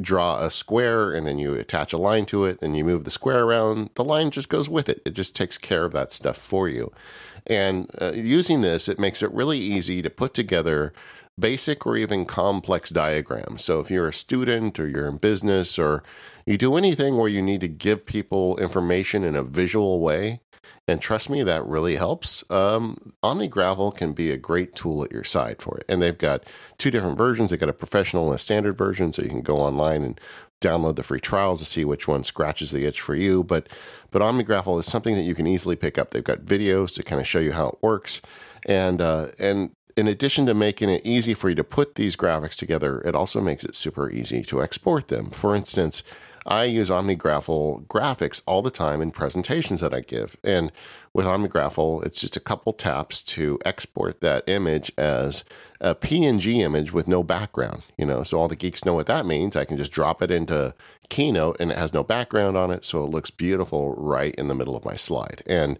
draw 0.00 0.38
a 0.38 0.48
square 0.48 1.12
and 1.12 1.26
then 1.26 1.38
you 1.38 1.54
attach 1.54 1.92
a 1.92 1.98
line 1.98 2.24
to 2.26 2.44
it 2.44 2.62
and 2.62 2.76
you 2.76 2.84
move 2.84 3.02
the 3.02 3.10
square 3.10 3.42
around, 3.42 3.90
the 3.96 4.04
line 4.04 4.30
just 4.30 4.48
goes 4.48 4.68
with 4.68 4.88
it. 4.88 5.02
It 5.04 5.10
just 5.10 5.34
takes 5.34 5.58
care 5.58 5.84
of 5.84 5.90
that 5.90 6.12
stuff 6.12 6.36
for 6.36 6.68
you. 6.68 6.92
And 7.48 7.90
uh, 8.00 8.12
using 8.14 8.60
this, 8.60 8.88
it 8.88 9.00
makes 9.00 9.24
it 9.24 9.32
really 9.32 9.58
easy 9.58 10.02
to 10.02 10.08
put 10.08 10.34
together 10.34 10.92
basic 11.36 11.84
or 11.84 11.96
even 11.96 12.26
complex 12.26 12.90
diagrams. 12.90 13.64
So 13.64 13.80
if 13.80 13.90
you're 13.90 14.06
a 14.06 14.12
student 14.12 14.78
or 14.78 14.86
you're 14.86 15.08
in 15.08 15.16
business 15.16 15.80
or 15.80 16.04
you 16.46 16.56
do 16.56 16.76
anything 16.76 17.16
where 17.16 17.28
you 17.28 17.42
need 17.42 17.60
to 17.62 17.68
give 17.68 18.06
people 18.06 18.56
information 18.58 19.24
in 19.24 19.34
a 19.34 19.42
visual 19.42 19.98
way, 19.98 20.42
and 20.86 21.00
trust 21.00 21.30
me, 21.30 21.42
that 21.42 21.64
really 21.64 21.96
helps. 21.96 22.48
Um, 22.50 23.14
OmniGraffle 23.22 23.96
can 23.96 24.12
be 24.12 24.30
a 24.30 24.36
great 24.36 24.74
tool 24.74 25.02
at 25.02 25.12
your 25.12 25.24
side 25.24 25.62
for 25.62 25.78
it. 25.78 25.86
And 25.88 26.02
they've 26.02 26.18
got 26.18 26.44
two 26.76 26.90
different 26.90 27.16
versions. 27.16 27.50
They've 27.50 27.58
got 27.58 27.70
a 27.70 27.74
professional 27.74 28.26
and 28.26 28.34
a 28.34 28.38
standard 28.38 28.76
version, 28.76 29.12
so 29.12 29.22
you 29.22 29.30
can 29.30 29.40
go 29.40 29.56
online 29.56 30.02
and 30.02 30.20
download 30.60 30.96
the 30.96 31.02
free 31.02 31.20
trials 31.20 31.60
to 31.60 31.64
see 31.64 31.84
which 31.84 32.06
one 32.06 32.22
scratches 32.22 32.70
the 32.70 32.84
itch 32.84 33.00
for 33.00 33.14
you. 33.14 33.42
But 33.42 33.68
but 34.10 34.22
OmniGraffle 34.22 34.78
is 34.78 34.86
something 34.86 35.14
that 35.14 35.22
you 35.22 35.34
can 35.34 35.46
easily 35.46 35.76
pick 35.76 35.98
up. 35.98 36.10
They've 36.10 36.22
got 36.22 36.40
videos 36.40 36.94
to 36.94 37.02
kind 37.02 37.20
of 37.20 37.26
show 37.26 37.40
you 37.40 37.52
how 37.52 37.68
it 37.68 37.78
works, 37.80 38.20
and 38.66 39.00
uh, 39.00 39.28
and 39.38 39.74
in 39.96 40.08
addition 40.08 40.44
to 40.46 40.54
making 40.54 40.90
it 40.90 41.02
easy 41.04 41.34
for 41.34 41.48
you 41.48 41.54
to 41.54 41.64
put 41.64 41.94
these 41.94 42.16
graphics 42.16 42.56
together, 42.56 43.00
it 43.02 43.14
also 43.14 43.40
makes 43.40 43.64
it 43.64 43.74
super 43.74 44.10
easy 44.10 44.42
to 44.42 44.62
export 44.62 45.08
them. 45.08 45.30
For 45.30 45.54
instance, 45.54 46.02
I 46.46 46.64
use 46.64 46.90
OmniGraffle 46.90 47.86
graphics 47.86 48.42
all 48.46 48.62
the 48.62 48.70
time 48.70 49.00
in 49.00 49.10
presentations 49.10 49.80
that 49.80 49.94
I 49.94 50.00
give. 50.00 50.36
And 50.44 50.70
with 51.12 51.26
OmniGraffle, 51.26 52.04
it's 52.04 52.20
just 52.20 52.36
a 52.36 52.40
couple 52.40 52.72
taps 52.72 53.22
to 53.22 53.58
export 53.64 54.20
that 54.20 54.44
image 54.46 54.92
as 54.98 55.44
a 55.80 55.94
PNG 55.94 56.56
image 56.56 56.92
with 56.92 57.08
no 57.08 57.22
background. 57.22 57.82
You 57.96 58.06
know, 58.06 58.22
so 58.22 58.38
all 58.38 58.48
the 58.48 58.56
geeks 58.56 58.84
know 58.84 58.94
what 58.94 59.06
that 59.06 59.26
means. 59.26 59.56
I 59.56 59.64
can 59.64 59.78
just 59.78 59.92
drop 59.92 60.22
it 60.22 60.30
into 60.30 60.74
Keynote 61.08 61.56
and 61.60 61.70
it 61.70 61.78
has 61.78 61.94
no 61.94 62.02
background 62.02 62.56
on 62.56 62.70
it, 62.70 62.84
so 62.84 63.04
it 63.04 63.10
looks 63.10 63.30
beautiful 63.30 63.94
right 63.94 64.34
in 64.34 64.48
the 64.48 64.54
middle 64.54 64.76
of 64.76 64.84
my 64.84 64.96
slide. 64.96 65.42
And 65.46 65.78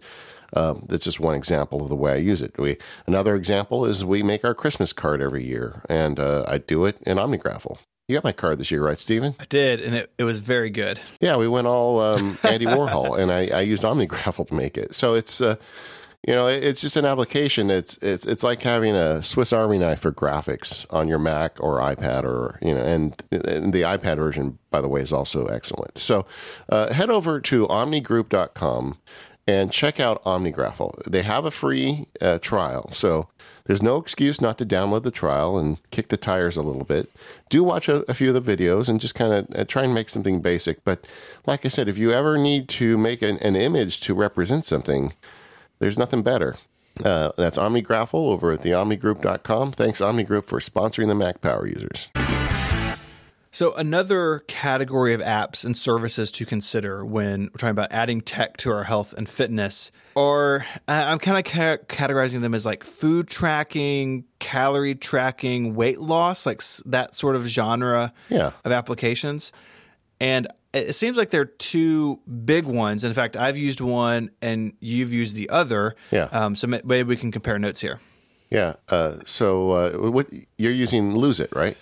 um, 0.53 0.85
that's 0.87 1.05
just 1.05 1.19
one 1.19 1.35
example 1.35 1.83
of 1.83 1.89
the 1.89 1.95
way 1.95 2.13
I 2.13 2.17
use 2.17 2.41
it. 2.41 2.57
We 2.57 2.77
another 3.05 3.35
example 3.35 3.85
is 3.85 4.05
we 4.05 4.23
make 4.23 4.45
our 4.45 4.55
Christmas 4.55 4.93
card 4.93 5.21
every 5.21 5.43
year, 5.43 5.81
and 5.89 6.19
uh, 6.19 6.45
I 6.47 6.59
do 6.59 6.85
it 6.85 6.97
in 7.05 7.17
OmniGraffle. 7.17 7.77
You 8.07 8.15
got 8.15 8.23
my 8.23 8.33
card 8.33 8.59
this 8.59 8.69
year, 8.69 8.85
right, 8.85 8.99
Stephen? 8.99 9.35
I 9.39 9.45
did, 9.45 9.81
and 9.81 9.95
it, 9.95 10.11
it 10.19 10.25
was 10.25 10.39
very 10.39 10.69
good. 10.69 10.99
Yeah, 11.19 11.37
we 11.37 11.47
went 11.47 11.65
all 11.65 11.99
um, 11.99 12.37
Andy 12.43 12.67
Warhol, 12.67 13.17
and 13.17 13.31
I, 13.31 13.47
I 13.47 13.61
used 13.61 13.81
OmniGraffle 13.81 14.47
to 14.49 14.53
make 14.53 14.77
it. 14.77 14.93
So 14.93 15.15
it's, 15.15 15.41
uh, 15.41 15.55
you 16.27 16.35
know, 16.35 16.47
it's 16.47 16.81
just 16.81 16.97
an 16.97 17.05
application. 17.05 17.71
It's 17.71 17.97
it's 17.97 18.27
it's 18.27 18.43
like 18.43 18.61
having 18.61 18.95
a 18.95 19.23
Swiss 19.23 19.51
Army 19.51 19.79
knife 19.79 20.01
for 20.01 20.11
graphics 20.11 20.85
on 20.93 21.07
your 21.07 21.17
Mac 21.17 21.59
or 21.59 21.79
iPad, 21.79 22.25
or 22.25 22.59
you 22.61 22.75
know, 22.75 22.81
and, 22.81 23.23
and 23.31 23.73
the 23.73 23.81
iPad 23.81 24.17
version, 24.17 24.59
by 24.69 24.81
the 24.81 24.87
way, 24.87 25.01
is 25.01 25.11
also 25.11 25.47
excellent. 25.47 25.97
So 25.97 26.27
uh, 26.69 26.93
head 26.93 27.09
over 27.09 27.39
to 27.41 27.67
OmniGroup.com 27.67 28.99
and 29.47 29.71
check 29.71 29.99
out 29.99 30.23
OmniGraffle. 30.25 31.05
They 31.05 31.23
have 31.23 31.45
a 31.45 31.51
free 31.51 32.05
uh, 32.21 32.37
trial, 32.37 32.89
so 32.91 33.29
there's 33.65 33.81
no 33.81 33.97
excuse 33.97 34.39
not 34.39 34.57
to 34.59 34.65
download 34.65 35.03
the 35.03 35.11
trial 35.11 35.57
and 35.57 35.77
kick 35.91 36.09
the 36.09 36.17
tires 36.17 36.55
a 36.55 36.61
little 36.61 36.83
bit. 36.83 37.09
Do 37.49 37.63
watch 37.63 37.89
a, 37.89 38.09
a 38.09 38.13
few 38.13 38.35
of 38.35 38.45
the 38.45 38.57
videos 38.57 38.87
and 38.89 38.99
just 38.99 39.15
kind 39.15 39.33
of 39.33 39.47
uh, 39.59 39.65
try 39.65 39.83
and 39.83 39.93
make 39.93 40.09
something 40.09 40.41
basic. 40.41 40.83
But 40.83 41.07
like 41.45 41.65
I 41.65 41.69
said, 41.69 41.89
if 41.89 41.97
you 41.97 42.11
ever 42.11 42.37
need 42.37 42.69
to 42.69 42.97
make 42.97 43.21
an, 43.21 43.37
an 43.39 43.55
image 43.55 43.99
to 44.01 44.13
represent 44.13 44.65
something, 44.65 45.13
there's 45.79 45.97
nothing 45.97 46.21
better. 46.21 46.57
Uh, 47.03 47.31
that's 47.37 47.57
OmniGraffle 47.57 48.13
over 48.13 48.51
at 48.53 48.61
theomnigroup.com. 48.61 49.71
Thanks, 49.73 49.99
OmniGroup, 49.99 50.45
for 50.45 50.59
sponsoring 50.59 51.07
the 51.07 51.15
Mac 51.15 51.41
Power 51.41 51.67
users. 51.67 52.09
So, 53.55 53.73
another 53.75 54.39
category 54.49 55.13
of 55.13 55.21
apps 55.21 55.63
and 55.63 55.77
services 55.77 56.29
to 56.31 56.45
consider 56.45 57.05
when 57.05 57.43
we're 57.43 57.57
talking 57.57 57.69
about 57.69 57.89
adding 57.89 58.19
tech 58.19 58.57
to 58.57 58.71
our 58.73 58.83
health 58.83 59.13
and 59.13 59.29
fitness 59.29 59.93
are 60.13 60.65
I'm 60.89 61.19
kind 61.19 61.37
of 61.37 61.49
ca- 61.49 61.77
categorizing 61.87 62.41
them 62.41 62.53
as 62.53 62.65
like 62.65 62.83
food 62.83 63.29
tracking, 63.29 64.25
calorie 64.39 64.93
tracking, 64.93 65.73
weight 65.73 66.01
loss, 66.01 66.45
like 66.45 66.61
that 66.87 67.15
sort 67.15 67.37
of 67.37 67.47
genre 67.47 68.11
yeah. 68.27 68.51
of 68.65 68.73
applications. 68.73 69.53
And 70.19 70.49
it 70.73 70.93
seems 70.93 71.15
like 71.15 71.29
there 71.29 71.43
are 71.43 71.45
two 71.45 72.19
big 72.43 72.65
ones. 72.65 73.05
In 73.05 73.13
fact, 73.13 73.37
I've 73.37 73.55
used 73.55 73.79
one 73.79 74.31
and 74.41 74.73
you've 74.81 75.13
used 75.13 75.33
the 75.33 75.49
other. 75.49 75.95
Yeah. 76.11 76.25
Um, 76.33 76.55
so 76.55 76.67
maybe 76.67 77.03
we 77.03 77.15
can 77.15 77.31
compare 77.31 77.57
notes 77.57 77.79
here. 77.79 78.01
Yeah. 78.49 78.73
Uh, 78.89 79.19
so, 79.25 79.71
uh, 79.71 80.11
what 80.11 80.27
you're 80.57 80.73
using 80.73 81.15
Lose 81.15 81.39
It, 81.39 81.55
right? 81.55 81.77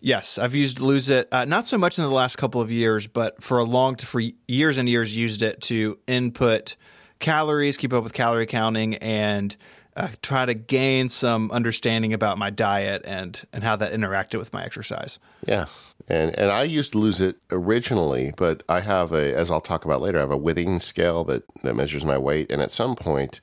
Yes, 0.00 0.38
I've 0.38 0.54
used 0.54 0.80
Lose 0.80 1.08
It. 1.08 1.28
Uh, 1.32 1.44
not 1.44 1.66
so 1.66 1.76
much 1.76 1.98
in 1.98 2.04
the 2.04 2.10
last 2.10 2.36
couple 2.36 2.60
of 2.60 2.70
years, 2.70 3.06
but 3.06 3.42
for 3.42 3.58
a 3.58 3.64
long, 3.64 3.96
for 3.96 4.22
years 4.46 4.78
and 4.78 4.88
years, 4.88 5.16
used 5.16 5.42
it 5.42 5.60
to 5.62 5.98
input 6.06 6.76
calories, 7.18 7.76
keep 7.76 7.92
up 7.92 8.04
with 8.04 8.12
calorie 8.12 8.46
counting, 8.46 8.94
and 8.96 9.56
uh, 9.96 10.08
try 10.22 10.46
to 10.46 10.54
gain 10.54 11.08
some 11.08 11.50
understanding 11.50 12.12
about 12.12 12.38
my 12.38 12.50
diet 12.50 13.02
and 13.04 13.44
and 13.52 13.64
how 13.64 13.74
that 13.76 13.92
interacted 13.92 14.38
with 14.38 14.52
my 14.52 14.64
exercise. 14.64 15.18
Yeah, 15.44 15.66
and 16.06 16.38
and 16.38 16.52
I 16.52 16.62
used 16.62 16.92
to 16.92 16.98
lose 16.98 17.20
it 17.20 17.36
originally, 17.50 18.32
but 18.36 18.62
I 18.68 18.80
have 18.80 19.10
a, 19.12 19.34
as 19.34 19.50
I'll 19.50 19.60
talk 19.60 19.84
about 19.84 20.00
later, 20.00 20.18
I 20.18 20.22
have 20.22 20.30
a 20.30 20.38
Withings 20.38 20.82
scale 20.82 21.24
that 21.24 21.42
that 21.64 21.74
measures 21.74 22.04
my 22.04 22.18
weight, 22.18 22.52
and 22.52 22.62
at 22.62 22.70
some 22.70 22.94
point, 22.94 23.40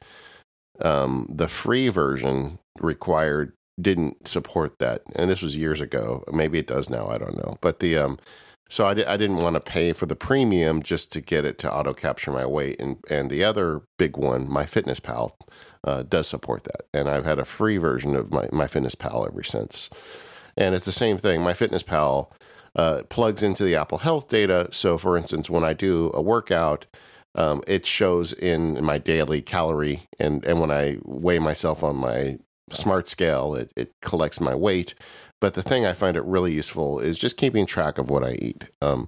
um, 0.79 1.27
the 1.29 1.49
free 1.49 1.89
version 1.89 2.59
required 2.79 3.51
didn't 3.79 4.27
support 4.27 4.79
that, 4.79 5.01
and 5.15 5.29
this 5.29 5.41
was 5.41 5.55
years 5.55 5.81
ago. 5.81 6.23
Maybe 6.31 6.59
it 6.59 6.67
does 6.67 6.89
now. 6.89 7.07
I 7.07 7.17
don't 7.17 7.37
know. 7.37 7.57
But 7.61 7.79
the 7.79 7.97
um, 7.97 8.19
so 8.69 8.87
I, 8.87 8.93
di- 8.93 9.05
I 9.05 9.17
didn't 9.17 9.37
want 9.37 9.55
to 9.55 9.59
pay 9.59 9.93
for 9.93 10.05
the 10.05 10.15
premium 10.15 10.81
just 10.81 11.11
to 11.13 11.21
get 11.21 11.45
it 11.45 11.57
to 11.59 11.71
auto 11.71 11.93
capture 11.93 12.31
my 12.31 12.45
weight, 12.45 12.79
and 12.81 12.97
and 13.09 13.29
the 13.29 13.43
other 13.43 13.81
big 13.97 14.17
one, 14.17 14.47
MyFitnessPal, 14.47 15.31
uh, 15.83 16.03
does 16.03 16.27
support 16.27 16.63
that, 16.63 16.85
and 16.93 17.09
I've 17.09 17.25
had 17.25 17.39
a 17.39 17.45
free 17.45 17.77
version 17.77 18.15
of 18.15 18.31
my 18.31 18.47
MyFitnessPal 18.47 19.27
ever 19.27 19.43
since, 19.43 19.89
and 20.55 20.73
it's 20.73 20.85
the 20.85 20.91
same 20.91 21.17
thing. 21.17 21.41
MyFitnessPal 21.41 22.31
uh, 22.75 23.03
plugs 23.09 23.43
into 23.43 23.63
the 23.63 23.75
Apple 23.75 23.99
Health 23.99 24.29
data. 24.29 24.69
So, 24.71 24.97
for 24.97 25.17
instance, 25.17 25.49
when 25.49 25.63
I 25.63 25.73
do 25.73 26.11
a 26.13 26.21
workout. 26.21 26.85
Um, 27.37 27.63
it 27.67 27.85
shows 27.85 28.31
in 28.31 28.81
my 28.81 28.97
daily 28.97 29.41
calorie 29.41 30.07
and, 30.17 30.45
and 30.45 30.61
when 30.61 30.71
I 30.71 30.99
weigh 31.03 31.39
myself 31.39 31.83
on 31.83 31.97
my 31.97 32.37
smart 32.71 33.07
scale. 33.07 33.55
It, 33.55 33.71
it 33.75 33.91
collects 34.01 34.39
my 34.39 34.55
weight. 34.55 34.95
But 35.41 35.53
the 35.53 35.63
thing 35.63 35.85
I 35.85 35.93
find 35.93 36.17
it 36.17 36.23
really 36.23 36.53
useful 36.53 36.99
is 36.99 37.19
just 37.19 37.37
keeping 37.37 37.65
track 37.65 37.97
of 37.97 38.09
what 38.09 38.23
I 38.23 38.33
eat. 38.33 38.69
Um, 38.81 39.07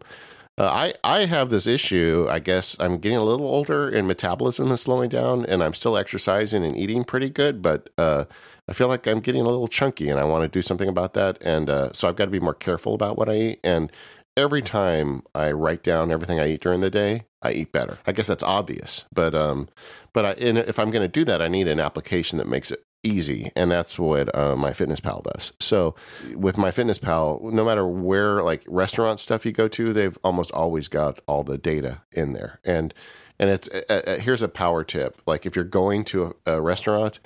Uh, 0.59 0.71
I 0.73 0.93
I 1.03 1.25
have 1.25 1.49
this 1.49 1.67
issue. 1.67 2.25
I 2.27 2.39
guess 2.39 2.75
I'm 2.79 2.97
getting 2.97 3.19
a 3.19 3.23
little 3.23 3.45
older 3.45 3.87
and 3.87 4.07
metabolism 4.07 4.71
is 4.71 4.81
slowing 4.81 5.09
down, 5.09 5.45
and 5.45 5.61
I'm 5.61 5.75
still 5.75 5.95
exercising 5.95 6.65
and 6.65 6.75
eating 6.75 7.03
pretty 7.03 7.29
good, 7.29 7.61
but 7.61 7.91
uh, 7.95 8.25
I 8.67 8.73
feel 8.73 8.87
like 8.87 9.05
I'm 9.05 9.19
getting 9.19 9.41
a 9.41 9.49
little 9.49 9.67
chunky, 9.67 10.09
and 10.09 10.19
I 10.19 10.23
want 10.23 10.41
to 10.43 10.49
do 10.49 10.63
something 10.63 10.89
about 10.89 11.13
that. 11.13 11.37
And 11.41 11.69
uh, 11.69 11.93
so 11.93 12.07
I've 12.07 12.15
got 12.15 12.25
to 12.25 12.31
be 12.31 12.39
more 12.39 12.55
careful 12.55 12.95
about 12.95 13.17
what 13.19 13.29
I 13.29 13.35
eat. 13.35 13.59
And 13.63 13.91
every 14.35 14.63
time 14.63 15.21
I 15.35 15.51
write 15.51 15.83
down 15.83 16.11
everything 16.11 16.39
I 16.39 16.49
eat 16.49 16.61
during 16.61 16.81
the 16.81 16.89
day, 16.89 17.25
I 17.43 17.51
eat 17.51 17.71
better. 17.71 17.99
I 18.07 18.11
guess 18.11 18.27
that's 18.27 18.43
obvious, 18.43 19.05
but 19.13 19.35
um, 19.35 19.69
but 20.11 20.25
I, 20.25 20.31
if 20.41 20.79
I'm 20.79 20.89
going 20.89 21.05
to 21.05 21.19
do 21.19 21.23
that, 21.25 21.39
I 21.39 21.47
need 21.47 21.67
an 21.67 21.79
application 21.79 22.39
that 22.39 22.47
makes 22.47 22.71
it 22.71 22.81
easy 23.07 23.51
and 23.55 23.71
that's 23.71 23.97
what 23.97 24.29
uh, 24.35 24.55
MyFitnessPal 24.55 25.23
does. 25.23 25.53
So 25.59 25.95
with 26.35 26.57
MyFitnessPal 26.57 27.41
no 27.53 27.65
matter 27.65 27.87
where 27.87 28.43
like 28.43 28.63
restaurant 28.67 29.19
stuff 29.19 29.45
you 29.45 29.51
go 29.51 29.67
to 29.67 29.93
they've 29.93 30.17
almost 30.23 30.51
always 30.51 30.87
got 30.87 31.19
all 31.27 31.43
the 31.43 31.57
data 31.57 32.01
in 32.11 32.33
there. 32.33 32.59
And 32.63 32.93
and 33.39 33.49
it's 33.49 33.69
uh, 33.69 34.01
uh, 34.07 34.17
here's 34.17 34.41
a 34.41 34.47
power 34.47 34.83
tip. 34.83 35.21
Like 35.25 35.45
if 35.45 35.55
you're 35.55 35.65
going 35.65 36.03
to 36.05 36.35
a, 36.45 36.53
a 36.53 36.61
restaurant 36.61 37.19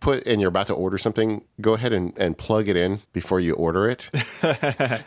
put 0.00 0.26
and 0.26 0.40
you're 0.40 0.48
about 0.48 0.66
to 0.68 0.74
order 0.74 0.98
something, 0.98 1.44
go 1.60 1.74
ahead 1.74 1.92
and, 1.92 2.16
and 2.18 2.38
plug 2.38 2.68
it 2.68 2.76
in 2.76 3.00
before 3.12 3.40
you 3.40 3.54
order 3.54 3.88
it. 3.88 4.10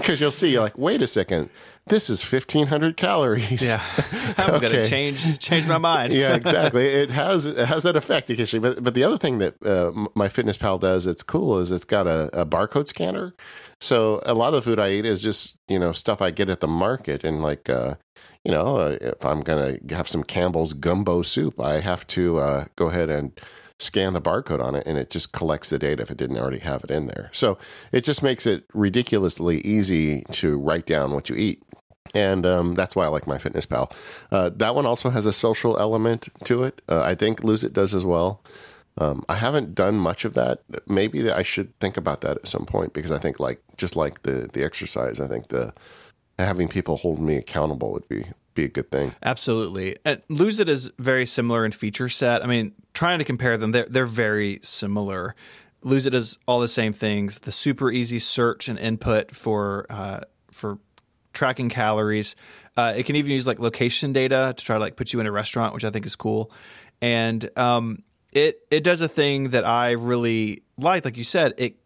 Because 0.02 0.20
you'll 0.20 0.32
see, 0.32 0.60
like, 0.60 0.78
wait 0.78 1.02
a 1.02 1.08
second, 1.08 1.50
this 1.88 2.10
is 2.10 2.22
1500 2.22 2.96
calories. 2.96 3.68
Yeah. 3.68 3.82
I'm 4.38 4.56
okay. 4.56 4.60
going 4.60 4.84
to 4.84 4.86
change 4.86 5.40
change 5.40 5.68
my 5.68 5.78
mind. 5.78 6.14
yeah, 6.14 6.36
exactly. 6.36 6.86
It 6.86 7.10
has 7.10 7.46
it 7.46 7.68
has 7.68 7.84
that 7.84 7.96
effect 7.96 8.30
occasionally. 8.30 8.70
But 8.70 8.84
but 8.84 8.94
the 8.94 9.04
other 9.04 9.18
thing 9.18 9.40
that 9.40 9.56
uh, 9.64 9.92
MyFitnessPal 10.16 10.80
does, 10.80 11.08
it's 11.08 11.24
cool, 11.24 11.60
is 11.60 11.72
it's 11.72 11.86
got 11.86 12.08
a, 12.08 12.42
a 12.42 12.46
barcode 12.46 12.88
scanner. 12.88 13.34
So 13.80 14.22
a 14.26 14.34
lot 14.34 14.54
of 14.54 14.54
the 14.54 14.62
food 14.62 14.80
I 14.80 14.92
eat 14.92 15.06
is 15.06 15.22
just 15.22 15.58
you 15.68 15.80
know 15.80 15.92
stuff 15.92 16.22
I 16.22 16.32
get 16.32 16.50
at 16.50 16.60
the 16.60 16.68
market, 16.68 17.24
and 17.24 17.42
like 17.42 17.70
uh, 17.70 17.96
you 18.44 18.52
know 18.52 18.78
uh, 18.78 18.98
if 19.02 19.26
I'm 19.26 19.42
gonna 19.42 19.78
have 19.90 20.08
some 20.08 20.24
Campbell's 20.24 20.74
gumbo 20.74 21.24
soup, 21.24 21.60
I 21.60 21.80
have 21.80 22.06
to 22.08 22.40
uh, 22.40 22.66
go 22.76 22.90
ahead 22.90 23.10
and 23.10 23.32
scan 23.82 24.14
the 24.14 24.22
barcode 24.22 24.64
on 24.64 24.76
it 24.76 24.86
and 24.86 24.98
it 24.98 25.10
just 25.10 25.32
collects 25.32 25.70
the 25.70 25.80
data 25.80 26.04
if 26.04 26.12
it 26.12 26.18
didn't 26.18 26.38
already 26.38 26.60
have 26.60 26.84
it 26.84 26.92
in 26.92 27.08
there. 27.08 27.30
So 27.34 27.58
it 27.92 28.04
just 28.04 28.22
makes 28.22 28.46
it 28.46 28.66
ridiculously 28.74 29.60
easy 29.60 30.24
to 30.32 30.58
write 30.58 30.86
down 30.86 31.12
what 31.12 31.30
you 31.30 31.36
eat. 31.36 31.64
And 32.14 32.46
um, 32.46 32.76
that's 32.76 32.96
why 32.96 33.06
I 33.06 33.08
like 33.08 33.26
MyFitnessPal. 33.26 33.92
Uh, 34.32 34.50
that 34.56 34.76
one 34.76 34.86
also 34.86 35.10
has 35.12 35.26
a 35.26 35.32
social 35.32 35.80
element 35.80 36.28
to 36.44 36.64
it. 36.64 36.82
Uh, 36.90 37.02
I 37.02 37.16
think 37.16 37.44
Lose 37.44 37.64
It 37.64 37.74
does 37.74 37.96
as 37.96 38.04
well. 38.04 38.44
Um, 38.98 39.24
I 39.30 39.36
haven't 39.36 39.74
done 39.74 39.96
much 39.96 40.26
of 40.26 40.34
that. 40.34 40.62
Maybe 40.88 41.32
I 41.32 41.44
should 41.44 41.78
think 41.80 41.96
about 41.96 42.22
that 42.22 42.38
at 42.38 42.48
some 42.48 42.66
point 42.66 42.92
because 42.92 43.12
I 43.12 43.20
think, 43.20 43.40
like, 43.40 43.62
just 43.78 43.96
like 43.96 44.24
the 44.24 44.50
the 44.52 44.66
exercise, 44.66 45.22
I 45.22 45.28
think 45.28 45.48
the 45.48 45.74
having 46.38 46.68
people 46.68 46.98
hold 46.98 47.20
me 47.20 47.38
accountable 47.38 47.94
would 47.94 48.10
be 48.10 48.26
be 48.54 48.66
a 48.66 48.70
good 48.70 48.92
thing. 48.92 49.16
Absolutely. 49.24 49.98
And 50.04 50.22
Lose 50.30 50.60
It 50.60 50.70
is 50.70 50.92
very 50.98 51.26
similar 51.26 51.66
in 51.66 51.72
feature 51.72 52.10
set. 52.10 52.44
I 52.44 52.48
mean, 52.48 52.74
trying 52.94 53.20
to 53.20 53.26
compare 53.26 53.58
them, 53.58 53.72
they're, 53.72 53.88
they're 53.90 54.06
very 54.06 54.60
similar. 54.64 55.36
Lose 55.84 56.06
It 56.06 56.12
does 56.12 56.38
all 56.48 56.60
the 56.60 56.68
same 56.68 56.94
things. 56.94 57.40
The 57.40 57.52
super 57.52 57.92
easy 57.92 58.20
search 58.20 58.70
and 58.70 58.78
input 58.78 59.36
for 59.36 59.86
uh, 59.90 60.22
for 60.52 60.78
tracking 61.34 61.70
calories. 61.70 62.36
Uh, 62.78 62.94
it 62.96 63.06
can 63.06 63.16
even 63.16 63.32
use 63.32 63.48
like 63.48 63.60
location 63.60 64.14
data 64.14 64.54
to 64.56 64.66
try 64.66 64.76
to 64.76 64.80
like 64.80 64.96
put 64.96 65.14
you 65.14 65.20
in 65.20 65.28
a 65.28 65.32
restaurant, 65.32 65.74
which 65.74 65.84
I 65.84 65.90
think 65.90 66.06
is 66.06 66.16
cool. 66.16 66.52
And 67.02 67.50
um, 67.58 68.04
it 68.32 68.60
it 68.70 68.84
does 68.84 69.02
a 69.02 69.08
thing 69.08 69.50
that 69.50 69.66
I 69.66 69.92
really 69.92 70.64
like. 70.78 71.04
Like 71.04 71.18
you 71.18 71.24
said, 71.24 71.54
it 71.58 71.78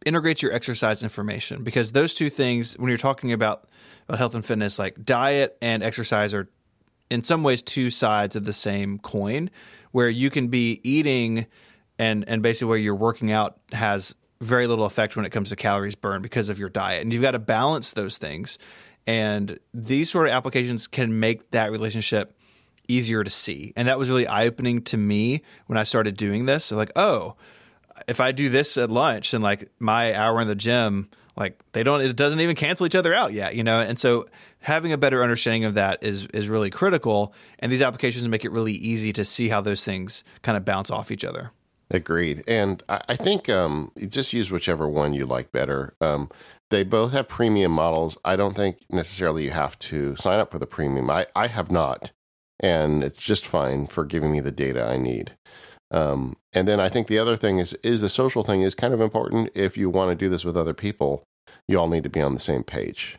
it 0.00 0.08
integrates 0.08 0.42
your 0.42 0.52
exercise 0.52 1.02
information 1.02 1.62
because 1.62 1.92
those 1.92 2.14
two 2.14 2.30
things, 2.30 2.74
when 2.78 2.88
you're 2.88 2.98
talking 2.98 3.32
about 3.32 3.68
about 4.08 4.18
health 4.18 4.34
and 4.34 4.44
fitness, 4.44 4.78
like 4.78 5.04
diet 5.04 5.56
and 5.60 5.82
exercise 5.82 6.34
are 6.34 6.48
in 7.10 7.22
some 7.22 7.42
ways 7.42 7.62
two 7.62 7.90
sides 7.90 8.36
of 8.36 8.44
the 8.44 8.52
same 8.52 8.98
coin, 8.98 9.50
where 9.90 10.08
you 10.08 10.30
can 10.30 10.48
be 10.48 10.80
eating 10.82 11.46
and 11.98 12.24
and 12.28 12.42
basically 12.42 12.68
where 12.68 12.78
you're 12.78 12.94
working 12.94 13.30
out 13.30 13.58
has 13.72 14.14
very 14.40 14.66
little 14.66 14.86
effect 14.86 15.16
when 15.16 15.26
it 15.26 15.30
comes 15.30 15.50
to 15.50 15.56
calories 15.56 15.94
burned 15.94 16.22
because 16.22 16.48
of 16.48 16.58
your 16.58 16.70
diet, 16.70 17.02
and 17.02 17.12
you've 17.12 17.22
got 17.22 17.32
to 17.32 17.38
balance 17.38 17.92
those 17.92 18.16
things. 18.16 18.58
And 19.06 19.58
these 19.74 20.10
sort 20.10 20.26
of 20.26 20.32
applications 20.32 20.86
can 20.86 21.20
make 21.20 21.50
that 21.50 21.70
relationship 21.70 22.36
easier 22.88 23.22
to 23.22 23.30
see, 23.30 23.72
and 23.76 23.86
that 23.88 23.98
was 23.98 24.08
really 24.08 24.26
eye 24.26 24.46
opening 24.46 24.82
to 24.82 24.96
me 24.96 25.42
when 25.66 25.76
I 25.76 25.84
started 25.84 26.16
doing 26.16 26.46
this. 26.46 26.66
So 26.66 26.76
like, 26.76 26.92
oh, 26.96 27.36
if 28.08 28.20
I 28.20 28.32
do 28.32 28.48
this 28.48 28.76
at 28.76 28.90
lunch 28.90 29.34
and 29.34 29.42
like 29.42 29.70
my 29.78 30.14
hour 30.14 30.40
in 30.40 30.48
the 30.48 30.54
gym 30.54 31.08
like 31.36 31.62
they 31.72 31.82
don't 31.82 32.00
it 32.00 32.14
doesn't 32.16 32.40
even 32.40 32.56
cancel 32.56 32.86
each 32.86 32.94
other 32.94 33.14
out 33.14 33.32
yet 33.32 33.54
you 33.54 33.64
know? 33.64 33.80
And 33.80 33.98
so 33.98 34.26
having 34.60 34.92
a 34.92 34.98
better 34.98 35.22
understanding 35.22 35.64
of 35.64 35.74
that 35.74 36.02
is 36.02 36.26
is 36.28 36.48
really 36.48 36.70
critical 36.70 37.32
and 37.58 37.70
these 37.70 37.82
applications 37.82 38.26
make 38.28 38.44
it 38.44 38.52
really 38.52 38.72
easy 38.72 39.12
to 39.12 39.24
see 39.24 39.48
how 39.48 39.60
those 39.60 39.84
things 39.84 40.24
kind 40.42 40.56
of 40.56 40.64
bounce 40.64 40.90
off 40.90 41.10
each 41.10 41.24
other. 41.24 41.52
Agreed. 41.90 42.44
And 42.46 42.82
i, 42.88 43.16
think 43.16 43.48
um, 43.48 43.90
just 44.08 44.32
use 44.32 44.52
whichever 44.52 44.88
one 44.88 45.12
you 45.12 45.26
like 45.26 45.50
better. 45.50 45.94
Um, 46.00 46.30
they 46.70 46.84
both 46.84 47.10
have 47.12 47.26
premium 47.26 47.72
models. 47.72 48.16
I 48.24 48.36
don't 48.36 48.54
think 48.54 48.78
necessarily 48.90 49.42
you 49.42 49.50
have 49.50 49.76
to 49.80 50.14
sign 50.14 50.38
up 50.38 50.52
for 50.52 50.60
the 50.60 50.66
premium. 50.66 51.10
I, 51.10 51.26
I 51.34 51.48
have 51.48 51.72
not. 51.72 52.12
And 52.60 53.02
it's 53.02 53.20
just 53.20 53.44
fine 53.44 53.88
for 53.88 54.04
giving 54.04 54.30
me 54.30 54.40
the 54.40 54.52
data 54.52 54.84
i 54.84 54.96
need 54.96 55.32
um, 55.90 56.36
and 56.52 56.68
then 56.68 56.80
I 56.80 56.88
think 56.88 57.06
the 57.06 57.18
other 57.18 57.36
thing 57.36 57.58
is 57.58 57.74
is 57.82 58.00
the 58.00 58.08
social 58.08 58.42
thing 58.42 58.62
is 58.62 58.74
kind 58.74 58.94
of 58.94 59.00
important 59.00 59.50
if 59.54 59.76
you 59.76 59.90
want 59.90 60.10
to 60.10 60.14
do 60.14 60.28
this 60.28 60.44
with 60.44 60.56
other 60.56 60.74
people. 60.74 61.24
You 61.66 61.80
all 61.80 61.88
need 61.88 62.04
to 62.04 62.08
be 62.10 62.20
on 62.20 62.34
the 62.34 62.40
same 62.40 62.62
page. 62.62 63.18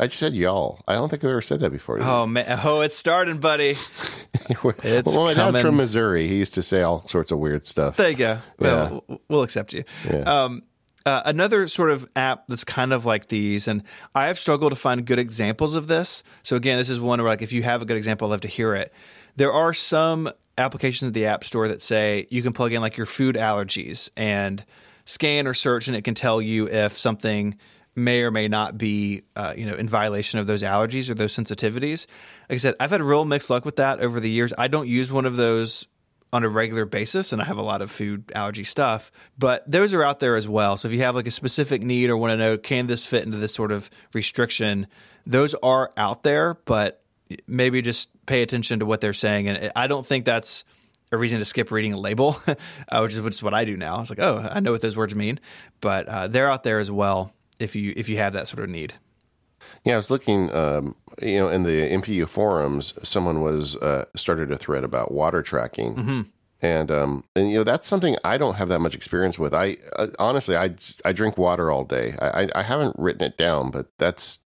I 0.00 0.06
just 0.06 0.18
said 0.18 0.34
y'all. 0.34 0.82
I 0.88 0.94
don't 0.94 1.08
think 1.08 1.22
I've 1.22 1.30
ever 1.30 1.40
said 1.40 1.60
that 1.60 1.70
before. 1.70 2.02
Oh 2.02 2.26
man! 2.26 2.60
Oh, 2.64 2.80
it's 2.80 2.96
starting, 2.96 3.38
buddy. 3.38 3.70
it's 4.50 5.16
well, 5.16 5.26
my 5.26 5.34
coming. 5.34 5.52
dad's 5.52 5.60
from 5.60 5.76
Missouri. 5.76 6.26
He 6.26 6.36
used 6.36 6.54
to 6.54 6.62
say 6.62 6.82
all 6.82 7.06
sorts 7.06 7.30
of 7.30 7.38
weird 7.38 7.64
stuff. 7.64 7.96
There 7.96 8.10
you 8.10 8.16
go. 8.16 8.38
Well, 8.58 9.04
yeah. 9.08 9.16
we'll 9.28 9.42
accept 9.44 9.72
you. 9.72 9.84
Yeah. 10.10 10.22
Um, 10.22 10.64
uh, 11.06 11.22
another 11.26 11.68
sort 11.68 11.90
of 11.90 12.08
app 12.16 12.48
that's 12.48 12.64
kind 12.64 12.92
of 12.92 13.06
like 13.06 13.28
these, 13.28 13.68
and 13.68 13.84
I 14.14 14.26
have 14.26 14.38
struggled 14.38 14.72
to 14.72 14.76
find 14.76 15.06
good 15.06 15.20
examples 15.20 15.76
of 15.76 15.86
this. 15.86 16.24
So 16.42 16.56
again, 16.56 16.78
this 16.78 16.88
is 16.88 16.98
one 16.98 17.20
where 17.20 17.30
like 17.30 17.42
if 17.42 17.52
you 17.52 17.62
have 17.62 17.80
a 17.80 17.84
good 17.84 17.96
example, 17.96 18.26
I'd 18.26 18.30
love 18.30 18.40
to 18.40 18.48
hear 18.48 18.74
it. 18.74 18.92
There 19.36 19.52
are 19.52 19.72
some 19.72 20.30
applications 20.58 21.08
of 21.08 21.12
the 21.12 21.26
App 21.26 21.44
Store 21.44 21.68
that 21.68 21.82
say 21.82 22.26
you 22.30 22.42
can 22.42 22.52
plug 22.52 22.72
in 22.72 22.80
like 22.80 22.96
your 22.96 23.06
food 23.06 23.36
allergies 23.36 24.10
and 24.16 24.64
scan 25.04 25.46
or 25.46 25.54
search, 25.54 25.88
and 25.88 25.96
it 25.96 26.02
can 26.02 26.14
tell 26.14 26.40
you 26.40 26.68
if 26.68 26.96
something 26.96 27.56
may 27.96 28.22
or 28.22 28.30
may 28.30 28.48
not 28.48 28.76
be, 28.76 29.22
uh, 29.36 29.54
you 29.56 29.66
know, 29.66 29.74
in 29.74 29.88
violation 29.88 30.38
of 30.38 30.46
those 30.46 30.62
allergies 30.62 31.08
or 31.08 31.14
those 31.14 31.34
sensitivities. 31.34 32.06
Like 32.48 32.54
I 32.54 32.56
said, 32.56 32.74
I've 32.80 32.90
had 32.90 33.00
real 33.00 33.24
mixed 33.24 33.50
luck 33.50 33.64
with 33.64 33.76
that 33.76 34.00
over 34.00 34.18
the 34.18 34.30
years. 34.30 34.52
I 34.58 34.68
don't 34.68 34.88
use 34.88 35.12
one 35.12 35.26
of 35.26 35.36
those 35.36 35.86
on 36.32 36.42
a 36.42 36.48
regular 36.48 36.84
basis, 36.84 37.32
and 37.32 37.40
I 37.40 37.44
have 37.44 37.58
a 37.58 37.62
lot 37.62 37.80
of 37.80 37.92
food 37.92 38.32
allergy 38.34 38.64
stuff, 38.64 39.12
but 39.38 39.70
those 39.70 39.94
are 39.94 40.02
out 40.02 40.18
there 40.18 40.34
as 40.34 40.48
well. 40.48 40.76
So 40.76 40.88
if 40.88 40.94
you 40.94 41.02
have 41.02 41.14
like 41.14 41.28
a 41.28 41.30
specific 41.30 41.80
need 41.82 42.10
or 42.10 42.16
want 42.16 42.32
to 42.32 42.36
know, 42.36 42.58
can 42.58 42.88
this 42.88 43.06
fit 43.06 43.24
into 43.24 43.38
this 43.38 43.54
sort 43.54 43.70
of 43.70 43.88
restriction? 44.12 44.88
Those 45.24 45.54
are 45.62 45.92
out 45.96 46.24
there, 46.24 46.54
but 46.64 47.03
maybe 47.46 47.82
just 47.82 48.10
pay 48.26 48.42
attention 48.42 48.78
to 48.80 48.86
what 48.86 49.00
they're 49.00 49.12
saying. 49.12 49.48
And 49.48 49.72
I 49.74 49.86
don't 49.86 50.06
think 50.06 50.24
that's 50.24 50.64
a 51.12 51.16
reason 51.16 51.38
to 51.38 51.44
skip 51.44 51.70
reading 51.70 51.92
a 51.92 51.98
label, 51.98 52.36
uh, 52.88 53.00
which 53.00 53.14
is 53.14 53.20
which 53.20 53.34
is 53.34 53.42
what 53.42 53.54
I 53.54 53.64
do 53.64 53.76
now. 53.76 54.00
It's 54.00 54.10
like, 54.10 54.20
oh, 54.20 54.48
I 54.50 54.60
know 54.60 54.72
what 54.72 54.80
those 54.80 54.96
words 54.96 55.14
mean, 55.14 55.40
but 55.80 56.08
uh, 56.08 56.28
they're 56.28 56.50
out 56.50 56.62
there 56.62 56.78
as 56.78 56.90
well 56.90 57.32
if 57.58 57.76
you 57.76 57.92
if 57.96 58.08
you 58.08 58.16
have 58.18 58.32
that 58.32 58.48
sort 58.48 58.62
of 58.64 58.70
need. 58.70 58.94
Yeah, 59.84 59.94
I 59.94 59.96
was 59.96 60.10
looking, 60.10 60.54
um, 60.54 60.96
you 61.22 61.38
know, 61.38 61.48
in 61.48 61.62
the 61.62 61.90
MPU 61.90 62.28
forums, 62.28 62.94
someone 63.02 63.42
was 63.42 63.76
uh, 63.76 64.04
started 64.14 64.50
a 64.50 64.56
thread 64.56 64.84
about 64.84 65.12
water 65.12 65.42
tracking. 65.42 65.94
Mm-hmm. 65.94 66.20
And, 66.62 66.90
um, 66.90 67.24
and 67.36 67.50
you 67.50 67.58
know 67.58 67.64
that's 67.64 67.86
something 67.86 68.16
I 68.24 68.38
don't 68.38 68.54
have 68.54 68.68
that 68.68 68.80
much 68.80 68.94
experience 68.94 69.38
with. 69.38 69.52
I 69.52 69.76
uh, 69.96 70.06
honestly 70.18 70.56
I, 70.56 70.74
I 71.04 71.12
drink 71.12 71.36
water 71.36 71.70
all 71.70 71.84
day. 71.84 72.14
I, 72.18 72.44
I, 72.44 72.48
I 72.54 72.62
haven't 72.62 72.96
written 72.98 73.22
it 73.22 73.36
down, 73.36 73.70
but 73.70 73.88
that's 73.98 74.40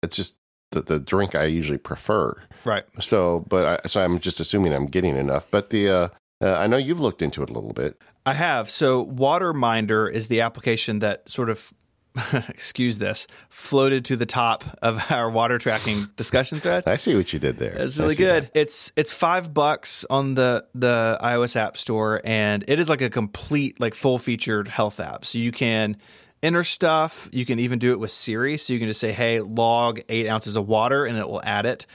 it's 0.00 0.16
just 0.16 0.36
the, 0.70 0.82
the 0.82 0.98
drink 0.98 1.34
I 1.34 1.44
usually 1.44 1.78
prefer. 1.78 2.42
Right. 2.64 2.84
So, 3.00 3.44
but 3.48 3.66
I, 3.84 3.88
so 3.88 4.02
I'm 4.02 4.18
just 4.18 4.40
assuming 4.40 4.72
I'm 4.72 4.86
getting 4.86 5.16
enough. 5.16 5.46
But 5.50 5.70
the 5.70 5.88
uh, 5.88 6.08
uh, 6.42 6.54
I 6.54 6.66
know 6.66 6.76
you've 6.76 7.00
looked 7.00 7.22
into 7.22 7.42
it 7.42 7.50
a 7.50 7.52
little 7.52 7.72
bit. 7.72 8.00
I 8.26 8.34
have. 8.34 8.70
So, 8.70 9.06
WaterMinder 9.06 10.10
is 10.10 10.28
the 10.28 10.42
application 10.42 11.00
that 11.00 11.28
sort 11.28 11.50
of 11.50 11.72
excuse 12.48 12.98
this, 12.98 13.26
floated 13.48 14.04
to 14.06 14.16
the 14.16 14.26
top 14.26 14.64
of 14.82 15.00
our 15.10 15.30
water 15.30 15.58
tracking 15.58 16.06
discussion 16.16 16.60
thread. 16.60 16.84
I 16.86 16.96
see 16.96 17.14
what 17.14 17.32
you 17.32 17.38
did 17.38 17.58
there. 17.58 17.76
It's 17.76 17.98
really 17.98 18.16
good. 18.16 18.44
That. 18.44 18.56
It's 18.60 18.92
it's 18.96 19.12
five 19.12 19.54
bucks 19.54 20.04
on 20.10 20.34
the 20.34 20.66
the 20.74 21.18
iOS 21.22 21.56
App 21.56 21.76
Store, 21.76 22.20
and 22.24 22.64
it 22.68 22.78
is 22.78 22.88
like 22.88 23.00
a 23.00 23.10
complete, 23.10 23.80
like 23.80 23.94
full 23.94 24.18
featured 24.18 24.68
health 24.68 25.00
app. 25.00 25.24
So 25.24 25.38
you 25.38 25.52
can 25.52 25.96
enter 26.42 26.64
stuff. 26.64 27.28
You 27.32 27.44
can 27.44 27.58
even 27.58 27.78
do 27.78 27.92
it 27.92 28.00
with 28.00 28.10
Siri. 28.10 28.56
So 28.56 28.72
you 28.72 28.78
can 28.78 28.88
just 28.88 29.00
say, 29.00 29.12
hey, 29.12 29.40
log 29.40 30.00
eight 30.08 30.28
ounces 30.28 30.56
of 30.56 30.68
water, 30.68 31.04
and 31.04 31.16
it 31.18 31.28
will 31.28 31.42
add 31.44 31.66
it. 31.66 31.86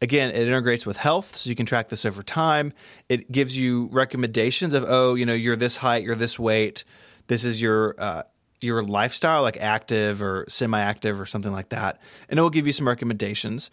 Again, 0.00 0.30
it 0.30 0.46
integrates 0.46 0.86
with 0.86 0.96
health, 0.98 1.34
so 1.34 1.50
you 1.50 1.56
can 1.56 1.66
track 1.66 1.88
this 1.88 2.04
over 2.04 2.22
time. 2.22 2.72
It 3.08 3.32
gives 3.32 3.58
you 3.58 3.88
recommendations 3.90 4.72
of, 4.72 4.84
oh, 4.86 5.14
you 5.14 5.26
know, 5.26 5.34
you're 5.34 5.56
this 5.56 5.78
height, 5.78 6.04
you're 6.04 6.14
this 6.14 6.38
weight, 6.38 6.84
this 7.26 7.44
is 7.44 7.60
your 7.60 7.96
uh, 7.98 8.22
your 8.60 8.82
lifestyle, 8.82 9.42
like 9.42 9.56
active 9.56 10.22
or 10.22 10.44
semi 10.48 10.80
active 10.80 11.20
or 11.20 11.26
something 11.26 11.52
like 11.52 11.70
that. 11.70 12.00
And 12.28 12.38
it 12.38 12.42
will 12.42 12.50
give 12.50 12.66
you 12.66 12.72
some 12.72 12.86
recommendations 12.88 13.70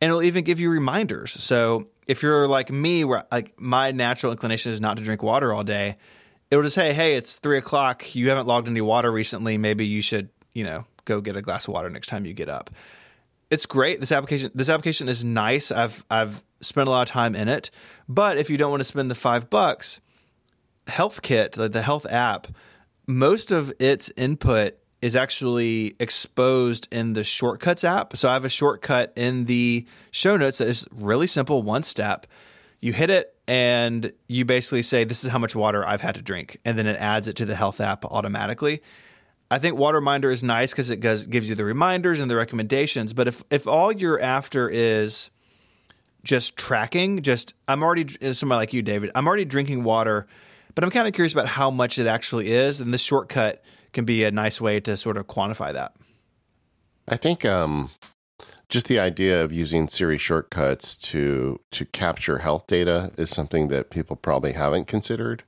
and 0.00 0.10
it'll 0.10 0.22
even 0.22 0.44
give 0.44 0.60
you 0.60 0.70
reminders. 0.70 1.32
So 1.32 1.88
if 2.06 2.22
you're 2.22 2.48
like 2.48 2.70
me, 2.70 3.04
where 3.04 3.24
like 3.30 3.58
my 3.60 3.92
natural 3.92 4.32
inclination 4.32 4.72
is 4.72 4.80
not 4.80 4.96
to 4.96 5.02
drink 5.02 5.22
water 5.22 5.52
all 5.52 5.64
day, 5.64 5.96
it'll 6.54 6.64
just 6.64 6.76
say, 6.76 6.92
hey, 6.92 7.16
it's 7.16 7.38
three 7.38 7.58
o'clock. 7.58 8.14
You 8.14 8.28
haven't 8.28 8.46
logged 8.46 8.68
any 8.68 8.80
water 8.80 9.10
recently. 9.10 9.58
Maybe 9.58 9.84
you 9.84 10.02
should, 10.02 10.28
you 10.54 10.64
know, 10.64 10.86
go 11.04 11.20
get 11.20 11.36
a 11.36 11.42
glass 11.42 11.66
of 11.66 11.74
water 11.74 11.90
next 11.90 12.06
time 12.06 12.24
you 12.24 12.32
get 12.32 12.48
up. 12.48 12.70
It's 13.50 13.66
great. 13.66 14.00
This 14.00 14.12
application 14.12 14.50
this 14.54 14.68
application 14.68 15.08
is 15.08 15.24
nice. 15.24 15.70
I've 15.70 16.04
I've 16.10 16.44
spent 16.60 16.88
a 16.88 16.90
lot 16.90 17.02
of 17.02 17.12
time 17.12 17.34
in 17.34 17.48
it. 17.48 17.70
But 18.08 18.38
if 18.38 18.48
you 18.48 18.56
don't 18.56 18.70
want 18.70 18.80
to 18.80 18.84
spend 18.84 19.10
the 19.10 19.14
five 19.14 19.50
bucks, 19.50 20.00
Health 20.86 21.22
Kit, 21.22 21.52
the, 21.52 21.68
the 21.68 21.82
health 21.82 22.06
app, 22.06 22.48
most 23.06 23.50
of 23.50 23.72
its 23.78 24.10
input 24.16 24.78
is 25.02 25.14
actually 25.14 25.94
exposed 26.00 26.88
in 26.90 27.12
the 27.12 27.24
shortcuts 27.24 27.84
app. 27.84 28.16
So 28.16 28.28
I 28.28 28.32
have 28.32 28.44
a 28.44 28.48
shortcut 28.48 29.12
in 29.16 29.44
the 29.44 29.86
show 30.10 30.36
notes 30.36 30.58
that 30.58 30.68
is 30.68 30.86
really 30.90 31.26
simple, 31.26 31.62
one 31.62 31.82
step. 31.82 32.26
You 32.84 32.92
hit 32.92 33.10
it 33.10 33.34
and 33.48 34.12
you 34.28 34.44
basically 34.44 34.82
say, 34.82 35.04
This 35.04 35.24
is 35.24 35.30
how 35.30 35.38
much 35.38 35.54
water 35.54 35.86
I've 35.86 36.00
had 36.00 36.14
to 36.16 36.22
drink. 36.22 36.58
And 36.64 36.78
then 36.78 36.86
it 36.86 36.96
adds 37.00 37.28
it 37.28 37.36
to 37.36 37.44
the 37.44 37.54
health 37.54 37.80
app 37.80 38.04
automatically. 38.04 38.82
I 39.50 39.58
think 39.58 39.78
Waterminder 39.78 40.32
is 40.32 40.42
nice 40.42 40.72
because 40.72 40.90
it 40.90 40.96
goes, 40.96 41.26
gives 41.26 41.48
you 41.48 41.54
the 41.54 41.64
reminders 41.64 42.20
and 42.20 42.30
the 42.30 42.36
recommendations. 42.36 43.12
But 43.12 43.28
if, 43.28 43.42
if 43.50 43.66
all 43.66 43.92
you're 43.92 44.20
after 44.20 44.68
is 44.68 45.30
just 46.24 46.56
tracking, 46.56 47.22
just 47.22 47.54
I'm 47.68 47.82
already, 47.82 48.08
somebody 48.34 48.58
like 48.58 48.72
you, 48.72 48.82
David, 48.82 49.10
I'm 49.14 49.26
already 49.26 49.44
drinking 49.44 49.84
water 49.84 50.26
but 50.74 50.82
I'm 50.82 50.90
kind 50.90 51.06
of 51.06 51.14
curious 51.14 51.32
about 51.32 51.46
how 51.46 51.70
much 51.70 51.98
it 51.98 52.06
actually 52.06 52.52
is, 52.52 52.80
and 52.80 52.92
this 52.92 53.02
shortcut 53.02 53.62
can 53.92 54.04
be 54.04 54.24
a 54.24 54.30
nice 54.30 54.60
way 54.60 54.80
to 54.80 54.96
sort 54.96 55.16
of 55.16 55.26
quantify 55.26 55.72
that. 55.72 55.94
I 57.06 57.16
think 57.16 57.44
um, 57.44 57.90
just 58.74 58.88
the 58.88 58.98
idea 58.98 59.40
of 59.44 59.52
using 59.52 59.86
Siri 59.86 60.18
shortcuts 60.18 60.96
to 60.96 61.60
to 61.70 61.84
capture 61.84 62.38
health 62.38 62.66
data 62.66 63.12
is 63.16 63.30
something 63.30 63.68
that 63.68 63.88
people 63.88 64.16
probably 64.16 64.52
haven't 64.54 64.88
considered, 64.88 65.44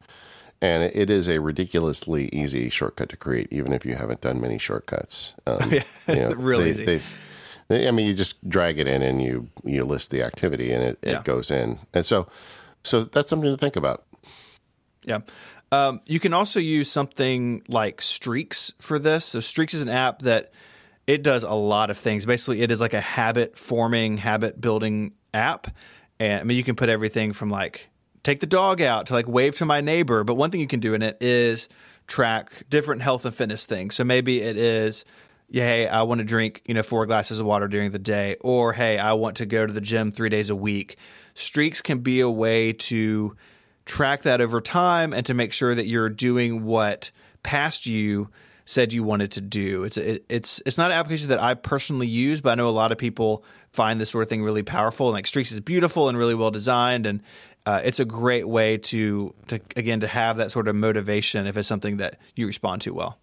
and 0.62 0.85
it 0.85 1.11
is 1.11 1.29
a 1.29 1.41
ridiculously 1.41 2.29
easy 2.33 2.68
shortcut 2.68 3.09
to 3.09 3.16
create, 3.16 3.49
even 3.51 3.72
if 3.72 3.85
you 3.85 3.97
haven't 3.97 4.20
done 4.20 4.41
many 4.41 4.59
shortcuts. 4.59 5.35
Um, 5.45 5.59
yeah, 5.72 5.83
you 6.07 6.14
know, 6.14 6.31
really 6.37 6.64
they, 6.64 6.70
easy. 6.70 6.85
They, 6.85 7.01
they, 7.66 7.89
I 7.89 7.91
mean, 7.91 8.07
you 8.07 8.14
just 8.14 8.49
drag 8.49 8.79
it 8.79 8.87
in 8.87 9.03
and 9.03 9.20
you 9.20 9.51
you 9.64 9.85
list 9.85 10.12
the 10.12 10.22
activity, 10.22 10.70
and 10.70 10.85
it, 10.85 10.99
yeah. 11.03 11.18
it 11.18 11.24
goes 11.24 11.51
in, 11.51 11.81
and 11.93 12.07
so 12.07 12.29
so 12.85 13.03
that's 13.03 13.29
something 13.29 13.51
to 13.51 13.57
think 13.57 13.74
about. 13.74 14.05
Yeah. 15.05 15.18
Um, 15.72 16.01
you 16.07 16.20
can 16.20 16.33
also 16.33 16.61
use 16.61 16.89
something 16.89 17.64
like 17.66 18.01
Streaks 18.01 18.72
for 18.79 19.01
this. 19.01 19.24
So 19.24 19.41
Streaks 19.41 19.74
is 19.74 19.83
an 19.83 19.89
app 19.89 20.20
that 20.20 20.53
it 21.07 21.23
does 21.23 21.45
a 21.45 21.55
lot 21.55 21.91
of 21.91 21.99
things. 21.99 22.27
Basically, 22.27 22.63
it 22.63 22.71
is 22.71 22.81
like 22.81 22.95
a 22.95 23.01
habit 23.01 23.57
forming, 23.57 24.17
habit 24.17 24.61
building 24.61 25.13
app. 25.33 25.69
And 26.19 26.41
I 26.41 26.45
mean, 26.45 26.57
you 26.57 26.65
can 26.65 26.75
put 26.75 26.89
everything 26.89 27.33
from 27.33 27.51
like 27.51 27.89
take 28.23 28.41
the 28.41 28.47
dog 28.47 28.83
out 28.83 29.07
to 29.07 29.13
like 29.13 29.29
wave 29.29 29.55
to 29.57 29.65
my 29.65 29.81
neighbor. 29.81 30.25
But 30.25 30.35
one 30.35 30.51
thing 30.51 30.61
you 30.61 30.67
can 30.67 30.81
do 30.81 30.95
in 30.95 31.03
it 31.03 31.17
is 31.21 31.69
track 32.07 32.65
different 32.69 33.03
health 33.03 33.25
and 33.25 33.35
fitness 33.35 33.67
things. 33.67 33.95
So 33.95 34.03
maybe 34.03 34.41
it 34.41 34.57
is, 34.57 35.05
yeah, 35.49 35.65
hey, 35.65 35.89
I 35.89 36.03
want 36.03 36.19
to 36.19 36.25
drink, 36.25 36.63
you 36.67 36.75
know, 36.75 36.83
four 36.83 37.07
glasses 37.07 37.39
of 37.39 37.47
water 37.47 37.69
during 37.69 37.93
the 37.93 37.99
day, 38.01 38.37
or 38.41 38.73
hey, 38.73 38.99
I 38.99 39.13
want 39.13 39.37
to 39.37 39.47
go 39.47 39.65
to 39.65 39.73
the 39.73 39.81
gym 39.81 40.11
three 40.11 40.29
days 40.29 40.51
a 40.51 40.57
week. 40.57 40.97
Streaks 41.35 41.81
can 41.81 42.01
be 42.01 42.21
a 42.21 42.31
way 42.31 42.73
to 42.73 43.37
track 43.85 44.23
that 44.23 44.41
over 44.41 44.61
time 44.61 45.13
and 45.13 45.25
to 45.27 45.35
make 45.35 45.53
sure 45.53 45.75
that 45.75 45.87
you're 45.87 46.09
doing 46.09 46.65
what 46.65 47.13
past 47.45 47.87
you 47.87 48.29
said 48.67 48.93
you 48.93 49.03
wanted 49.03 49.31
to 49.33 49.41
do. 49.41 49.85
It's 49.85 49.97
it, 49.97 50.25
it's 50.29 50.61
it's 50.67 50.77
not 50.77 50.91
an 50.91 50.99
application 50.99 51.31
that 51.31 51.41
I 51.41 51.55
personally 51.55 52.07
use, 52.07 52.43
but 52.43 52.51
I 52.51 52.55
know 52.57 52.69
a 52.69 52.71
lot 52.71 52.93
of 52.93 52.99
people 52.99 53.45
find 53.73 53.99
this 54.01 54.11
sort 54.11 54.23
of 54.23 54.29
thing 54.29 54.43
really 54.43 54.62
powerful. 54.62 55.09
And 55.09 55.14
like 55.14 55.27
Streaks 55.27 55.53
is 55.53 55.61
beautiful 55.61 56.09
and 56.09 56.19
really 56.19 56.35
well 56.35 56.51
designed, 56.51 57.07
and 57.07 57.23
uh, 57.64 57.81
it's 57.83 58.01
a 58.01 58.05
great 58.05 58.47
way 58.47 58.77
to 58.77 59.33
to 59.47 59.61
again 59.77 60.01
to 60.01 60.09
have 60.09 60.37
that 60.37 60.51
sort 60.51 60.69
of 60.69 60.75
motivation 60.75 61.47
if 61.47 61.57
it's 61.57 61.69
something 61.69 61.97
that 61.97 62.19
you 62.35 62.47
respond 62.47 62.83
to 62.83 62.93
well. 62.93 63.19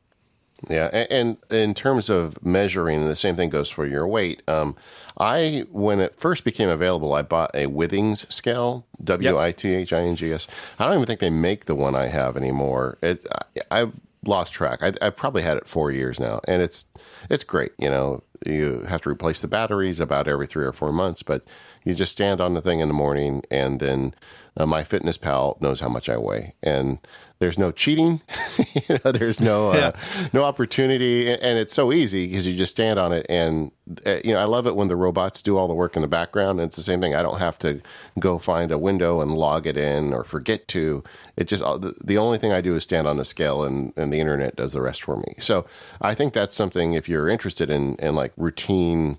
Yeah, 0.69 1.05
and, 1.09 1.37
in 1.49 1.73
terms 1.73 2.09
of 2.09 2.43
measuring, 2.45 3.05
the 3.05 3.17
same 3.17 3.35
thing 3.35 3.49
goes 3.49 3.69
for 3.69 3.85
your 3.85 4.07
weight. 4.07 4.41
Um, 4.47 4.77
I 5.17 5.65
when 5.71 5.99
it 5.99 6.15
first 6.15 6.45
became 6.45 6.69
available, 6.69 7.13
I 7.13 7.21
bought 7.21 7.51
a 7.53 7.65
Withings 7.65 8.31
scale, 8.31 8.87
W 9.03 9.37
I 9.37 9.51
T 9.51 9.73
H 9.73 9.91
I 9.91 10.01
N 10.03 10.15
G 10.15 10.31
S. 10.31 10.47
I 10.79 10.85
don't 10.85 10.95
even 10.95 11.05
think 11.05 11.19
they 11.19 11.29
make 11.29 11.65
the 11.65 11.75
one 11.75 11.95
I 11.95 12.07
have 12.07 12.37
anymore. 12.37 12.97
It, 13.01 13.25
I, 13.69 13.79
have 13.79 13.99
lost 14.25 14.53
track. 14.53 14.81
I, 14.81 14.93
I've 15.01 15.15
probably 15.15 15.41
had 15.41 15.57
it 15.57 15.67
four 15.67 15.91
years 15.91 16.19
now, 16.19 16.39
and 16.47 16.61
it's 16.61 16.85
it's 17.29 17.43
great. 17.43 17.71
You 17.77 17.89
know, 17.89 18.23
you 18.45 18.85
have 18.87 19.01
to 19.03 19.09
replace 19.09 19.41
the 19.41 19.47
batteries 19.47 19.99
about 19.99 20.27
every 20.27 20.47
three 20.47 20.65
or 20.65 20.73
four 20.73 20.91
months, 20.91 21.23
but 21.23 21.43
you 21.83 21.93
just 21.93 22.11
stand 22.11 22.41
on 22.41 22.53
the 22.53 22.61
thing 22.61 22.79
in 22.79 22.87
the 22.87 22.93
morning, 22.93 23.43
and 23.51 23.79
then 23.79 24.13
uh, 24.57 24.65
MyFitnessPal 24.65 25.61
knows 25.61 25.79
how 25.79 25.89
much 25.89 26.09
I 26.09 26.17
weigh, 26.17 26.53
and 26.61 26.99
there's 27.43 27.59
no 27.59 27.71
cheating. 27.71 28.21
you 28.73 28.97
know, 29.03 29.11
there's 29.11 29.41
no 29.41 29.71
uh, 29.71 29.75
yeah. 29.75 30.27
no 30.31 30.45
opportunity, 30.45 31.29
and 31.29 31.59
it's 31.59 31.73
so 31.73 31.91
easy 31.91 32.27
because 32.27 32.47
you 32.47 32.55
just 32.55 32.71
stand 32.71 32.97
on 32.97 33.11
it. 33.11 33.25
And 33.27 33.71
uh, 34.05 34.19
you 34.23 34.33
know, 34.33 34.39
I 34.39 34.45
love 34.45 34.65
it 34.65 34.77
when 34.77 34.87
the 34.87 34.95
robots 34.95 35.41
do 35.41 35.57
all 35.57 35.67
the 35.67 35.73
work 35.73 35.97
in 35.97 36.01
the 36.01 36.07
background. 36.07 36.61
And 36.61 36.67
it's 36.67 36.77
the 36.77 36.81
same 36.81 37.01
thing. 37.01 37.13
I 37.13 37.21
don't 37.21 37.39
have 37.39 37.59
to 37.59 37.81
go 38.17 38.39
find 38.39 38.71
a 38.71 38.77
window 38.77 39.19
and 39.19 39.31
log 39.33 39.67
it 39.67 39.75
in 39.75 40.13
or 40.13 40.23
forget 40.23 40.69
to. 40.69 41.03
It 41.35 41.49
just 41.49 41.63
the 42.01 42.17
only 42.17 42.37
thing 42.37 42.53
I 42.53 42.61
do 42.61 42.75
is 42.75 42.83
stand 42.83 43.07
on 43.07 43.17
the 43.17 43.25
scale, 43.25 43.63
and 43.63 43.91
and 43.97 44.13
the 44.13 44.21
internet 44.21 44.55
does 44.55 44.71
the 44.71 44.81
rest 44.81 45.03
for 45.03 45.17
me. 45.17 45.35
So 45.39 45.65
I 45.99 46.15
think 46.15 46.33
that's 46.33 46.55
something 46.55 46.93
if 46.93 47.09
you're 47.09 47.27
interested 47.27 47.69
in 47.69 47.95
in 47.95 48.15
like 48.15 48.31
routine 48.37 49.17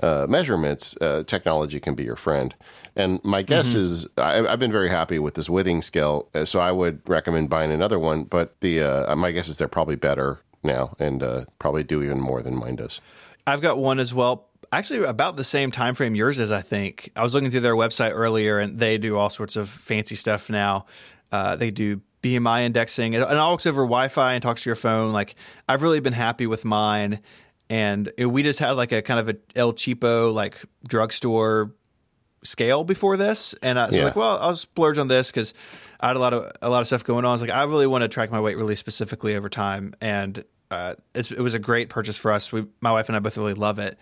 uh, 0.00 0.26
measurements, 0.28 0.96
uh, 1.00 1.22
technology 1.24 1.78
can 1.78 1.94
be 1.94 2.02
your 2.02 2.16
friend. 2.16 2.54
And 2.96 3.22
my 3.24 3.42
guess 3.42 3.70
mm-hmm. 3.70 3.80
is 3.80 4.08
I, 4.16 4.34
have 4.34 4.58
been 4.58 4.72
very 4.72 4.88
happy 4.88 5.18
with 5.18 5.34
this 5.34 5.48
Withings 5.48 5.84
scale, 5.84 6.28
uh, 6.34 6.44
so 6.44 6.60
I 6.60 6.72
would 6.72 7.08
recommend 7.08 7.48
buying 7.50 7.70
another 7.70 7.98
one. 7.98 8.24
But 8.24 8.60
the 8.60 8.82
uh, 8.82 9.16
my 9.16 9.30
guess 9.32 9.48
is 9.48 9.58
they're 9.58 9.68
probably 9.68 9.96
better 9.96 10.40
now 10.62 10.94
and 10.98 11.22
uh, 11.22 11.44
probably 11.58 11.84
do 11.84 12.02
even 12.02 12.20
more 12.20 12.42
than 12.42 12.56
mine 12.56 12.76
does. 12.76 13.00
I've 13.46 13.60
got 13.60 13.78
one 13.78 13.98
as 13.98 14.12
well. 14.12 14.48
Actually, 14.72 15.04
about 15.04 15.36
the 15.36 15.44
same 15.44 15.70
time 15.70 15.94
frame 15.94 16.14
yours 16.14 16.38
is. 16.38 16.52
I 16.52 16.62
think 16.62 17.10
I 17.16 17.22
was 17.22 17.34
looking 17.34 17.50
through 17.50 17.60
their 17.60 17.74
website 17.74 18.12
earlier, 18.14 18.58
and 18.58 18.78
they 18.78 18.98
do 18.98 19.16
all 19.16 19.30
sorts 19.30 19.56
of 19.56 19.68
fancy 19.68 20.14
stuff 20.14 20.50
now. 20.50 20.86
Uh, 21.32 21.56
they 21.56 21.70
do 21.70 22.00
BMI 22.22 22.62
indexing, 22.62 23.14
and 23.14 23.24
it 23.24 23.36
all 23.36 23.52
works 23.52 23.66
over 23.66 23.82
Wi-Fi 23.82 24.34
and 24.34 24.42
talks 24.42 24.62
to 24.62 24.68
your 24.68 24.76
phone. 24.76 25.12
Like 25.12 25.34
I've 25.68 25.82
really 25.82 26.00
been 26.00 26.12
happy 26.12 26.46
with 26.46 26.64
mine, 26.64 27.20
and 27.68 28.12
we 28.18 28.42
just 28.42 28.58
had 28.58 28.72
like 28.72 28.92
a 28.92 29.02
kind 29.02 29.20
of 29.20 29.28
a 29.28 29.36
El 29.56 29.72
Cheapo 29.72 30.32
like 30.32 30.60
drugstore 30.86 31.72
scale 32.44 32.84
before 32.84 33.16
this, 33.16 33.54
and 33.62 33.78
I 33.78 33.86
was 33.86 33.96
yeah. 33.96 34.04
like, 34.04 34.16
well, 34.16 34.38
I'll 34.40 34.56
splurge 34.56 34.98
on 34.98 35.08
this 35.08 35.30
because 35.30 35.54
I 36.00 36.08
had 36.08 36.16
a 36.16 36.20
lot 36.20 36.34
of 36.34 36.50
a 36.62 36.70
lot 36.70 36.80
of 36.80 36.86
stuff 36.86 37.04
going 37.04 37.24
on. 37.24 37.30
I 37.30 37.32
was 37.32 37.42
like, 37.42 37.50
I 37.50 37.62
really 37.64 37.86
want 37.86 38.02
to 38.02 38.08
track 38.08 38.30
my 38.30 38.40
weight 38.40 38.56
really 38.56 38.76
specifically 38.76 39.36
over 39.36 39.48
time, 39.48 39.94
and 40.00 40.44
uh, 40.70 40.94
it 41.14 41.38
was 41.38 41.54
a 41.54 41.58
great 41.58 41.88
purchase 41.88 42.18
for 42.18 42.30
us. 42.30 42.52
We, 42.52 42.66
my 42.80 42.92
wife 42.92 43.08
and 43.08 43.16
I 43.16 43.18
both 43.18 43.36
really 43.36 43.54
love 43.54 43.78
it. 43.78 43.98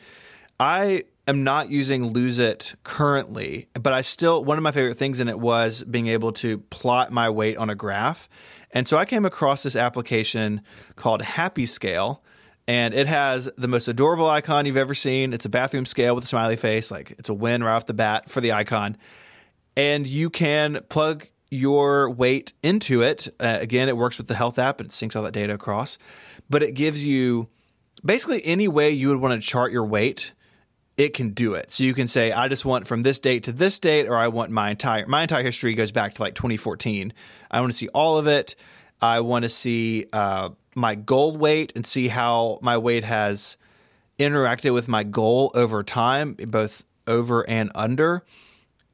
I 0.60 1.04
am 1.26 1.44
not 1.44 1.70
using 1.70 2.06
Lose 2.06 2.38
It 2.38 2.74
currently, 2.84 3.68
but 3.74 3.92
I 3.92 4.02
still 4.02 4.44
one 4.44 4.58
of 4.58 4.62
my 4.62 4.72
favorite 4.72 4.96
things 4.96 5.20
in 5.20 5.28
it 5.28 5.38
was 5.38 5.84
being 5.84 6.08
able 6.08 6.32
to 6.32 6.58
plot 6.58 7.12
my 7.12 7.30
weight 7.30 7.56
on 7.56 7.70
a 7.70 7.74
graph. 7.74 8.28
And 8.70 8.86
so 8.86 8.98
I 8.98 9.04
came 9.04 9.24
across 9.24 9.62
this 9.62 9.76
application 9.76 10.60
called 10.96 11.22
Happy 11.22 11.64
Scale 11.64 12.22
and 12.68 12.92
it 12.92 13.06
has 13.06 13.50
the 13.56 13.66
most 13.66 13.88
adorable 13.88 14.28
icon 14.28 14.66
you've 14.66 14.76
ever 14.76 14.94
seen. 14.94 15.32
It's 15.32 15.46
a 15.46 15.48
bathroom 15.48 15.86
scale 15.86 16.14
with 16.14 16.24
a 16.24 16.26
smiley 16.26 16.56
face. 16.56 16.90
Like 16.90 17.12
it's 17.12 17.30
a 17.30 17.34
win 17.34 17.64
right 17.64 17.74
off 17.74 17.86
the 17.86 17.94
bat 17.94 18.28
for 18.28 18.42
the 18.42 18.52
icon. 18.52 18.98
And 19.74 20.06
you 20.06 20.28
can 20.28 20.80
plug 20.90 21.28
your 21.50 22.10
weight 22.10 22.52
into 22.62 23.00
it. 23.00 23.26
Uh, 23.40 23.56
again, 23.58 23.88
it 23.88 23.96
works 23.96 24.18
with 24.18 24.26
the 24.26 24.34
health 24.34 24.58
app 24.58 24.80
and 24.80 24.90
it 24.90 24.92
syncs 24.92 25.16
all 25.16 25.22
that 25.22 25.32
data 25.32 25.54
across. 25.54 25.96
But 26.50 26.62
it 26.62 26.72
gives 26.72 27.06
you 27.06 27.48
basically 28.04 28.44
any 28.44 28.68
way 28.68 28.90
you 28.90 29.08
would 29.08 29.20
want 29.20 29.40
to 29.40 29.48
chart 29.48 29.72
your 29.72 29.86
weight. 29.86 30.34
It 30.98 31.14
can 31.14 31.30
do 31.30 31.54
it. 31.54 31.70
So 31.70 31.84
you 31.84 31.94
can 31.94 32.06
say, 32.06 32.32
I 32.32 32.48
just 32.48 32.66
want 32.66 32.86
from 32.86 33.00
this 33.00 33.18
date 33.18 33.44
to 33.44 33.52
this 33.52 33.78
date, 33.78 34.08
or 34.08 34.16
I 34.16 34.28
want 34.28 34.50
my 34.50 34.70
entire 34.70 35.06
my 35.06 35.22
entire 35.22 35.44
history 35.44 35.72
goes 35.72 35.92
back 35.92 36.14
to 36.14 36.22
like 36.22 36.34
2014. 36.34 37.14
I 37.50 37.60
want 37.60 37.72
to 37.72 37.78
see 37.78 37.88
all 37.94 38.18
of 38.18 38.26
it. 38.26 38.56
I 39.00 39.20
want 39.20 39.44
to 39.44 39.48
see 39.48 40.06
uh, 40.12 40.50
my 40.78 40.94
goal 40.94 41.36
weight 41.36 41.72
and 41.74 41.84
see 41.84 42.08
how 42.08 42.58
my 42.62 42.78
weight 42.78 43.04
has 43.04 43.58
interacted 44.18 44.72
with 44.72 44.88
my 44.88 45.02
goal 45.02 45.50
over 45.54 45.82
time, 45.82 46.34
both 46.34 46.84
over 47.06 47.48
and 47.48 47.70
under. 47.74 48.24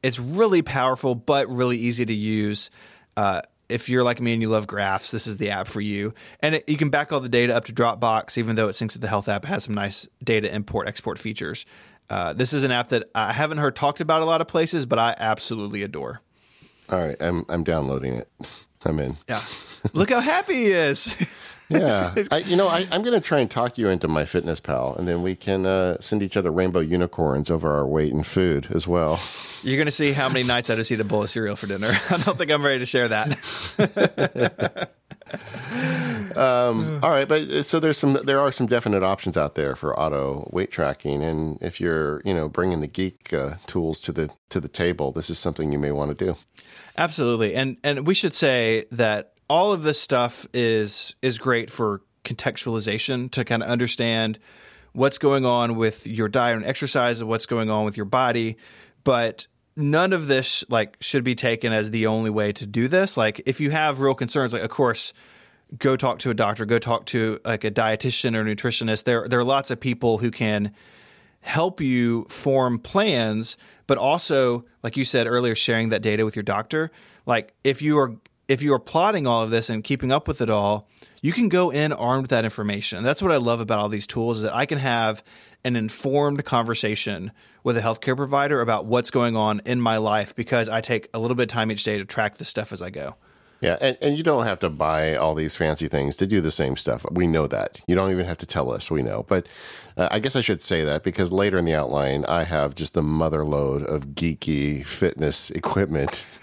It's 0.02 0.18
really 0.18 0.62
powerful, 0.62 1.14
but 1.14 1.48
really 1.48 1.78
easy 1.78 2.04
to 2.04 2.14
use. 2.14 2.70
Uh, 3.16 3.42
if 3.68 3.88
you're 3.88 4.04
like 4.04 4.20
me 4.20 4.32
and 4.34 4.42
you 4.42 4.48
love 4.48 4.66
graphs, 4.66 5.10
this 5.10 5.26
is 5.26 5.38
the 5.38 5.50
app 5.50 5.66
for 5.66 5.80
you. 5.80 6.12
And 6.40 6.56
it, 6.56 6.68
you 6.68 6.76
can 6.76 6.90
back 6.90 7.12
all 7.12 7.20
the 7.20 7.28
data 7.28 7.56
up 7.56 7.64
to 7.66 7.72
Dropbox, 7.72 8.36
even 8.36 8.56
though 8.56 8.68
it 8.68 8.72
syncs 8.72 8.92
with 8.92 9.00
the 9.00 9.08
Health 9.08 9.28
app. 9.28 9.44
It 9.44 9.48
has 9.48 9.64
some 9.64 9.74
nice 9.74 10.06
data 10.22 10.54
import 10.54 10.88
export 10.88 11.18
features. 11.18 11.64
Uh, 12.10 12.34
this 12.34 12.52
is 12.52 12.64
an 12.64 12.70
app 12.70 12.88
that 12.88 13.08
I 13.14 13.32
haven't 13.32 13.58
heard 13.58 13.74
talked 13.74 14.00
about 14.00 14.20
a 14.20 14.26
lot 14.26 14.42
of 14.42 14.48
places, 14.48 14.84
but 14.84 14.98
I 14.98 15.14
absolutely 15.18 15.82
adore. 15.82 16.20
All 16.90 16.98
right, 16.98 17.16
I'm 17.18 17.46
I'm 17.48 17.64
downloading 17.64 18.14
it. 18.14 18.28
I'm 18.84 18.98
in. 19.00 19.16
Yeah, 19.26 19.40
look 19.94 20.10
how 20.10 20.20
happy 20.20 20.52
he 20.52 20.66
is. 20.66 21.50
Yeah, 21.70 22.14
I, 22.30 22.38
you 22.38 22.56
know, 22.56 22.68
I, 22.68 22.86
I'm 22.90 23.02
going 23.02 23.14
to 23.14 23.20
try 23.20 23.40
and 23.40 23.50
talk 23.50 23.78
you 23.78 23.88
into 23.88 24.08
MyFitnessPal, 24.08 24.98
and 24.98 25.08
then 25.08 25.22
we 25.22 25.34
can 25.34 25.66
uh, 25.66 26.00
send 26.00 26.22
each 26.22 26.36
other 26.36 26.50
rainbow 26.50 26.80
unicorns 26.80 27.50
over 27.50 27.72
our 27.72 27.86
weight 27.86 28.12
and 28.12 28.26
food 28.26 28.68
as 28.74 28.86
well. 28.86 29.20
You're 29.62 29.76
going 29.76 29.86
to 29.86 29.92
see 29.92 30.12
how 30.12 30.28
many 30.28 30.42
nights 30.46 30.70
I 30.70 30.76
just 30.76 30.92
eat 30.92 31.00
a 31.00 31.04
bowl 31.04 31.22
of 31.22 31.30
cereal 31.30 31.56
for 31.56 31.66
dinner. 31.66 31.90
I 32.10 32.16
don't 32.18 32.36
think 32.36 32.50
I'm 32.50 32.64
ready 32.64 32.80
to 32.80 32.86
share 32.86 33.08
that. 33.08 34.90
um, 36.36 37.00
all 37.02 37.10
right, 37.10 37.26
but 37.26 37.42
uh, 37.42 37.62
so 37.62 37.80
there's 37.80 37.98
some 37.98 38.18
there 38.24 38.40
are 38.40 38.52
some 38.52 38.66
definite 38.66 39.02
options 39.02 39.36
out 39.36 39.54
there 39.54 39.74
for 39.74 39.98
auto 39.98 40.48
weight 40.52 40.70
tracking, 40.70 41.22
and 41.22 41.60
if 41.62 41.80
you're 41.80 42.20
you 42.24 42.34
know 42.34 42.48
bringing 42.48 42.80
the 42.80 42.86
geek 42.86 43.32
uh, 43.32 43.54
tools 43.66 44.00
to 44.00 44.12
the 44.12 44.30
to 44.50 44.60
the 44.60 44.68
table, 44.68 45.12
this 45.12 45.30
is 45.30 45.38
something 45.38 45.72
you 45.72 45.78
may 45.78 45.92
want 45.92 46.16
to 46.16 46.24
do. 46.24 46.36
Absolutely, 46.96 47.54
and 47.54 47.78
and 47.82 48.06
we 48.06 48.14
should 48.14 48.34
say 48.34 48.84
that 48.92 49.33
all 49.48 49.72
of 49.72 49.82
this 49.82 50.00
stuff 50.00 50.46
is 50.52 51.16
is 51.22 51.38
great 51.38 51.70
for 51.70 52.00
contextualization 52.24 53.30
to 53.30 53.44
kind 53.44 53.62
of 53.62 53.68
understand 53.68 54.38
what's 54.92 55.18
going 55.18 55.44
on 55.44 55.76
with 55.76 56.06
your 56.06 56.28
diet 56.28 56.56
and 56.56 56.64
exercise 56.64 57.20
and 57.20 57.28
what's 57.28 57.46
going 57.46 57.68
on 57.68 57.84
with 57.84 57.96
your 57.96 58.06
body, 58.06 58.56
but 59.02 59.46
none 59.76 60.12
of 60.12 60.28
this 60.28 60.64
like 60.68 60.96
should 61.00 61.24
be 61.24 61.34
taken 61.34 61.72
as 61.72 61.90
the 61.90 62.06
only 62.06 62.30
way 62.30 62.52
to 62.52 62.66
do 62.66 62.88
this. 62.88 63.16
Like 63.16 63.42
if 63.44 63.60
you 63.60 63.70
have 63.70 64.00
real 64.00 64.14
concerns, 64.14 64.52
like 64.52 64.62
of 64.62 64.70
course 64.70 65.12
go 65.78 65.96
talk 65.96 66.18
to 66.20 66.30
a 66.30 66.34
doctor, 66.34 66.64
go 66.64 66.78
talk 66.78 67.06
to 67.06 67.40
like 67.44 67.64
a 67.64 67.70
dietitian 67.70 68.36
or 68.36 68.44
nutritionist. 68.44 69.04
There 69.04 69.28
there 69.28 69.40
are 69.40 69.44
lots 69.44 69.70
of 69.70 69.80
people 69.80 70.18
who 70.18 70.30
can 70.30 70.72
help 71.40 71.80
you 71.80 72.24
form 72.30 72.78
plans, 72.78 73.56
but 73.86 73.98
also 73.98 74.64
like 74.82 74.96
you 74.96 75.04
said 75.04 75.26
earlier 75.26 75.54
sharing 75.54 75.88
that 75.88 76.02
data 76.02 76.24
with 76.24 76.36
your 76.36 76.44
doctor. 76.44 76.90
Like 77.26 77.52
if 77.64 77.82
you 77.82 77.98
are 77.98 78.14
if 78.48 78.62
you 78.62 78.72
are 78.74 78.78
plotting 78.78 79.26
all 79.26 79.42
of 79.42 79.50
this 79.50 79.70
and 79.70 79.82
keeping 79.82 80.12
up 80.12 80.28
with 80.28 80.40
it 80.40 80.50
all, 80.50 80.88
you 81.22 81.32
can 81.32 81.48
go 81.48 81.70
in 81.70 81.92
armed 81.92 82.22
with 82.22 82.30
that 82.30 82.44
information. 82.44 82.98
And 82.98 83.06
that's 83.06 83.22
what 83.22 83.32
I 83.32 83.36
love 83.36 83.60
about 83.60 83.80
all 83.80 83.88
these 83.88 84.06
tools 84.06 84.38
is 84.38 84.42
that 84.42 84.54
I 84.54 84.66
can 84.66 84.78
have 84.78 85.22
an 85.64 85.76
informed 85.76 86.44
conversation 86.44 87.32
with 87.62 87.76
a 87.78 87.80
healthcare 87.80 88.16
provider 88.16 88.60
about 88.60 88.84
what's 88.84 89.10
going 89.10 89.34
on 89.34 89.62
in 89.64 89.80
my 89.80 89.96
life 89.96 90.36
because 90.36 90.68
I 90.68 90.82
take 90.82 91.08
a 91.14 91.18
little 91.18 91.34
bit 91.34 91.44
of 91.44 91.48
time 91.48 91.72
each 91.72 91.84
day 91.84 91.96
to 91.96 92.04
track 92.04 92.36
the 92.36 92.44
stuff 92.44 92.72
as 92.72 92.82
I 92.82 92.90
go. 92.90 93.16
Yeah, 93.60 93.78
and, 93.80 93.96
and 94.02 94.18
you 94.18 94.22
don't 94.22 94.44
have 94.44 94.58
to 94.58 94.68
buy 94.68 95.16
all 95.16 95.34
these 95.34 95.56
fancy 95.56 95.88
things 95.88 96.16
to 96.16 96.26
do 96.26 96.42
the 96.42 96.50
same 96.50 96.76
stuff. 96.76 97.06
We 97.10 97.26
know 97.26 97.46
that. 97.46 97.80
You 97.86 97.94
don't 97.94 98.10
even 98.10 98.26
have 98.26 98.36
to 98.38 98.46
tell 98.46 98.70
us. 98.70 98.90
We 98.90 99.02
know. 99.02 99.24
But 99.26 99.46
uh, 99.96 100.08
I 100.10 100.18
guess 100.18 100.36
I 100.36 100.42
should 100.42 100.60
say 100.60 100.84
that 100.84 101.02
because 101.02 101.32
later 101.32 101.56
in 101.56 101.64
the 101.64 101.74
outline, 101.74 102.26
I 102.26 102.44
have 102.44 102.74
just 102.74 102.94
a 102.94 103.02
mother 103.02 103.42
load 103.42 103.82
of 103.82 104.08
geeky 104.08 104.84
fitness 104.84 105.50
equipment. 105.50 106.26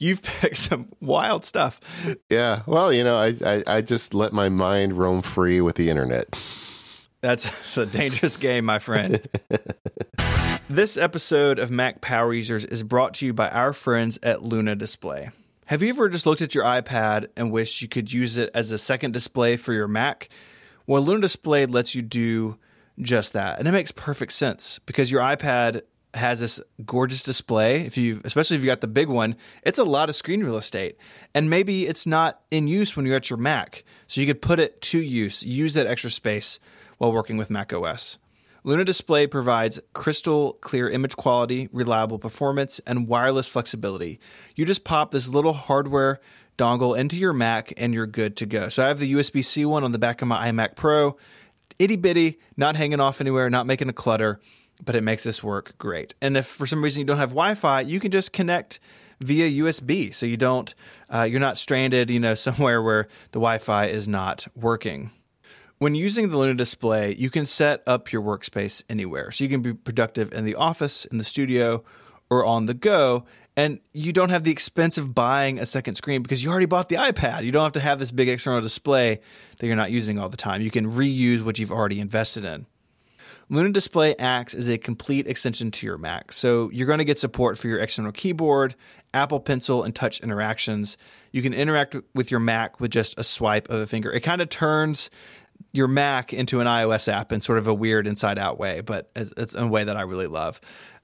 You've 0.00 0.22
picked 0.40 0.56
some 0.56 0.88
wild 1.00 1.44
stuff. 1.44 1.78
Yeah. 2.28 2.62
Well, 2.66 2.92
you 2.92 3.04
know, 3.04 3.18
I, 3.18 3.34
I, 3.44 3.62
I 3.66 3.80
just 3.82 4.14
let 4.14 4.32
my 4.32 4.48
mind 4.48 4.94
roam 4.94 5.22
free 5.22 5.60
with 5.60 5.76
the 5.76 5.88
internet. 5.88 6.42
That's 7.20 7.76
a 7.76 7.86
dangerous 7.86 8.36
game, 8.36 8.64
my 8.64 8.78
friend. 8.78 9.20
this 10.70 10.96
episode 10.96 11.58
of 11.58 11.70
Mac 11.70 12.00
Power 12.00 12.32
Users 12.32 12.64
is 12.64 12.82
brought 12.82 13.14
to 13.14 13.26
you 13.26 13.34
by 13.34 13.50
our 13.50 13.72
friends 13.72 14.18
at 14.22 14.42
Luna 14.42 14.74
Display. 14.74 15.30
Have 15.66 15.82
you 15.82 15.90
ever 15.90 16.08
just 16.08 16.26
looked 16.26 16.42
at 16.42 16.54
your 16.54 16.64
iPad 16.64 17.28
and 17.36 17.52
wished 17.52 17.80
you 17.82 17.86
could 17.86 18.10
use 18.10 18.36
it 18.36 18.50
as 18.54 18.72
a 18.72 18.78
second 18.78 19.12
display 19.12 19.56
for 19.56 19.72
your 19.72 19.86
Mac? 19.86 20.28
Well, 20.86 21.02
Luna 21.02 21.20
Display 21.20 21.66
lets 21.66 21.94
you 21.94 22.02
do 22.02 22.56
just 22.98 23.34
that. 23.34 23.58
And 23.58 23.68
it 23.68 23.72
makes 23.72 23.92
perfect 23.92 24.32
sense 24.32 24.80
because 24.80 25.12
your 25.12 25.20
iPad 25.20 25.82
has 26.14 26.40
this 26.40 26.60
gorgeous 26.84 27.22
display. 27.22 27.82
If 27.82 27.96
you, 27.96 28.20
especially 28.24 28.56
if 28.56 28.62
you 28.62 28.66
got 28.66 28.80
the 28.80 28.88
big 28.88 29.08
one, 29.08 29.36
it's 29.62 29.78
a 29.78 29.84
lot 29.84 30.08
of 30.08 30.16
screen 30.16 30.42
real 30.42 30.56
estate, 30.56 30.96
and 31.34 31.48
maybe 31.48 31.86
it's 31.86 32.06
not 32.06 32.40
in 32.50 32.68
use 32.68 32.96
when 32.96 33.06
you're 33.06 33.16
at 33.16 33.30
your 33.30 33.36
Mac, 33.36 33.84
so 34.06 34.20
you 34.20 34.26
could 34.26 34.42
put 34.42 34.58
it 34.58 34.80
to 34.82 34.98
use, 35.00 35.42
use 35.42 35.74
that 35.74 35.86
extra 35.86 36.10
space 36.10 36.58
while 36.98 37.12
working 37.12 37.36
with 37.36 37.50
Mac 37.50 37.72
OS. 37.72 38.18
Luna 38.62 38.84
Display 38.84 39.26
provides 39.26 39.80
crystal 39.94 40.54
clear 40.60 40.90
image 40.90 41.16
quality, 41.16 41.68
reliable 41.72 42.18
performance, 42.18 42.78
and 42.86 43.08
wireless 43.08 43.48
flexibility. 43.48 44.20
You 44.54 44.66
just 44.66 44.84
pop 44.84 45.12
this 45.12 45.30
little 45.30 45.54
hardware 45.54 46.20
dongle 46.58 46.98
into 46.98 47.16
your 47.16 47.32
Mac 47.32 47.72
and 47.78 47.94
you're 47.94 48.06
good 48.06 48.36
to 48.36 48.44
go. 48.44 48.68
So 48.68 48.84
I 48.84 48.88
have 48.88 48.98
the 48.98 49.14
USB 49.14 49.42
C 49.42 49.64
one 49.64 49.82
on 49.82 49.92
the 49.92 49.98
back 49.98 50.20
of 50.20 50.28
my 50.28 50.50
iMac 50.50 50.76
Pro. 50.76 51.16
Itty 51.78 51.96
bitty, 51.96 52.38
not 52.58 52.76
hanging 52.76 53.00
off 53.00 53.22
anywhere, 53.22 53.48
not 53.48 53.66
making 53.66 53.88
a 53.88 53.94
clutter, 53.94 54.38
but 54.84 54.96
it 54.96 55.02
makes 55.02 55.24
this 55.24 55.42
work 55.42 55.76
great. 55.78 56.14
And 56.20 56.36
if 56.36 56.46
for 56.46 56.66
some 56.66 56.82
reason 56.82 57.00
you 57.00 57.06
don't 57.06 57.18
have 57.18 57.30
Wi 57.30 57.54
Fi, 57.54 57.80
you 57.82 58.00
can 58.00 58.10
just 58.10 58.32
connect 58.32 58.80
via 59.20 59.62
USB 59.62 60.14
so 60.14 60.26
you 60.26 60.36
don't, 60.36 60.74
uh, 61.10 61.22
you're 61.22 61.40
not 61.40 61.58
stranded, 61.58 62.10
you 62.10 62.20
know, 62.20 62.34
somewhere 62.46 62.82
where 62.82 63.08
the 63.32 63.38
Wi 63.38 63.58
Fi 63.58 63.86
is 63.86 64.08
not 64.08 64.46
working. 64.54 65.10
When 65.78 65.94
using 65.94 66.28
the 66.28 66.36
Luna 66.36 66.54
display, 66.54 67.14
you 67.14 67.30
can 67.30 67.46
set 67.46 67.82
up 67.86 68.12
your 68.12 68.20
workspace 68.20 68.82
anywhere. 68.90 69.30
So 69.30 69.44
you 69.44 69.50
can 69.50 69.62
be 69.62 69.72
productive 69.72 70.30
in 70.32 70.44
the 70.44 70.54
office, 70.54 71.06
in 71.06 71.16
the 71.16 71.24
studio, 71.24 71.82
or 72.28 72.44
on 72.44 72.66
the 72.66 72.74
go. 72.74 73.24
And 73.56 73.80
you 73.92 74.12
don't 74.12 74.28
have 74.28 74.44
the 74.44 74.52
expense 74.52 74.98
of 74.98 75.14
buying 75.14 75.58
a 75.58 75.64
second 75.64 75.94
screen 75.94 76.22
because 76.22 76.44
you 76.44 76.50
already 76.50 76.66
bought 76.66 76.90
the 76.90 76.96
iPad. 76.96 77.44
You 77.44 77.52
don't 77.52 77.64
have 77.64 77.72
to 77.72 77.80
have 77.80 77.98
this 77.98 78.12
big 78.12 78.28
external 78.28 78.60
display 78.60 79.20
that 79.58 79.66
you're 79.66 79.76
not 79.76 79.90
using 79.90 80.18
all 80.18 80.28
the 80.28 80.36
time. 80.36 80.60
You 80.60 80.70
can 80.70 80.90
reuse 80.90 81.42
what 81.42 81.58
you've 81.58 81.72
already 81.72 81.98
invested 81.98 82.44
in. 82.44 82.66
Luna 83.52 83.70
Display 83.70 84.14
acts 84.16 84.54
as 84.54 84.68
a 84.68 84.78
complete 84.78 85.26
extension 85.26 85.72
to 85.72 85.84
your 85.84 85.98
Mac. 85.98 86.30
So 86.30 86.70
you're 86.70 86.86
going 86.86 87.00
to 87.00 87.04
get 87.04 87.18
support 87.18 87.58
for 87.58 87.66
your 87.66 87.80
external 87.80 88.12
keyboard, 88.12 88.76
Apple 89.12 89.40
Pencil, 89.40 89.82
and 89.82 89.92
touch 89.92 90.20
interactions. 90.20 90.96
You 91.32 91.42
can 91.42 91.52
interact 91.52 91.96
with 92.14 92.30
your 92.30 92.38
Mac 92.38 92.78
with 92.78 92.92
just 92.92 93.18
a 93.18 93.24
swipe 93.24 93.68
of 93.68 93.80
a 93.80 93.86
finger. 93.88 94.12
It 94.12 94.20
kind 94.20 94.40
of 94.40 94.50
turns 94.50 95.10
your 95.72 95.88
Mac 95.88 96.32
into 96.32 96.60
an 96.60 96.68
iOS 96.68 97.12
app 97.12 97.32
in 97.32 97.40
sort 97.40 97.58
of 97.58 97.66
a 97.66 97.74
weird 97.74 98.06
inside 98.06 98.38
out 98.38 98.56
way, 98.60 98.82
but 98.82 99.10
it's, 99.16 99.54
a 99.56 99.66
way 99.66 99.82
that 99.82 99.96
I 99.96 100.02
really 100.02 100.28
love. 100.28 100.60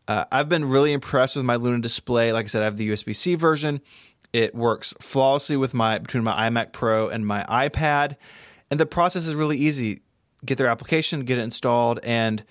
Uh, 0.07 0.25
I've 0.31 0.49
been 0.49 0.65
really 0.65 0.93
impressed 0.93 1.35
with 1.35 1.45
my 1.45 1.57
Luna 1.57 1.83
display. 1.83 2.33
Like 2.33 2.45
I 2.45 2.47
said, 2.47 2.63
I 2.63 2.67
have 2.67 2.77
the 2.77 2.89
USB 2.89 3.15
C 3.15 3.35
version. 3.35 3.81
It 4.33 4.55
works 4.55 4.95
flawlessly 5.01 5.57
with 5.57 5.75
my 5.75 5.99
between 5.99 6.23
my 6.23 6.49
iMac 6.49 6.73
Pro 6.73 7.09
and 7.09 7.27
my 7.27 7.45
iPad, 7.49 8.17
and 8.71 8.79
the 8.79 8.87
process 8.87 9.27
is 9.27 9.35
really 9.35 9.57
easy. 9.57 9.99
Get 10.47 10.59
their 10.59 10.69
application, 10.69 11.25
get 11.25 11.39
it 11.39 11.43
installed, 11.43 12.01
and 12.03 12.45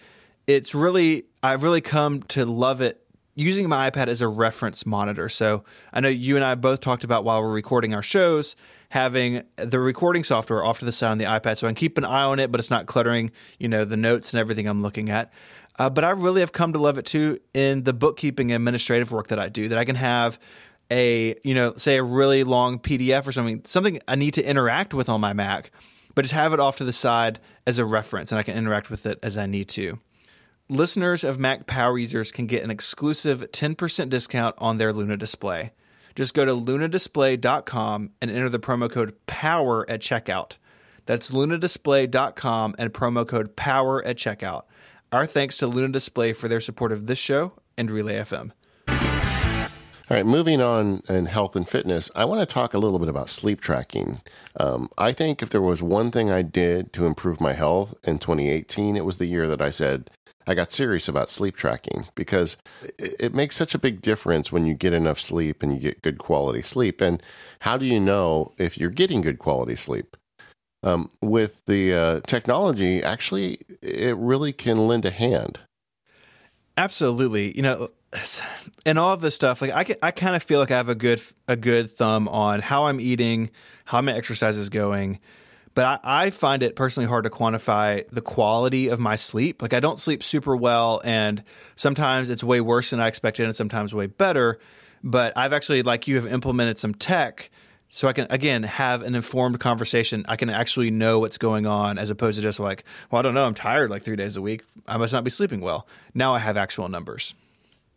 it's 0.48 0.76
really 0.76 1.26
I've 1.42 1.64
really 1.64 1.82
come 1.82 2.24
to 2.24 2.46
love 2.46 2.82
it 2.82 3.02
using 3.36 3.68
my 3.68 3.90
iPad 3.90 4.08
as 4.08 4.22
a 4.22 4.28
reference 4.28 4.86
monitor. 4.86 5.28
So 5.30 5.64
I 5.92 6.00
know 6.00 6.10
you 6.10 6.36
and 6.36 6.46
I 6.46 6.56
both 6.56 6.82
talked 6.82 7.04
about 7.04 7.24
while 7.24 7.42
we're 7.42 7.52
recording 7.52 7.94
our 7.94 8.02
shows 8.02 8.56
having 8.90 9.44
the 9.58 9.80
recording 9.80 10.24
software 10.24 10.64
off 10.64 10.80
to 10.80 10.86
the 10.86 10.92
side 10.92 11.12
on 11.12 11.18
the 11.18 11.26
iPad, 11.26 11.58
so 11.58 11.68
I 11.68 11.70
can 11.70 11.76
keep 11.76 11.98
an 11.98 12.06
eye 12.06 12.24
on 12.24 12.40
it, 12.40 12.50
but 12.50 12.60
it's 12.60 12.70
not 12.70 12.86
cluttering, 12.86 13.32
you 13.60 13.68
know, 13.68 13.84
the 13.84 13.98
notes 13.98 14.34
and 14.34 14.40
everything 14.40 14.68
I'm 14.68 14.82
looking 14.82 15.10
at. 15.10 15.34
Uh, 15.78 15.90
but 15.90 16.06
I 16.06 16.12
really 16.12 16.40
have 16.40 16.54
come 16.54 16.72
to 16.74 16.80
love 16.80 16.98
it 16.98 17.06
too 17.06 17.38
in 17.54 17.84
the 17.84 17.94
bookkeeping 17.94 18.54
administrative 18.54 19.12
work 19.12 19.28
that 19.28 19.40
I 19.40 19.50
do. 19.50 19.68
That 19.68 19.78
I 19.78 19.84
can 19.84 19.96
have 19.96 20.40
a, 20.90 21.36
you 21.44 21.54
know, 21.54 21.74
say 21.76 21.98
a 21.98 22.04
really 22.04 22.46
long 22.46 22.80
PDF 22.80 23.28
or 23.28 23.34
something, 23.34 23.62
something 23.66 24.00
I 24.08 24.16
need 24.16 24.36
to 24.36 24.48
interact 24.48 24.94
with 24.94 25.10
on 25.10 25.20
my 25.20 25.34
Mac, 25.34 25.72
but 26.16 26.24
just 26.24 26.34
have 26.34 26.54
it 26.54 26.60
off 26.60 26.78
to 26.78 26.84
the 26.84 26.94
side 26.94 27.40
as 27.68 27.78
a 27.78 27.86
reference, 27.86 28.32
and 28.32 28.40
I 28.40 28.44
can 28.44 28.58
interact 28.58 28.90
with 28.90 29.06
it 29.06 29.20
as 29.22 29.38
I 29.38 29.46
need 29.46 29.70
to. 29.70 30.00
Listeners 30.68 31.24
of 31.24 31.38
Mac 31.38 31.68
Power 31.68 31.98
users 31.98 32.32
can 32.32 32.48
get 32.48 32.64
an 32.64 32.72
exclusive 32.72 33.52
10% 33.52 34.10
discount 34.10 34.56
on 34.58 34.78
their 34.78 34.92
Luna 34.92 35.16
display. 35.18 35.72
Just 36.16 36.34
go 36.34 36.46
to 36.46 36.54
lunadisplay.com 36.54 38.12
and 38.22 38.32
enter 38.32 38.50
the 38.50 38.60
promo 38.60 38.90
code 38.90 39.14
POWER 39.28 39.86
at 39.90 40.00
checkout. 40.00 40.54
That's 41.06 41.30
lunadisplay.com 41.30 42.76
and 42.80 42.94
promo 42.94 43.28
code 43.28 43.56
POWER 43.56 44.04
at 44.06 44.16
checkout. 44.16 44.64
Our 45.12 45.28
thanks 45.28 45.58
to 45.60 45.68
Luna 45.68 45.90
Display 45.90 46.34
for 46.34 46.48
their 46.48 46.60
support 46.60 46.92
of 46.92 47.06
this 47.06 47.20
show 47.20 47.54
and 47.78 47.92
Relay 47.92 48.16
FM. 48.16 48.52
All 50.08 50.16
right, 50.16 50.26
moving 50.26 50.62
on 50.62 51.02
in 51.10 51.26
health 51.26 51.56
and 51.56 51.68
fitness, 51.68 52.12
I 52.16 52.26
want 52.26 52.40
to 52.40 52.46
talk 52.46 52.76
a 52.76 52.78
little 52.78 53.00
bit 53.00 53.08
about 53.08 53.28
sleep 53.28 53.60
tracking. 53.60 54.22
Um, 54.60 54.92
I 55.00 55.12
think 55.12 55.42
if 55.42 55.50
there 55.50 55.64
was 55.64 55.82
one 55.82 56.12
thing 56.12 56.30
I 56.30 56.44
did 56.44 56.94
to 56.94 57.08
improve 57.08 57.42
my 57.42 57.54
health 57.54 57.96
in 58.04 58.20
2018, 58.20 58.96
it 58.96 59.04
was 59.04 59.18
the 59.18 59.26
year 59.26 59.48
that 59.48 59.64
I 59.64 59.72
said, 59.72 60.12
I 60.46 60.54
got 60.54 60.72
serious 60.72 61.08
about 61.08 61.32
sleep 61.32 61.56
tracking 61.56 62.06
because 62.14 62.56
it, 63.00 63.34
makes 63.34 63.56
such 63.56 63.74
a 63.74 63.80
big 63.80 64.00
difference 64.00 64.52
when 64.52 64.68
you 64.68 64.76
get 64.76 64.94
enough 64.94 65.20
sleep 65.20 65.64
and 65.64 65.74
you 65.74 65.80
get 65.80 66.04
good 66.04 66.20
quality 66.20 66.62
sleep. 66.62 67.02
And 67.02 67.24
how 67.62 67.76
do 67.76 67.88
you 67.88 68.00
know 68.00 68.54
if 68.60 68.78
you're 68.78 68.92
getting 68.92 69.22
good 69.22 69.40
quality 69.40 69.76
sleep? 69.76 70.16
Um, 70.84 71.10
with 71.20 71.66
the 71.66 71.94
uh, 71.96 72.20
technology, 72.28 73.02
actually, 73.02 73.58
it 73.82 74.16
really 74.18 74.54
can 74.54 74.88
lend 74.88 75.04
a 75.04 75.10
hand. 75.10 75.62
Absolutely. 76.78 77.56
You 77.56 77.64
know, 77.64 77.90
and 78.86 79.00
all 79.00 79.14
of 79.14 79.22
this 79.22 79.36
stuff, 79.36 79.62
like 79.62 79.72
I, 79.72 79.96
I 80.02 80.12
kind 80.12 80.36
of 80.36 80.44
feel 80.44 80.60
like 80.60 80.72
I 80.72 80.78
have 80.78 80.90
a 80.90 80.96
good 80.96 81.22
a 81.48 81.56
good 81.56 81.92
thumb 81.92 82.28
on 82.28 82.62
how 82.62 82.86
I'm 82.86 83.00
eating, 83.00 83.50
how 83.86 84.02
my 84.02 84.14
exercise 84.14 84.58
is 84.58 84.70
going 84.70 85.20
but 85.76 85.86
I, 85.86 86.26
I, 86.26 86.30
find 86.30 86.64
it 86.64 86.76
personally 86.76 87.08
hard 87.08 87.26
to 87.26 87.30
quantify 87.30 88.10
the 88.10 88.22
quality 88.22 88.88
of 88.88 89.00
my 89.00 89.18
sleep. 89.18 89.62
Like 89.62 89.74
I 89.74 89.82
don't 89.82 90.00
sleep 90.00 90.24
super 90.24 90.56
well, 90.56 91.02
and 91.04 91.44
sometimes 91.76 92.30
it's 92.30 92.44
way 92.44 92.62
worse 92.62 92.90
than 92.90 93.02
I 93.02 93.08
expected, 93.08 93.46
and 93.46 93.56
sometimes 93.56 93.94
way 93.94 94.08
better. 94.08 94.58
But 95.04 95.34
I've 95.36 95.54
actually, 95.54 95.84
like 95.84 96.08
you, 96.08 96.16
have 96.16 96.26
implemented 96.26 96.80
some 96.80 96.96
tech 96.96 97.52
so 97.90 98.08
I 98.08 98.14
can 98.14 98.26
again 98.30 98.64
have 98.64 99.04
an 99.04 99.16
informed 99.16 99.60
conversation. 99.60 100.26
I 100.30 100.38
can 100.38 100.50
actually 100.50 100.92
know 100.92 101.20
what's 101.20 101.38
going 101.38 101.66
on 101.66 102.00
as 102.00 102.10
opposed 102.10 102.38
to 102.38 102.42
just 102.42 102.60
like, 102.60 102.86
well, 103.12 103.20
I 103.20 103.22
don't 103.22 103.34
know, 103.34 103.46
I'm 103.46 103.54
tired 103.54 103.92
like 103.92 104.02
three 104.02 104.16
days 104.16 104.38
a 104.38 104.42
week. 104.42 104.64
I 104.88 104.96
must 104.98 105.12
not 105.14 105.26
be 105.26 105.30
sleeping 105.30 105.60
well. 105.60 105.86
Now 106.14 106.34
I 106.34 106.40
have 106.40 106.56
actual 106.56 106.88
numbers. 106.88 107.36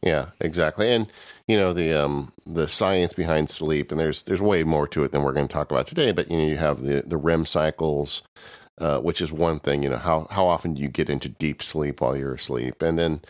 Yeah, 0.02 0.26
exactly. 0.40 0.90
And 0.92 1.12
you 1.46 1.56
know 1.56 1.72
the 1.72 1.92
um, 1.92 2.32
the 2.46 2.68
science 2.68 3.12
behind 3.12 3.50
sleep, 3.50 3.90
and 3.90 3.98
there's 3.98 4.22
there's 4.22 4.40
way 4.40 4.62
more 4.64 4.86
to 4.88 5.02
it 5.04 5.12
than 5.12 5.22
we're 5.22 5.32
going 5.32 5.48
to 5.48 5.52
talk 5.52 5.70
about 5.70 5.86
today. 5.86 6.12
But 6.12 6.30
you 6.30 6.38
know, 6.38 6.46
you 6.46 6.56
have 6.56 6.82
the 6.82 7.02
the 7.04 7.16
REM 7.16 7.46
cycles, 7.46 8.22
uh, 8.78 9.00
which 9.00 9.20
is 9.20 9.32
one 9.32 9.58
thing. 9.58 9.82
You 9.82 9.90
know, 9.90 9.96
how 9.96 10.28
how 10.30 10.46
often 10.46 10.74
do 10.74 10.82
you 10.82 10.88
get 10.88 11.10
into 11.10 11.28
deep 11.28 11.62
sleep 11.62 12.00
while 12.00 12.16
you're 12.16 12.34
asleep? 12.34 12.82
And 12.82 12.98
then 12.98 13.20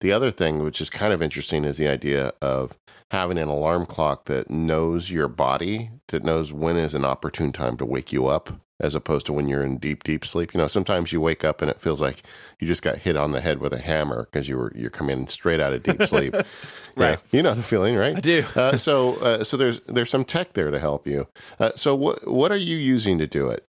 the 0.00 0.12
other 0.12 0.30
thing, 0.30 0.58
which 0.62 0.80
is 0.80 0.90
kind 0.90 1.12
of 1.12 1.22
interesting, 1.22 1.64
is 1.64 1.78
the 1.78 1.88
idea 1.88 2.32
of 2.42 2.76
having 3.10 3.38
an 3.38 3.48
alarm 3.48 3.86
clock 3.86 4.26
that 4.26 4.50
knows 4.50 5.10
your 5.10 5.28
body, 5.28 5.90
that 6.08 6.24
knows 6.24 6.52
when 6.52 6.76
is 6.76 6.94
an 6.94 7.04
opportune 7.04 7.52
time 7.52 7.76
to 7.78 7.86
wake 7.86 8.12
you 8.12 8.26
up, 8.26 8.60
as 8.80 8.94
opposed 8.94 9.26
to 9.26 9.32
when 9.32 9.48
you're 9.48 9.62
in 9.64 9.76
deep, 9.78 10.04
deep 10.04 10.24
sleep. 10.24 10.54
You 10.54 10.58
know, 10.60 10.66
sometimes 10.68 11.12
you 11.12 11.20
wake 11.20 11.44
up 11.44 11.60
and 11.62 11.70
it 11.70 11.80
feels 11.80 12.00
like 12.00 12.22
you 12.60 12.66
just 12.66 12.82
got 12.82 12.98
hit 12.98 13.16
on 13.16 13.32
the 13.32 13.40
head 13.40 13.58
with 13.60 13.72
a 13.72 13.78
hammer 13.80 14.28
because 14.30 14.48
you 14.48 14.56
were 14.56 14.72
you're 14.74 14.90
coming 14.90 15.26
straight 15.26 15.60
out 15.60 15.72
of 15.72 15.82
deep 15.82 16.02
sleep. 16.04 16.34
right. 16.96 17.18
You 17.32 17.42
know 17.42 17.54
the 17.54 17.62
feeling, 17.62 17.96
right? 17.96 18.16
I 18.16 18.20
do. 18.20 18.44
uh, 18.54 18.76
so, 18.76 19.16
uh, 19.16 19.44
so 19.44 19.56
there's 19.56 19.80
there's 19.80 20.10
some 20.10 20.24
tech 20.24 20.52
there 20.52 20.70
to 20.70 20.78
help 20.78 21.06
you. 21.06 21.26
Uh, 21.58 21.72
so, 21.74 21.94
what 21.94 22.26
what 22.30 22.52
are 22.52 22.56
you 22.56 22.76
using 22.76 23.18
to 23.18 23.26
do 23.26 23.48
it? 23.48 23.64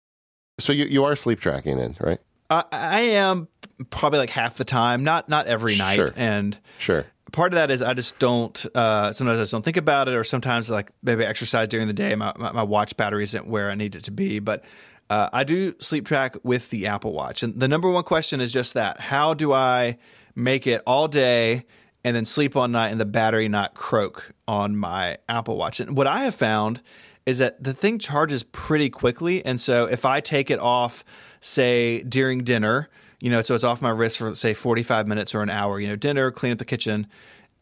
So 0.58 0.72
you 0.72 0.86
you 0.86 1.04
are 1.04 1.14
sleep 1.16 1.38
tracking 1.40 1.78
in, 1.78 1.96
right? 2.00 2.18
Uh, 2.48 2.62
I 2.72 3.00
am 3.00 3.48
probably 3.90 4.18
like 4.20 4.30
half 4.30 4.56
the 4.56 4.64
time, 4.64 5.04
not 5.04 5.28
not 5.28 5.46
every 5.46 5.76
night, 5.76 5.96
Sure. 5.96 6.12
and 6.16 6.56
Sure. 6.78 7.04
part 7.32 7.52
of 7.52 7.56
that 7.56 7.70
is 7.70 7.82
I 7.82 7.92
just 7.94 8.18
don't. 8.18 8.64
Uh, 8.74 9.12
sometimes 9.12 9.38
I 9.38 9.42
just 9.42 9.52
don't 9.52 9.64
think 9.64 9.76
about 9.76 10.08
it, 10.08 10.14
or 10.14 10.24
sometimes 10.24 10.70
like 10.70 10.90
maybe 11.02 11.24
exercise 11.24 11.68
during 11.68 11.86
the 11.88 11.92
day. 11.92 12.14
My, 12.14 12.32
my, 12.36 12.52
my 12.52 12.62
watch 12.62 12.96
battery 12.96 13.24
isn't 13.24 13.46
where 13.48 13.70
I 13.70 13.74
need 13.74 13.94
it 13.96 14.04
to 14.04 14.10
be, 14.12 14.38
but 14.38 14.64
uh, 15.10 15.30
I 15.32 15.44
do 15.44 15.74
sleep 15.80 16.06
track 16.06 16.36
with 16.42 16.70
the 16.70 16.86
Apple 16.86 17.12
Watch. 17.12 17.42
And 17.42 17.58
the 17.58 17.68
number 17.68 17.90
one 17.90 18.04
question 18.04 18.40
is 18.40 18.52
just 18.52 18.74
that: 18.74 19.00
How 19.00 19.34
do 19.34 19.52
I 19.52 19.98
make 20.34 20.66
it 20.66 20.82
all 20.86 21.08
day 21.08 21.64
and 22.04 22.14
then 22.14 22.24
sleep 22.24 22.56
all 22.56 22.68
night, 22.68 22.88
and 22.88 23.00
the 23.00 23.06
battery 23.06 23.48
not 23.48 23.74
croak 23.74 24.32
on 24.46 24.76
my 24.76 25.18
Apple 25.28 25.56
Watch? 25.56 25.80
And 25.80 25.96
what 25.96 26.06
I 26.06 26.20
have 26.20 26.34
found 26.34 26.82
is 27.24 27.38
that 27.38 27.62
the 27.62 27.74
thing 27.74 27.98
charges 27.98 28.42
pretty 28.42 28.90
quickly, 28.90 29.44
and 29.44 29.60
so 29.60 29.86
if 29.86 30.04
I 30.04 30.20
take 30.20 30.50
it 30.50 30.58
off, 30.58 31.04
say 31.40 32.02
during 32.02 32.44
dinner 32.44 32.88
you 33.20 33.30
know, 33.30 33.42
so 33.42 33.54
it's 33.54 33.64
off 33.64 33.80
my 33.80 33.90
wrist 33.90 34.18
for 34.18 34.34
say 34.34 34.54
45 34.54 35.08
minutes 35.08 35.34
or 35.34 35.42
an 35.42 35.50
hour, 35.50 35.80
you 35.80 35.88
know, 35.88 35.96
dinner, 35.96 36.30
clean 36.30 36.52
up 36.52 36.58
the 36.58 36.64
kitchen. 36.64 37.06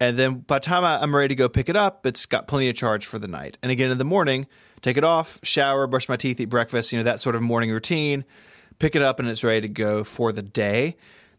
And 0.00 0.18
then 0.18 0.40
by 0.40 0.58
the 0.58 0.64
time 0.64 0.84
I'm 0.84 1.14
ready 1.14 1.28
to 1.28 1.34
go 1.34 1.48
pick 1.48 1.68
it 1.68 1.76
up, 1.76 2.04
it's 2.06 2.26
got 2.26 2.46
plenty 2.48 2.68
of 2.68 2.74
charge 2.74 3.06
for 3.06 3.18
the 3.18 3.28
night. 3.28 3.58
And 3.62 3.70
again, 3.70 3.90
in 3.90 3.98
the 3.98 4.04
morning, 4.04 4.46
take 4.84 4.98
it 4.98 5.04
off, 5.04 5.40
shower, 5.42 5.86
brush 5.86 6.10
my 6.10 6.16
teeth, 6.16 6.38
eat 6.38 6.44
breakfast, 6.44 6.92
you 6.92 6.98
know, 6.98 7.04
that 7.04 7.18
sort 7.18 7.34
of 7.34 7.42
morning 7.42 7.70
routine, 7.70 8.22
pick 8.78 8.94
it 8.94 9.00
up, 9.00 9.18
and 9.18 9.26
it's 9.28 9.42
ready 9.42 9.62
to 9.62 9.68
go 9.68 10.04
for 10.04 10.30
the 10.30 10.42
day. 10.42 10.94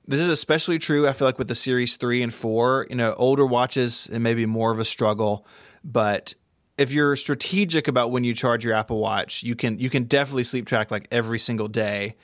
This 0.07 0.19
is 0.19 0.29
especially 0.29 0.79
true, 0.79 1.07
I 1.07 1.13
feel 1.13 1.27
like, 1.27 1.37
with 1.37 1.47
the 1.47 1.55
Series 1.55 1.95
3 1.95 2.23
and 2.23 2.33
4. 2.33 2.87
You 2.89 2.95
know, 2.95 3.13
older 3.13 3.45
watches, 3.45 4.07
it 4.07 4.17
may 4.17 4.33
be 4.33 4.47
more 4.47 4.71
of 4.71 4.79
a 4.79 4.85
struggle, 4.85 5.45
but 5.83 6.33
if 6.79 6.91
you're 6.91 7.15
strategic 7.15 7.87
about 7.87 8.09
when 8.09 8.23
you 8.23 8.33
charge 8.33 8.65
your 8.65 8.73
Apple 8.73 8.97
Watch, 8.97 9.43
you 9.43 9.55
can 9.55 9.79
you 9.79 9.89
can 9.89 10.03
definitely 10.03 10.43
sleep 10.43 10.65
track 10.65 10.89
like 10.89 11.07
every 11.11 11.39
single 11.39 11.67
day 11.67 12.15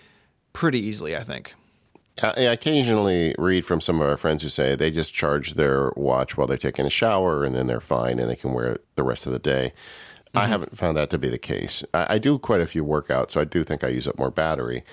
pretty 0.54 0.80
easily, 0.80 1.16
I 1.16 1.22
think. 1.22 1.54
I 2.22 2.30
I 2.30 2.42
occasionally 2.52 3.36
read 3.38 3.64
from 3.64 3.80
some 3.80 4.02
of 4.02 4.10
our 4.10 4.18
friends 4.18 4.42
who 4.42 4.50
say 4.50 4.76
they 4.76 4.90
just 4.90 5.14
charge 5.14 5.54
their 5.54 5.94
watch 5.96 6.36
while 6.36 6.48
they're 6.48 6.58
taking 6.58 6.86
a 6.86 6.90
shower 6.90 7.46
and 7.46 7.56
then 7.56 7.68
they're 7.68 7.80
fine 7.80 8.20
and 8.20 8.30
they 8.30 8.36
can 8.36 8.54
wear 8.54 8.74
it 8.74 8.86
the 8.96 9.04
rest 9.04 9.28
of 9.28 9.34
the 9.34 9.40
day. 9.40 9.72
I 10.34 10.48
haven't 10.48 10.78
found 10.78 10.96
that 10.98 11.10
to 11.10 11.18
be 11.18 11.30
the 11.30 11.38
case. 11.38 11.84
I, 11.94 12.16
I 12.16 12.18
do 12.18 12.40
quite 12.40 12.62
a 12.62 12.68
few 12.68 12.86
workouts, 12.86 13.32
so 13.32 13.42
I 13.42 13.46
do 13.46 13.64
think 13.64 13.84
I 13.84 13.90
use 13.90 14.08
up 14.08 14.18
more 14.18 14.32
battery. 14.32 14.84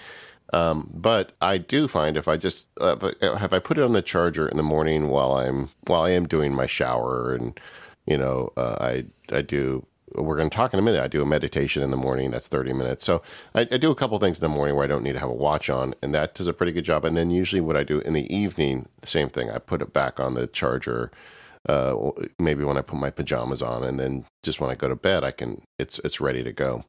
Um, 0.52 0.90
but 0.94 1.32
I 1.40 1.59
do 1.59 1.89
find 1.89 2.16
if 2.16 2.27
I 2.27 2.36
just 2.36 2.66
uh, 2.81 2.97
have 3.36 3.52
I 3.52 3.59
put 3.59 3.78
it 3.78 3.85
on 3.85 3.93
the 3.93 4.02
charger 4.02 4.48
in 4.48 4.56
the 4.56 4.62
morning 4.62 5.09
while 5.09 5.35
I'm 5.35 5.70
while 5.86 6.02
I 6.02 6.10
am 6.10 6.27
doing 6.27 6.55
my 6.55 6.65
shower 6.65 7.35
and 7.35 7.60
you 8.06 8.16
know 8.16 8.52
uh, 8.56 8.77
I 8.81 9.05
I 9.31 9.43
do 9.43 9.86
we're 10.15 10.36
going 10.36 10.48
to 10.48 10.56
talk 10.56 10.73
in 10.73 10.78
a 10.78 10.82
minute. 10.82 11.02
I 11.02 11.09
do 11.09 11.23
a 11.23 11.27
meditation 11.27 11.82
in 11.82 11.90
the 11.90 11.97
morning. 11.97 12.31
That's 12.31 12.48
30 12.48 12.73
minutes. 12.73 13.05
So 13.05 13.23
I, 13.55 13.69
I 13.70 13.77
do 13.77 13.90
a 13.90 13.94
couple 13.94 14.16
things 14.19 14.39
in 14.39 14.43
the 14.43 14.55
morning 14.55 14.74
where 14.74 14.85
I 14.85 14.89
don't 14.89 15.02
need 15.02 15.12
to 15.12 15.19
have 15.19 15.28
a 15.28 15.35
watch 15.35 15.69
on, 15.69 15.94
and 16.02 16.15
that 16.15 16.35
does 16.35 16.48
a 16.48 16.52
pretty 16.52 16.73
good 16.73 16.85
job. 16.85 17.05
And 17.05 17.16
then 17.16 17.31
usually 17.31 17.60
what 17.60 17.77
I 17.77 17.85
do 17.85 18.01
in 18.01 18.12
the 18.12 18.35
evening, 18.35 18.89
same 19.02 19.28
thing. 19.28 19.51
I 19.51 19.59
put 19.59 19.82
it 19.82 19.93
back 19.93 20.19
on 20.19 20.35
the 20.35 20.47
charger. 20.47 21.10
Uh, 21.66 22.10
maybe 22.39 22.64
when 22.64 22.76
I 22.76 22.82
put 22.82 22.98
my 22.98 23.10
pajamas 23.10 23.62
on, 23.62 23.85
and 23.85 23.98
then 23.98 24.24
just 24.43 24.60
when 24.60 24.70
I 24.70 24.74
go 24.74 24.89
to 24.89 24.97
bed, 24.97 25.24
I 25.24 25.30
can 25.30 25.62
it's 25.78 25.98
it's 26.01 26.20
ready 26.20 26.43
to 26.43 26.52
go. 26.52 26.85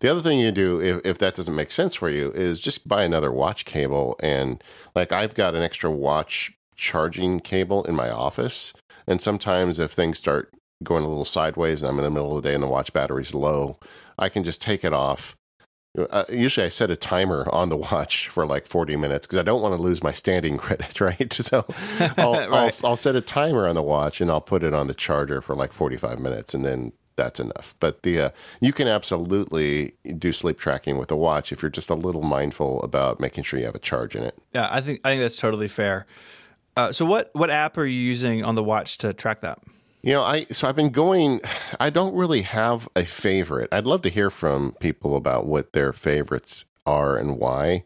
The 0.00 0.10
other 0.10 0.20
thing 0.20 0.38
you 0.38 0.52
do, 0.52 0.80
if, 0.80 1.00
if 1.04 1.18
that 1.18 1.34
doesn't 1.34 1.54
make 1.54 1.72
sense 1.72 1.94
for 1.94 2.08
you, 2.10 2.30
is 2.32 2.60
just 2.60 2.88
buy 2.88 3.04
another 3.04 3.32
watch 3.32 3.64
cable. 3.64 4.16
And 4.20 4.62
like 4.94 5.12
I've 5.12 5.34
got 5.34 5.54
an 5.54 5.62
extra 5.62 5.90
watch 5.90 6.52
charging 6.76 7.40
cable 7.40 7.84
in 7.84 7.94
my 7.94 8.10
office, 8.10 8.72
and 9.06 9.20
sometimes 9.20 9.78
if 9.78 9.92
things 9.92 10.18
start 10.18 10.52
going 10.82 11.04
a 11.04 11.08
little 11.08 11.24
sideways 11.24 11.82
and 11.82 11.90
I'm 11.90 11.98
in 11.98 12.04
the 12.04 12.10
middle 12.10 12.36
of 12.36 12.42
the 12.42 12.48
day 12.48 12.54
and 12.54 12.62
the 12.62 12.68
watch 12.68 12.92
battery's 12.92 13.34
low, 13.34 13.78
I 14.18 14.28
can 14.28 14.44
just 14.44 14.60
take 14.60 14.84
it 14.84 14.92
off. 14.92 15.36
Uh, 15.98 16.24
usually, 16.30 16.64
I 16.64 16.68
set 16.70 16.90
a 16.90 16.96
timer 16.96 17.46
on 17.52 17.68
the 17.68 17.76
watch 17.76 18.28
for 18.28 18.46
like 18.46 18.66
40 18.66 18.96
minutes 18.96 19.26
because 19.26 19.38
I 19.38 19.42
don't 19.42 19.60
want 19.60 19.74
to 19.76 19.82
lose 19.82 20.02
my 20.02 20.12
standing 20.12 20.56
credit, 20.58 21.00
right? 21.00 21.32
So 21.42 21.66
I'll, 22.16 22.32
Right. 22.50 22.82
I'll, 22.84 22.90
I'll 22.90 22.96
set 22.96 23.14
a 23.14 23.20
timer 23.20 23.68
on 23.68 23.74
the 23.74 23.82
watch 23.82 24.20
and 24.20 24.30
I'll 24.30 24.40
put 24.40 24.62
it 24.62 24.72
on 24.72 24.86
the 24.86 24.94
charger 24.94 25.42
for 25.42 25.54
like 25.54 25.72
45 25.72 26.18
minutes 26.18 26.54
and 26.54 26.64
then 26.64 26.92
that's 27.16 27.38
enough. 27.40 27.74
But 27.78 28.04
the 28.04 28.18
uh, 28.20 28.30
you 28.60 28.72
can 28.72 28.88
absolutely 28.88 29.92
do 30.16 30.32
sleep 30.32 30.58
tracking 30.58 30.96
with 30.96 31.10
a 31.10 31.16
watch 31.16 31.52
if 31.52 31.60
you're 31.60 31.70
just 31.70 31.90
a 31.90 31.94
little 31.94 32.22
mindful 32.22 32.82
about 32.82 33.20
making 33.20 33.44
sure 33.44 33.58
you 33.58 33.66
have 33.66 33.74
a 33.74 33.78
charge 33.80 34.16
in 34.16 34.22
it. 34.22 34.38
Yeah, 34.54 34.68
I 34.70 34.80
think 34.80 35.00
I 35.04 35.10
think 35.10 35.20
that's 35.20 35.36
totally 35.36 35.68
fair. 35.68 36.06
Uh, 36.74 36.90
so 36.90 37.04
what 37.04 37.28
what 37.34 37.50
app 37.50 37.76
are 37.76 37.84
you 37.84 38.00
using 38.00 38.42
on 38.42 38.54
the 38.54 38.64
watch 38.64 38.96
to 38.98 39.12
track 39.12 39.42
that? 39.42 39.58
You 40.02 40.14
know, 40.14 40.22
I 40.22 40.46
so 40.50 40.68
I've 40.68 40.76
been 40.76 40.90
going. 40.90 41.40
I 41.78 41.88
don't 41.90 42.14
really 42.14 42.42
have 42.42 42.88
a 42.96 43.04
favorite. 43.04 43.68
I'd 43.70 43.86
love 43.86 44.02
to 44.02 44.08
hear 44.08 44.30
from 44.30 44.74
people 44.80 45.14
about 45.14 45.46
what 45.46 45.72
their 45.72 45.92
favorites 45.92 46.64
are 46.84 47.16
and 47.16 47.38
why. 47.38 47.84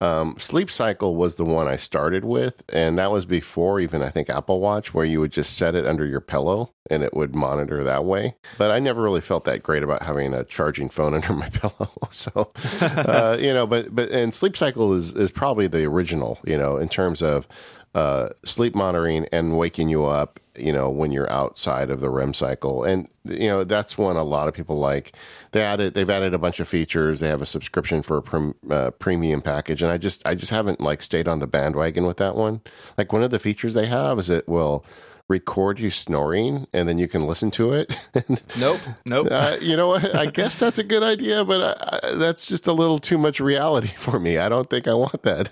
Um, 0.00 0.36
Sleep 0.38 0.70
Cycle 0.70 1.16
was 1.16 1.34
the 1.34 1.44
one 1.44 1.66
I 1.66 1.76
started 1.76 2.24
with, 2.24 2.62
and 2.72 2.96
that 2.98 3.10
was 3.10 3.26
before 3.26 3.80
even 3.80 4.00
I 4.02 4.10
think 4.10 4.30
Apple 4.30 4.60
Watch, 4.60 4.94
where 4.94 5.04
you 5.04 5.20
would 5.20 5.32
just 5.32 5.56
set 5.56 5.74
it 5.74 5.84
under 5.84 6.06
your 6.06 6.20
pillow 6.20 6.72
and 6.88 7.02
it 7.02 7.12
would 7.14 7.34
monitor 7.34 7.82
that 7.82 8.04
way. 8.04 8.36
But 8.56 8.70
I 8.70 8.78
never 8.78 9.02
really 9.02 9.20
felt 9.20 9.44
that 9.44 9.62
great 9.62 9.82
about 9.82 10.02
having 10.02 10.32
a 10.32 10.44
charging 10.44 10.88
phone 10.88 11.14
under 11.16 11.32
my 11.32 11.48
pillow. 11.50 11.90
So, 12.10 12.50
uh, 12.80 13.36
you 13.38 13.52
know, 13.52 13.66
but 13.66 13.94
but 13.94 14.10
and 14.10 14.34
Sleep 14.34 14.56
Cycle 14.56 14.94
is 14.94 15.12
is 15.12 15.30
probably 15.30 15.66
the 15.66 15.84
original, 15.84 16.38
you 16.42 16.56
know, 16.56 16.78
in 16.78 16.88
terms 16.88 17.22
of 17.22 17.46
uh, 17.94 18.30
sleep 18.44 18.74
monitoring 18.74 19.26
and 19.30 19.58
waking 19.58 19.88
you 19.90 20.06
up, 20.06 20.40
you 20.58 20.72
know, 20.72 20.90
when 20.90 21.12
you're 21.12 21.30
outside 21.30 21.90
of 21.90 22.00
the 22.00 22.10
REM 22.10 22.34
cycle. 22.34 22.84
And, 22.84 23.08
you 23.24 23.48
know, 23.48 23.64
that's 23.64 23.96
one 23.96 24.16
a 24.16 24.22
lot 24.22 24.48
of 24.48 24.54
people 24.54 24.78
like. 24.78 25.12
They 25.52 25.62
added, 25.62 25.94
they've 25.94 26.08
added 26.08 26.34
a 26.34 26.38
bunch 26.38 26.60
of 26.60 26.68
features. 26.68 27.20
They 27.20 27.28
have 27.28 27.42
a 27.42 27.46
subscription 27.46 28.02
for 28.02 28.16
a 28.16 28.22
prim, 28.22 28.54
uh, 28.70 28.90
premium 28.92 29.42
package. 29.42 29.82
And 29.82 29.92
I 29.92 29.98
just, 29.98 30.26
I 30.26 30.34
just 30.34 30.50
haven't 30.50 30.80
like 30.80 31.02
stayed 31.02 31.28
on 31.28 31.38
the 31.38 31.46
bandwagon 31.46 32.06
with 32.06 32.18
that 32.18 32.36
one. 32.36 32.60
Like 32.96 33.12
one 33.12 33.22
of 33.22 33.30
the 33.30 33.38
features 33.38 33.74
they 33.74 33.86
have 33.86 34.18
is 34.18 34.30
it 34.30 34.48
will 34.48 34.84
record 35.28 35.78
you 35.78 35.90
snoring 35.90 36.66
and 36.72 36.88
then 36.88 36.96
you 36.96 37.06
can 37.06 37.26
listen 37.26 37.50
to 37.52 37.72
it. 37.72 37.96
Nope, 38.58 38.80
nope. 39.04 39.28
Uh, 39.30 39.56
you 39.60 39.76
know 39.76 39.88
what? 39.88 40.14
I 40.14 40.26
guess 40.26 40.58
that's 40.58 40.78
a 40.78 40.84
good 40.84 41.02
idea, 41.02 41.44
but 41.44 41.60
I, 41.60 41.98
I, 42.08 42.14
that's 42.14 42.46
just 42.46 42.66
a 42.66 42.72
little 42.72 42.98
too 42.98 43.16
much 43.16 43.40
reality 43.40 43.86
for 43.96 44.18
me. 44.18 44.38
I 44.38 44.48
don't 44.48 44.68
think 44.68 44.88
I 44.88 44.94
want 44.94 45.22
that. 45.22 45.48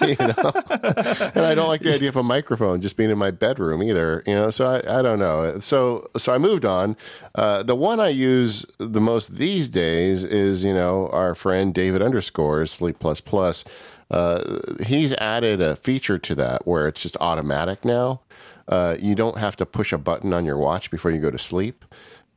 you 0.00 0.26
know, 0.26 1.30
and 1.34 1.46
I 1.46 1.54
don't 1.54 1.68
like 1.68 1.80
the 1.80 1.94
idea 1.94 2.10
of 2.10 2.16
a 2.16 2.22
microphone 2.22 2.80
just 2.80 2.96
being 2.96 3.10
in 3.10 3.18
my 3.18 3.30
bedroom 3.30 3.82
either. 3.82 4.22
You 4.26 4.34
know, 4.34 4.50
so 4.50 4.68
I, 4.68 4.98
I 4.98 5.02
don't 5.02 5.18
know. 5.18 5.58
So 5.60 6.10
so 6.16 6.34
I 6.34 6.38
moved 6.38 6.64
on. 6.64 6.96
Uh, 7.34 7.62
the 7.62 7.76
one 7.76 7.98
I 7.98 8.08
use 8.08 8.66
the 8.78 9.00
most 9.00 9.36
these 9.36 9.70
days 9.70 10.24
is 10.24 10.64
you 10.64 10.74
know 10.74 11.08
our 11.08 11.34
friend 11.34 11.72
David 11.72 12.02
underscores 12.02 12.70
Sleep 12.70 12.98
Plus 12.98 13.20
Plus. 13.20 13.64
Uh, 14.10 14.58
he's 14.86 15.14
added 15.14 15.60
a 15.62 15.74
feature 15.74 16.18
to 16.18 16.34
that 16.34 16.66
where 16.66 16.86
it's 16.86 17.02
just 17.02 17.16
automatic 17.20 17.84
now. 17.84 18.20
Uh, 18.68 18.96
you 19.00 19.14
don't 19.14 19.38
have 19.38 19.56
to 19.56 19.66
push 19.66 19.92
a 19.92 19.98
button 19.98 20.32
on 20.32 20.44
your 20.44 20.58
watch 20.58 20.90
before 20.90 21.10
you 21.10 21.20
go 21.20 21.30
to 21.30 21.38
sleep. 21.38 21.84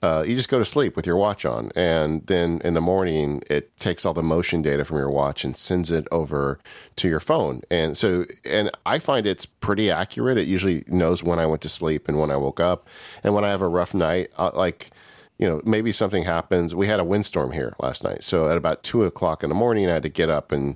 Uh, 0.02 0.24
you 0.28 0.36
just 0.36 0.50
go 0.50 0.60
to 0.60 0.66
sleep 0.66 0.96
with 0.96 1.08
your 1.08 1.16
watch 1.16 1.46
on, 1.46 1.72
and 1.76 2.28
then 2.28 2.62
in 2.64 2.76
the 2.76 2.82
morning 2.82 3.42
it 3.50 3.76
takes 3.78 4.06
all 4.06 4.14
the 4.14 4.22
motion 4.22 4.62
data 4.62 4.86
from 4.86 4.98
your 4.98 5.10
watch 5.10 5.44
and 5.44 5.58
sends 5.58 5.92
it 5.92 6.08
over 6.12 6.60
to 6.96 7.08
your 7.08 7.20
phone. 7.20 7.62
And 7.72 7.98
so, 7.98 8.26
and 8.44 8.70
I 8.86 9.00
find 9.00 9.26
it's 9.26 9.48
pretty 9.48 9.90
accurate. 9.90 10.38
It 10.38 10.48
usually 10.48 10.84
knows 10.88 11.24
when 11.24 11.40
I 11.40 11.48
went 11.48 11.64
to 11.64 11.70
sleep 11.70 12.08
and 12.08 12.20
when 12.20 12.30
I 12.30 12.38
woke 12.38 12.60
up, 12.60 12.88
and 13.24 13.34
when 13.34 13.44
I 13.44 13.50
have 13.50 13.64
a 13.64 13.68
rough 13.68 13.96
night, 13.96 14.32
uh, 14.38 14.52
like 14.54 14.92
you 15.40 15.50
know, 15.50 15.62
maybe 15.66 15.92
something 15.92 16.24
happens. 16.24 16.76
We 16.76 16.88
had 16.88 17.00
a 17.00 17.04
windstorm 17.04 17.52
here 17.52 17.74
last 17.80 18.04
night, 18.04 18.24
so 18.24 18.48
at 18.48 18.58
about 18.58 18.84
two 18.84 19.06
o'clock 19.06 19.44
in 19.44 19.50
the 19.50 19.56
morning, 19.56 19.90
I 19.90 19.94
had 19.94 20.04
to 20.04 20.10
get 20.10 20.30
up 20.30 20.52
and 20.52 20.76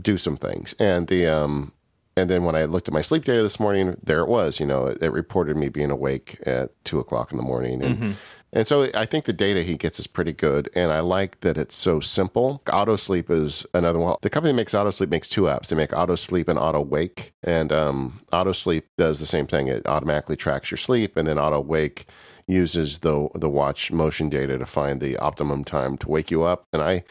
do 0.00 0.16
some 0.16 0.36
things, 0.36 0.74
and 0.78 1.08
the 1.08 1.26
um, 1.26 1.72
and 2.16 2.30
then 2.30 2.44
when 2.44 2.54
I 2.54 2.64
looked 2.64 2.88
at 2.88 2.94
my 2.94 3.00
sleep 3.00 3.24
data 3.24 3.42
this 3.42 3.58
morning, 3.58 3.96
there 4.02 4.20
it 4.20 4.28
was. 4.28 4.60
You 4.60 4.66
know, 4.66 4.86
it, 4.86 5.02
it 5.02 5.10
reported 5.10 5.56
me 5.56 5.68
being 5.68 5.90
awake 5.90 6.38
at 6.46 6.70
two 6.84 6.98
o'clock 6.98 7.32
in 7.32 7.38
the 7.38 7.44
morning, 7.44 7.82
and 7.82 8.16
And 8.54 8.68
so 8.68 8.88
I 8.94 9.04
think 9.04 9.24
the 9.24 9.32
data 9.32 9.64
he 9.64 9.76
gets 9.76 9.98
is 9.98 10.06
pretty 10.06 10.32
good. 10.32 10.70
And 10.76 10.92
I 10.92 11.00
like 11.00 11.40
that 11.40 11.58
it's 11.58 11.74
so 11.74 11.98
simple. 11.98 12.62
Auto 12.72 12.94
Sleep 12.94 13.28
is 13.28 13.66
another 13.74 13.98
one. 13.98 14.16
The 14.22 14.30
company 14.30 14.52
that 14.52 14.56
makes 14.56 14.74
Auto 14.74 14.90
Sleep 14.90 15.10
makes 15.10 15.28
two 15.28 15.42
apps. 15.42 15.68
They 15.68 15.76
make 15.76 15.92
Auto 15.92 16.14
Sleep 16.14 16.46
and 16.48 16.56
Auto 16.56 16.80
Wake. 16.80 17.32
And 17.42 17.72
um, 17.72 18.20
Auto 18.32 18.52
Sleep 18.52 18.86
does 18.96 19.18
the 19.18 19.26
same 19.26 19.48
thing. 19.48 19.66
It 19.66 19.84
automatically 19.88 20.36
tracks 20.36 20.70
your 20.70 20.78
sleep. 20.78 21.16
And 21.16 21.26
then 21.26 21.36
Auto 21.36 21.60
Wake 21.60 22.06
uses 22.46 23.00
the 23.00 23.28
the 23.34 23.48
watch 23.48 23.90
motion 23.90 24.28
data 24.28 24.56
to 24.56 24.66
find 24.66 25.00
the 25.00 25.16
optimum 25.16 25.64
time 25.64 25.98
to 25.98 26.08
wake 26.08 26.30
you 26.30 26.44
up. 26.44 26.62
And 26.72 26.80
I 26.80 27.02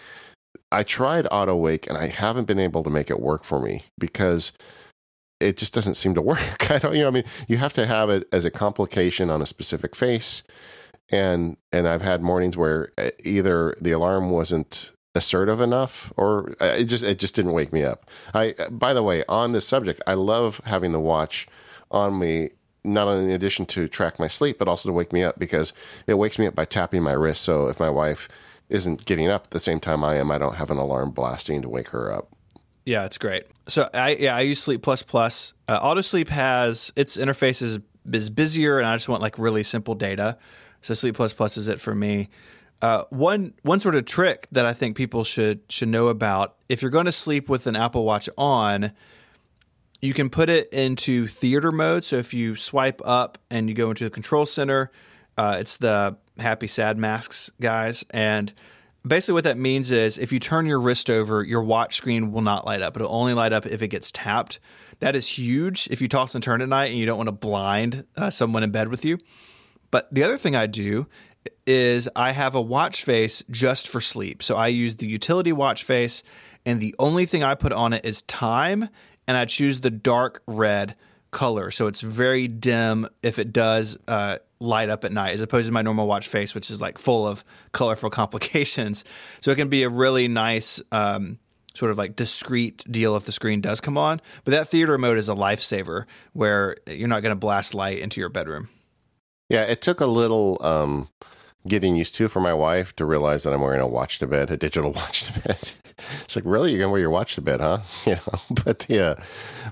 I 0.72 0.84
tried 0.84 1.28
Auto 1.30 1.58
Wake 1.58 1.88
and 1.88 1.98
I 1.98 2.08
haven't 2.08 2.46
been 2.46 2.60
able 2.60 2.84
to 2.84 2.90
make 2.90 3.10
it 3.10 3.20
work 3.20 3.44
for 3.44 3.60
me 3.60 3.84
because 4.00 4.54
it 5.44 5.58
just 5.58 5.74
doesn't 5.74 5.96
seem 5.96 6.16
to 6.16 6.22
work. 6.22 6.72
I 6.72 6.80
don't, 6.80 6.96
you 6.96 7.02
know, 7.02 7.08
I 7.08 7.12
mean, 7.12 7.24
you 7.48 7.58
have 7.58 7.74
to 7.74 7.86
have 7.86 8.10
it 8.10 8.28
as 8.32 8.46
a 8.46 8.52
complication 8.52 9.30
on 9.30 9.42
a 9.42 9.46
specific 9.46 9.96
face, 9.96 10.44
and 11.10 11.58
and 11.72 11.88
I've 11.88 12.02
had 12.02 12.22
mornings 12.22 12.58
where 12.58 12.92
uh, 12.98 13.12
either 13.24 13.76
the 13.80 13.92
alarm 13.92 14.30
wasn't 14.30 14.92
assertive 15.16 15.62
enough 15.62 16.12
or 16.18 16.56
uh, 16.60 16.76
it 16.78 16.86
just 16.86 17.04
it 17.04 17.20
just 17.20 17.36
didn't 17.36 17.54
wake 17.54 17.72
me 17.72 17.84
up. 17.84 18.10
I 18.34 18.56
by 18.72 18.94
the 18.94 19.04
way, 19.04 19.24
on 19.28 19.52
this 19.52 19.68
subject, 19.68 20.02
I 20.08 20.14
love 20.16 20.62
having 20.66 20.92
the 20.92 21.00
watch 21.00 21.48
on 21.92 22.18
me 22.18 22.50
not 22.84 23.08
only 23.08 23.26
in 23.26 23.32
addition 23.32 23.66
to 23.66 23.88
track 23.88 24.20
my 24.20 24.28
sleep 24.28 24.60
but 24.60 24.68
also 24.68 24.90
to 24.90 24.94
wake 24.94 25.14
me 25.14 25.24
up 25.24 25.40
because 25.40 25.72
it 26.06 26.16
wakes 26.16 26.38
me 26.38 26.48
up 26.48 26.56
by 26.56 26.66
tapping 26.66 27.02
my 27.02 27.14
wrist 27.14 27.42
so 27.42 27.68
if 27.70 27.80
my 27.80 27.90
wife 27.90 28.28
isn't 28.70 29.06
getting 29.06 29.30
up 29.30 29.46
at 29.46 29.52
the 29.52 29.60
same 29.60 29.80
time 29.80 30.04
I 30.04 30.16
am, 30.18 30.32
I 30.32 30.38
don't 30.38 30.56
have 30.56 30.72
an 30.72 30.78
alarm 30.78 31.12
blasting 31.12 31.62
to 31.62 31.70
wake 31.70 31.90
her 31.90 32.12
up. 32.12 32.33
Yeah, 32.86 33.06
it's 33.06 33.18
great. 33.18 33.46
So 33.68 33.90
I 33.94 34.16
yeah 34.16 34.36
I 34.36 34.42
use 34.42 34.62
Sleep 34.62 34.82
Plus 34.82 35.04
Plus. 35.04 35.54
Uh, 35.68 35.80
Auto 35.82 36.02
Sleep 36.02 36.30
has 36.30 36.92
its 36.96 37.18
interface 37.18 37.62
is 37.62 37.80
is 38.12 38.30
busier, 38.30 38.80
and 38.80 38.88
I 38.88 38.96
just 38.96 39.08
want 39.08 39.22
like 39.22 39.40
really 39.40 39.64
simple 39.64 39.96
data. 39.96 40.38
So 40.82 40.94
Sleep 40.94 41.16
Plus 41.16 41.34
Plus 41.34 41.58
is 41.58 41.68
it 41.68 41.80
for 41.80 41.96
me. 41.96 42.30
Uh, 42.82 43.06
one 43.10 43.54
one 43.62 43.80
sort 43.80 43.96
of 43.96 44.04
trick 44.04 44.48
that 44.52 44.66
I 44.66 44.74
think 44.74 44.98
people 44.98 45.24
should 45.24 45.62
should 45.70 45.88
know 45.88 46.08
about 46.10 46.56
if 46.68 46.82
you're 46.82 46.92
going 46.92 47.06
to 47.06 47.14
sleep 47.14 47.48
with 47.48 47.68
an 47.68 47.78
Apple 47.78 48.04
Watch 48.04 48.28
on, 48.38 48.92
you 50.02 50.14
can 50.14 50.30
put 50.30 50.50
it 50.50 50.68
into 50.74 51.28
theater 51.28 51.72
mode. 51.72 52.04
So 52.04 52.18
if 52.18 52.34
you 52.34 52.58
swipe 52.58 53.02
up 53.06 53.38
and 53.50 53.70
you 53.70 53.76
go 53.76 53.90
into 53.90 54.04
the 54.04 54.10
control 54.10 54.46
center, 54.46 54.92
uh, 55.38 55.56
it's 55.62 55.78
the 55.78 56.18
happy 56.38 56.68
sad 56.68 56.98
masks 56.98 57.52
guys 57.62 58.04
and 58.10 58.52
basically 59.06 59.34
what 59.34 59.44
that 59.44 59.58
means 59.58 59.92
is 59.92 60.18
if 60.18 60.32
you 60.32 60.40
turn 60.40 60.66
your 60.66 60.80
wrist 60.80 61.10
over, 61.10 61.44
your 61.44 61.64
watch 61.64 61.96
screen 61.96 62.32
will 62.32 62.42
not 62.42 62.66
light 62.66 62.82
up. 62.82 62.96
It'll 62.96 63.14
only 63.14 63.34
light 63.34 63.54
up 63.54 63.66
if 63.66 63.82
it 63.82 63.90
gets 63.90 64.12
tapped. 64.12 64.60
That 65.00 65.16
is 65.16 65.38
huge 65.38 65.88
if 65.92 66.02
you 66.02 66.08
toss 66.08 66.34
and 66.36 66.44
turn 66.44 66.62
at 66.62 66.70
night 66.70 66.92
and 66.92 66.98
you 66.98 67.06
don't 67.06 67.18
want 67.18 67.28
to 67.28 67.34
blind 67.34 68.06
uh, 68.16 68.30
someone 68.30 68.64
in 68.64 68.72
bed 68.72 68.88
with 68.88 69.04
you. 69.04 69.18
But 69.92 70.14
the 70.14 70.24
other 70.24 70.38
thing 70.38 70.56
I 70.56 70.66
do 70.66 71.08
is 71.68 72.10
I 72.16 72.32
have 72.32 72.56
a 72.56 72.62
watch 72.62 73.04
face 73.04 73.44
just 73.52 73.88
for 73.88 74.02
sleep. 74.02 74.42
So 74.42 74.56
I 74.56 74.68
use 74.68 74.96
the 74.96 75.08
utility 75.08 75.52
watch 75.52 75.84
face, 75.84 76.24
and 76.66 76.80
the 76.80 76.96
only 76.98 77.26
thing 77.26 77.44
I 77.44 77.56
put 77.56 77.74
on 77.74 77.94
it 77.94 78.06
is 78.06 78.22
time, 78.24 78.90
and 79.28 79.38
I 79.38 79.46
choose 79.46 79.82
the 79.82 79.92
dark 79.92 80.42
red 80.48 80.96
color. 81.32 81.72
So 81.72 81.88
it's 81.88 82.02
very 82.02 82.48
dim 82.48 83.08
if 83.22 83.40
it 83.40 83.52
does 83.52 83.98
uh, 84.08 84.38
light 84.64 84.90
up 84.90 85.04
at 85.04 85.12
night, 85.12 85.34
as 85.34 85.42
opposed 85.42 85.68
to 85.68 85.74
my 85.74 85.82
normal 85.82 86.08
watch 86.08 86.28
face, 86.28 86.56
which 86.56 86.72
is 86.72 86.82
like 86.82 86.98
full 86.98 87.28
of 87.28 87.44
colorful 87.72 88.10
complications. 88.10 89.04
So 89.42 89.52
it 89.52 89.56
can 89.56 89.70
be 89.70 89.84
a 89.84 89.90
really 89.90 90.28
nice. 90.28 90.82
Um, 90.92 91.40
sort 91.76 91.90
of 91.90 91.98
like 91.98 92.16
discreet 92.16 92.84
deal 92.92 93.16
if 93.16 93.26
the 93.26 93.32
screen 93.32 93.60
does 93.60 93.82
come 93.82 93.98
on. 93.98 94.22
But 94.44 94.52
that 94.52 94.68
theater 94.68 94.96
mode 95.00 95.18
is 95.18 95.28
a 95.28 95.34
lifesaver 95.34 96.06
where 96.34 96.76
you're 96.86 97.08
not 97.08 97.24
going 97.24 97.32
to 97.32 97.36
blast 97.36 97.74
light 97.74 97.98
into 97.98 98.20
your 98.20 98.30
bedroom. 98.30 98.70
Yeah, 99.50 99.64
it 99.64 99.82
took 99.82 100.00
a 100.00 100.06
little 100.06 100.60
um, 100.62 101.10
getting 101.68 101.96
used 101.96 102.14
to 102.16 102.28
for 102.30 102.40
my 102.40 102.54
wife 102.54 102.96
to 102.98 103.06
realize 103.06 103.44
that 103.44 103.54
I'm 103.54 103.62
wearing 103.62 103.82
a 103.82 103.88
watch 103.88 104.20
to 104.20 104.28
bed, 104.28 104.52
a 104.52 104.58
digital 104.58 104.92
watch 104.96 105.24
to 105.24 105.40
bed. 105.40 105.72
It's 106.24 106.36
like, 106.36 106.46
really, 106.46 106.72
you're 106.72 106.80
gonna 106.80 106.92
wear 106.92 107.02
your 107.02 107.10
watch 107.10 107.36
to 107.36 107.42
bed, 107.42 107.60
huh? 107.60 107.80
You 108.06 108.14
know, 108.16 108.62
but 108.64 108.86
yeah, 108.90 109.16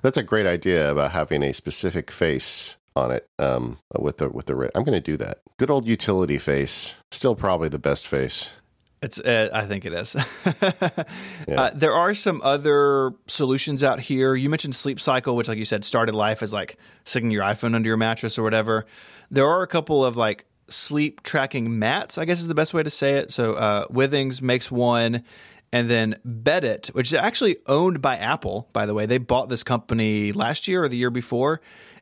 that's 0.02 0.18
a 0.18 0.24
great 0.24 0.46
idea 0.46 0.92
about 0.92 1.12
having 1.12 1.44
a 1.44 1.54
specific 1.54 2.12
face 2.12 2.78
on 2.96 3.12
it 3.12 3.28
um, 3.40 3.80
with 3.98 4.18
the 4.18 4.30
with 4.30 4.46
the 4.46 4.56
red. 4.56 4.72
I'm 4.76 4.84
gonna 4.84 5.02
do 5.02 5.18
that. 5.18 5.40
Good 5.58 5.70
old 5.70 5.88
utility 5.88 6.38
face, 6.38 6.96
still 7.12 7.36
probably 7.36 7.70
the 7.70 7.80
best 7.80 8.08
face. 8.08 8.52
It's, 9.04 9.20
uh, 9.20 9.50
I 9.52 9.66
think 9.66 9.84
it 9.86 9.94
is. 9.94 10.16
yeah. 11.48 11.60
uh, 11.60 11.72
there 11.74 11.94
are 11.94 12.14
some 12.14 12.40
other 12.44 13.14
solutions 13.26 13.84
out 13.84 14.00
here. 14.00 14.36
You 14.36 14.48
mentioned 14.48 14.76
Sleep 14.76 15.00
Cycle, 15.00 15.36
which, 15.36 15.48
like 15.48 15.58
you 15.58 15.66
said, 15.66 15.84
started 15.84 16.14
life 16.14 16.44
as 16.44 16.54
like 16.54 16.78
sticking 17.04 17.32
your 17.32 17.44
iPhone 17.44 17.74
under 17.74 17.88
your 17.88 17.98
mattress 17.98 18.38
or 18.38 18.44
whatever. 18.44 18.86
There 19.32 19.48
are 19.48 19.64
a 19.64 19.68
couple 19.68 20.06
of 20.06 20.18
like 20.18 20.46
sleep 20.70 21.24
tracking 21.24 21.80
mats, 21.80 22.20
I 22.20 22.26
guess 22.26 22.40
is 22.40 22.48
the 22.48 22.54
best 22.54 22.76
way 22.76 22.84
to 22.84 22.92
say 22.92 23.16
it. 23.16 23.32
So 23.32 23.56
uh, 23.56 23.88
Withings 23.88 24.40
makes 24.40 24.70
one, 24.70 25.24
and 25.74 25.90
then 25.90 26.18
Beddit, 26.26 26.88
which 26.90 27.08
is 27.08 27.14
actually 27.14 27.58
owned 27.66 28.02
by 28.02 28.18
Apple, 28.18 28.70
by 28.74 28.86
the 28.86 28.94
way. 28.94 29.06
They 29.06 29.18
bought 29.18 29.50
this 29.50 29.64
company 29.64 30.32
last 30.32 30.68
year 30.68 30.84
or 30.84 30.90
the 30.90 30.98
year 30.98 31.10
before, 31.10 31.62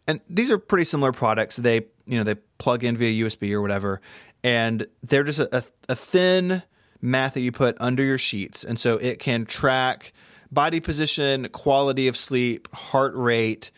and 0.09 0.21
these 0.27 0.49
are 0.49 0.57
pretty 0.57 0.85
similar 0.85 1.11
products. 1.11 1.55
They 1.55 1.85
you 2.07 2.17
know 2.17 2.23
they 2.23 2.35
plug 2.57 2.83
in 2.83 2.97
via 2.97 3.25
USB 3.25 3.53
or 3.53 3.61
whatever, 3.61 4.01
and 4.43 4.87
they're 5.03 5.23
just 5.23 5.39
a, 5.39 5.63
a 5.87 5.95
thin 5.95 6.63
mat 6.99 7.35
that 7.35 7.41
you 7.41 7.51
put 7.51 7.77
under 7.79 8.01
your 8.01 8.17
sheets, 8.17 8.63
and 8.63 8.79
so 8.79 8.97
it 8.97 9.19
can 9.19 9.45
track 9.45 10.11
body 10.51 10.79
position, 10.79 11.47
quality 11.49 12.07
of 12.07 12.17
sleep, 12.17 12.67
heart 12.73 13.13
rate, 13.15 13.69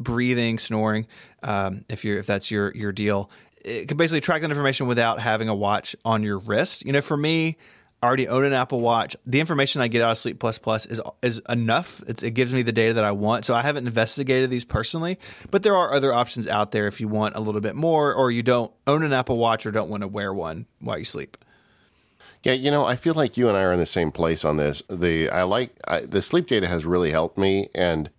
breathing, 0.00 0.58
snoring. 0.58 1.06
Um, 1.44 1.84
if 1.88 2.04
you're 2.04 2.18
if 2.18 2.26
that's 2.26 2.50
your 2.50 2.74
your 2.74 2.90
deal, 2.90 3.30
it 3.64 3.86
can 3.86 3.96
basically 3.96 4.20
track 4.20 4.42
that 4.42 4.50
information 4.50 4.88
without 4.88 5.20
having 5.20 5.48
a 5.48 5.54
watch 5.54 5.94
on 6.04 6.24
your 6.24 6.40
wrist. 6.40 6.84
You 6.84 6.92
know, 6.92 7.02
for 7.02 7.16
me, 7.16 7.56
I 8.02 8.06
already 8.06 8.28
own 8.28 8.44
an 8.44 8.52
Apple 8.52 8.80
Watch. 8.80 9.16
The 9.26 9.40
information 9.40 9.82
I 9.82 9.88
get 9.88 10.02
out 10.02 10.12
of 10.12 10.18
Sleep 10.18 10.38
Plus 10.38 10.58
Plus 10.58 10.86
is 10.86 11.00
is 11.22 11.40
enough. 11.48 12.02
It's, 12.06 12.22
it 12.22 12.30
gives 12.30 12.54
me 12.54 12.62
the 12.62 12.72
data 12.72 12.94
that 12.94 13.04
I 13.04 13.12
want. 13.12 13.44
So 13.44 13.54
I 13.54 13.62
haven't 13.62 13.86
investigated 13.86 14.50
these 14.50 14.64
personally, 14.64 15.18
but 15.50 15.62
there 15.62 15.74
are 15.74 15.92
other 15.92 16.12
options 16.12 16.46
out 16.46 16.70
there 16.70 16.86
if 16.86 17.00
you 17.00 17.08
want 17.08 17.34
a 17.34 17.40
little 17.40 17.60
bit 17.60 17.74
more, 17.74 18.14
or 18.14 18.30
you 18.30 18.42
don't 18.42 18.72
own 18.86 19.02
an 19.02 19.12
Apple 19.12 19.36
Watch 19.36 19.66
or 19.66 19.72
don't 19.72 19.88
want 19.88 20.02
to 20.02 20.08
wear 20.08 20.32
one 20.32 20.66
while 20.80 20.98
you 20.98 21.04
sleep. 21.04 21.36
Yeah, 22.44 22.52
you 22.52 22.70
know, 22.70 22.84
I 22.84 22.94
feel 22.94 23.14
like 23.14 23.36
you 23.36 23.48
and 23.48 23.56
I 23.56 23.62
are 23.62 23.72
in 23.72 23.80
the 23.80 23.86
same 23.86 24.12
place 24.12 24.44
on 24.44 24.58
this. 24.58 24.82
The 24.88 25.28
I 25.30 25.42
like 25.42 25.70
I, 25.86 26.02
the 26.02 26.22
sleep 26.22 26.46
data 26.46 26.68
has 26.68 26.86
really 26.86 27.10
helped 27.10 27.36
me, 27.36 27.68
and 27.74 28.10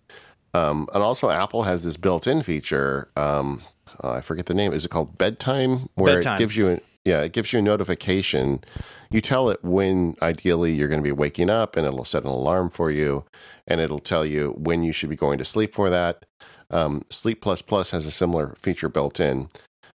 um, 0.52 0.88
and 0.92 1.02
also 1.02 1.30
Apple 1.30 1.62
has 1.62 1.84
this 1.84 1.96
built-in 1.96 2.42
feature. 2.42 3.08
Um, 3.16 3.62
uh, 4.02 4.12
I 4.12 4.20
forget 4.20 4.46
the 4.46 4.54
name. 4.54 4.72
Is 4.72 4.84
it 4.84 4.90
called 4.90 5.16
bedtime? 5.16 5.88
Where 5.94 6.16
bedtime. 6.16 6.36
it 6.36 6.38
gives 6.38 6.56
you, 6.56 6.68
a, 6.68 6.80
yeah, 7.04 7.22
it 7.22 7.32
gives 7.32 7.52
you 7.52 7.58
a 7.58 7.62
notification. 7.62 8.62
You 9.10 9.20
tell 9.20 9.50
it 9.50 9.64
when 9.64 10.16
ideally 10.20 10.72
you're 10.72 10.88
going 10.88 11.00
to 11.00 11.04
be 11.04 11.12
waking 11.12 11.50
up, 11.50 11.76
and 11.76 11.86
it'll 11.86 12.04
set 12.04 12.22
an 12.22 12.28
alarm 12.28 12.70
for 12.70 12.90
you, 12.90 13.24
and 13.66 13.80
it'll 13.80 13.98
tell 13.98 14.24
you 14.24 14.54
when 14.56 14.82
you 14.82 14.92
should 14.92 15.10
be 15.10 15.16
going 15.16 15.38
to 15.38 15.44
sleep 15.44 15.74
for 15.74 15.90
that. 15.90 16.24
Um, 16.70 17.04
sleep 17.10 17.40
Plus 17.40 17.62
Plus 17.62 17.90
has 17.90 18.06
a 18.06 18.10
similar 18.10 18.54
feature 18.60 18.88
built 18.88 19.18
in. 19.18 19.48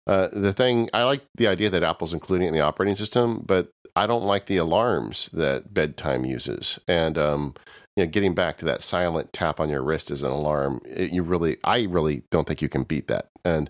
Uh, 0.07 0.27
the 0.32 0.53
thing 0.53 0.90
I 0.94 1.03
like 1.03 1.22
the 1.36 1.48
idea 1.48 1.69
that 1.69 1.84
Apple's 1.84 2.14
including 2.14 2.45
it 2.45 2.49
in 2.49 2.53
the 2.53 2.61
operating 2.61 2.95
system, 2.95 3.44
but 3.45 3.69
I 3.95 4.07
don't 4.07 4.26
like 4.26 4.45
the 4.45 4.57
alarms 4.57 5.30
that 5.34 5.73
bedtime 5.73 6.26
uses. 6.26 6.80
And 6.88 7.18
um, 7.18 7.56
you 7.95 8.03
know, 8.03 8.10
getting 8.10 8.34
back 8.34 8.57
to 8.57 8.65
that 8.65 8.82
silent 8.82 9.32
tap 9.32 9.60
on 9.60 9.69
your 9.69 9.82
wrist 9.82 10.11
as 10.11 10.22
an 10.22 10.32
alarm, 10.32 10.82
it, 10.86 11.11
you 11.11 11.23
really, 11.23 11.57
I 11.64 11.84
really 11.84 12.23
don't 12.30 12.45
think 12.45 12.61
you 12.61 12.69
can 12.69 12.84
beat 12.84 13.07
that. 13.07 13.30
And 13.45 13.69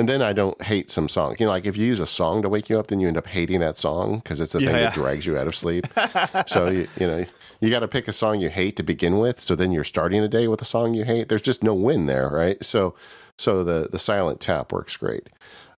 and 0.00 0.08
then 0.08 0.22
I 0.22 0.32
don't 0.32 0.60
hate 0.62 0.88
some 0.88 1.10
song. 1.10 1.36
You 1.38 1.44
know, 1.44 1.52
like 1.52 1.66
if 1.66 1.76
you 1.76 1.84
use 1.84 2.00
a 2.00 2.06
song 2.06 2.40
to 2.40 2.48
wake 2.48 2.70
you 2.70 2.78
up, 2.78 2.86
then 2.86 3.00
you 3.00 3.06
end 3.06 3.18
up 3.18 3.26
hating 3.26 3.60
that 3.60 3.76
song 3.76 4.16
because 4.16 4.40
it's 4.40 4.54
the 4.54 4.62
yeah, 4.62 4.68
thing 4.68 4.76
yeah. 4.76 4.82
that 4.84 4.94
drags 4.94 5.26
you 5.26 5.36
out 5.36 5.46
of 5.46 5.54
sleep. 5.54 5.86
so 6.46 6.70
you, 6.70 6.88
you 6.98 7.06
know, 7.06 7.26
you 7.60 7.68
got 7.68 7.80
to 7.80 7.88
pick 7.88 8.08
a 8.08 8.12
song 8.14 8.40
you 8.40 8.48
hate 8.48 8.76
to 8.76 8.82
begin 8.82 9.18
with. 9.18 9.38
So 9.40 9.54
then 9.54 9.72
you're 9.72 9.84
starting 9.84 10.22
the 10.22 10.28
day 10.28 10.48
with 10.48 10.62
a 10.62 10.64
song 10.64 10.94
you 10.94 11.04
hate. 11.04 11.28
There's 11.28 11.42
just 11.42 11.62
no 11.62 11.74
win 11.74 12.06
there, 12.06 12.30
right? 12.30 12.64
So 12.64 12.94
so 13.36 13.62
the 13.62 13.88
the 13.92 13.98
silent 13.98 14.40
tap 14.40 14.72
works 14.72 14.96
great. 14.96 15.28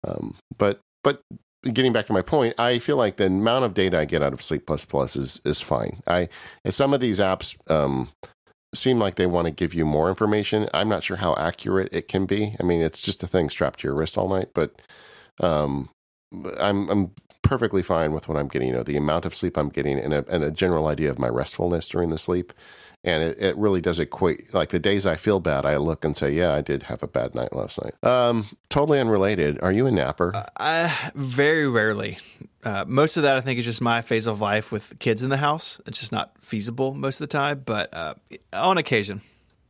Um, 0.04 0.36
but 0.56 0.82
but 1.04 1.24
getting 1.64 1.92
back 1.92 2.06
to 2.06 2.14
my 2.14 2.22
point, 2.22 2.54
I 2.60 2.78
feel 2.78 2.98
like 2.98 3.16
the 3.16 3.26
amount 3.26 3.66
of 3.66 3.74
data 3.74 3.98
I 3.98 4.06
get 4.06 4.22
out 4.22 4.34
of 4.34 4.44
Sleep 4.44 4.68
Plus 4.68 4.86
Plus 4.86 5.16
is 5.16 5.42
is 5.46 5.62
fine. 5.62 6.04
I 6.06 6.30
some 6.70 6.94
of 6.94 7.00
these 7.00 7.20
apps 7.20 7.58
um, 7.72 8.10
seem 8.74 9.00
like 9.00 9.16
they 9.16 9.26
want 9.26 9.46
to 9.46 9.52
give 9.52 9.74
you 9.74 9.86
more 9.86 10.10
information. 10.10 10.70
I'm 10.74 10.90
not 10.90 11.04
sure 11.04 11.18
how 11.18 11.36
accurate 11.36 11.90
it 11.92 12.08
can 12.08 12.26
be. 12.26 12.56
I 12.60 12.64
mean, 12.64 12.82
it's 12.82 13.02
just 13.02 13.24
a 13.24 13.28
thing 13.28 13.50
strapped 13.50 13.80
to 13.80 13.88
your 13.88 13.96
wrist 13.96 14.18
all 14.18 14.30
night, 14.30 14.50
but 14.54 14.82
um, 15.40 15.90
I'm 16.60 16.90
I'm 16.90 17.12
perfectly 17.42 17.84
fine 17.84 18.14
with 18.14 18.30
what 18.30 18.38
I'm 18.38 18.48
getting. 18.48 18.70
You 18.70 18.76
know, 18.76 18.84
the 18.84 18.98
amount 18.98 19.26
of 19.26 19.36
sleep 19.36 19.58
I'm 19.58 19.70
getting 19.70 20.00
and 20.00 20.14
a, 20.14 20.26
and 20.30 20.44
a 20.44 20.52
general 20.52 20.88
idea 20.88 21.10
of 21.10 21.20
my 21.20 21.28
restfulness 21.28 21.90
during 21.90 22.10
the 22.10 22.18
sleep 22.18 22.54
and 23.04 23.24
it, 23.24 23.38
it 23.42 23.58
really 23.58 23.82
does 23.82 24.00
equate 24.00 24.54
like 24.54 24.70
the 24.70 24.80
days 24.80 25.06
i 25.08 25.16
feel 25.16 25.40
bad 25.40 25.66
i 25.66 25.76
look 25.78 26.06
and 26.06 26.16
say 26.16 26.32
yeah 26.32 26.54
i 26.54 26.62
did 26.62 26.84
have 26.84 27.02
a 27.02 27.08
bad 27.08 27.34
night 27.34 27.52
last 27.54 27.82
night. 27.84 27.94
Um 28.04 28.46
totally 28.70 29.00
unrelated 29.00 29.60
are 29.62 29.72
you 29.72 29.88
a 29.88 29.92
napper? 29.92 30.36
Uh, 30.36 30.44
I, 30.60 31.12
very 31.16 31.68
rarely. 31.68 32.18
Uh, 32.64 32.86
most 32.88 33.18
of 33.18 33.24
that 33.24 33.36
i 33.38 33.42
think 33.42 33.58
is 33.60 33.66
just 33.66 33.82
my 33.82 34.02
phase 34.02 34.28
of 34.28 34.40
life 34.42 34.72
with 34.72 35.00
kids 35.00 35.24
in 35.24 35.30
the 35.30 35.38
house. 35.38 35.82
It's 35.88 36.00
just 36.00 36.12
not 36.12 36.34
feasible 36.40 36.94
most 36.94 37.20
of 37.20 37.28
the 37.28 37.32
time 37.38 37.64
but 37.66 37.94
uh, 37.94 38.14
on 38.54 38.78
occasion. 38.78 39.22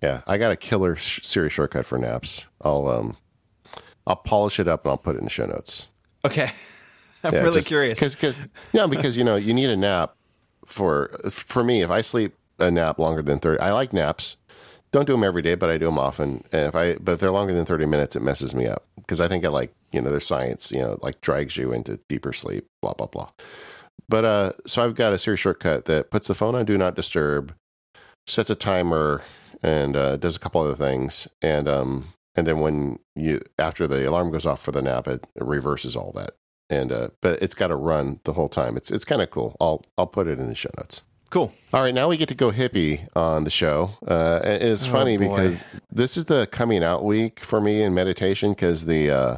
Yeah 0.03 0.21
i 0.27 0.37
got 0.37 0.51
a 0.51 0.57
killer 0.57 0.95
sh- 0.95 1.21
Siri 1.23 1.49
shortcut 1.49 1.85
for 1.85 1.97
naps. 1.97 2.45
I'll 2.61 2.87
um 2.87 3.17
i'll 4.05 4.15
polish 4.17 4.59
it 4.59 4.67
up 4.67 4.83
and 4.83 4.91
i'll 4.91 4.97
put 4.97 5.15
it 5.15 5.19
in 5.19 5.23
the 5.25 5.29
show 5.29 5.45
notes. 5.45 5.89
Okay. 6.25 6.51
I'm 7.23 7.33
Yeah, 7.33 7.41
really 7.41 7.53
just- 7.55 7.67
curious. 7.67 7.99
Cause, 7.99 8.15
'cause- 8.15 8.35
yeah, 8.73 8.87
because 8.87 9.15
you 9.15 9.23
know 9.23 9.35
you 9.35 9.53
need 9.53 9.69
a 9.69 9.77
nap 9.77 10.15
for 10.65 11.09
for 11.29 11.63
me. 11.63 11.81
If 11.81 11.89
I 11.91 12.01
sleep 12.01 12.33
a 12.61 12.71
nap 12.71 12.99
longer 12.99 13.21
than 13.21 13.39
thirty, 13.39 13.59
I 13.59 13.71
like 13.71 13.93
naps. 13.93 14.37
Don't 14.91 15.07
do 15.07 15.13
them 15.13 15.23
every 15.23 15.41
day, 15.41 15.55
but 15.55 15.69
I 15.69 15.77
do 15.77 15.85
them 15.85 15.99
often. 15.99 16.43
And 16.51 16.67
if 16.67 16.75
I 16.75 16.95
but 16.95 17.13
if 17.13 17.19
they're 17.19 17.31
longer 17.31 17.53
than 17.53 17.65
thirty 17.65 17.85
minutes, 17.85 18.15
it 18.15 18.21
messes 18.21 18.53
me 18.55 18.67
up 18.67 18.85
because 18.95 19.21
I 19.21 19.27
think 19.27 19.43
I 19.45 19.49
like 19.49 19.73
you 19.91 20.01
know 20.01 20.09
there's 20.09 20.25
science 20.25 20.71
you 20.71 20.79
know 20.79 20.99
like 21.01 21.21
drags 21.21 21.57
you 21.57 21.71
into 21.71 21.99
deeper 22.07 22.33
sleep. 22.33 22.67
Blah 22.81 22.93
blah 22.93 23.07
blah. 23.07 23.29
But 24.07 24.25
uh, 24.25 24.51
so 24.65 24.83
I've 24.83 24.95
got 24.95 25.13
a 25.13 25.17
Siri 25.17 25.37
shortcut 25.37 25.85
that 25.85 26.11
puts 26.11 26.27
the 26.27 26.35
phone 26.35 26.55
on 26.55 26.65
do 26.65 26.77
not 26.77 26.95
disturb, 26.95 27.53
sets 28.27 28.49
a 28.49 28.55
timer, 28.55 29.23
and 29.63 29.95
uh, 29.95 30.17
does 30.17 30.35
a 30.35 30.39
couple 30.39 30.61
other 30.61 30.75
things, 30.75 31.27
and 31.41 31.67
um, 31.67 32.13
and 32.35 32.45
then 32.45 32.59
when 32.59 32.99
you 33.15 33.39
after 33.57 33.87
the 33.87 34.07
alarm 34.07 34.31
goes 34.31 34.45
off 34.45 34.61
for 34.61 34.71
the 34.71 34.81
nap, 34.81 35.07
it, 35.07 35.25
it 35.35 35.43
reverses 35.43 35.95
all 35.95 36.11
that 36.13 36.35
and 36.71 36.91
uh, 36.91 37.09
but 37.21 37.39
it's 37.41 37.53
got 37.53 37.67
to 37.67 37.75
run 37.75 38.21
the 38.23 38.33
whole 38.33 38.49
time. 38.49 38.77
It's 38.77 38.89
it's 38.89 39.05
kind 39.05 39.21
of 39.21 39.29
cool. 39.29 39.55
I'll 39.59 39.83
I'll 39.97 40.07
put 40.07 40.27
it 40.27 40.39
in 40.39 40.47
the 40.47 40.55
show 40.55 40.71
notes. 40.77 41.01
Cool. 41.31 41.51
All 41.73 41.81
right, 41.81 41.93
now 41.93 42.07
we 42.09 42.17
get 42.17 42.27
to 42.29 42.35
go 42.35 42.51
hippie 42.51 43.07
on 43.15 43.45
the 43.45 43.49
show. 43.49 43.91
Uh, 44.05 44.41
it's 44.43 44.85
Oh, 44.87 44.91
funny 44.91 45.17
boy. 45.17 45.29
because 45.29 45.63
this 45.91 46.17
is 46.17 46.25
the 46.25 46.45
coming 46.51 46.83
out 46.83 47.03
week 47.03 47.39
for 47.39 47.59
me 47.61 47.81
in 47.81 47.93
meditation 47.93 48.51
because 48.51 48.85
the 48.85 49.09
uh, 49.09 49.37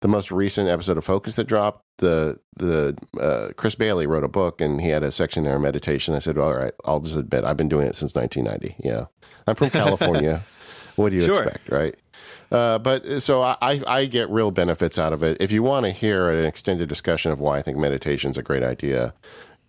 the 0.00 0.08
most 0.08 0.30
recent 0.32 0.68
episode 0.68 0.96
of 0.98 1.04
Focus 1.04 1.36
that 1.36 1.44
dropped, 1.46 1.84
the 1.98 2.40
the 2.56 2.96
uh, 3.20 3.48
Chris 3.56 3.74
Bailey 3.74 4.06
wrote 4.06 4.24
a 4.24 4.28
book 4.28 4.60
and 4.62 4.80
he 4.80 4.88
had 4.88 5.02
a 5.02 5.12
section 5.12 5.44
there 5.44 5.54
on 5.56 5.60
meditation. 5.62 6.14
I 6.14 6.18
said, 6.18 6.38
all 6.38 6.54
right, 6.54 6.72
I'll 6.86 7.00
just 7.00 7.16
admit 7.16 7.44
I've 7.44 7.58
been 7.58 7.68
doing 7.68 7.86
it 7.86 7.94
since 7.94 8.14
1990. 8.14 8.76
Yeah, 8.82 9.06
I'm 9.46 9.54
from 9.54 9.68
California. 9.80 10.42
what 10.96 11.10
do 11.10 11.16
you 11.16 11.22
Sure. 11.22 11.34
expect, 11.34 11.68
right? 11.70 11.94
Uh, 12.50 12.78
but 12.78 13.20
so 13.22 13.42
I, 13.42 13.56
I 13.60 13.82
I 13.86 14.04
get 14.06 14.30
real 14.30 14.50
benefits 14.50 14.98
out 14.98 15.12
of 15.12 15.22
it. 15.22 15.36
If 15.40 15.52
you 15.52 15.62
want 15.62 15.84
to 15.84 15.92
hear 15.92 16.30
an 16.30 16.46
extended 16.46 16.88
discussion 16.88 17.32
of 17.32 17.38
why 17.40 17.58
I 17.58 17.62
think 17.62 17.76
meditation 17.76 18.30
is 18.30 18.38
a 18.38 18.42
great 18.42 18.62
idea, 18.62 19.12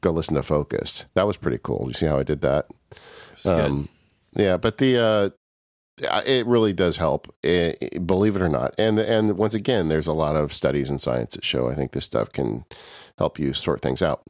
go 0.05 0.11
listen 0.11 0.35
to 0.35 0.43
Focus. 0.43 1.05
That 1.15 1.27
was 1.27 1.35
pretty 1.35 1.59
cool. 1.61 1.85
You 1.87 1.93
see 1.93 2.05
how 2.05 2.19
I 2.19 2.23
did 2.23 2.41
that? 2.41 2.67
Um, 3.43 3.89
yeah, 4.33 4.57
but 4.57 4.77
the 4.77 4.97
uh, 4.97 5.29
it 6.25 6.45
really 6.45 6.73
does 6.73 6.97
help, 6.97 7.33
eh, 7.43 7.73
eh, 7.81 7.97
believe 7.99 8.35
it 8.35 8.41
or 8.41 8.49
not. 8.49 8.75
And 8.77 8.99
and 8.99 9.37
once 9.37 9.53
again, 9.53 9.89
there's 9.89 10.07
a 10.07 10.13
lot 10.13 10.35
of 10.35 10.53
studies 10.53 10.89
and 10.89 11.01
science 11.01 11.35
that 11.35 11.43
show 11.43 11.69
I 11.69 11.75
think 11.75 11.91
this 11.91 12.05
stuff 12.05 12.31
can 12.31 12.65
help 13.17 13.39
you 13.39 13.53
sort 13.53 13.81
things 13.81 14.01
out. 14.01 14.23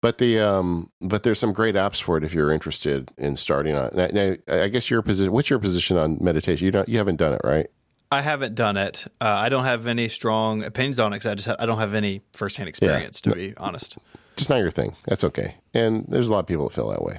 But 0.00 0.18
the 0.18 0.40
um, 0.40 0.90
but 1.00 1.22
there's 1.22 1.38
some 1.38 1.52
great 1.52 1.76
apps 1.76 2.02
for 2.02 2.16
it 2.16 2.24
if 2.24 2.34
you're 2.34 2.50
interested 2.50 3.10
in 3.16 3.36
starting 3.36 3.76
on. 3.76 3.90
Now, 3.94 4.08
now, 4.12 4.34
I 4.48 4.68
guess 4.68 4.90
your 4.90 5.02
position. 5.02 5.32
What's 5.32 5.48
your 5.48 5.60
position 5.60 5.96
on 5.96 6.18
meditation? 6.20 6.64
You 6.64 6.72
don't. 6.72 6.88
You 6.88 6.98
haven't 6.98 7.16
done 7.16 7.34
it, 7.34 7.40
right? 7.44 7.68
I 8.10 8.20
haven't 8.20 8.54
done 8.54 8.76
it. 8.76 9.06
Uh, 9.20 9.24
I 9.24 9.48
don't 9.48 9.64
have 9.64 9.86
any 9.86 10.08
strong 10.08 10.64
opinions 10.64 10.98
on 10.98 11.12
it 11.12 11.16
because 11.16 11.26
I 11.26 11.34
just 11.34 11.48
ha- 11.48 11.56
I 11.58 11.66
don't 11.66 11.78
have 11.78 11.94
any 11.94 12.20
firsthand 12.34 12.68
experience, 12.68 13.20
to 13.22 13.34
be 13.34 13.54
honest. 13.56 13.96
Just 14.36 14.50
not 14.50 14.58
your 14.58 14.70
thing. 14.70 14.96
That's 15.04 15.24
okay. 15.24 15.56
And 15.74 16.04
there's 16.08 16.28
a 16.28 16.32
lot 16.32 16.40
of 16.40 16.46
people 16.46 16.68
that 16.68 16.74
feel 16.74 16.88
that 16.90 17.02
way. 17.02 17.18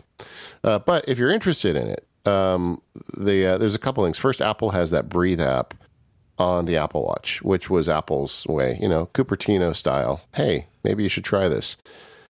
Uh, 0.64 0.80
but 0.80 1.08
if 1.08 1.18
you're 1.18 1.32
interested 1.32 1.76
in 1.76 1.88
it, 1.88 2.08
um, 2.26 2.82
the 3.18 3.46
uh, 3.46 3.58
there's 3.58 3.76
a 3.76 3.80
couple 3.80 4.04
things. 4.04 4.18
First, 4.18 4.42
Apple 4.42 4.72
has 4.72 4.92
that 4.92 5.10
Breathe 5.10 5.42
app 5.42 5.74
on 6.38 6.66
the 6.66 6.78
Apple 6.78 7.04
Watch, 7.04 7.42
which 7.42 7.70
was 7.70 7.90
Apple's 7.90 8.46
way, 8.48 8.78
you 8.82 8.88
know, 8.88 9.08
Cupertino 9.14 9.76
style. 9.76 10.22
Hey, 10.36 10.68
maybe 10.84 11.04
you 11.04 11.10
should 11.10 11.24
try 11.24 11.48
this. 11.48 11.78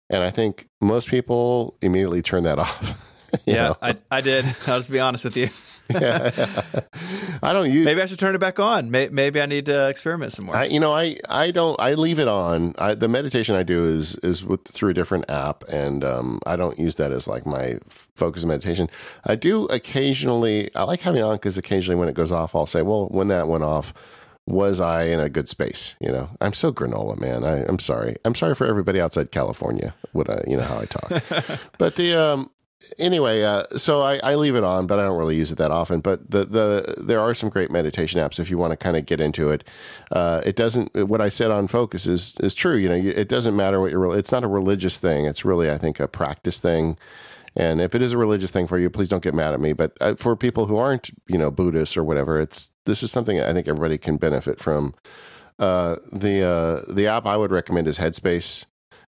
And 0.09 0.23
I 0.23 0.31
think 0.31 0.67
most 0.81 1.09
people 1.09 1.77
immediately 1.81 2.23
turn 2.23 2.43
that 2.45 2.59
off. 2.59 3.07
Yeah, 3.47 3.69
know? 3.69 3.77
I, 3.81 3.97
I 4.11 4.21
did. 4.23 4.45
I'll 4.67 4.79
just 4.79 4.91
be 4.91 4.99
honest 4.99 5.25
with 5.25 5.37
you. 5.37 5.51
I 7.43 7.53
don't 7.53 7.71
use. 7.71 7.85
Maybe 7.85 8.03
I 8.03 8.07
should 8.07 8.19
turn 8.19 8.35
it 8.35 8.39
back 8.39 8.59
on. 8.59 8.91
Maybe 8.91 9.41
I 9.41 9.47
need 9.47 9.67
to 9.67 9.89
experiment 9.89 10.33
some 10.33 10.47
more. 10.47 10.57
I, 10.57 10.65
you 10.65 10.81
know, 10.81 10.93
I, 10.93 11.17
I 11.29 11.51
don't, 11.51 11.79
I 11.81 11.95
leave 11.95 12.19
it 12.19 12.29
on. 12.29 12.75
I, 12.79 12.95
the 12.95 13.09
meditation 13.09 13.55
I 13.55 13.63
do 13.63 13.85
is, 13.87 14.17
is 14.17 14.45
with, 14.45 14.67
through 14.67 14.91
a 14.91 14.95
different 14.95 15.31
app 15.31 15.65
and, 15.69 16.05
um, 16.05 16.41
I 16.47 16.57
don't 16.57 16.79
use 16.79 16.97
that 16.97 17.13
as 17.13 17.29
like 17.29 17.47
my 17.47 17.79
focus 17.89 18.45
meditation. 18.45 18.89
I 19.25 19.37
do 19.37 19.65
occasionally, 19.67 20.75
I 20.75 20.85
like 20.85 21.01
having 21.01 21.21
it 21.21 21.25
on 21.25 21.37
because 21.37 21.59
occasionally 21.59 21.99
when 21.99 22.09
it 22.09 22.15
goes 22.15 22.33
off, 22.33 22.55
I'll 22.55 22.67
say, 22.67 22.83
well, 22.83 23.07
when 23.09 23.29
that 23.29 23.49
went 23.49 23.65
off, 23.65 23.93
was 24.47 24.81
I 24.81 25.05
in 25.05 25.21
a 25.21 25.29
good 25.29 25.49
space? 25.49 25.95
You 26.01 26.11
know, 26.11 26.31
I'm 26.41 26.53
so 26.53 26.73
granola, 26.73 27.19
man. 27.21 27.45
I, 27.45 27.65
I'm 27.65 27.79
sorry. 27.79 28.17
I'm 28.25 28.35
sorry 28.35 28.55
for 28.55 28.67
everybody 28.67 29.01
outside 29.01 29.31
California. 29.31 29.95
What 30.13 30.29
I, 30.29 30.43
you 30.47 30.57
know, 30.57 30.65
how 30.65 30.81
I 30.81 30.85
talk. 30.87 31.61
but 31.79 31.97
the, 31.97 32.15
um, 32.15 32.51
anyway, 32.99 33.43
uh, 33.43 33.65
so 33.77 34.03
I, 34.03 34.19
I 34.19 34.35
leave 34.35 34.55
it 34.55 34.65
on, 34.65 34.87
but 34.87 34.99
I 34.99 35.03
don't 35.03 35.19
really 35.19 35.37
use 35.37 35.53
it 35.53 35.59
that 35.59 35.71
often. 35.71 36.01
But 36.01 36.31
the 36.31 36.45
the 36.45 36.95
there 36.99 37.21
are 37.21 37.35
some 37.35 37.49
great 37.49 37.71
meditation 37.71 38.21
apps 38.21 38.39
if 38.39 38.51
you 38.51 38.59
want 38.59 38.73
to 38.73 38.77
kind 38.77 38.97
of 38.97 39.07
get 39.07 39.21
into 39.21 39.51
it. 39.51 39.65
Uh, 40.11 40.41
it 40.45 40.57
doesn't. 40.57 40.95
What 41.09 41.21
I 41.21 41.29
said 41.29 41.51
on 41.51 41.67
focus 41.67 42.07
is 42.07 42.37
is 42.41 42.55
true. 42.55 42.77
You 42.77 42.89
know, 42.89 42.95
it 42.95 43.29
doesn't 43.29 43.57
matter 43.57 43.81
what 43.81 43.91
you're. 43.91 44.17
It's 44.17 44.33
not 44.33 44.45
a 44.45 44.49
religious 44.49 44.99
thing. 44.99 45.27
It's 45.27 45.45
really, 45.45 45.71
I 45.71 45.79
think, 45.79 46.01
a 46.01 46.09
practice 46.09 46.59
thing. 46.61 46.97
And 47.57 47.81
if 47.81 47.97
it 47.97 48.03
is 48.03 48.13
a 48.13 48.19
religious 48.19 48.53
thing 48.53 48.69
for 48.69 48.79
you, 48.79 48.89
please 48.89 49.09
don't 49.09 49.25
get 49.25 49.35
mad 49.35 49.55
at 49.55 49.61
me. 49.61 49.73
But 49.73 49.97
uh, 50.01 50.15
for 50.15 50.37
people 50.37 50.67
who 50.67 50.77
aren't, 50.77 51.11
you 51.27 51.37
know, 51.37 51.51
Buddhists 51.51 51.97
or 51.97 52.05
whatever, 52.05 52.41
it's 52.41 52.71
this 52.87 53.03
is 53.03 53.11
something 53.11 53.41
I 53.41 53.53
think 53.53 53.67
everybody 53.67 53.99
can 53.99 54.17
benefit 54.17 54.59
from. 54.59 54.95
Uh, 55.59 55.97
the 56.13 56.43
uh, 56.43 56.93
the 56.93 57.07
app 57.07 57.27
I 57.27 57.37
would 57.37 57.51
recommend 57.51 57.89
is 57.89 57.99
Headspace. 57.99 58.67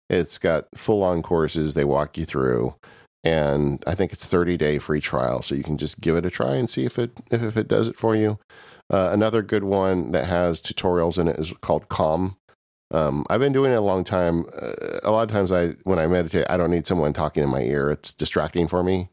It's 0.09 0.37
got 0.37 0.67
full 0.75 1.03
on 1.03 1.21
courses 1.21 1.73
they 1.73 1.85
walk 1.85 2.17
you 2.17 2.25
through 2.25 2.75
and 3.23 3.83
I 3.85 3.95
think 3.95 4.11
it's 4.11 4.25
30 4.25 4.57
day 4.57 4.79
free 4.79 5.01
trial, 5.01 5.41
so 5.41 5.55
you 5.55 5.63
can 5.63 5.77
just 5.77 6.01
give 6.01 6.15
it 6.15 6.25
a 6.25 6.29
try 6.29 6.55
and 6.55 6.69
see 6.69 6.85
if 6.85 6.97
it 6.97 7.11
if, 7.29 7.55
it 7.57 7.67
does 7.67 7.87
it 7.87 7.97
for 7.97 8.15
you. 8.15 8.39
Uh, 8.89 9.09
another 9.11 9.41
good 9.41 9.63
one 9.63 10.11
that 10.11 10.25
has 10.25 10.61
tutorials 10.61 11.17
in 11.17 11.27
it 11.27 11.39
is 11.39 11.53
called 11.61 11.89
Calm. 11.89 12.37
Um, 12.93 13.25
I've 13.29 13.39
been 13.39 13.53
doing 13.53 13.71
it 13.71 13.75
a 13.75 13.81
long 13.81 14.03
time. 14.03 14.45
Uh, 14.61 14.99
a 15.03 15.11
lot 15.11 15.23
of 15.23 15.29
times, 15.29 15.51
I 15.51 15.69
when 15.83 15.99
I 15.99 16.07
meditate, 16.07 16.45
I 16.49 16.57
don't 16.57 16.71
need 16.71 16.87
someone 16.87 17.13
talking 17.13 17.43
in 17.43 17.49
my 17.49 17.61
ear; 17.61 17.89
it's 17.89 18.13
distracting 18.13 18.67
for 18.67 18.83
me. 18.83 19.09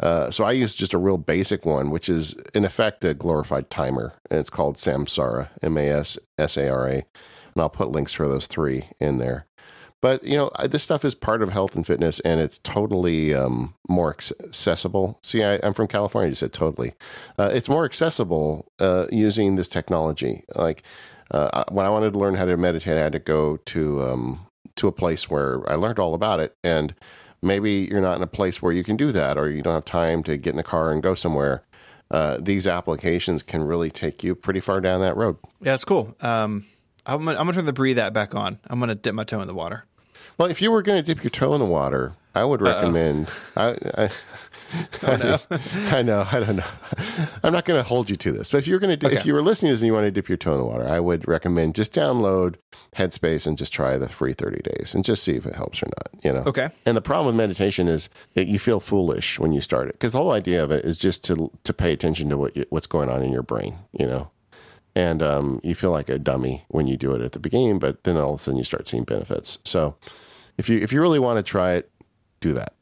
Uh, 0.00 0.30
so 0.30 0.44
I 0.44 0.52
use 0.52 0.74
just 0.74 0.94
a 0.94 0.98
real 0.98 1.18
basic 1.18 1.66
one, 1.66 1.90
which 1.90 2.08
is 2.08 2.34
in 2.54 2.64
effect 2.64 3.04
a 3.04 3.12
glorified 3.12 3.68
timer, 3.68 4.14
and 4.30 4.40
it's 4.40 4.50
called 4.50 4.76
Samsara, 4.76 5.50
M 5.62 5.76
A 5.76 5.88
S 5.90 6.18
S 6.38 6.56
A 6.56 6.68
R 6.70 6.88
A, 6.88 6.92
and 6.92 7.04
I'll 7.58 7.68
put 7.68 7.92
links 7.92 8.14
for 8.14 8.26
those 8.26 8.46
three 8.46 8.88
in 8.98 9.18
there. 9.18 9.46
But 10.00 10.24
you 10.24 10.36
know, 10.36 10.50
this 10.68 10.82
stuff 10.82 11.04
is 11.04 11.14
part 11.14 11.42
of 11.42 11.50
health 11.50 11.76
and 11.76 11.86
fitness, 11.86 12.20
and 12.20 12.40
it's 12.40 12.58
totally 12.58 13.34
um, 13.34 13.74
more 13.88 14.10
accessible. 14.10 15.18
See, 15.22 15.44
I, 15.44 15.60
I'm 15.62 15.74
from 15.74 15.88
California. 15.88 16.30
You 16.30 16.34
said 16.34 16.52
totally. 16.52 16.94
Uh, 17.38 17.50
it's 17.52 17.68
more 17.68 17.84
accessible 17.84 18.72
uh, 18.78 19.06
using 19.12 19.56
this 19.56 19.68
technology. 19.68 20.42
Like 20.54 20.82
uh, 21.30 21.64
when 21.70 21.84
I 21.84 21.90
wanted 21.90 22.14
to 22.14 22.18
learn 22.18 22.34
how 22.34 22.46
to 22.46 22.56
meditate, 22.56 22.96
I 22.96 23.02
had 23.02 23.12
to 23.12 23.18
go 23.18 23.58
to 23.58 24.02
um, 24.02 24.46
to 24.76 24.88
a 24.88 24.92
place 24.92 25.28
where 25.28 25.68
I 25.70 25.74
learned 25.74 25.98
all 25.98 26.14
about 26.14 26.40
it. 26.40 26.56
And 26.64 26.94
maybe 27.42 27.88
you're 27.90 28.00
not 28.00 28.16
in 28.16 28.22
a 28.22 28.26
place 28.26 28.62
where 28.62 28.72
you 28.72 28.82
can 28.82 28.96
do 28.96 29.12
that, 29.12 29.36
or 29.36 29.50
you 29.50 29.62
don't 29.62 29.74
have 29.74 29.84
time 29.84 30.22
to 30.24 30.36
get 30.36 30.54
in 30.54 30.58
a 30.58 30.64
car 30.64 30.90
and 30.90 31.02
go 31.02 31.14
somewhere. 31.14 31.62
Uh, 32.10 32.38
these 32.40 32.66
applications 32.66 33.42
can 33.42 33.62
really 33.62 33.90
take 33.90 34.24
you 34.24 34.34
pretty 34.34 34.60
far 34.60 34.80
down 34.80 35.00
that 35.00 35.16
road. 35.16 35.36
yeah, 35.60 35.74
it's 35.74 35.84
cool. 35.84 36.16
Um, 36.20 36.64
I'm 37.06 37.24
gonna, 37.24 37.38
I'm 37.38 37.46
gonna 37.46 37.52
turn 37.52 37.66
the 37.66 37.72
breathe 37.72 37.98
app 37.98 38.12
back 38.12 38.34
on. 38.34 38.58
I'm 38.68 38.80
gonna 38.80 38.94
dip 38.94 39.14
my 39.14 39.24
toe 39.24 39.40
in 39.40 39.46
the 39.46 39.54
water. 39.54 39.84
Well, 40.38 40.48
if 40.50 40.60
you 40.62 40.70
were 40.70 40.82
going 40.82 41.02
to 41.02 41.14
dip 41.14 41.22
your 41.24 41.30
toe 41.30 41.54
in 41.54 41.60
the 41.60 41.66
water, 41.66 42.14
I 42.34 42.44
would 42.44 42.62
recommend. 42.62 43.28
I, 43.56 43.70
I, 43.98 44.10
oh, 45.02 45.12
I, 45.12 45.16
know. 45.16 45.38
I 45.98 46.02
know. 46.02 46.26
I 46.30 46.38
don't 46.40 46.56
know. 46.56 46.64
I'm 47.42 47.52
not 47.52 47.64
going 47.64 47.82
to 47.82 47.86
hold 47.88 48.08
you 48.08 48.14
to 48.16 48.30
this, 48.32 48.52
but 48.52 48.58
if 48.58 48.68
you're 48.68 48.78
going 48.78 48.96
to, 48.96 49.06
Okay. 49.06 49.16
if 49.16 49.26
you 49.26 49.34
were 49.34 49.42
listening 49.42 49.70
to 49.70 49.72
this 49.72 49.82
and 49.82 49.88
you 49.88 49.92
want 49.94 50.04
to 50.04 50.10
dip 50.12 50.28
your 50.28 50.38
toe 50.38 50.52
in 50.52 50.58
the 50.58 50.64
water, 50.64 50.86
I 50.88 51.00
would 51.00 51.26
recommend 51.26 51.74
just 51.74 51.92
download 51.92 52.54
Headspace 52.96 53.46
and 53.48 53.58
just 53.58 53.72
try 53.72 53.98
the 53.98 54.08
free 54.08 54.32
30 54.32 54.62
days 54.62 54.94
and 54.94 55.04
just 55.04 55.24
see 55.24 55.34
if 55.34 55.44
it 55.44 55.56
helps 55.56 55.82
or 55.82 55.86
not. 55.86 56.24
You 56.24 56.32
know. 56.32 56.42
Okay. 56.46 56.68
And 56.86 56.96
the 56.96 57.00
problem 57.02 57.26
with 57.26 57.34
meditation 57.36 57.88
is 57.88 58.08
that 58.34 58.46
you 58.46 58.58
feel 58.60 58.78
foolish 58.78 59.38
when 59.40 59.52
you 59.52 59.60
start 59.60 59.88
it 59.88 59.94
because 59.94 60.12
the 60.12 60.18
whole 60.20 60.32
idea 60.32 60.62
of 60.62 60.70
it 60.70 60.84
is 60.84 60.96
just 60.98 61.24
to 61.24 61.50
to 61.64 61.72
pay 61.72 61.92
attention 61.92 62.28
to 62.28 62.36
what 62.38 62.56
you, 62.56 62.64
what's 62.70 62.86
going 62.86 63.08
on 63.10 63.22
in 63.22 63.32
your 63.32 63.42
brain. 63.42 63.78
You 63.92 64.06
know. 64.06 64.30
And 64.94 65.22
um, 65.22 65.60
you 65.62 65.74
feel 65.74 65.90
like 65.90 66.08
a 66.08 66.18
dummy 66.18 66.64
when 66.68 66.86
you 66.86 66.96
do 66.96 67.14
it 67.14 67.22
at 67.22 67.32
the 67.32 67.38
beginning, 67.38 67.78
but 67.78 68.02
then 68.04 68.16
all 68.16 68.34
of 68.34 68.40
a 68.40 68.42
sudden 68.42 68.58
you 68.58 68.64
start 68.64 68.88
seeing 68.88 69.04
benefits. 69.04 69.58
So, 69.64 69.96
if 70.58 70.68
you 70.68 70.78
if 70.78 70.92
you 70.92 71.00
really 71.00 71.18
want 71.18 71.38
to 71.38 71.42
try 71.42 71.72
it, 71.72 71.90
do 72.40 72.52
that. 72.54 72.74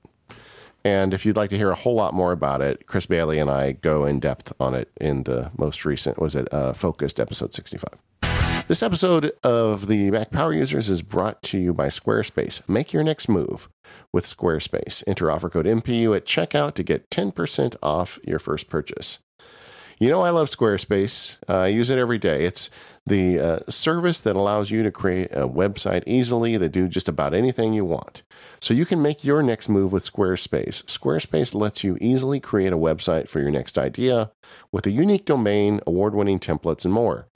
And 0.85 1.13
if 1.13 1.27
you'd 1.27 1.37
like 1.37 1.51
to 1.51 1.57
hear 1.57 1.71
a 1.71 1.75
whole 1.75 1.95
lot 1.95 2.15
more 2.15 2.33
about 2.33 2.63
it, 2.63 2.87
Chris 2.87 3.07
Bailey 3.07 3.39
and 3.39 3.51
I 3.51 3.73
go 3.73 4.05
in 4.07 4.21
depth 4.21 4.53
on 4.59 4.75
it 4.75 4.91
in 5.01 5.25
the 5.25 5.51
most 5.59 5.85
recent 5.85 6.19
was 6.19 6.35
it 6.35 6.53
uh, 6.53 6.73
focused 6.73 7.21
episode 7.21 7.53
sixty 7.53 7.77
five. 7.77 7.99
This 8.69 8.83
episode 8.83 9.33
of 9.43 9.87
the 9.87 10.11
Mac 10.11 10.31
Power 10.31 10.53
Users 10.53 10.91
is 10.91 11.01
brought 11.01 11.41
to 11.45 11.59
you 11.59 11.73
by 11.73 11.87
Squarespace. 11.87 12.69
Make 12.69 12.93
your 12.93 13.03
next 13.03 13.27
move 13.27 13.71
with 14.13 14.25
Squarespace. 14.25 15.03
Enter 15.07 15.31
offer 15.31 15.49
code 15.49 15.65
MPU 15.65 16.15
at 16.15 16.27
checkout 16.27 16.75
to 16.75 16.83
get 16.83 17.09
10% 17.09 17.77
off 17.83 18.19
your 18.25 18.39
first 18.39 18.69
purchase. 18.69 19.21
You 20.01 20.09
know, 20.09 20.23
I 20.23 20.31
love 20.31 20.49
Squarespace. 20.49 21.39
Uh, 21.49 21.59
I 21.59 21.67
use 21.69 21.91
it 21.91 21.99
every 21.99 22.19
day. 22.19 22.45
It's 22.45 22.71
the 23.05 23.39
uh, 23.41 23.59
service 23.69 24.21
that 24.21 24.37
allows 24.37 24.71
you 24.71 24.83
to 24.83 24.93
create 24.93 25.31
a 25.33 25.49
website 25.49 26.05
easily 26.07 26.57
that 26.57 26.69
do 26.69 26.89
just 26.89 27.09
about 27.09 27.35
anything 27.35 27.73
you 27.73 27.85
want. 27.85 28.23
So 28.61 28.75
you 28.75 28.85
can 28.85 29.03
make 29.03 29.25
your 29.25 29.43
next 29.43 29.69
move 29.69 29.93
with 29.93 30.05
Squarespace. 30.05 30.85
Squarespace 30.85 31.55
lets 31.55 31.83
you 31.83 31.99
easily 32.01 32.39
create 32.39 32.73
a 32.73 32.79
website 32.79 33.29
for 33.29 33.41
your 33.41 33.51
next 33.51 33.79
idea 33.79 34.31
with 34.71 34.87
a 34.87 34.91
unique 34.91 35.25
domain, 35.25 35.81
award 35.87 36.15
winning 36.15 36.39
templates, 36.39 36.85
and 36.85 36.95
more. 36.95 37.28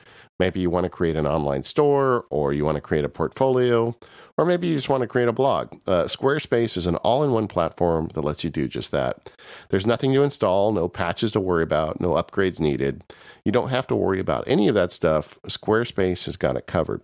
Maybe 0.42 0.58
you 0.58 0.70
want 0.70 0.82
to 0.82 0.90
create 0.90 1.14
an 1.14 1.24
online 1.24 1.62
store, 1.62 2.24
or 2.28 2.52
you 2.52 2.64
want 2.64 2.74
to 2.74 2.80
create 2.80 3.04
a 3.04 3.08
portfolio, 3.08 3.94
or 4.36 4.44
maybe 4.44 4.66
you 4.66 4.74
just 4.74 4.88
want 4.88 5.02
to 5.02 5.06
create 5.06 5.28
a 5.28 5.32
blog. 5.32 5.72
Uh, 5.86 6.06
Squarespace 6.06 6.76
is 6.76 6.84
an 6.84 6.96
all 6.96 7.22
in 7.22 7.30
one 7.30 7.46
platform 7.46 8.08
that 8.14 8.22
lets 8.22 8.42
you 8.42 8.50
do 8.50 8.66
just 8.66 8.90
that. 8.90 9.30
There's 9.68 9.86
nothing 9.86 10.12
to 10.14 10.24
install, 10.24 10.72
no 10.72 10.88
patches 10.88 11.30
to 11.32 11.40
worry 11.40 11.62
about, 11.62 12.00
no 12.00 12.14
upgrades 12.14 12.58
needed. 12.58 13.04
You 13.44 13.52
don't 13.52 13.68
have 13.68 13.86
to 13.86 13.94
worry 13.94 14.18
about 14.18 14.42
any 14.48 14.66
of 14.66 14.74
that 14.74 14.90
stuff. 14.90 15.38
Squarespace 15.42 16.24
has 16.24 16.36
got 16.36 16.56
it 16.56 16.66
covered. 16.66 17.02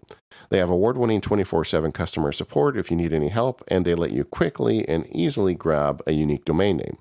They 0.50 0.58
have 0.58 0.70
award 0.70 0.96
winning 0.96 1.20
24 1.20 1.64
7 1.64 1.92
customer 1.92 2.32
support 2.32 2.76
if 2.76 2.90
you 2.90 2.96
need 2.96 3.12
any 3.12 3.28
help, 3.28 3.62
and 3.68 3.84
they 3.84 3.94
let 3.94 4.12
you 4.12 4.24
quickly 4.24 4.88
and 4.88 5.06
easily 5.14 5.54
grab 5.54 6.02
a 6.06 6.12
unique 6.12 6.44
domain 6.44 6.78
name. 6.78 6.98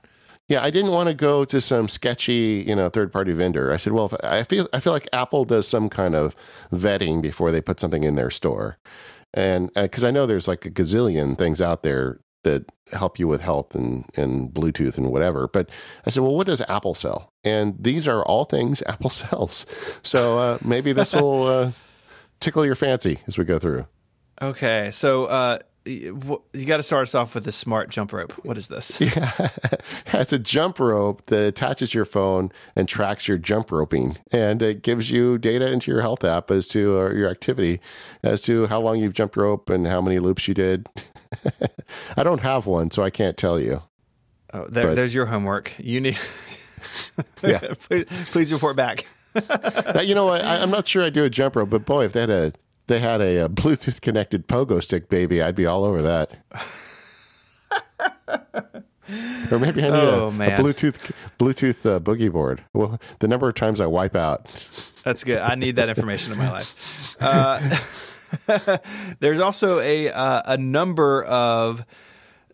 Yeah, 0.50 0.64
I 0.64 0.70
didn't 0.70 0.90
want 0.90 1.08
to 1.08 1.14
go 1.14 1.44
to 1.44 1.60
some 1.60 1.86
sketchy, 1.86 2.64
you 2.66 2.74
know, 2.74 2.88
third 2.88 3.12
party 3.12 3.32
vendor. 3.32 3.72
I 3.72 3.76
said, 3.76 3.92
well, 3.92 4.10
I 4.24 4.42
feel 4.42 4.68
I 4.72 4.80
feel 4.80 4.92
like 4.92 5.06
Apple 5.12 5.44
does 5.44 5.68
some 5.68 5.88
kind 5.88 6.16
of 6.16 6.34
vetting 6.72 7.22
before 7.22 7.52
they 7.52 7.60
put 7.60 7.78
something 7.78 8.02
in 8.02 8.16
their 8.16 8.30
store, 8.30 8.76
and 9.32 9.72
because 9.74 10.02
uh, 10.02 10.08
I 10.08 10.10
know 10.10 10.26
there's 10.26 10.48
like 10.48 10.66
a 10.66 10.70
gazillion 10.70 11.38
things 11.38 11.62
out 11.62 11.84
there 11.84 12.18
that 12.42 12.64
help 12.92 13.20
you 13.20 13.28
with 13.28 13.42
health 13.42 13.76
and 13.76 14.04
and 14.16 14.50
Bluetooth 14.50 14.98
and 14.98 15.12
whatever. 15.12 15.46
But 15.46 15.70
I 16.04 16.10
said, 16.10 16.24
well, 16.24 16.34
what 16.34 16.48
does 16.48 16.62
Apple 16.62 16.96
sell? 16.96 17.32
And 17.44 17.76
these 17.78 18.08
are 18.08 18.24
all 18.24 18.44
things 18.44 18.82
Apple 18.88 19.10
sells. 19.10 19.66
So 20.02 20.36
uh, 20.38 20.58
maybe 20.66 20.92
this 20.92 21.14
will 21.14 21.46
uh, 21.46 21.72
tickle 22.40 22.66
your 22.66 22.74
fancy 22.74 23.20
as 23.28 23.38
we 23.38 23.44
go 23.44 23.60
through. 23.60 23.86
Okay, 24.42 24.90
so 24.90 25.26
uh, 25.26 25.58
you 25.86 26.66
got 26.66 26.76
to 26.76 26.82
start 26.82 27.02
us 27.02 27.14
off 27.14 27.34
with 27.34 27.46
a 27.46 27.52
smart 27.52 27.88
jump 27.90 28.12
rope. 28.12 28.32
What 28.44 28.58
is 28.58 28.68
this? 28.68 29.00
Yeah, 30.12 30.20
it's 30.20 30.32
a 30.32 30.38
jump 30.38 30.78
rope 30.78 31.26
that 31.26 31.46
attaches 31.46 31.94
your 31.94 32.04
phone 32.04 32.52
and 32.76 32.88
tracks 32.88 33.26
your 33.26 33.38
jump 33.38 33.72
roping, 33.72 34.18
and 34.30 34.60
it 34.60 34.82
gives 34.82 35.10
you 35.10 35.38
data 35.38 35.70
into 35.70 35.90
your 35.90 36.02
health 36.02 36.24
app 36.24 36.50
as 36.50 36.66
to 36.68 36.80
your 36.80 37.28
activity, 37.28 37.80
as 38.22 38.42
to 38.42 38.66
how 38.66 38.80
long 38.80 38.98
you've 38.98 39.14
jumped 39.14 39.36
rope 39.36 39.70
and 39.70 39.86
how 39.86 40.00
many 40.00 40.18
loops 40.18 40.46
you 40.48 40.54
did. 40.54 40.88
I 42.16 42.22
don't 42.22 42.42
have 42.42 42.66
one, 42.66 42.90
so 42.90 43.02
I 43.02 43.10
can't 43.10 43.36
tell 43.36 43.58
you. 43.58 43.82
Oh, 44.52 44.66
there, 44.68 44.88
but, 44.88 44.96
there's 44.96 45.14
your 45.14 45.26
homework. 45.26 45.74
You 45.78 46.00
need. 46.00 46.18
yeah, 47.42 47.74
please, 47.78 48.04
please 48.30 48.52
report 48.52 48.76
back. 48.76 49.06
you 50.02 50.14
know, 50.14 50.28
I, 50.28 50.62
I'm 50.62 50.70
not 50.70 50.86
sure 50.88 51.02
I 51.02 51.10
do 51.10 51.24
a 51.24 51.30
jump 51.30 51.56
rope, 51.56 51.70
but 51.70 51.84
boy, 51.84 52.04
if 52.04 52.12
they 52.12 52.20
had 52.20 52.30
a 52.30 52.52
they 52.90 52.98
had 52.98 53.22
a, 53.22 53.44
a 53.44 53.48
Bluetooth 53.48 54.02
connected 54.02 54.46
pogo 54.46 54.82
stick, 54.82 55.08
baby, 55.08 55.40
I'd 55.40 55.54
be 55.54 55.64
all 55.64 55.84
over 55.84 56.02
that. 56.02 56.36
or 59.50 59.58
maybe 59.58 59.82
I 59.82 59.86
need 59.86 59.94
oh, 59.94 60.26
a, 60.26 60.28
a, 60.28 60.50
Bluetooth 60.58 60.98
Bluetooth 61.38 61.86
uh, 61.88 62.00
boogie 62.00 62.30
board. 62.30 62.64
Well, 62.74 63.00
the 63.20 63.28
number 63.28 63.48
of 63.48 63.54
times 63.54 63.80
I 63.80 63.86
wipe 63.86 64.14
out. 64.14 64.44
That's 65.04 65.24
good. 65.24 65.38
I 65.38 65.54
need 65.54 65.76
that 65.76 65.88
information 65.88 66.32
in 66.32 66.38
my 66.38 66.50
life. 66.50 67.16
Uh, 67.20 68.78
there's 69.20 69.40
also 69.40 69.80
a 69.80 70.10
uh, 70.10 70.42
a 70.44 70.58
number 70.58 71.22
of 71.24 71.84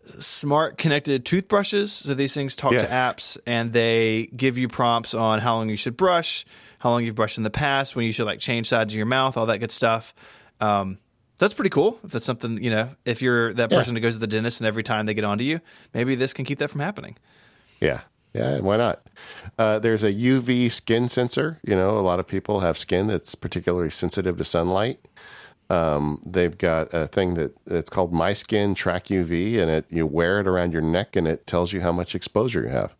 smart 0.03 0.77
connected 0.77 1.25
toothbrushes. 1.25 1.91
So 1.91 2.13
these 2.13 2.33
things 2.33 2.55
talk 2.55 2.73
yeah. 2.73 2.79
to 2.79 2.87
apps 2.87 3.37
and 3.45 3.73
they 3.73 4.27
give 4.35 4.57
you 4.57 4.67
prompts 4.67 5.13
on 5.13 5.39
how 5.39 5.55
long 5.55 5.69
you 5.69 5.77
should 5.77 5.97
brush, 5.97 6.45
how 6.87 6.91
long 6.93 7.03
you've 7.03 7.15
brushed 7.15 7.37
in 7.37 7.43
the 7.43 7.49
past, 7.49 7.97
when 7.97 8.05
you 8.05 8.13
should 8.13 8.25
like 8.25 8.39
change 8.39 8.67
sides 8.69 8.93
of 8.93 8.97
your 8.97 9.05
mouth, 9.05 9.35
all 9.35 9.45
that 9.45 9.57
good 9.57 9.73
stuff. 9.73 10.13
Um, 10.61 10.99
that's 11.37 11.53
pretty 11.53 11.69
cool. 11.69 11.99
If 12.05 12.11
that's 12.11 12.25
something, 12.25 12.63
you 12.63 12.69
know, 12.69 12.91
if 13.03 13.21
you're 13.21 13.53
that 13.55 13.69
person 13.69 13.93
yeah. 13.93 13.99
who 13.99 14.03
goes 14.03 14.13
to 14.13 14.19
the 14.19 14.27
dentist 14.27 14.61
and 14.61 14.67
every 14.67 14.83
time 14.83 15.05
they 15.05 15.13
get 15.13 15.25
onto 15.25 15.43
you, 15.43 15.59
maybe 15.93 16.15
this 16.15 16.31
can 16.31 16.45
keep 16.45 16.59
that 16.59 16.71
from 16.71 16.79
happening. 16.79 17.17
Yeah. 17.81 18.01
Yeah, 18.33 18.59
why 18.59 18.77
not? 18.77 19.01
Uh, 19.57 19.79
there's 19.79 20.03
a 20.03 20.13
UV 20.13 20.71
skin 20.71 21.09
sensor. 21.09 21.59
You 21.63 21.75
know, 21.75 21.97
a 21.97 22.01
lot 22.01 22.19
of 22.19 22.27
people 22.27 22.61
have 22.61 22.77
skin 22.77 23.07
that's 23.07 23.35
particularly 23.35 23.89
sensitive 23.89 24.37
to 24.37 24.45
sunlight. 24.45 24.99
Um, 25.69 26.21
they've 26.25 26.57
got 26.57 26.93
a 26.93 27.07
thing 27.07 27.33
that 27.33 27.53
it's 27.65 27.89
called 27.89 28.13
My 28.13 28.31
Skin 28.33 28.75
Track 28.75 29.05
UV, 29.05 29.57
and 29.57 29.69
it 29.71 29.85
you 29.89 30.05
wear 30.05 30.39
it 30.39 30.47
around 30.47 30.71
your 30.71 30.83
neck, 30.83 31.15
and 31.15 31.27
it 31.27 31.47
tells 31.47 31.73
you 31.73 31.81
how 31.81 31.91
much 31.91 32.15
exposure 32.15 32.63
you 32.63 32.69
have. 32.69 32.95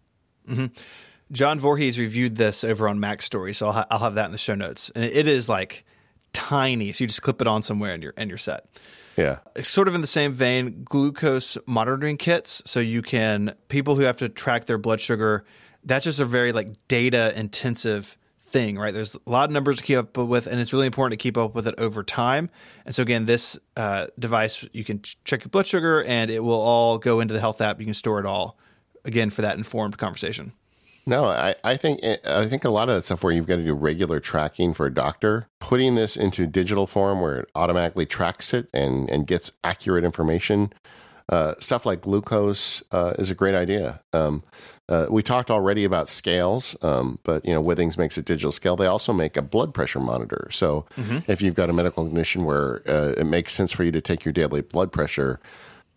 Mm-hmm. 0.50 0.66
John 1.32 1.60
Voorhees 1.60 2.00
reviewed 2.00 2.36
this 2.36 2.64
over 2.64 2.88
on 2.88 3.00
MacStories, 3.00 3.56
so 3.56 3.68
I'll, 3.68 3.74
ha- 3.74 3.88
I'll 3.92 4.00
have 4.00 4.16
that 4.16 4.28
in 4.28 4.32
the 4.32 4.38
show 4.38 4.56
notes. 4.56 4.92
And 4.96 5.04
it 5.04 5.28
is 5.28 5.50
like 5.50 5.86
tiny, 6.34 6.92
so 6.92 7.04
you 7.04 7.08
just 7.08 7.22
clip 7.22 7.42
it 7.42 7.48
on 7.48 7.62
somewhere 7.62 7.94
and 7.94 8.02
you're 8.02 8.14
and 8.16 8.30
you're 8.30 8.38
set. 8.38 8.66
Yeah. 9.18 9.40
It's 9.56 9.70
sort 9.70 9.88
of 9.88 9.96
in 9.96 10.02
the 10.02 10.08
same 10.08 10.32
vein, 10.32 10.84
glucose 10.84 11.58
monitoring 11.66 12.18
kits. 12.18 12.62
So 12.66 12.80
you 12.80 13.02
can 13.02 13.56
people 13.68 13.96
who 13.96 14.04
have 14.04 14.18
to 14.18 14.30
track 14.30 14.66
their 14.66 14.78
blood 14.78 15.02
sugar. 15.02 15.44
That's 15.84 16.06
just 16.06 16.20
a 16.20 16.26
very 16.26 16.52
like 16.52 16.70
data 16.88 17.38
intensive 17.38 18.18
thing, 18.40 18.78
right? 18.78 18.94
There's 18.94 19.16
a 19.16 19.30
lot 19.30 19.50
of 19.50 19.52
numbers 19.52 19.78
to 19.78 19.84
keep 19.84 19.98
up 19.98 20.18
with, 20.18 20.48
and 20.48 20.60
it's 20.60 20.72
really 20.72 20.86
important 20.86 21.20
to 21.20 21.22
keep 21.22 21.38
up 21.38 21.54
with 21.54 21.68
it 21.68 21.76
over 21.78 22.04
time. 22.04 22.50
And 22.86 22.96
so, 22.96 23.04
again, 23.04 23.26
this 23.26 23.60
uh, 23.76 24.08
device, 24.18 24.66
you 24.72 24.84
can 24.84 25.02
ch- 25.02 25.18
check 25.26 25.44
your 25.44 25.50
blood 25.50 25.68
sugar, 25.68 26.04
and 26.04 26.32
it 26.32 26.44
will 26.44 26.60
all 26.60 26.98
go 26.98 27.20
into 27.20 27.34
the 27.34 27.40
health 27.40 27.62
app. 27.62 27.80
You 27.80 27.86
can 27.86 27.94
store 27.94 28.20
it 28.20 28.26
all, 28.26 28.58
again, 29.04 29.30
for 29.30 29.42
that 29.42 29.58
informed 29.58 29.98
conversation. 29.98 30.54
No, 31.08 31.24
I, 31.24 31.56
I 31.64 31.78
think 31.78 32.02
I 32.04 32.48
think 32.48 32.66
a 32.66 32.70
lot 32.70 32.90
of 32.90 32.96
that 32.96 33.04
stuff 33.04 33.24
where 33.24 33.32
you've 33.32 33.48
got 33.48 33.56
to 33.56 33.64
do 33.64 33.74
regular 33.74 34.20
tracking 34.20 34.74
for 34.74 34.86
a 34.86 34.94
doctor, 34.94 35.48
putting 35.60 35.96
this 35.96 36.18
into 36.18 36.46
digital 36.46 36.86
form 36.86 37.22
where 37.22 37.38
it 37.38 37.50
automatically 37.56 38.06
tracks 38.06 38.54
it 38.54 38.68
and, 38.74 39.10
and 39.10 39.26
gets 39.26 39.54
accurate 39.64 40.04
information. 40.04 40.74
Uh, 41.30 41.54
stuff 41.60 41.86
like 41.86 42.02
glucose 42.02 42.84
uh, 42.92 43.14
is 43.18 43.32
a 43.32 43.36
great 43.36 43.56
idea. 43.56 44.02
Um, 44.12 44.44
uh, 44.90 45.08
we 45.10 45.24
talked 45.24 45.50
already 45.50 45.86
about 45.86 46.10
scales, 46.10 46.76
um, 46.82 47.20
but 47.24 47.46
you 47.46 47.54
know 47.54 47.64
Withings 47.64 47.98
makes 47.98 48.18
a 48.18 48.22
digital 48.22 48.52
scale. 48.52 48.76
They 48.76 48.86
also 48.86 49.14
make 49.14 49.38
a 49.38 49.42
blood 49.42 49.74
pressure 49.74 50.02
monitor. 50.02 50.50
So 50.52 50.86
mm-hmm. 50.98 51.20
if 51.32 51.42
you've 51.42 51.56
got 51.56 51.70
a 51.70 51.74
medical 51.74 52.06
condition 52.06 52.44
where 52.44 52.82
uh, 52.86 53.14
it 53.18 53.26
makes 53.26 53.54
sense 53.54 53.72
for 53.72 53.86
you 53.86 53.94
to 53.94 54.02
take 54.02 54.26
your 54.26 54.34
daily 54.34 54.60
blood 54.60 54.92
pressure, 54.92 55.40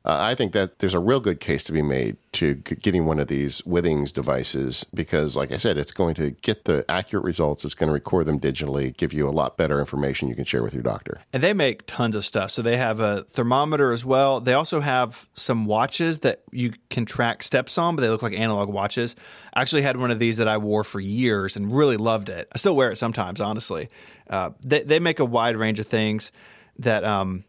uh, 0.03 0.17
I 0.19 0.35
think 0.35 0.53
that 0.53 0.79
there's 0.79 0.95
a 0.95 0.99
real 0.99 1.21
good 1.21 1.41
case 1.41 1.63
to 1.65 1.73
be 1.73 1.83
made 1.83 2.17
to 2.33 2.55
getting 2.55 3.05
one 3.05 3.19
of 3.19 3.29
these 3.29 3.61
Withings 3.63 4.15
devices 4.15 4.87
because, 4.95 5.37
like 5.37 5.53
I 5.53 5.59
said, 5.59 5.77
it's 5.77 5.93
going 5.93 6.15
to 6.15 6.31
get 6.31 6.65
the 6.65 6.87
accurate 6.89 7.23
results. 7.25 7.67
It's 7.67 7.75
going 7.75 7.89
to 7.89 7.93
record 7.93 8.25
them 8.25 8.41
digitally, 8.41 8.97
give 8.97 9.13
you 9.13 9.29
a 9.29 9.31
lot 9.31 9.59
better 9.59 9.79
information 9.79 10.29
you 10.29 10.35
can 10.35 10.47
share 10.47 10.63
with 10.63 10.73
your 10.73 10.83
doctor. 10.83 11.21
And 11.35 11.43
they 11.43 11.53
make 11.53 11.85
tons 11.87 12.17
of 12.17 12.25
stuff. 12.25 12.51
So 12.51 12.63
they 12.63 12.79
have 12.79 12.99
a 12.99 13.25
thermometer 13.25 13.93
as 13.93 14.03
well. 14.03 14.41
They 14.41 14.55
also 14.55 14.81
have 14.81 15.29
some 15.35 15.67
watches 15.67 16.21
that 16.21 16.45
you 16.51 16.73
can 16.89 17.05
track 17.05 17.43
steps 17.43 17.77
on, 17.77 17.95
but 17.95 18.01
they 18.01 18.09
look 18.09 18.23
like 18.23 18.33
analog 18.33 18.71
watches. 18.71 19.17
I 19.53 19.61
actually 19.61 19.83
had 19.83 19.99
one 19.99 20.11
of 20.11 20.19
these 20.19 20.39
that 20.39 20.49
I 20.49 20.57
wore 20.57 20.85
for 20.85 21.01
years 21.01 21.59
and 21.59 21.77
really 21.77 21.99
loved 21.99 22.31
it. 22.31 22.49
I 22.55 22.57
still 22.57 22.75
wear 22.75 22.91
it 22.91 22.97
sometimes, 22.97 23.39
honestly. 23.39 23.91
Uh, 24.31 24.51
they, 24.63 24.83
they 24.83 24.99
make 24.99 25.19
a 25.19 25.27
wide 25.27 25.57
range 25.57 25.79
of 25.79 25.87
things 25.87 26.33
that 26.79 27.05
um, 27.05 27.45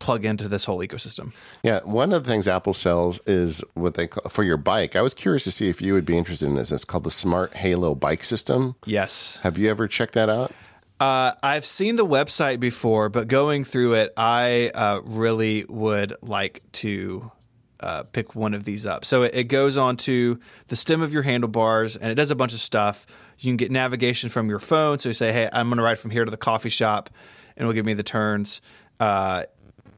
plug 0.00 0.24
into 0.24 0.48
this 0.48 0.64
whole 0.64 0.80
ecosystem. 0.80 1.32
Yeah, 1.62 1.80
one 1.84 2.12
of 2.12 2.24
the 2.24 2.30
things 2.30 2.48
Apple 2.48 2.74
sells 2.74 3.20
is 3.26 3.62
what 3.74 3.94
they 3.94 4.08
call 4.08 4.28
for 4.28 4.42
your 4.42 4.56
bike. 4.56 4.96
I 4.96 5.02
was 5.02 5.14
curious 5.14 5.44
to 5.44 5.52
see 5.52 5.68
if 5.68 5.80
you 5.80 5.94
would 5.94 6.04
be 6.04 6.18
interested 6.18 6.48
in 6.48 6.56
this. 6.56 6.72
It's 6.72 6.84
called 6.84 7.04
the 7.04 7.10
SmartHalo 7.10 7.98
Bike 7.98 8.24
System. 8.24 8.74
Yes. 8.84 9.38
Have 9.44 9.56
you 9.56 9.70
ever 9.70 9.86
checked 9.86 10.14
that 10.14 10.28
out? 10.28 10.52
Uh, 10.98 11.32
I've 11.42 11.64
seen 11.64 11.96
the 11.96 12.04
website 12.04 12.60
before, 12.60 13.08
but 13.08 13.28
going 13.28 13.64
through 13.64 13.94
it, 13.94 14.12
I 14.16 14.70
uh, 14.74 15.00
really 15.04 15.64
would 15.68 16.14
like 16.20 16.62
to 16.72 17.30
uh, 17.80 18.02
pick 18.02 18.34
one 18.34 18.52
of 18.52 18.64
these 18.64 18.84
up. 18.84 19.04
So 19.04 19.22
it, 19.22 19.34
it 19.34 19.44
goes 19.44 19.76
onto 19.78 20.38
the 20.68 20.76
stem 20.76 21.00
of 21.00 21.14
your 21.14 21.22
handlebars 21.22 21.96
and 21.96 22.10
it 22.10 22.16
does 22.16 22.30
a 22.30 22.36
bunch 22.36 22.52
of 22.52 22.60
stuff. 22.60 23.06
You 23.38 23.48
can 23.50 23.56
get 23.56 23.70
navigation 23.70 24.28
from 24.28 24.50
your 24.50 24.58
phone. 24.58 24.98
So 24.98 25.08
you 25.08 25.14
say, 25.14 25.32
hey, 25.32 25.48
I'm 25.50 25.68
going 25.68 25.78
to 25.78 25.82
ride 25.82 25.98
from 25.98 26.10
here 26.10 26.26
to 26.26 26.30
the 26.30 26.36
coffee 26.36 26.68
shop 26.68 27.08
and 27.56 27.62
it'll 27.62 27.72
give 27.72 27.86
me 27.86 27.94
the 27.94 28.02
turns. 28.02 28.60
Uh, 28.98 29.44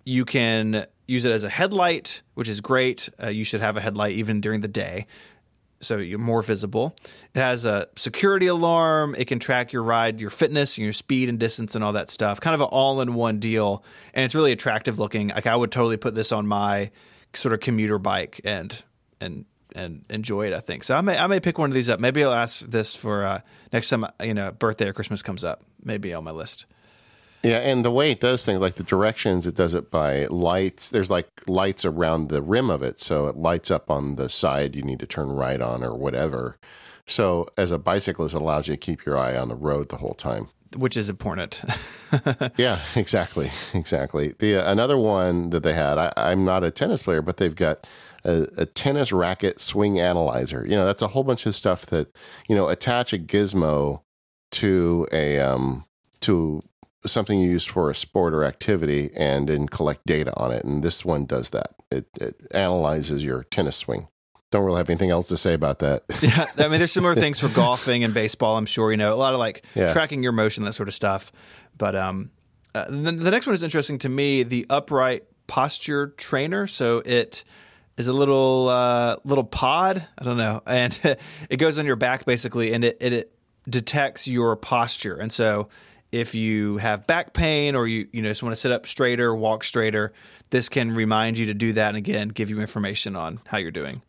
you 0.04 0.24
can 0.24 0.86
use 1.06 1.24
it 1.24 1.32
as 1.32 1.44
a 1.44 1.48
headlight, 1.48 2.22
which 2.34 2.48
is 2.48 2.60
great. 2.60 3.08
Uh, 3.22 3.28
you 3.28 3.44
should 3.44 3.60
have 3.60 3.76
a 3.76 3.80
headlight 3.80 4.12
even 4.14 4.40
during 4.40 4.60
the 4.60 4.68
day 4.68 5.06
so 5.82 5.98
you're 5.98 6.18
more 6.18 6.42
visible. 6.42 6.96
It 7.34 7.40
has 7.40 7.64
a 7.64 7.88
security 7.96 8.46
alarm. 8.46 9.14
It 9.18 9.26
can 9.26 9.38
track 9.38 9.72
your 9.72 9.82
ride, 9.82 10.20
your 10.20 10.30
fitness, 10.30 10.78
and 10.78 10.84
your 10.84 10.92
speed 10.92 11.28
and 11.28 11.38
distance, 11.38 11.74
and 11.74 11.84
all 11.84 11.92
that 11.92 12.10
stuff. 12.10 12.40
Kind 12.40 12.54
of 12.54 12.60
an 12.60 12.68
all-in-one 12.68 13.38
deal, 13.38 13.84
and 14.14 14.24
it's 14.24 14.34
really 14.34 14.52
attractive 14.52 14.98
looking. 14.98 15.28
Like 15.28 15.46
I 15.46 15.56
would 15.56 15.72
totally 15.72 15.96
put 15.96 16.14
this 16.14 16.32
on 16.32 16.46
my 16.46 16.90
sort 17.34 17.52
of 17.52 17.60
commuter 17.60 17.98
bike 17.98 18.40
and 18.44 18.82
and 19.20 19.44
and 19.74 20.04
enjoy 20.08 20.46
it. 20.46 20.52
I 20.52 20.60
think 20.60 20.84
so. 20.84 20.96
I 20.96 21.00
may 21.00 21.18
I 21.18 21.26
may 21.26 21.40
pick 21.40 21.58
one 21.58 21.70
of 21.70 21.74
these 21.74 21.88
up. 21.88 22.00
Maybe 22.00 22.24
I'll 22.24 22.32
ask 22.32 22.60
this 22.60 22.94
for 22.94 23.24
uh, 23.24 23.40
next 23.72 23.90
time 23.90 24.06
you 24.22 24.34
know 24.34 24.52
birthday 24.52 24.88
or 24.88 24.92
Christmas 24.92 25.22
comes 25.22 25.44
up. 25.44 25.62
Maybe 25.82 26.14
on 26.14 26.24
my 26.24 26.30
list. 26.30 26.66
Yeah, 27.42 27.58
and 27.58 27.84
the 27.84 27.90
way 27.90 28.12
it 28.12 28.20
does 28.20 28.44
things, 28.44 28.60
like 28.60 28.76
the 28.76 28.84
directions, 28.84 29.46
it 29.46 29.56
does 29.56 29.74
it 29.74 29.90
by 29.90 30.26
lights. 30.26 30.90
There's 30.90 31.10
like 31.10 31.26
lights 31.48 31.84
around 31.84 32.28
the 32.28 32.40
rim 32.40 32.70
of 32.70 32.82
it, 32.82 33.00
so 33.00 33.26
it 33.26 33.36
lights 33.36 33.70
up 33.70 33.90
on 33.90 34.14
the 34.14 34.28
side 34.28 34.76
you 34.76 34.82
need 34.82 35.00
to 35.00 35.06
turn 35.06 35.32
right 35.32 35.60
on 35.60 35.82
or 35.82 35.96
whatever. 35.96 36.56
So 37.06 37.48
as 37.56 37.72
a 37.72 37.78
bicyclist, 37.78 38.34
it 38.34 38.40
allows 38.40 38.68
you 38.68 38.74
to 38.74 38.78
keep 38.78 39.04
your 39.04 39.18
eye 39.18 39.36
on 39.36 39.48
the 39.48 39.56
road 39.56 39.88
the 39.88 39.96
whole 39.96 40.14
time. 40.14 40.50
Which 40.76 40.96
is 40.96 41.10
important. 41.10 41.62
yeah, 42.56 42.78
exactly, 42.94 43.50
exactly. 43.74 44.34
The 44.38 44.56
uh, 44.56 44.72
another 44.72 44.96
one 44.96 45.50
that 45.50 45.64
they 45.64 45.74
had. 45.74 45.98
I, 45.98 46.12
I'm 46.16 46.44
not 46.44 46.62
a 46.64 46.70
tennis 46.70 47.02
player, 47.02 47.22
but 47.22 47.38
they've 47.38 47.56
got 47.56 47.86
a, 48.24 48.46
a, 48.56 48.66
tennis 48.66 49.12
racket 49.12 49.60
swing 49.60 49.98
analyzer. 49.98 50.64
You 50.64 50.76
know, 50.76 50.86
that's 50.86 51.02
a 51.02 51.08
whole 51.08 51.24
bunch 51.24 51.44
of 51.44 51.54
stuff 51.54 51.84
that 51.86 52.16
you 52.48 52.54
know 52.54 52.68
attach 52.68 53.12
a 53.12 53.18
gizmo 53.18 54.02
to 54.52 55.06
a 55.12 55.40
um 55.40 55.84
to 56.20 56.62
something 57.06 57.38
you 57.38 57.50
use 57.50 57.64
for 57.64 57.90
a 57.90 57.94
sport 57.94 58.34
or 58.34 58.44
activity 58.44 59.10
and 59.16 59.48
then 59.48 59.66
collect 59.66 60.06
data 60.06 60.32
on 60.36 60.52
it. 60.52 60.64
And 60.64 60.82
this 60.82 61.04
one 61.04 61.26
does 61.26 61.50
that. 61.50 61.74
It, 61.90 62.06
it 62.20 62.36
analyzes 62.52 63.24
your 63.24 63.44
tennis 63.44 63.76
swing. 63.76 64.08
Don't 64.50 64.64
really 64.64 64.78
have 64.78 64.90
anything 64.90 65.10
else 65.10 65.28
to 65.28 65.36
say 65.36 65.54
about 65.54 65.78
that. 65.78 66.04
yeah, 66.20 66.44
I 66.58 66.68
mean, 66.68 66.78
there's 66.78 66.92
similar 66.92 67.14
things 67.16 67.40
for 67.40 67.48
golfing 67.48 68.04
and 68.04 68.12
baseball. 68.12 68.56
I'm 68.56 68.66
sure 68.66 68.90
you 68.90 68.98
know 68.98 69.14
a 69.14 69.16
lot 69.16 69.32
of 69.32 69.38
like 69.38 69.64
yeah. 69.74 69.92
tracking 69.92 70.22
your 70.22 70.32
motion, 70.32 70.64
that 70.64 70.74
sort 70.74 70.88
of 70.88 70.94
stuff. 70.94 71.32
But 71.76 71.96
um, 71.96 72.30
uh, 72.74 72.84
the, 72.88 73.12
the 73.12 73.30
next 73.30 73.46
one 73.46 73.54
is 73.54 73.62
interesting 73.62 73.98
to 73.98 74.08
me. 74.08 74.42
The 74.42 74.66
upright 74.68 75.24
posture 75.46 76.08
trainer. 76.08 76.66
So 76.66 77.02
it 77.04 77.44
is 77.96 78.08
a 78.08 78.12
little 78.12 78.68
uh, 78.68 79.16
little 79.24 79.44
pod. 79.44 80.06
I 80.18 80.24
don't 80.24 80.36
know, 80.36 80.62
and 80.66 80.98
it 81.48 81.56
goes 81.56 81.78
on 81.78 81.86
your 81.86 81.96
back 81.96 82.24
basically, 82.24 82.72
and 82.72 82.84
it, 82.84 82.98
it, 83.00 83.12
it 83.12 83.32
detects 83.68 84.28
your 84.28 84.56
posture. 84.56 85.16
And 85.16 85.32
so 85.32 85.68
if 86.12 86.34
you 86.34 86.76
have 86.76 87.06
back 87.06 87.32
pain 87.32 87.74
or 87.74 87.88
you 87.88 88.06
you 88.12 88.22
know 88.22 88.28
just 88.28 88.42
want 88.42 88.54
to 88.54 88.60
sit 88.60 88.70
up 88.70 88.86
straighter, 88.86 89.34
walk 89.34 89.64
straighter, 89.64 90.12
this 90.50 90.68
can 90.68 90.92
remind 90.92 91.38
you 91.38 91.46
to 91.46 91.54
do 91.54 91.72
that 91.72 91.88
and 91.88 91.96
again 91.96 92.28
give 92.28 92.50
you 92.50 92.60
information 92.60 93.16
on 93.16 93.40
how 93.46 93.58
you're 93.58 93.70
doing. 93.70 94.02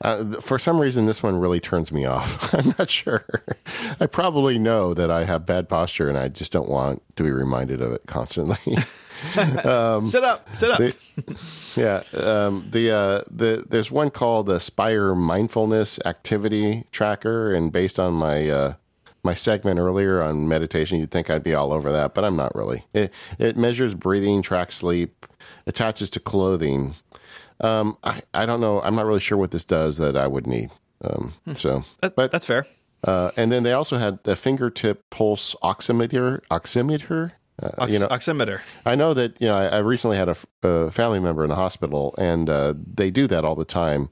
Uh, 0.00 0.40
for 0.40 0.60
some 0.60 0.80
reason, 0.80 1.06
this 1.06 1.24
one 1.24 1.38
really 1.38 1.58
turns 1.58 1.90
me 1.90 2.04
off. 2.04 2.54
I'm 2.58 2.72
not 2.78 2.88
sure. 2.88 3.24
I 3.98 4.06
probably 4.06 4.56
know 4.56 4.94
that 4.94 5.10
I 5.10 5.24
have 5.24 5.44
bad 5.44 5.68
posture, 5.68 6.08
and 6.08 6.16
I 6.16 6.28
just 6.28 6.52
don't 6.52 6.68
want 6.68 7.02
to 7.16 7.24
be 7.24 7.30
reminded 7.32 7.80
of 7.80 7.92
it 7.92 8.02
constantly. 8.06 8.76
um, 9.64 10.06
sit 10.06 10.22
up, 10.22 10.54
sit 10.54 10.70
up. 10.70 10.78
The, 10.78 10.94
yeah, 11.74 12.02
um, 12.16 12.68
the 12.70 12.92
uh, 12.92 13.22
the 13.28 13.64
there's 13.68 13.90
one 13.90 14.10
called 14.10 14.46
the 14.46 14.60
Spire 14.60 15.16
Mindfulness 15.16 15.98
Activity 16.04 16.84
Tracker, 16.92 17.52
and 17.52 17.72
based 17.72 17.98
on 17.98 18.12
my 18.12 18.48
uh, 18.48 18.74
my 19.28 19.34
segment 19.34 19.78
earlier 19.78 20.22
on 20.22 20.48
meditation, 20.48 20.98
you'd 20.98 21.10
think 21.10 21.28
I'd 21.28 21.42
be 21.42 21.52
all 21.52 21.70
over 21.70 21.92
that, 21.92 22.14
but 22.14 22.24
I'm 22.24 22.34
not 22.34 22.54
really. 22.54 22.84
It, 22.94 23.12
it 23.38 23.58
measures 23.58 23.94
breathing, 23.94 24.40
tracks 24.40 24.76
sleep, 24.76 25.26
attaches 25.66 26.08
to 26.10 26.20
clothing. 26.20 26.94
Um, 27.60 27.98
I, 28.02 28.22
I 28.32 28.46
don't 28.46 28.62
know. 28.62 28.80
I'm 28.80 28.94
not 28.94 29.04
really 29.04 29.20
sure 29.20 29.36
what 29.36 29.50
this 29.50 29.66
does 29.66 29.98
that 29.98 30.16
I 30.16 30.26
would 30.26 30.46
need. 30.46 30.70
Um, 31.04 31.34
hmm. 31.44 31.52
so, 31.52 31.84
that, 32.00 32.16
but 32.16 32.32
that's 32.32 32.46
fair. 32.46 32.66
Uh, 33.04 33.30
and 33.36 33.52
then 33.52 33.64
they 33.64 33.72
also 33.72 33.98
had 33.98 34.24
the 34.24 34.34
fingertip 34.34 35.10
pulse 35.10 35.54
oximeter, 35.62 36.40
oximeter, 36.50 37.32
uh, 37.62 37.70
Ox- 37.76 37.92
you 37.92 37.98
know, 37.98 38.06
oximeter. 38.06 38.62
I 38.86 38.94
know 38.94 39.12
that 39.12 39.38
you 39.42 39.48
know. 39.48 39.56
I, 39.56 39.66
I 39.66 39.78
recently 39.80 40.16
had 40.16 40.30
a, 40.30 40.36
a, 40.62 40.90
family 40.90 41.20
member 41.20 41.44
in 41.44 41.50
the 41.50 41.56
hospital, 41.56 42.14
and 42.16 42.48
uh, 42.48 42.72
they 42.78 43.10
do 43.10 43.26
that 43.26 43.44
all 43.44 43.56
the 43.56 43.66
time. 43.66 44.08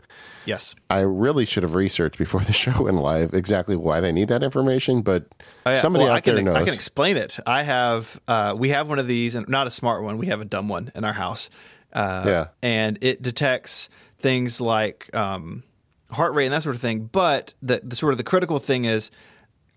Yes, 0.46 0.74
I 0.88 1.00
really 1.00 1.44
should 1.44 1.62
have 1.62 1.74
researched 1.74 2.18
before 2.18 2.40
the 2.40 2.52
show 2.54 2.82
went 2.82 2.96
live 2.96 3.34
exactly 3.34 3.76
why 3.76 4.00
they 4.00 4.12
need 4.12 4.28
that 4.28 4.42
information, 4.42 5.02
but 5.02 5.26
oh, 5.64 5.74
somebody 5.74 6.04
well, 6.04 6.12
out 6.12 6.16
I 6.16 6.20
can, 6.20 6.34
there 6.34 6.44
knows. 6.44 6.56
I 6.56 6.64
can 6.64 6.74
explain 6.74 7.16
it. 7.16 7.38
I 7.46 7.62
have. 7.62 8.20
Uh, 8.26 8.54
we 8.56 8.70
have 8.70 8.88
one 8.88 8.98
of 8.98 9.08
these, 9.08 9.34
and 9.34 9.48
not 9.48 9.66
a 9.66 9.70
smart 9.70 10.02
one. 10.02 10.18
We 10.18 10.26
have 10.26 10.40
a 10.40 10.44
dumb 10.44 10.68
one 10.68 10.92
in 10.94 11.04
our 11.04 11.12
house. 11.12 11.50
Uh, 11.92 12.24
yeah, 12.26 12.46
and 12.62 12.98
it 13.00 13.22
detects 13.22 13.88
things 14.18 14.60
like 14.60 15.14
um, 15.14 15.62
heart 16.10 16.34
rate 16.34 16.46
and 16.46 16.54
that 16.54 16.62
sort 16.62 16.74
of 16.74 16.80
thing. 16.80 17.06
But 17.06 17.54
the, 17.62 17.80
the 17.82 17.96
sort 17.96 18.12
of 18.12 18.18
the 18.18 18.24
critical 18.24 18.58
thing 18.58 18.84
is 18.84 19.10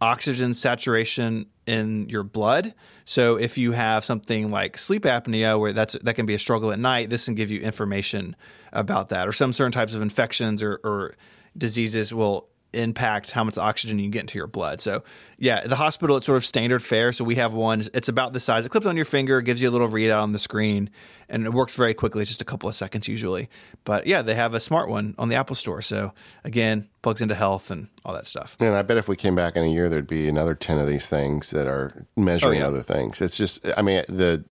oxygen 0.02 0.54
saturation 0.54 1.48
in 1.66 2.10
your 2.10 2.24
blood. 2.24 2.74
So 3.06 3.38
if 3.38 3.58
you 3.58 3.74
have 3.74 4.06
something 4.06 4.50
like 4.50 4.78
sleep 4.78 5.04
apnea 5.04 5.60
where 5.60 5.74
that's 5.74 5.94
that 5.94 6.16
can 6.16 6.26
be 6.26 6.34
a 6.34 6.40
struggle 6.40 6.72
at 6.72 6.80
night, 6.80 7.10
this 7.10 7.26
can 7.26 7.36
give 7.36 7.52
you 7.52 7.62
information 7.62 8.36
about 8.74 9.10
that. 9.10 9.28
Or 9.28 9.32
some 9.32 9.54
certain 9.54 9.72
types 9.72 9.94
of 9.94 10.02
infections 10.02 10.62
or, 10.64 10.80
or 10.84 11.14
diseases 11.58 12.14
will 12.14 12.48
impact 12.72 13.32
how 13.32 13.44
much 13.44 13.58
oxygen 13.58 13.98
you 13.98 14.12
get 14.12 14.22
into 14.22 14.38
your 14.38 14.46
blood. 14.46 14.80
So, 14.80 15.04
yeah, 15.40 15.66
the 15.66 15.76
hospital 15.76 16.18
it's 16.18 16.28
sort 16.28 16.38
of 16.38 16.46
standard 16.46 16.84
fare. 16.84 17.12
So 17.12 17.24
we 17.24 17.34
have 17.34 17.56
one. 17.56 17.82
It's 17.96 18.10
about 18.10 18.32
the 18.34 18.40
size. 18.40 18.64
It 18.64 18.70
clips 18.70 18.86
on 18.86 18.96
your 18.96 19.06
finger, 19.06 19.41
gives 19.41 19.60
you 19.60 19.70
a 19.70 19.72
little 19.72 19.88
readout 19.88 20.22
on 20.22 20.34
the 20.34 20.40
screen, 20.40 20.91
and 21.28 21.48
it 21.48 21.52
works 21.52 21.76
very 21.76 21.96
quickly. 21.96 22.22
It's 22.22 22.30
just 22.30 22.44
a 22.44 22.46
couple 22.46 22.70
of 22.70 22.76
seconds 22.76 23.08
usually. 23.08 23.50
But 23.86 24.06
yeah, 24.06 24.22
they 24.22 24.36
have 24.36 24.54
a 24.54 24.60
smart 24.60 24.88
one 24.88 25.16
on 25.18 25.30
the 25.30 25.36
Apple 25.36 25.56
Store. 25.56 25.82
So 25.82 26.14
again, 26.44 26.88
plugs 27.02 27.22
into 27.22 27.34
health 27.34 27.72
and 27.72 27.88
all 28.06 28.14
that 28.14 28.28
stuff. 28.28 28.56
And 28.60 28.76
I 28.76 28.84
bet 28.84 28.98
if 28.98 29.08
we 29.10 29.16
came 29.16 29.34
back 29.34 29.56
in 29.56 29.64
a 29.64 29.68
year, 29.68 29.90
there'd 29.90 30.06
be 30.06 30.28
another 30.28 30.54
ten 30.54 30.78
of 30.78 30.86
these 30.86 31.08
things 31.08 31.50
that 31.50 31.66
are 31.66 32.06
measuring 32.16 32.60
oh, 32.60 32.66
yeah. 32.66 32.68
other 32.68 32.84
things. 32.84 33.20
It's 33.20 33.36
just, 33.38 33.66
I 33.78 33.82
mean, 33.82 34.04
the 34.08 34.46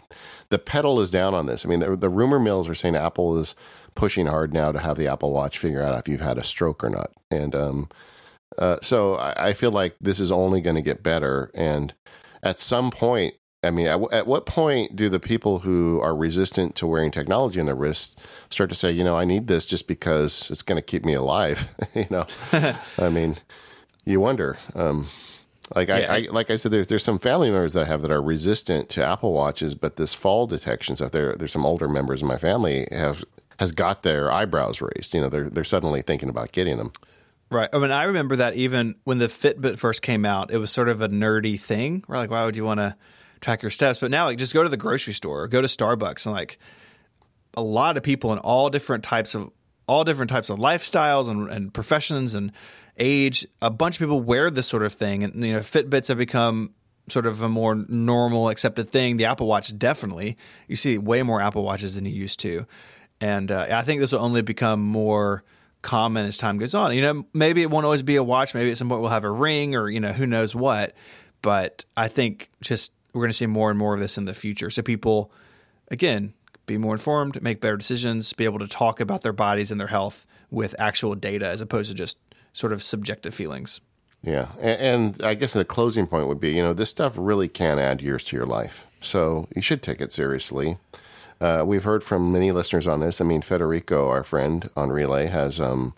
the 0.49 0.57
pedal 0.57 1.01
is 1.01 1.11
down 1.11 1.35
on 1.35 1.45
this. 1.45 1.65
I 1.65 1.69
mean, 1.69 1.81
the, 1.81 1.95
the 1.95 2.09
rumor 2.09 2.39
mills 2.39 2.67
are 2.67 2.73
saying 2.73 2.95
Apple 2.95 3.37
is 3.37 3.53
pushing 3.97 4.27
hard 4.27 4.53
now 4.53 4.71
to 4.71 4.79
have 4.79 4.95
the 4.95 5.07
Apple 5.07 5.33
Watch 5.33 5.57
figure 5.57 5.83
out 5.83 5.99
if 5.99 6.07
you've 6.07 6.21
had 6.21 6.37
a 6.37 6.43
stroke 6.43 6.83
or 6.83 6.89
not. 6.89 7.11
And 7.29 7.53
um, 7.55 7.89
uh, 8.57 8.77
so 8.81 9.15
I, 9.15 9.49
I, 9.49 9.53
feel 9.53 9.71
like 9.71 9.95
this 9.99 10.19
is 10.19 10.31
only 10.31 10.61
going 10.61 10.75
to 10.75 10.81
get 10.81 11.03
better. 11.03 11.51
And 11.53 11.93
at 12.41 12.59
some 12.59 12.91
point, 12.91 13.33
I 13.63 13.71
mean, 13.71 13.87
at, 13.87 13.99
at, 14.13 14.27
what 14.27 14.45
point 14.45 14.95
do 14.95 15.09
the 15.09 15.19
people 15.19 15.59
who 15.59 15.99
are 16.01 16.15
resistant 16.15 16.75
to 16.75 16.87
wearing 16.87 17.11
technology 17.11 17.59
in 17.59 17.65
their 17.65 17.75
wrists 17.75 18.15
start 18.49 18.69
to 18.69 18.75
say, 18.75 18.91
you 18.91 19.03
know, 19.03 19.17
I 19.17 19.25
need 19.25 19.47
this 19.47 19.65
just 19.65 19.87
because 19.87 20.49
it's 20.51 20.63
going 20.63 20.77
to 20.77 20.81
keep 20.81 21.03
me 21.03 21.13
alive? 21.13 21.75
you 21.95 22.05
know, 22.09 22.25
I 22.99 23.09
mean, 23.09 23.37
you 24.05 24.19
wonder. 24.19 24.57
Um, 24.75 25.07
like 25.75 25.89
yeah. 25.89 26.05
I, 26.09 26.15
I, 26.15 26.27
like 26.31 26.49
I 26.49 26.55
said, 26.55 26.71
there's 26.71 26.87
there's 26.87 27.03
some 27.03 27.19
family 27.19 27.49
members 27.49 27.73
that 27.73 27.83
I 27.83 27.87
have 27.87 28.01
that 28.03 28.11
are 28.11 28.21
resistant 28.21 28.89
to 28.89 29.05
Apple 29.05 29.33
watches, 29.33 29.75
but 29.75 29.97
this 29.97 30.13
fall 30.13 30.47
detection 30.47 30.95
stuff. 30.95 31.11
There 31.11 31.35
there's 31.35 31.51
some 31.51 31.65
older 31.65 31.89
members 31.89 32.21
of 32.21 32.27
my 32.29 32.37
family 32.37 32.87
have 32.91 33.25
has 33.59 33.71
got 33.71 34.03
their 34.03 34.31
eyebrows 34.31 34.81
raised. 34.81 35.13
You 35.13 35.21
know, 35.21 35.29
they're 35.29 35.49
they're 35.49 35.63
suddenly 35.63 36.01
thinking 36.01 36.29
about 36.29 36.51
getting 36.51 36.77
them. 36.77 36.91
Right. 37.49 37.69
I 37.71 37.79
mean, 37.79 37.91
I 37.91 38.03
remember 38.03 38.35
that 38.37 38.55
even 38.55 38.95
when 39.05 39.19
the 39.19 39.27
Fitbit 39.27 39.79
first 39.79 40.01
came 40.01 40.25
out, 40.25 40.51
it 40.51 40.57
was 40.57 40.69
sort 40.71 40.89
of 40.89 41.01
a 41.01 41.07
nerdy 41.07 41.57
thing. 41.57 42.03
We're 42.07 42.17
like, 42.17 42.29
why 42.29 42.43
would 42.43 42.57
you 42.57 42.65
want 42.65 42.81
to 42.81 42.95
track 43.39 43.61
your 43.61 43.71
steps? 43.71 43.99
But 43.99 44.11
now, 44.11 44.25
like, 44.25 44.37
just 44.37 44.53
go 44.53 44.63
to 44.63 44.69
the 44.69 44.75
grocery 44.75 45.13
store 45.13 45.43
or 45.43 45.47
go 45.47 45.61
to 45.61 45.67
Starbucks 45.67 46.25
and 46.25 46.35
like, 46.35 46.59
a 47.55 47.61
lot 47.61 47.97
of 47.97 48.03
people 48.03 48.31
in 48.33 48.39
all 48.39 48.69
different 48.69 49.03
types 49.03 49.33
of 49.33 49.49
all 49.87 50.03
different 50.03 50.29
types 50.29 50.49
of 50.49 50.59
lifestyles 50.59 51.29
and, 51.29 51.49
and 51.49 51.73
professions 51.73 52.33
and 52.35 52.51
age. 52.97 53.47
A 53.61 53.69
bunch 53.69 53.95
of 53.95 53.99
people 53.99 54.21
wear 54.21 54.49
this 54.49 54.67
sort 54.67 54.83
of 54.83 54.93
thing, 54.93 55.23
and 55.23 55.43
you 55.43 55.53
know, 55.53 55.59
Fitbits 55.59 56.09
have 56.09 56.17
become 56.17 56.73
sort 57.09 57.25
of 57.25 57.41
a 57.41 57.49
more 57.49 57.75
normal 57.87 58.49
accepted 58.49 58.89
thing. 58.89 59.17
The 59.17 59.25
Apple 59.25 59.47
Watch 59.47 59.77
definitely. 59.77 60.37
You 60.67 60.75
see 60.75 60.97
way 60.97 61.23
more 61.23 61.41
Apple 61.41 61.63
Watches 61.63 61.95
than 61.95 62.05
you 62.05 62.11
used 62.11 62.39
to, 62.41 62.67
and 63.21 63.51
uh, 63.51 63.67
I 63.69 63.81
think 63.81 63.99
this 63.99 64.11
will 64.11 64.21
only 64.21 64.41
become 64.41 64.81
more 64.81 65.43
common 65.81 66.25
as 66.25 66.37
time 66.37 66.57
goes 66.57 66.75
on. 66.75 66.93
You 66.93 67.01
know, 67.01 67.25
maybe 67.33 67.61
it 67.61 67.69
won't 67.69 67.85
always 67.85 68.03
be 68.03 68.15
a 68.15 68.23
watch. 68.23 68.53
Maybe 68.53 68.71
at 68.71 68.77
some 68.77 68.89
point 68.89 69.01
we'll 69.01 69.09
have 69.09 69.23
a 69.23 69.31
ring, 69.31 69.75
or 69.75 69.89
you 69.89 69.99
know, 69.99 70.13
who 70.13 70.27
knows 70.27 70.53
what. 70.53 70.93
But 71.41 71.85
I 71.95 72.07
think 72.07 72.49
just 72.61 72.93
we're 73.13 73.21
going 73.21 73.29
to 73.29 73.37
see 73.37 73.47
more 73.47 73.69
and 73.69 73.79
more 73.79 73.93
of 73.93 73.99
this 73.99 74.17
in 74.17 74.25
the 74.25 74.33
future. 74.33 74.69
So 74.69 74.81
people, 74.81 75.31
again, 75.89 76.33
be 76.65 76.77
more 76.77 76.93
informed, 76.93 77.41
make 77.41 77.61
better 77.61 77.77
decisions, 77.77 78.33
be 78.33 78.45
able 78.45 78.59
to 78.59 78.67
talk 78.67 78.99
about 78.99 79.21
their 79.21 79.33
bodies 79.33 79.71
and 79.71 79.79
their 79.79 79.87
health 79.87 80.27
with 80.51 80.75
actual 80.77 81.15
data 81.15 81.47
as 81.47 81.61
opposed 81.61 81.89
to 81.89 81.95
just 81.95 82.17
sort 82.53 82.73
of 82.73 82.83
subjective 82.83 83.33
feelings. 83.33 83.81
Yeah. 84.21 84.49
And, 84.59 84.81
and 84.81 85.23
I 85.23 85.35
guess 85.35 85.53
the 85.53 85.63
closing 85.63 86.07
point 86.07 86.27
would 86.27 86.39
be 86.39 86.51
you 86.51 86.61
know, 86.61 86.73
this 86.73 86.89
stuff 86.89 87.13
really 87.15 87.47
can 87.47 87.79
add 87.79 88.01
years 88.01 88.23
to 88.25 88.35
your 88.35 88.45
life. 88.45 88.85
So 88.99 89.47
you 89.55 89.61
should 89.61 89.81
take 89.81 90.01
it 90.01 90.11
seriously. 90.11 90.77
Uh, 91.39 91.63
we've 91.65 91.83
heard 91.83 92.03
from 92.03 92.31
many 92.31 92.51
listeners 92.51 92.87
on 92.87 92.99
this. 92.99 93.21
I 93.21 93.25
mean, 93.25 93.41
Federico, 93.41 94.09
our 94.09 94.23
friend 94.23 94.69
on 94.75 94.89
Relay, 94.89 95.27
has, 95.27 95.59
um, 95.59 95.93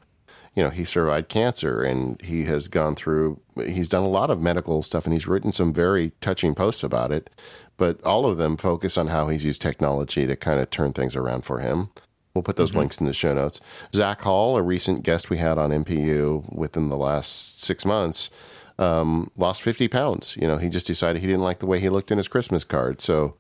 you 0.56 0.64
know, 0.64 0.70
he 0.70 0.84
survived 0.84 1.30
cancer 1.30 1.82
and 1.82 2.22
he 2.22 2.44
has 2.46 2.68
gone 2.68 2.96
through, 2.96 3.40
he's 3.56 3.90
done 3.90 4.04
a 4.04 4.10
lot 4.10 4.30
of 4.30 4.42
medical 4.42 4.84
stuff 4.84 5.06
and 5.06 5.14
he's 5.14 5.28
written 5.28 5.52
some 5.52 5.74
very 5.74 6.12
touching 6.22 6.56
posts 6.56 6.84
about 6.84 7.12
it. 7.12 7.30
But 7.78 8.04
all 8.04 8.26
of 8.26 8.38
them 8.38 8.58
focus 8.58 8.98
on 8.98 9.08
how 9.08 9.30
he's 9.30 9.46
used 9.46 9.62
technology 9.62 10.28
to 10.28 10.36
kind 10.36 10.60
of 10.60 10.70
turn 10.70 10.92
things 10.92 11.16
around 11.16 11.46
for 11.46 11.60
him. 11.60 11.90
We'll 12.34 12.44
put 12.44 12.58
those 12.58 12.72
mm-hmm. 12.72 12.80
links 12.80 13.00
in 13.00 13.06
the 13.06 13.14
show 13.14 13.34
notes. 13.34 13.62
Zac 13.94 14.22
Hall, 14.22 14.58
a 14.58 14.62
recent 14.62 15.04
guest 15.04 15.30
we 15.30 15.38
had 15.38 15.58
on 15.58 15.72
MPU 15.72 16.54
within 16.54 16.90
the 16.90 16.98
last 16.98 17.62
six 17.62 17.86
months, 17.86 18.30
um, 18.78 19.32
lost 19.36 19.62
50 19.62 19.88
pounds. 19.88 20.38
You 20.40 20.48
know, 20.48 20.58
he 20.58 20.70
just 20.70 20.88
decided 20.88 21.22
he 21.22 21.28
didn't 21.28 21.42
like 21.42 21.60
the 21.60 21.66
way 21.66 21.80
he 21.80 21.90
looked 21.90 22.12
in 22.12 22.18
his 22.18 22.28
Christmas 22.28 22.64
card. 22.64 23.02
So 23.02 23.36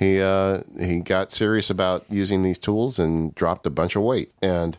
he 0.00 0.18
uh, 0.18 0.62
he 0.78 1.00
got 1.00 1.30
serious 1.30 1.68
about 1.68 2.06
using 2.08 2.42
these 2.42 2.58
tools 2.58 2.98
and 2.98 3.34
dropped 3.34 3.66
a 3.66 3.70
bunch 3.70 3.96
of 3.96 4.02
weight. 4.02 4.32
And 4.40 4.78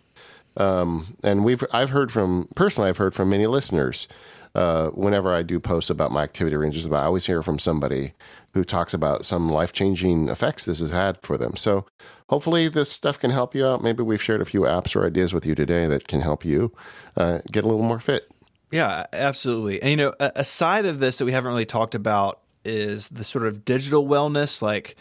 um, 0.58 1.16
and 1.24 1.46
we've 1.46 1.64
I've 1.72 1.92
heard 1.92 2.12
from 2.12 2.50
personally 2.56 2.90
I've 2.90 2.98
heard 2.98 3.14
from 3.14 3.30
many 3.30 3.46
listeners. 3.46 4.08
Uh, 4.54 4.90
whenever 4.90 5.34
I 5.34 5.44
do 5.44 5.62
posts 5.62 5.90
about 5.90 6.12
my 6.12 6.24
activity 6.24 6.58
ranges, 6.58 6.86
I 6.92 7.04
always 7.04 7.28
hear 7.28 7.42
from 7.42 7.58
somebody 7.58 8.14
who 8.54 8.66
talks 8.66 8.94
about 8.94 9.24
some 9.24 9.48
life 9.48 9.72
changing 9.72 10.28
effects 10.28 10.66
this 10.66 10.82
has 10.82 10.90
had 10.90 11.22
for 11.22 11.38
them. 11.38 11.56
So 11.56 11.86
hopefully 12.28 12.68
this 12.68 12.92
stuff 12.92 13.18
can 13.18 13.32
help 13.32 13.56
you 13.56 13.66
out. 13.66 13.82
Maybe 13.82 14.04
we've 14.04 14.22
shared 14.22 14.42
a 14.42 14.46
few 14.46 14.62
apps 14.62 14.94
or 14.94 15.06
ideas 15.06 15.34
with 15.34 15.46
you 15.46 15.56
today 15.56 15.86
that 15.86 16.10
can 16.10 16.20
help 16.20 16.44
you 16.44 16.74
uh, 17.16 17.40
get 17.50 17.64
a 17.64 17.68
little 17.68 17.84
more 17.84 18.02
fit. 18.02 18.30
Yeah, 18.72 19.06
absolutely. 19.14 19.82
And 19.82 19.92
you 19.92 19.98
know, 19.98 20.14
a, 20.20 20.32
a 20.38 20.44
side 20.44 20.86
of 20.86 21.00
this 21.00 21.20
that 21.20 21.26
we 21.26 21.32
haven't 21.32 21.52
really 21.52 21.66
talked 21.66 21.96
about 21.96 22.42
is 22.66 23.08
the 23.08 23.24
sort 23.24 23.46
of 23.48 23.64
digital 23.64 24.06
wellness, 24.06 24.62
like 24.62 24.98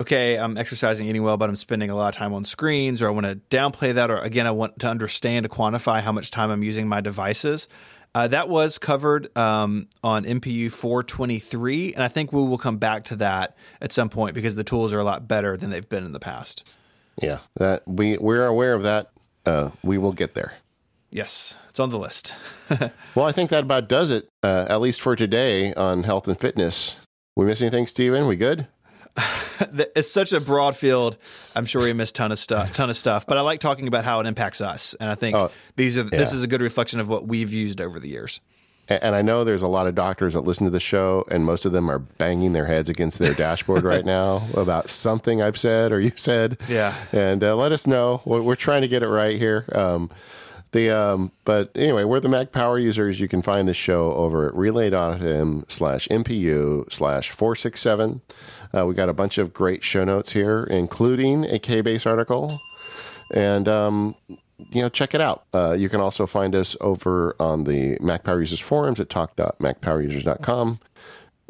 okay, 0.00 0.36
I'm 0.36 0.56
exercising, 0.56 1.06
eating 1.06 1.22
well, 1.22 1.36
but 1.36 1.48
I'm 1.48 1.56
spending 1.56 1.90
a 1.90 1.96
lot 1.96 2.08
of 2.08 2.14
time 2.14 2.32
on 2.34 2.44
screens, 2.44 3.00
or 3.00 3.08
I 3.08 3.10
want 3.10 3.26
to 3.26 3.36
downplay 3.56 3.94
that, 3.94 4.10
or 4.10 4.18
again, 4.18 4.46
I 4.46 4.50
want 4.50 4.78
to 4.80 4.88
understand 4.88 5.44
to 5.44 5.48
quantify 5.48 6.00
how 6.00 6.12
much 6.12 6.30
time 6.30 6.50
I'm 6.50 6.62
using 6.62 6.88
my 6.88 7.00
devices. 7.00 7.68
Uh, 8.14 8.28
that 8.28 8.48
was 8.48 8.78
covered 8.78 9.36
um, 9.36 9.88
on 10.04 10.24
MPU 10.24 10.70
423, 10.70 11.94
and 11.94 12.02
I 12.02 12.08
think 12.08 12.32
we 12.32 12.42
will 12.42 12.58
come 12.58 12.78
back 12.78 13.04
to 13.04 13.16
that 13.16 13.56
at 13.80 13.90
some 13.90 14.08
point 14.08 14.34
because 14.34 14.54
the 14.54 14.62
tools 14.62 14.92
are 14.92 15.00
a 15.00 15.04
lot 15.04 15.26
better 15.26 15.56
than 15.56 15.70
they've 15.70 15.88
been 15.88 16.04
in 16.04 16.12
the 16.12 16.20
past. 16.20 16.64
Yeah, 17.20 17.38
that 17.56 17.82
we 17.86 18.16
we're 18.18 18.46
aware 18.46 18.74
of 18.74 18.82
that. 18.84 19.10
Uh, 19.44 19.70
we 19.82 19.98
will 19.98 20.12
get 20.12 20.34
there. 20.34 20.54
Yes, 21.10 21.56
it's 21.68 21.80
on 21.80 21.90
the 21.90 21.98
list. 21.98 22.34
well, 23.14 23.26
I 23.26 23.32
think 23.32 23.50
that 23.50 23.64
about 23.64 23.88
does 23.88 24.10
it, 24.10 24.28
uh, 24.42 24.66
at 24.68 24.80
least 24.80 25.00
for 25.00 25.14
today 25.14 25.72
on 25.74 26.04
health 26.04 26.26
and 26.26 26.38
fitness. 26.38 26.96
We 27.36 27.46
miss 27.46 27.62
anything, 27.62 27.86
Stephen? 27.86 28.26
We 28.26 28.36
good? 28.36 28.68
it's 29.94 30.10
such 30.10 30.32
a 30.32 30.40
broad 30.40 30.76
field. 30.76 31.18
I'm 31.54 31.66
sure 31.66 31.82
we 31.82 31.92
missed 31.92 32.16
ton 32.16 32.32
of 32.32 32.38
stuff, 32.38 32.72
ton 32.72 32.90
of 32.90 32.96
stuff. 32.96 33.26
But 33.26 33.38
I 33.38 33.42
like 33.42 33.60
talking 33.60 33.86
about 33.86 34.04
how 34.04 34.20
it 34.20 34.26
impacts 34.26 34.60
us, 34.60 34.94
and 34.94 35.08
I 35.08 35.14
think 35.14 35.36
oh, 35.36 35.50
these 35.76 35.96
are 35.96 36.02
yeah. 36.02 36.18
this 36.18 36.32
is 36.32 36.42
a 36.42 36.46
good 36.46 36.60
reflection 36.60 37.00
of 37.00 37.08
what 37.08 37.26
we've 37.26 37.52
used 37.52 37.80
over 37.80 38.00
the 38.00 38.08
years. 38.08 38.40
And 38.86 39.16
I 39.16 39.22
know 39.22 39.44
there's 39.44 39.62
a 39.62 39.68
lot 39.68 39.86
of 39.86 39.94
doctors 39.94 40.34
that 40.34 40.42
listen 40.42 40.64
to 40.64 40.70
the 40.70 40.80
show, 40.80 41.24
and 41.30 41.44
most 41.44 41.64
of 41.64 41.72
them 41.72 41.90
are 41.90 42.00
banging 42.00 42.52
their 42.52 42.66
heads 42.66 42.90
against 42.90 43.18
their 43.18 43.32
dashboard 43.32 43.82
right 43.82 44.04
now 44.04 44.46
about 44.54 44.90
something 44.90 45.40
I've 45.40 45.56
said 45.56 45.90
or 45.90 46.00
you 46.00 46.12
said. 46.16 46.58
Yeah. 46.68 46.94
And 47.10 47.42
uh, 47.42 47.56
let 47.56 47.72
us 47.72 47.86
know. 47.86 48.20
We're 48.26 48.56
trying 48.56 48.82
to 48.82 48.88
get 48.88 49.02
it 49.02 49.08
right 49.08 49.38
here. 49.38 49.64
Um, 49.72 50.10
the 50.74 50.90
um, 50.90 51.30
but 51.44 51.70
anyway, 51.76 52.02
we're 52.02 52.20
the 52.20 52.28
Mac 52.28 52.50
Power 52.50 52.78
users. 52.78 53.20
You 53.20 53.28
can 53.28 53.42
find 53.42 53.68
the 53.68 53.74
show 53.74 54.12
over 54.12 54.48
at 54.48 54.54
relay.fm 54.54 55.70
slash 55.70 56.08
MPU 56.08 56.92
slash 56.92 57.30
467. 57.30 58.20
Uh, 58.76 58.84
we 58.84 58.94
got 58.94 59.08
a 59.08 59.14
bunch 59.14 59.38
of 59.38 59.54
great 59.54 59.84
show 59.84 60.04
notes 60.04 60.32
here, 60.32 60.64
including 60.64 61.44
a 61.44 61.60
K-Base 61.60 62.06
article. 62.06 62.52
And, 63.32 63.68
um, 63.68 64.16
you 64.72 64.82
know, 64.82 64.88
check 64.88 65.14
it 65.14 65.20
out. 65.20 65.44
Uh, 65.54 65.72
you 65.78 65.88
can 65.88 66.00
also 66.00 66.26
find 66.26 66.56
us 66.56 66.76
over 66.80 67.36
on 67.38 67.64
the 67.64 67.96
Mac 68.00 68.24
Power 68.24 68.40
Users 68.40 68.58
forums 68.58 68.98
at 68.98 69.08
talk.macpowerusers.com. 69.08 70.80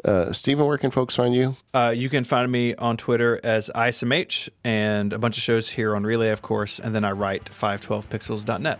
Uh, 0.03 0.31
Stephen, 0.31 0.67
where 0.67 0.77
can 0.77 0.91
folks 0.91 1.15
find 1.15 1.33
you? 1.33 1.55
Uh, 1.73 1.91
you 1.95 2.09
can 2.09 2.23
find 2.23 2.51
me 2.51 2.75
on 2.75 2.95
Twitter 2.95 3.39
as 3.43 3.71
ISMH 3.73 4.49
and 4.63 5.11
a 5.13 5.17
bunch 5.17 5.35
of 5.35 5.41
shows 5.41 5.69
here 5.69 5.95
on 5.95 6.03
Relay, 6.03 6.29
of 6.29 6.43
course. 6.43 6.79
And 6.79 6.93
then 6.93 7.03
I 7.03 7.11
write 7.11 7.45
512pixels.net. 7.45 8.79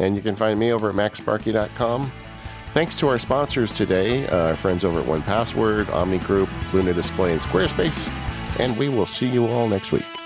And 0.00 0.16
you 0.16 0.22
can 0.22 0.34
find 0.34 0.58
me 0.58 0.72
over 0.72 0.88
at 0.88 0.96
macsparky.com. 0.96 2.10
Thanks 2.72 2.96
to 2.96 3.08
our 3.08 3.18
sponsors 3.18 3.72
today, 3.72 4.26
uh, 4.28 4.46
our 4.48 4.54
friends 4.54 4.84
over 4.84 5.00
at 5.00 5.06
1Password, 5.06 5.92
Omni 5.92 6.18
Group, 6.18 6.48
Luna 6.72 6.92
Display, 6.92 7.32
and 7.32 7.40
Squarespace. 7.40 8.08
And 8.58 8.76
we 8.76 8.88
will 8.88 9.06
see 9.06 9.28
you 9.28 9.46
all 9.46 9.68
next 9.68 9.92
week. 9.92 10.19